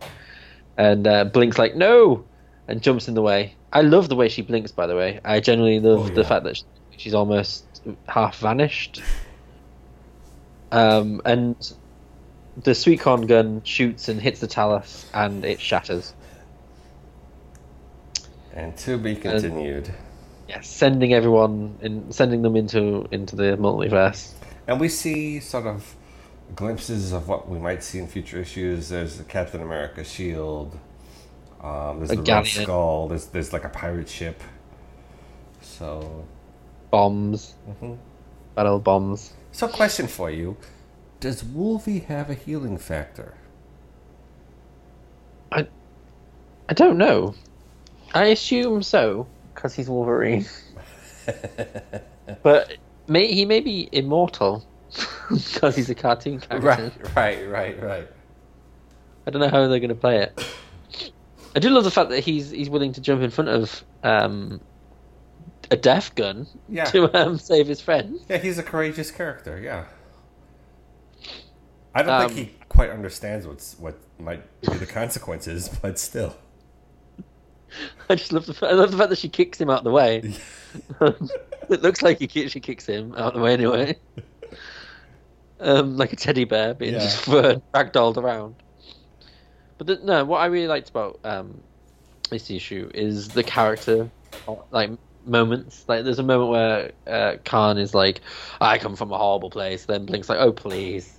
And 0.77 1.05
uh, 1.05 1.25
Blink's 1.25 1.57
like, 1.57 1.75
no! 1.75 2.25
And 2.67 2.81
jumps 2.81 3.07
in 3.07 3.13
the 3.13 3.21
way. 3.21 3.55
I 3.73 3.81
love 3.81 4.09
the 4.09 4.15
way 4.15 4.29
she 4.29 4.41
blinks, 4.41 4.71
by 4.71 4.87
the 4.87 4.95
way. 4.95 5.19
I 5.23 5.39
generally 5.39 5.79
love 5.79 6.11
Oh, 6.11 6.13
the 6.13 6.23
fact 6.23 6.43
that 6.45 6.61
she's 6.97 7.13
almost 7.13 7.65
half 8.07 8.37
vanished. 8.39 9.01
Um, 10.71 11.21
and 11.25 11.55
the 12.63 12.75
sweet 12.75 13.01
corn 13.01 13.27
gun 13.27 13.61
shoots 13.63 14.07
and 14.07 14.21
hits 14.21 14.39
the 14.39 14.47
Tallus, 14.47 15.05
and 15.13 15.43
it 15.43 15.59
shatters. 15.59 16.13
And 18.53 18.75
to 18.77 18.97
be 18.97 19.15
continued. 19.15 19.91
Yes, 20.51 20.67
sending 20.67 21.13
everyone 21.13 21.77
in, 21.81 22.11
sending 22.11 22.41
them 22.41 22.57
into 22.57 23.07
into 23.09 23.37
the 23.37 23.55
multiverse. 23.55 24.33
And 24.67 24.81
we 24.81 24.89
see 24.89 25.39
sort 25.39 25.65
of 25.65 25.95
glimpses 26.57 27.13
of 27.13 27.29
what 27.29 27.47
we 27.47 27.57
might 27.57 27.81
see 27.81 27.99
in 27.99 28.07
future 28.07 28.37
issues. 28.39 28.89
There's 28.89 29.17
the 29.17 29.23
Captain 29.23 29.61
America 29.61 30.03
shield. 30.03 30.77
Um, 31.61 31.99
there's 31.99 32.11
A 32.11 32.17
the 32.17 32.21
Red. 32.23 32.47
Skull. 32.47 33.07
There's 33.07 33.27
there's 33.27 33.53
like 33.53 33.63
a 33.63 33.69
pirate 33.69 34.09
ship. 34.09 34.41
So, 35.61 36.25
Bombs, 36.89 37.55
mhm. 37.69 37.97
battle 38.53 38.79
bombs. 38.79 39.31
so 39.53 39.69
question 39.69 40.05
for 40.07 40.29
you: 40.29 40.57
Does 41.21 41.45
Wolvie 41.45 41.99
have 41.99 42.29
a 42.29 42.33
healing 42.33 42.77
factor? 42.77 43.35
I 45.49 45.65
I 46.67 46.73
don't 46.73 46.97
know. 46.97 47.35
I 48.13 48.25
assume 48.25 48.83
so 48.83 49.27
because 49.61 49.75
he's 49.75 49.87
Wolverine. 49.87 50.43
but 52.41 52.77
may, 53.07 53.31
he 53.31 53.45
may 53.45 53.59
be 53.59 53.87
immortal 53.91 54.65
because 55.29 55.75
he's 55.75 55.89
a 55.89 55.95
cartoon 55.95 56.39
character. 56.39 56.91
right, 57.15 57.15
right, 57.15 57.47
right. 57.47 57.83
right. 57.83 58.07
I 59.27 59.29
don't 59.29 59.39
know 59.39 59.49
how 59.49 59.67
they're 59.67 59.79
going 59.79 59.89
to 59.89 59.95
play 59.95 60.17
it. 60.23 60.43
I 61.55 61.59
do 61.59 61.69
love 61.69 61.83
the 61.83 61.91
fact 61.91 62.09
that 62.09 62.21
he's 62.23 62.49
he's 62.49 62.69
willing 62.71 62.93
to 62.93 63.01
jump 63.01 63.21
in 63.21 63.29
front 63.29 63.49
of 63.51 63.83
um, 64.03 64.59
a 65.69 65.77
death 65.77 66.15
gun 66.15 66.47
Yeah. 66.67 66.85
to 66.85 67.13
um, 67.15 67.37
save 67.37 67.67
his 67.67 67.79
friend. 67.81 68.19
Yeah, 68.27 68.37
he's 68.37 68.57
a 68.57 68.63
courageous 68.63 69.11
character. 69.11 69.59
Yeah. 69.61 69.85
I 71.93 72.01
don't 72.01 72.13
Um, 72.13 72.29
think 72.29 72.49
he 72.49 72.55
quite 72.67 72.89
understands 72.89 73.45
what's 73.45 73.77
what 73.77 73.99
might 74.17 74.41
be 74.61 74.75
the 74.77 74.85
consequences, 74.87 75.69
but 75.81 75.99
still. 75.99 76.35
I 78.09 78.15
just 78.15 78.33
love 78.33 78.45
the 78.45 78.67
I 78.67 78.73
love 78.73 78.91
the 78.91 78.97
fact 78.97 79.09
that 79.09 79.19
she 79.19 79.29
kicks 79.29 79.59
him 79.59 79.69
out 79.69 79.79
of 79.79 79.83
the 79.83 79.91
way. 79.91 80.33
it 81.01 81.81
looks 81.81 82.01
like 82.01 82.19
he 82.19 82.47
she 82.47 82.59
kicks 82.59 82.85
him 82.85 83.13
out 83.13 83.29
of 83.29 83.33
the 83.35 83.39
way 83.41 83.53
anyway. 83.53 83.97
Um, 85.59 85.95
like 85.95 86.11
a 86.11 86.15
teddy 86.15 86.43
bear 86.43 86.73
being 86.73 86.93
Yeah. 86.93 86.99
just 86.99 87.25
ragdolled 87.73 88.17
around. 88.17 88.55
But 89.77 89.87
the, 89.87 89.95
no, 90.03 90.25
what 90.25 90.39
I 90.39 90.47
really 90.47 90.67
liked 90.67 90.89
about 90.89 91.19
um, 91.23 91.61
this 92.29 92.49
issue 92.49 92.89
is 92.93 93.29
the 93.29 93.43
character, 93.43 94.09
like 94.71 94.91
moments. 95.25 95.85
Like 95.87 96.03
there's 96.03 96.19
a 96.19 96.23
moment 96.23 96.49
where 96.51 96.91
uh, 97.07 97.37
Khan 97.45 97.77
is 97.77 97.93
like, 97.93 98.21
"I 98.59 98.77
come 98.79 98.95
from 98.95 99.11
a 99.11 99.17
horrible 99.17 99.49
place." 99.49 99.85
Then 99.85 100.05
Blink's 100.05 100.29
like, 100.29 100.39
"Oh 100.39 100.51
please." 100.51 101.17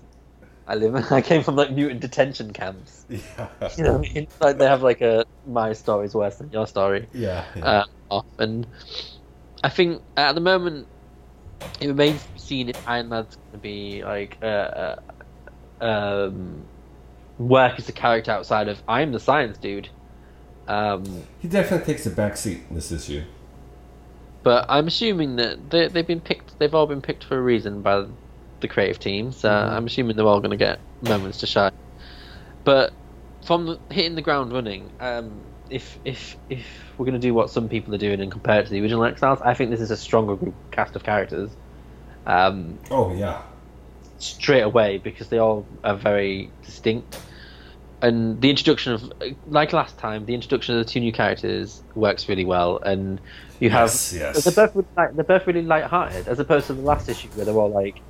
I 0.66 0.74
live. 0.76 0.94
I 1.12 1.20
came 1.22 1.42
from 1.42 1.56
like 1.56 1.70
mutant 1.72 2.00
detention 2.00 2.52
camps. 2.52 3.04
Yeah. 3.10 3.48
You 3.76 3.84
know, 3.84 4.02
it's 4.04 4.40
like 4.40 4.58
they 4.58 4.66
have 4.66 4.82
like 4.82 5.00
a 5.00 5.24
my 5.46 5.72
story's 5.72 6.14
worse 6.14 6.36
than 6.36 6.50
your 6.50 6.66
story 6.66 7.08
Yeah. 7.12 7.44
yeah. 7.56 7.64
uh, 7.64 7.84
off. 8.10 8.26
And 8.38 8.66
I 9.64 9.68
think 9.68 10.02
at 10.16 10.34
the 10.34 10.40
moment, 10.40 10.86
it 11.80 11.88
remains 11.88 12.22
to 12.22 12.28
be 12.32 12.38
seen 12.38 12.68
if 12.70 12.88
Iron 12.88 13.08
Man's 13.08 13.36
going 13.36 13.52
to 13.52 13.58
be 13.58 14.02
like 14.04 14.38
uh, 14.42 14.96
uh, 15.80 15.84
um, 15.84 16.64
work 17.38 17.78
as 17.78 17.88
a 17.88 17.92
character 17.92 18.30
outside 18.30 18.68
of 18.68 18.82
I'm 18.88 19.12
the 19.12 19.20
science 19.20 19.58
dude. 19.58 19.88
Um, 20.68 21.24
he 21.40 21.48
definitely 21.48 21.86
takes 21.92 22.06
a 22.06 22.10
back 22.10 22.36
seat 22.36 22.62
in 22.68 22.76
this 22.76 22.92
issue. 22.92 23.24
but 24.42 24.64
I'm 24.68 24.86
assuming 24.86 25.36
that 25.36 25.70
they, 25.70 25.88
they've 25.88 26.06
been 26.06 26.20
picked. 26.20 26.58
They've 26.58 26.74
all 26.74 26.86
been 26.86 27.02
picked 27.02 27.24
for 27.24 27.36
a 27.36 27.42
reason 27.42 27.82
by 27.82 28.06
the 28.62 28.68
creative 28.68 28.98
team. 28.98 29.32
So 29.32 29.48
Mhm. 29.50 29.72
I'm 29.72 29.86
assuming 29.86 30.16
they're 30.16 30.26
all 30.26 30.40
going 30.40 30.50
to 30.52 30.56
get 30.56 30.78
moments 31.02 31.38
to 31.38 31.46
shine. 31.46 31.72
But 32.64 32.92
from 33.44 33.66
the, 33.66 33.78
hitting 33.90 34.14
the 34.14 34.22
ground 34.22 34.52
running, 34.52 34.90
um, 35.00 35.32
if 35.68 35.98
if 36.04 36.36
if 36.48 36.66
we're 36.96 37.06
going 37.06 37.20
to 37.20 37.26
do 37.26 37.34
what 37.34 37.50
some 37.50 37.68
people 37.68 37.94
are 37.94 37.98
doing 37.98 38.20
and 38.20 38.30
compare 38.30 38.60
it 38.60 38.64
to 38.64 38.70
the 38.70 38.80
original 38.80 39.04
Exiles, 39.04 39.40
I 39.42 39.54
think 39.54 39.70
this 39.70 39.80
is 39.80 39.90
a 39.90 39.96
stronger 39.96 40.36
group 40.36 40.54
cast 40.70 40.96
of 40.96 41.02
characters. 41.02 41.50
Um, 42.26 42.78
Oh 42.90 43.12
yeah. 43.14 43.42
straight 44.18 44.60
away 44.62 44.98
because 44.98 45.28
they 45.28 45.38
all 45.38 45.66
are 45.82 45.96
very 45.96 46.50
distinct. 46.64 47.20
And 48.00 48.40
the 48.40 48.50
introduction 48.50 48.92
of, 48.94 49.12
like 49.46 49.72
last 49.72 49.96
time, 49.98 50.24
the 50.26 50.34
introduction 50.34 50.76
of 50.76 50.84
the 50.84 50.90
two 50.90 50.98
new 51.00 51.12
characters 51.12 51.82
works 51.94 52.28
really 52.28 52.44
well. 52.44 52.78
And 52.78 53.20
you 53.60 53.70
have 53.70 53.88
Yes, 53.88 54.12
yes. 54.12 54.44
they're 54.44 54.66
both 54.66 54.74
really 54.74 54.88
light, 54.96 55.14
they're 55.14 55.24
both 55.24 55.46
really 55.46 55.62
light-hearted, 55.62 56.26
as 56.28 56.38
opposed 56.40 56.66
to 56.66 56.74
the 56.74 56.82
last 56.82 57.08
issue 57.08 57.28
where 57.34 57.44
they're 57.44 57.54
all 57.56 57.70
like, 57.70 58.00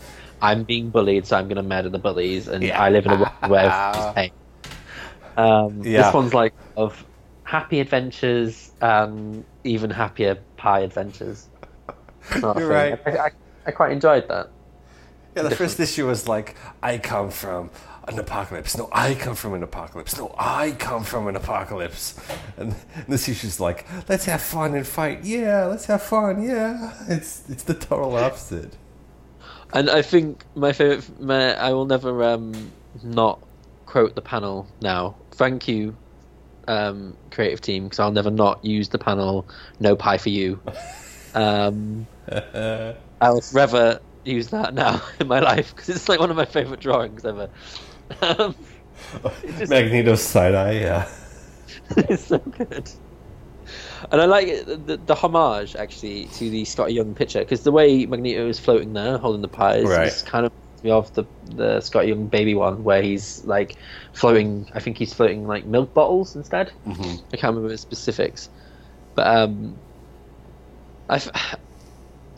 "I'm 0.42 0.64
being 0.64 0.90
bullied, 0.90 1.26
so 1.26 1.36
I'm 1.38 1.46
going 1.48 1.56
to 1.56 1.62
murder 1.62 1.88
the 1.88 1.98
bullies," 1.98 2.48
and 2.48 2.62
Yeah. 2.62 2.82
I 2.82 2.90
live 2.90 3.06
in 3.06 3.12
a 3.12 3.16
world 3.16 3.32
where 3.48 3.70
everyone's 3.70 4.14
pain. 4.14 4.30
Um, 5.36 5.82
Yeah. 5.82 6.02
This 6.02 6.14
one's 6.14 6.34
like 6.34 6.52
of 6.76 7.06
happy 7.44 7.80
adventures 7.80 8.70
and 8.82 9.44
even 9.64 9.88
happier 9.90 10.34
pie 10.58 10.80
adventures. 10.80 11.48
You're 12.34 12.68
right. 12.68 13.00
I, 13.06 13.10
I, 13.10 13.30
I 13.66 13.70
quite 13.70 13.92
enjoyed 13.92 14.28
that. 14.28 14.50
Yeah, 15.34 15.42
the 15.44 15.48
different. 15.48 15.70
first 15.72 15.80
issue 15.80 16.06
was 16.06 16.28
like, 16.28 16.56
I 16.82 16.98
come 16.98 17.30
from 17.30 17.70
an 18.06 18.18
apocalypse. 18.18 18.76
No, 18.76 18.90
I 18.92 19.14
come 19.14 19.34
from 19.34 19.54
an 19.54 19.62
apocalypse. 19.62 20.18
No, 20.18 20.34
I 20.38 20.72
come 20.72 21.04
from 21.04 21.26
an 21.28 21.36
apocalypse. 21.36 22.20
And 22.58 22.74
this 23.08 23.28
issue's 23.28 23.58
like, 23.58 23.86
let's 24.10 24.26
have 24.26 24.42
fun 24.42 24.74
and 24.74 24.86
fight. 24.86 25.24
Yeah, 25.24 25.64
let's 25.66 25.86
have 25.86 26.02
fun. 26.02 26.42
Yeah, 26.42 26.92
it's 27.08 27.44
it's 27.48 27.62
the 27.64 27.74
total 27.74 28.16
opposite. 28.16 28.76
And 29.72 29.88
I 29.90 30.02
think 30.02 30.44
my 30.54 30.72
favorite, 30.72 31.20
my, 31.20 31.54
I 31.54 31.72
will 31.72 31.86
never 31.86 32.22
um, 32.24 32.70
not 33.02 33.40
quote 33.86 34.14
the 34.14 34.20
panel 34.22 34.66
now. 34.80 35.16
Thank 35.32 35.66
you, 35.68 35.96
um, 36.68 37.16
creative 37.30 37.60
team, 37.60 37.84
because 37.84 37.98
I'll 37.98 38.12
never 38.12 38.30
not 38.30 38.64
use 38.64 38.90
the 38.90 38.98
panel. 38.98 39.46
No 39.80 39.96
pie 39.96 40.18
for 40.18 40.28
you. 40.30 40.60
Um, 41.34 42.06
I'll 43.22 43.40
forever 43.40 44.00
use 44.22 44.48
that 44.48 44.74
now 44.74 45.00
in 45.18 45.28
my 45.28 45.40
life 45.40 45.74
because 45.74 45.88
it's 45.88 46.06
like 46.06 46.20
one 46.20 46.30
of 46.30 46.36
my 46.36 46.44
favorite 46.44 46.80
drawings 46.80 47.24
ever. 47.24 47.48
Um, 48.20 48.54
just- 49.56 49.70
Magneto 49.70 50.14
side 50.16 50.54
eye. 50.54 50.72
Yeah. 50.72 51.08
it's 51.96 52.26
so 52.26 52.36
good. 52.36 52.90
And 54.10 54.20
I 54.20 54.24
like 54.26 54.46
the, 54.66 55.00
the 55.02 55.14
homage 55.14 55.76
actually 55.76 56.28
to 56.28 56.50
the 56.50 56.62
Skottie 56.64 56.94
Young 56.94 57.14
picture 57.14 57.40
because 57.40 57.62
the 57.62 57.72
way 57.72 58.06
Magneto 58.06 58.48
is 58.48 58.58
floating 58.58 58.92
there, 58.92 59.18
holding 59.18 59.42
the 59.42 59.48
pies, 59.48 59.98
Right. 59.98 60.16
is 60.16 60.22
kind 60.22 60.46
of 60.46 60.52
me 60.82 60.90
of 60.90 61.12
the 61.14 61.24
the 61.42 61.80
Scott 61.80 62.06
Young 62.08 62.28
baby 62.28 62.54
one 62.54 62.82
where 62.84 63.02
he's 63.02 63.44
like 63.44 63.76
floating. 64.12 64.68
I 64.74 64.80
think 64.80 64.98
he's 64.98 65.14
floating 65.14 65.46
like 65.46 65.64
milk 65.66 65.94
bottles 65.94 66.34
instead. 66.36 66.72
hmm 66.84 67.24
I 67.32 67.36
can't 67.38 67.52
remember 67.54 67.70
the 67.70 67.78
specifics, 67.78 68.50
but 69.14 69.26
um, 69.26 69.82
I 71.08 71.20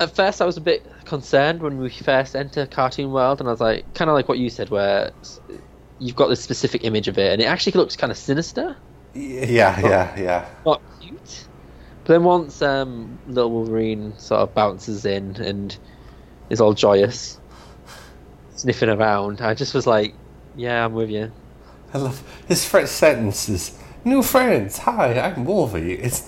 at 0.00 0.14
first 0.14 0.40
I 0.42 0.46
was 0.46 0.56
a 0.56 0.60
bit 0.60 0.86
concerned 1.04 1.62
when 1.62 1.78
we 1.78 1.90
first 1.90 2.34
enter 2.36 2.66
Cartoon 2.66 3.10
World, 3.12 3.40
and 3.40 3.48
I 3.48 3.52
was 3.52 3.60
like, 3.60 3.92
kind 3.94 4.10
of 4.10 4.14
like 4.14 4.28
what 4.28 4.38
you 4.38 4.50
said, 4.50 4.70
where 4.70 5.12
you've 5.98 6.16
got 6.16 6.28
this 6.28 6.42
specific 6.42 6.84
image 6.84 7.08
of 7.08 7.18
it, 7.18 7.32
and 7.32 7.42
it 7.42 7.46
actually 7.46 7.72
looks 7.74 7.96
kind 7.96 8.10
of 8.12 8.18
sinister, 8.18 8.76
Yeah, 9.14 9.80
yeah, 9.80 10.14
yeah. 10.18 10.50
not 10.64 10.82
cute. 11.00 11.48
But 12.04 12.12
then 12.12 12.24
once 12.24 12.60
um, 12.60 13.18
little 13.28 13.50
Wolverine 13.50 14.12
sort 14.18 14.42
of 14.42 14.54
bounces 14.54 15.06
in 15.06 15.36
and 15.36 15.74
is 16.50 16.60
all 16.60 16.74
joyous, 16.74 17.38
sniffing 18.54 18.90
around, 18.90 19.40
I 19.40 19.54
just 19.54 19.72
was 19.72 19.86
like, 19.86 20.14
yeah, 20.54 20.84
I'm 20.84 20.92
with 20.92 21.08
you. 21.08 21.32
I 21.94 21.98
love 21.98 22.22
his 22.46 22.64
first 22.68 22.96
sentence 22.96 23.48
is 23.48 23.78
"New 24.04 24.22
friends, 24.22 24.76
hi, 24.78 25.18
I'm 25.18 25.44
Wolverine. 25.46 26.00
It's 26.02 26.26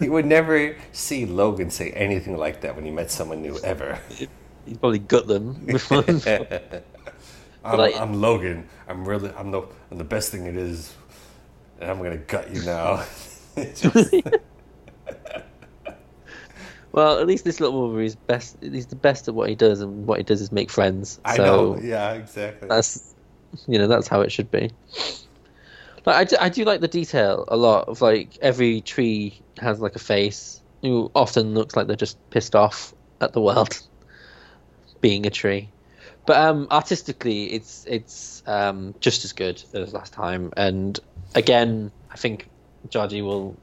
you 0.00 0.12
would 0.12 0.24
never 0.26 0.76
see 0.92 1.26
Logan 1.26 1.70
say 1.70 1.90
anything 1.90 2.36
like 2.36 2.60
that 2.62 2.74
when 2.76 2.84
he 2.84 2.90
met 2.92 3.10
someone 3.10 3.42
new 3.42 3.58
ever. 3.64 3.98
He'd 4.64 4.80
probably 4.80 5.00
gut 5.00 5.26
them. 5.26 5.66
I'm, 7.64 7.78
Like- 7.78 7.96
I'm 7.96 8.20
Logan. 8.20 8.66
I'm 8.88 9.06
really 9.06 9.30
I'm 9.36 9.50
the 9.50 9.62
I'm 9.90 9.98
the 9.98 10.04
best 10.04 10.30
thing 10.30 10.46
it 10.46 10.56
is, 10.56 10.94
and 11.80 11.90
I'm 11.90 11.98
gonna 11.98 12.16
gut 12.16 12.54
you 12.54 12.62
now. 12.62 13.04
It's 13.56 13.80
just- 13.82 14.14
Well, 16.98 17.20
at 17.20 17.28
least 17.28 17.44
this 17.44 17.60
little 17.60 17.78
Wolverine 17.78 18.06
is 18.06 18.16
best. 18.16 18.56
He's 18.60 18.86
the 18.86 18.96
best 18.96 19.28
at 19.28 19.34
what 19.34 19.48
he 19.48 19.54
does, 19.54 19.80
and 19.80 20.04
what 20.04 20.18
he 20.18 20.24
does 20.24 20.40
is 20.40 20.50
make 20.50 20.68
friends. 20.68 21.20
I 21.24 21.36
so 21.36 21.44
know. 21.44 21.78
Yeah, 21.80 22.14
exactly. 22.14 22.66
that's 22.66 23.14
you 23.68 23.78
know 23.78 23.86
that's 23.86 24.08
how 24.08 24.22
it 24.22 24.32
should 24.32 24.50
be. 24.50 24.72
Like 26.04 26.16
I 26.16 26.24
do, 26.24 26.36
I 26.40 26.48
do 26.48 26.64
like 26.64 26.80
the 26.80 26.88
detail 26.88 27.44
a 27.46 27.56
lot 27.56 27.86
of 27.86 28.02
like 28.02 28.36
every 28.42 28.80
tree 28.80 29.40
has 29.60 29.78
like 29.78 29.94
a 29.94 30.00
face 30.00 30.60
who 30.82 31.08
often 31.14 31.54
looks 31.54 31.76
like 31.76 31.86
they're 31.86 31.94
just 31.94 32.18
pissed 32.30 32.56
off 32.56 32.92
at 33.20 33.32
the 33.32 33.40
world 33.40 33.80
being 35.00 35.24
a 35.24 35.30
tree. 35.30 35.68
But 36.26 36.38
um, 36.38 36.66
artistically, 36.68 37.44
it's 37.44 37.84
it's 37.86 38.42
um, 38.44 38.96
just 38.98 39.24
as 39.24 39.32
good 39.32 39.62
as 39.72 39.92
last 39.92 40.12
time. 40.12 40.52
And 40.56 40.98
again, 41.36 41.92
I 42.10 42.16
think 42.16 42.48
Georgie 42.88 43.22
will 43.22 43.56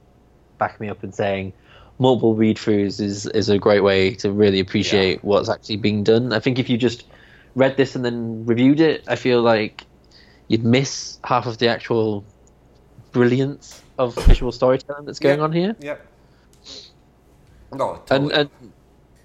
back 0.58 0.80
me 0.80 0.88
up 0.88 1.04
in 1.04 1.12
saying 1.12 1.52
multiple 2.00 2.36
read 2.36 2.58
throughs 2.58 3.00
is 3.00 3.26
is 3.28 3.50
a 3.50 3.58
great 3.60 3.82
way 3.82 4.16
to 4.16 4.32
really 4.32 4.60
appreciate 4.60 5.24
what's 5.24 5.50
actually 5.50 5.78
being 5.78 6.04
done. 6.04 6.34
I 6.34 6.40
think 6.40 6.60
if 6.60 6.70
you 6.70 6.78
just 6.78 7.04
read 7.56 7.78
this 7.78 7.96
and 7.96 8.04
then 8.04 8.46
reviewed 8.46 8.80
it, 8.80 9.04
I 9.08 9.16
feel 9.16 9.42
like 9.42 9.86
you'd 10.48 10.64
miss 10.66 11.20
half 11.26 11.46
of 11.46 11.58
the 11.58 11.70
actual 11.70 12.26
brilliance 13.12 13.82
of 13.98 14.16
visual 14.26 14.52
storytelling 14.52 15.06
that's 15.06 15.20
going 15.20 15.40
Yeah. 15.40 15.44
on 15.44 15.52
here. 15.52 15.76
Yep. 15.80 16.12
No, 17.74 18.02
And 18.10 18.32
and 18.32 18.50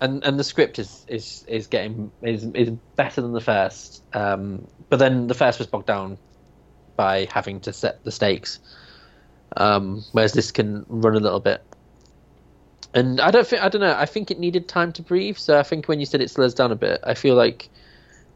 and 0.01 0.25
and 0.25 0.39
the 0.39 0.45
script 0.45 0.79
is 0.79 1.05
is 1.09 1.45
is 1.47 1.67
getting 1.67 2.11
is 2.23 2.45
is 2.55 2.71
better 2.97 3.21
than 3.21 3.33
the 3.33 3.41
first. 3.41 4.03
Um, 4.13 4.67
but 4.89 4.99
then 4.99 5.27
the 5.27 5.35
first 5.35 5.59
was 5.59 5.69
bogged 5.69 5.87
down 5.87 6.19
by 6.97 7.27
having 7.33 7.61
to 7.61 7.73
set 7.73 8.03
the 8.05 8.11
stakes, 8.11 8.59
um, 9.57 10.05
whereas 10.13 10.33
this 10.33 10.51
can 10.53 10.85
run 10.89 11.17
a 11.17 11.21
little 11.21 11.41
bit. 11.41 11.65
And 12.93 13.21
I 13.21 13.31
don't 13.31 13.47
think 13.47 13.63
I 13.63 13.69
don't 13.69 13.81
know. 13.81 13.95
I 13.97 14.07
think 14.07 14.31
it 14.31 14.39
needed 14.39 14.69
time 14.69 14.93
to 14.93 15.03
breathe. 15.03 15.37
So 15.37 15.59
I 15.59 15.63
think 15.63 15.87
when 15.87 16.01
you 16.01 16.07
said 16.07 16.21
it 16.21 16.31
slows 16.31 16.55
down 16.55 16.73
a 16.73 16.77
bit, 16.77 17.01
I 17.05 17.15
feel 17.15 17.37
like 17.37 17.69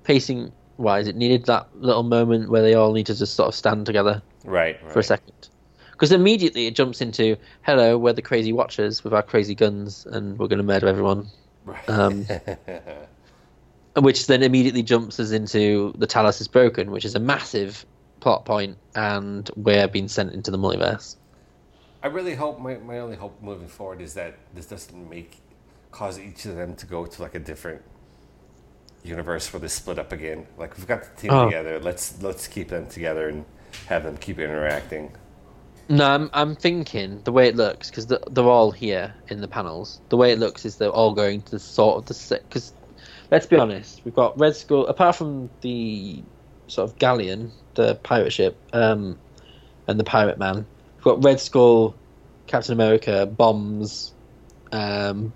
pacing 0.04 0.52
wise, 0.76 1.08
it 1.08 1.16
needed 1.16 1.46
that 1.46 1.68
little 1.76 2.02
moment 2.02 2.50
where 2.50 2.62
they 2.62 2.74
all 2.74 2.92
need 2.92 3.06
to 3.06 3.14
just 3.14 3.34
sort 3.34 3.48
of 3.48 3.54
stand 3.54 3.86
together 3.86 4.22
right, 4.44 4.78
for 4.90 4.98
a 4.98 5.02
second. 5.02 5.48
Because 5.92 6.12
immediately 6.12 6.66
it 6.66 6.74
jumps 6.74 7.00
into, 7.00 7.36
hello, 7.62 7.96
we're 7.96 8.12
the 8.12 8.22
crazy 8.22 8.52
watchers 8.52 9.04
with 9.04 9.14
our 9.14 9.22
crazy 9.22 9.54
guns, 9.54 10.06
and 10.06 10.38
we're 10.38 10.48
going 10.48 10.58
to 10.58 10.64
murder 10.64 10.88
everyone. 10.88 11.28
Right. 11.64 11.88
Um, 11.88 12.26
Which 13.96 14.26
then 14.26 14.42
immediately 14.42 14.82
jumps 14.82 15.20
us 15.20 15.30
into 15.30 15.94
the 15.96 16.06
Tallus 16.06 16.40
is 16.40 16.48
broken, 16.48 16.90
which 16.90 17.04
is 17.04 17.14
a 17.14 17.20
massive 17.20 17.86
plot 18.18 18.44
point, 18.44 18.76
and 18.96 19.48
we're 19.54 19.86
being 19.86 20.08
sent 20.08 20.32
into 20.32 20.50
the 20.50 20.58
multiverse. 20.58 21.14
I 22.04 22.08
really 22.08 22.34
hope 22.34 22.60
my, 22.60 22.76
my 22.76 22.98
only 22.98 23.16
hope 23.16 23.40
moving 23.42 23.66
forward 23.66 24.02
is 24.02 24.12
that 24.12 24.36
this 24.54 24.66
doesn't 24.66 25.08
make 25.08 25.38
cause 25.90 26.18
each 26.20 26.44
of 26.44 26.54
them 26.54 26.76
to 26.76 26.84
go 26.86 27.06
to 27.06 27.22
like 27.22 27.34
a 27.34 27.38
different 27.38 27.80
universe 29.02 29.50
where 29.52 29.60
they 29.60 29.68
split 29.68 29.98
up 29.98 30.12
again. 30.12 30.46
Like 30.58 30.76
we've 30.76 30.86
got 30.86 31.02
the 31.02 31.20
team 31.22 31.30
Oh. 31.32 31.46
together. 31.46 31.80
Let's 31.80 32.20
let's 32.22 32.46
keep 32.46 32.68
them 32.68 32.88
together 32.88 33.28
and 33.30 33.46
have 33.86 34.02
them 34.02 34.18
keep 34.18 34.38
interacting. 34.38 35.16
No, 35.88 36.04
I'm, 36.06 36.30
I'm 36.34 36.56
thinking 36.56 37.22
the 37.24 37.32
way 37.32 37.48
it 37.48 37.56
looks 37.56 37.88
because 37.88 38.06
they're 38.06 38.44
all 38.44 38.70
here 38.70 39.14
in 39.28 39.40
the 39.40 39.48
panels. 39.48 40.00
The 40.10 40.18
way 40.18 40.32
it 40.32 40.38
looks 40.38 40.66
is 40.66 40.76
they're 40.76 40.90
all 40.90 41.14
going 41.14 41.40
to 41.42 41.58
sort 41.58 41.96
of 41.98 42.06
the 42.06 42.40
because 42.48 42.74
let's 43.30 43.46
be 43.46 43.56
honest, 43.56 44.02
we've 44.04 44.14
got 44.14 44.38
Red 44.38 44.56
Skull 44.56 44.86
apart 44.88 45.16
from 45.16 45.48
the 45.62 46.22
sort 46.66 46.90
of 46.90 46.98
galleon, 46.98 47.50
the 47.76 47.94
pirate 47.96 48.32
ship, 48.32 48.58
um, 48.74 49.18
and 49.88 49.98
the 49.98 50.04
pirate 50.04 50.38
man. 50.38 50.66
Got 51.04 51.22
Red 51.22 51.38
Skull, 51.38 51.94
Captain 52.46 52.72
America, 52.72 53.26
bombs, 53.26 54.14
um, 54.72 55.34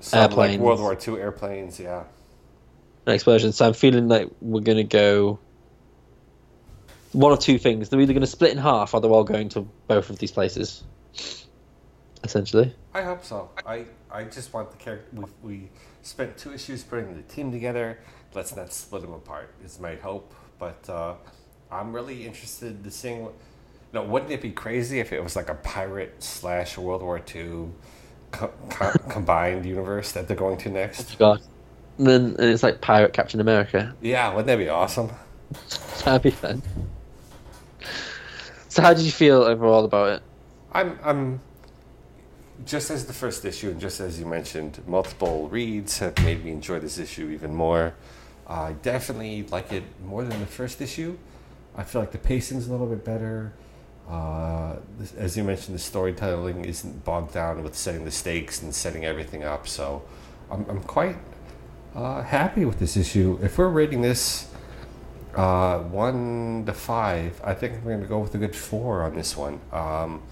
Some 0.00 0.20
like 0.20 0.30
Airplanes. 0.30 0.60
World 0.60 0.80
War 0.80 0.98
II 1.08 1.14
airplanes, 1.18 1.80
yeah. 1.80 2.04
an 3.06 3.14
explosion. 3.14 3.52
So 3.52 3.66
I'm 3.66 3.72
feeling 3.72 4.08
like 4.08 4.28
we're 4.42 4.60
gonna 4.60 4.84
go 4.84 5.38
one 7.12 7.32
of 7.32 7.38
two 7.38 7.58
things. 7.58 7.88
They're 7.88 7.98
either 7.98 8.12
gonna 8.12 8.26
split 8.26 8.52
in 8.52 8.58
half, 8.58 8.92
or 8.92 9.00
they're 9.00 9.10
all 9.10 9.24
going 9.24 9.48
to 9.50 9.66
both 9.88 10.10
of 10.10 10.18
these 10.18 10.30
places. 10.30 10.84
Essentially. 12.22 12.74
I 12.92 13.00
hope 13.00 13.24
so. 13.24 13.48
I, 13.64 13.86
I 14.10 14.24
just 14.24 14.52
want 14.52 14.70
the 14.70 14.76
character. 14.76 15.06
We, 15.14 15.24
we 15.42 15.68
spent 16.02 16.36
two 16.36 16.52
issues 16.52 16.82
putting 16.82 17.16
the 17.16 17.22
team 17.22 17.52
together. 17.52 18.00
Let's 18.34 18.54
not 18.54 18.70
split 18.70 19.00
them 19.00 19.14
apart. 19.14 19.54
Is 19.64 19.80
my 19.80 19.94
hope. 19.94 20.34
But 20.58 20.90
uh, 20.90 21.14
I'm 21.70 21.94
really 21.94 22.26
interested 22.26 22.84
to 22.84 22.90
seeing. 22.90 23.22
What, 23.22 23.34
no, 23.92 24.02
wouldn't 24.02 24.30
it 24.30 24.40
be 24.40 24.50
crazy 24.50 25.00
if 25.00 25.12
it 25.12 25.22
was 25.22 25.36
like 25.36 25.48
a 25.48 25.54
pirate 25.54 26.22
slash 26.22 26.76
World 26.76 27.02
War 27.02 27.20
II 27.34 27.68
co- 28.30 28.52
co- 28.70 28.98
combined 29.08 29.64
universe 29.64 30.12
that 30.12 30.28
they're 30.28 30.36
going 30.36 30.58
to 30.58 30.68
next? 30.68 31.12
Oh 31.12 31.16
God. 31.18 31.40
And 31.98 32.06
then 32.06 32.22
and 32.38 32.50
it's 32.50 32.62
like 32.62 32.80
Pirate 32.80 33.12
Captain 33.12 33.40
America. 33.40 33.94
Yeah, 34.02 34.28
wouldn't 34.30 34.48
that 34.48 34.56
be 34.58 34.68
awesome? 34.68 35.10
That'd 36.04 36.22
be 36.22 36.30
fun. 36.30 36.62
So 38.68 38.82
how 38.82 38.92
did 38.92 39.04
you 39.04 39.12
feel 39.12 39.42
overall 39.42 39.84
about 39.84 40.10
it? 40.10 40.22
I'm 40.72 40.98
I'm 41.02 41.40
just 42.64 42.90
as 42.90 43.06
the 43.06 43.12
first 43.12 43.44
issue 43.44 43.70
and 43.70 43.80
just 43.80 44.00
as 44.00 44.18
you 44.20 44.26
mentioned, 44.26 44.82
multiple 44.86 45.48
reads 45.48 45.98
have 45.98 46.18
made 46.24 46.44
me 46.44 46.50
enjoy 46.50 46.78
this 46.78 46.98
issue 46.98 47.30
even 47.30 47.54
more. 47.54 47.94
I 48.46 48.72
definitely 48.72 49.44
like 49.44 49.72
it 49.72 49.84
more 50.04 50.24
than 50.24 50.38
the 50.40 50.46
first 50.46 50.80
issue. 50.80 51.16
I 51.74 51.84
feel 51.84 52.00
like 52.00 52.12
the 52.12 52.18
pacing's 52.18 52.68
a 52.68 52.70
little 52.70 52.86
bit 52.86 53.04
better. 53.04 53.52
Uh, 54.08 54.76
as 55.16 55.36
you 55.36 55.42
mentioned, 55.42 55.74
the 55.74 55.80
storytelling 55.80 56.64
isn't 56.64 57.04
bogged 57.04 57.34
down 57.34 57.62
with 57.62 57.74
setting 57.74 58.04
the 58.04 58.10
stakes 58.10 58.62
and 58.62 58.74
setting 58.74 59.04
everything 59.04 59.42
up. 59.42 59.66
So 59.66 60.02
I'm, 60.50 60.64
I'm 60.68 60.82
quite 60.82 61.16
uh, 61.94 62.22
happy 62.22 62.64
with 62.64 62.78
this 62.78 62.96
issue. 62.96 63.38
If 63.42 63.58
we're 63.58 63.68
rating 63.68 64.02
this 64.02 64.48
uh, 65.34 65.80
one 65.80 66.64
to 66.66 66.72
five, 66.72 67.40
I 67.42 67.54
think 67.54 67.74
I'm 67.74 67.82
going 67.82 68.00
to 68.00 68.06
go 68.06 68.20
with 68.20 68.34
a 68.34 68.38
good 68.38 68.54
four 68.54 69.02
on 69.02 69.14
this 69.14 69.36
one. 69.36 69.60
Um, 69.72 70.22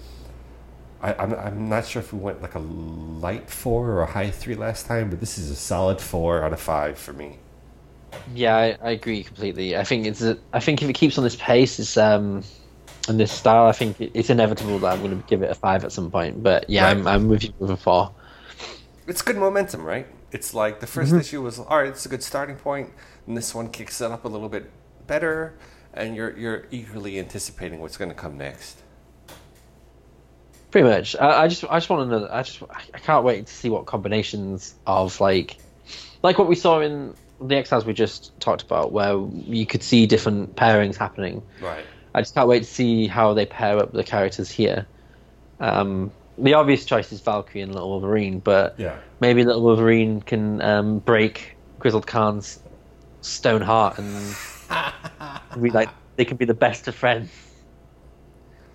I, 1.01 1.13
I'm, 1.13 1.33
I'm 1.33 1.69
not 1.69 1.85
sure 1.85 2.01
if 2.01 2.13
we 2.13 2.19
went 2.19 2.41
like 2.41 2.55
a 2.55 2.59
light 2.59 3.49
four 3.49 3.89
or 3.89 4.01
a 4.01 4.07
high 4.07 4.31
three 4.31 4.55
last 4.55 4.85
time, 4.85 5.09
but 5.09 5.19
this 5.19 5.37
is 5.37 5.51
a 5.51 5.55
solid 5.55 5.99
four 5.99 6.43
out 6.43 6.53
of 6.53 6.59
five 6.59 6.97
for 6.97 7.13
me. 7.13 7.37
Yeah, 8.33 8.55
I, 8.55 8.77
I 8.81 8.91
agree 8.91 9.23
completely. 9.23 9.75
I 9.75 9.83
think 9.83 10.05
it's 10.05 10.21
a, 10.21 10.37
I 10.53 10.61
think 10.61 10.81
if 10.81 10.89
it 10.89 10.93
keeps 10.93 11.17
on 11.17 11.23
this 11.23 11.35
pace, 11.35 11.79
it's 11.79 11.97
um, 11.97 12.43
and 13.07 13.19
this 13.19 13.31
style, 13.31 13.67
I 13.67 13.71
think 13.71 13.99
it's 13.99 14.29
inevitable 14.29 14.79
that 14.79 14.93
I'm 14.93 14.99
going 14.99 15.21
to 15.21 15.27
give 15.27 15.41
it 15.41 15.49
a 15.51 15.55
five 15.55 15.83
at 15.83 15.91
some 15.91 16.11
point. 16.11 16.41
But 16.41 16.69
yeah, 16.69 16.85
Right. 16.85 16.97
I'm 16.97 17.07
I'm 17.07 17.27
with 17.27 17.43
you 17.43 17.53
with 17.59 17.71
a 17.71 17.77
four. 17.77 18.13
It's 19.07 19.21
good 19.21 19.37
momentum, 19.37 19.83
right? 19.83 20.07
It's 20.31 20.53
like 20.53 20.79
the 20.79 20.87
1st 20.87 21.05
mm-hmm. 21.05 21.19
issue 21.19 21.41
was 21.41 21.59
all 21.59 21.77
right. 21.77 21.87
It's 21.87 22.05
a 22.05 22.09
good 22.09 22.23
starting 22.23 22.55
point, 22.55 22.91
and 23.27 23.37
this 23.37 23.53
one 23.53 23.69
kicks 23.69 24.01
it 24.01 24.11
up 24.11 24.25
a 24.25 24.27
little 24.27 24.49
bit 24.49 24.69
better, 25.07 25.57
and 25.93 26.15
you're 26.15 26.35
you're 26.37 26.65
eagerly 26.71 27.19
anticipating 27.19 27.79
what's 27.79 27.97
going 27.97 28.09
to 28.09 28.15
come 28.15 28.37
next. 28.37 28.81
Pretty 30.71 30.87
much. 30.87 31.15
I, 31.15 31.43
I 31.43 31.47
just 31.47 31.63
I 31.65 31.77
just 31.77 31.89
want 31.89 32.09
to 32.09 32.19
know. 32.19 32.27
I 32.29 32.43
just 32.43 32.61
I 32.71 32.99
can't 32.99 33.23
wait 33.23 33.47
to 33.47 33.53
see 33.53 33.69
what 33.69 33.85
combinations 33.85 34.75
of 34.87 35.21
like 35.21 35.57
like 36.21 36.37
what 36.37 36.47
we 36.47 36.55
saw 36.55 36.81
in 36.81 37.13
the 37.39 37.55
Exiles 37.55 37.85
we 37.85 37.93
just 37.93 38.37
talked 38.39 38.63
about, 38.63 38.91
where 38.91 39.17
you 39.45 39.65
could 39.65 39.83
see 39.83 40.05
different 40.05 40.55
pairings 40.55 40.95
happening. 40.95 41.43
Right. 41.61 41.85
I 42.15 42.21
just 42.21 42.33
can't 42.33 42.47
wait 42.47 42.59
to 42.59 42.65
see 42.69 43.07
how 43.07 43.33
they 43.33 43.45
pair 43.45 43.77
up 43.77 43.91
the 43.91 44.03
characters 44.03 44.49
here. 44.49 44.87
Um, 45.59 46.11
the 46.37 46.53
obvious 46.53 46.85
choice 46.85 47.11
is 47.11 47.19
Valkyrie 47.19 47.61
and 47.61 47.73
Little 47.73 47.89
Wolverine, 47.89 48.39
but 48.39 48.75
Yeah. 48.79 48.95
maybe 49.19 49.43
Little 49.43 49.61
Wolverine 49.61 50.21
can 50.21 50.61
um, 50.61 50.99
break 50.99 51.57
Grizzled 51.77 52.07
Khan's 52.07 52.59
stone 53.19 53.61
heart 53.61 53.97
and 53.99 54.35
we 55.57 55.71
like 55.71 55.89
they 56.15 56.23
can 56.23 56.37
be 56.37 56.45
the 56.45 56.53
best 56.53 56.87
of 56.87 56.95
friends. 56.95 57.29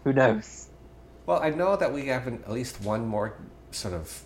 Who 0.04 0.12
knows? 0.12 0.68
Well, 1.24 1.40
I 1.42 1.48
know 1.48 1.76
that 1.76 1.94
we 1.94 2.08
have 2.08 2.26
an, 2.26 2.42
at 2.44 2.52
least 2.52 2.82
one 2.82 3.06
more 3.06 3.32
sort 3.70 3.94
of, 3.94 4.22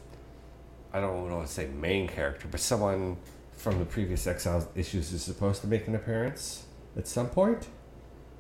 I 0.93 1.01
don't 1.01 1.31
want 1.31 1.47
to 1.47 1.53
say 1.53 1.66
main 1.69 2.09
character, 2.09 2.49
but 2.51 2.59
someone 2.59 3.19
from 3.53 3.78
the 3.78 3.85
previous 3.85 4.27
Exiles 4.27 4.66
issues 4.74 5.12
is 5.12 5.23
supposed 5.23 5.61
to 5.61 5.69
make 5.69 5.86
an 5.86 5.95
appearance 5.95 6.65
at 6.97 7.07
some 7.07 7.28
point. 7.28 7.69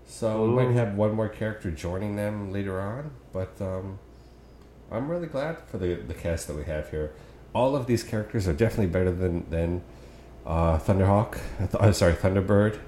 So 0.06 0.44
we 0.44 0.50
might 0.64 0.72
have 0.74 0.94
one 0.94 1.12
more 1.12 1.28
character 1.28 1.70
joining 1.70 2.16
them 2.16 2.52
later 2.52 2.80
on, 2.80 3.10
but 3.32 3.60
um, 3.60 3.98
I'm 4.90 5.10
really 5.10 5.26
glad 5.26 5.58
for 5.66 5.78
the, 5.78 5.94
the 5.94 6.14
cast 6.14 6.46
that 6.48 6.56
we 6.56 6.64
have 6.64 6.90
here. 6.90 7.12
All 7.54 7.74
of 7.74 7.86
these 7.86 8.02
characters 8.02 8.46
are 8.46 8.52
definitely 8.52 8.88
better 8.88 9.12
than 9.12 9.48
than 9.50 9.82
uh, 10.46 10.78
Thunderhawk. 10.78 11.38
I 11.58 11.66
th- 11.66 11.74
uh, 11.74 11.92
sorry, 11.92 12.14
Thunderbird. 12.14 12.78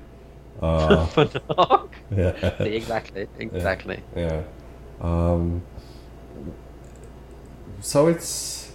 Uh, 0.60 1.06
yeah. 2.10 2.62
exactly, 2.62 3.28
exactly. 3.38 4.02
Yeah. 4.14 4.43
Um, 5.01 5.62
so 7.80 8.09
it's. 8.09 8.72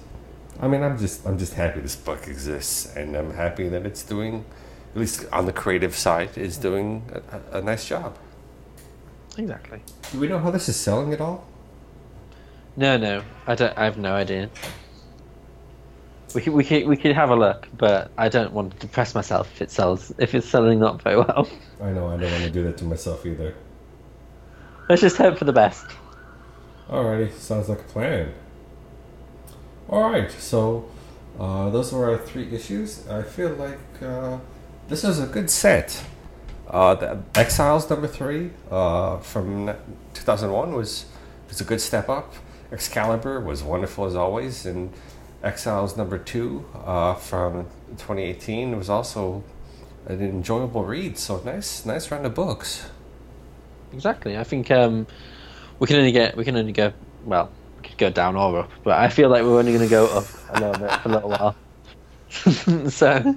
I 0.59 0.67
mean, 0.67 0.83
I'm 0.83 0.97
just 0.97 1.25
I'm 1.25 1.37
just 1.37 1.53
happy 1.53 1.79
this 1.81 1.95
book 1.95 2.27
exists, 2.27 2.95
and 2.95 3.15
I'm 3.15 3.33
happy 3.33 3.67
that 3.69 3.85
it's 3.85 4.03
doing, 4.03 4.45
at 4.93 4.99
least 4.99 5.25
on 5.31 5.45
the 5.45 5.53
creative 5.53 5.95
side, 5.95 6.37
is 6.37 6.57
doing 6.57 7.09
a, 7.51 7.57
a 7.59 7.61
nice 7.61 7.87
job. 7.87 8.17
Exactly. 9.37 9.81
Do 10.11 10.19
we 10.19 10.27
know 10.27 10.39
how 10.39 10.51
this 10.51 10.67
is 10.67 10.75
selling 10.75 11.13
at 11.13 11.21
all? 11.21 11.47
No, 12.75 12.97
no, 12.97 13.23
I 13.47 13.55
don't. 13.55 13.77
I 13.77 13.85
have 13.85 13.97
no 13.97 14.13
idea. 14.13 14.49
We 16.33 16.41
could, 16.41 16.53
we 16.53 16.63
could, 16.63 16.87
we 16.87 16.95
could 16.95 17.13
have 17.13 17.29
a 17.29 17.35
look, 17.35 17.67
but 17.77 18.11
I 18.17 18.29
don't 18.29 18.53
want 18.53 18.71
to 18.71 18.79
depress 18.79 19.13
myself 19.13 19.51
if 19.53 19.61
it 19.61 19.71
sells. 19.71 20.13
If 20.17 20.33
it's 20.33 20.47
selling 20.47 20.79
not 20.79 21.01
very 21.01 21.17
well, 21.17 21.47
I 21.81 21.91
know 21.91 22.07
I 22.07 22.17
don't 22.17 22.31
want 22.31 22.43
to 22.43 22.49
do 22.49 22.63
that 22.63 22.77
to 22.77 22.85
myself 22.85 23.25
either. 23.25 23.53
let's 24.87 25.01
just 25.01 25.17
hope 25.17 25.37
for 25.37 25.45
the 25.45 25.53
best. 25.53 25.85
Alrighty, 26.89 27.33
sounds 27.33 27.69
like 27.69 27.79
a 27.79 27.83
plan. 27.83 28.33
Alright, 29.89 30.31
so 30.31 30.89
uh, 31.39 31.69
those 31.69 31.91
were 31.91 32.09
our 32.09 32.17
three 32.17 32.53
issues. 32.53 33.07
I 33.09 33.23
feel 33.23 33.49
like 33.55 33.79
uh, 34.01 34.39
this 34.87 35.03
is 35.03 35.19
a 35.19 35.27
good 35.27 35.49
set. 35.49 36.01
Uh, 36.67 36.95
the 36.95 37.19
Exiles 37.35 37.89
number 37.89 38.07
three 38.07 38.51
uh, 38.69 39.17
from 39.17 39.67
2001 40.13 40.73
was 40.73 41.05
was 41.49 41.59
a 41.59 41.63
good 41.63 41.81
step 41.81 42.07
up. 42.07 42.33
Excalibur 42.71 43.41
was 43.41 43.61
wonderful 43.61 44.05
as 44.05 44.15
always, 44.15 44.65
and 44.65 44.91
Exiles 45.43 45.97
number 45.97 46.17
two 46.17 46.65
uh, 46.85 47.13
from 47.15 47.65
2018 47.97 48.77
was 48.77 48.89
also 48.89 49.43
an 50.05 50.21
enjoyable 50.21 50.85
read. 50.85 51.17
So 51.17 51.41
nice, 51.43 51.85
nice 51.85 52.09
round 52.09 52.25
of 52.25 52.33
books. 52.33 52.89
Exactly. 53.91 54.37
I 54.37 54.43
think 54.45 54.71
um, 54.71 55.05
we 55.79 55.87
can 55.87 55.97
only 55.97 56.13
get 56.13 56.37
we 56.37 56.45
can 56.45 56.55
only 56.55 56.71
go 56.71 56.93
well. 57.25 57.51
We 57.77 57.89
could 57.89 57.97
go 57.97 58.09
down 58.09 58.35
or 58.35 58.59
up, 58.59 58.71
but 58.83 58.97
I 58.97 59.09
feel 59.09 59.29
like 59.29 59.43
we're 59.43 59.59
only 59.59 59.73
going 59.73 59.83
to 59.83 59.89
go 59.89 60.05
up 60.05 60.25
a 60.51 60.59
little 60.59 60.87
bit 60.87 60.91
for 61.01 61.09
a 61.09 61.11
little 61.11 61.29
while. 61.29 61.55
so. 62.89 63.35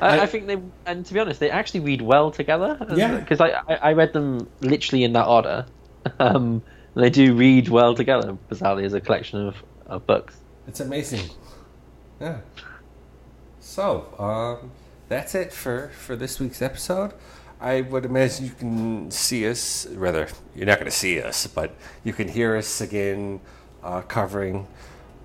I, 0.00 0.20
I 0.20 0.26
think 0.26 0.46
they, 0.46 0.58
and 0.86 1.04
to 1.04 1.14
be 1.14 1.20
honest, 1.20 1.40
they 1.40 1.50
actually 1.50 1.80
read 1.80 2.02
well 2.02 2.30
together. 2.30 2.78
Yeah. 2.94 3.18
Because 3.18 3.40
I, 3.40 3.62
I, 3.68 3.74
I 3.74 3.92
read 3.92 4.12
them 4.12 4.48
literally 4.60 5.04
in 5.04 5.12
that 5.14 5.26
order. 5.26 5.66
Um, 6.18 6.62
they 6.94 7.10
do 7.10 7.34
read 7.34 7.68
well 7.68 7.94
together, 7.94 8.36
bizarrely, 8.50 8.84
as 8.84 8.94
a 8.94 9.02
collection 9.02 9.46
of, 9.46 9.62
of 9.84 10.06
books. 10.06 10.34
It's 10.66 10.80
amazing. 10.80 11.28
Yeah. 12.18 12.38
So, 13.60 14.06
um, 14.18 14.70
that's 15.08 15.34
it 15.34 15.52
for, 15.52 15.90
for 15.90 16.16
this 16.16 16.40
week's 16.40 16.62
episode. 16.62 17.12
I 17.60 17.82
would 17.82 18.06
imagine 18.06 18.46
you 18.46 18.52
can 18.52 19.10
see 19.10 19.46
us, 19.46 19.86
rather, 19.88 20.28
you're 20.56 20.66
not 20.66 20.78
going 20.78 20.90
to 20.90 20.96
see 20.96 21.20
us, 21.20 21.46
but 21.46 21.74
you 22.02 22.14
can 22.14 22.28
hear 22.28 22.56
us 22.56 22.80
again 22.80 23.40
uh, 23.82 24.00
covering 24.00 24.66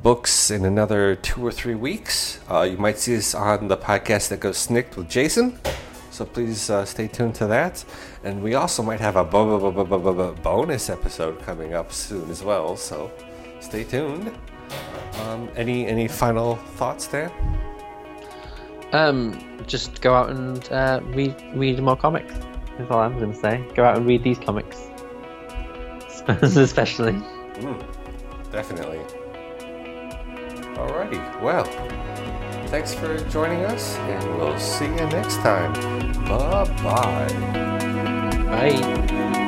books 0.03 0.51
in 0.51 0.65
another 0.65 1.15
two 1.15 1.45
or 1.45 1.51
three 1.51 1.75
weeks. 1.75 2.39
Uh, 2.49 2.61
you 2.61 2.77
might 2.77 2.99
see 2.99 3.15
us 3.17 3.33
on 3.33 3.67
the 3.67 3.77
podcast 3.77 4.29
that 4.29 4.39
goes 4.39 4.57
Snicked 4.57 4.97
with 4.97 5.09
Jason. 5.09 5.57
So 6.11 6.25
please 6.25 6.69
uh, 6.69 6.85
stay 6.85 7.07
tuned 7.07 7.35
to 7.35 7.47
that. 7.47 7.83
And 8.23 8.41
we 8.41 8.55
also 8.55 8.81
might 8.83 8.99
have 8.99 9.15
a 9.15 9.23
bo- 9.23 9.59
bo- 9.59 9.71
bo- 9.71 9.83
bo- 9.83 9.97
bo- 9.99 10.13
bo- 10.13 10.33
bonus 10.41 10.89
episode 10.89 11.41
coming 11.41 11.73
up 11.73 11.91
soon 11.91 12.29
as 12.29 12.43
well. 12.43 12.77
So 12.77 13.11
stay 13.59 13.83
tuned. 13.83 14.31
Um, 15.21 15.49
any 15.55 15.85
any 15.87 16.07
final 16.07 16.55
thoughts 16.77 17.07
there? 17.07 17.31
Um, 18.91 19.39
just 19.67 20.01
go 20.01 20.13
out 20.13 20.29
and 20.29 20.71
uh, 20.71 21.01
read 21.07 21.35
read 21.53 21.79
more 21.81 21.95
comics. 21.97 22.33
That's 22.77 22.89
all 22.91 22.99
I'm 22.99 23.17
going 23.19 23.33
to 23.33 23.37
say. 23.39 23.65
Go 23.75 23.83
out 23.83 23.97
and 23.97 24.05
read 24.05 24.23
these 24.23 24.37
comics, 24.39 24.77
especially. 26.27 27.13
Mm, 27.13 27.83
definitely. 28.51 28.99
Alrighty. 30.75 31.41
Well, 31.41 31.65
thanks 32.67 32.93
for 32.93 33.17
joining 33.29 33.63
us, 33.65 33.95
and 33.97 34.37
we'll 34.37 34.59
see 34.59 34.85
you 34.85 35.07
next 35.07 35.37
time. 35.37 35.73
Bye 36.25 36.65
bye. 36.83 37.85
Bye. 38.45 39.41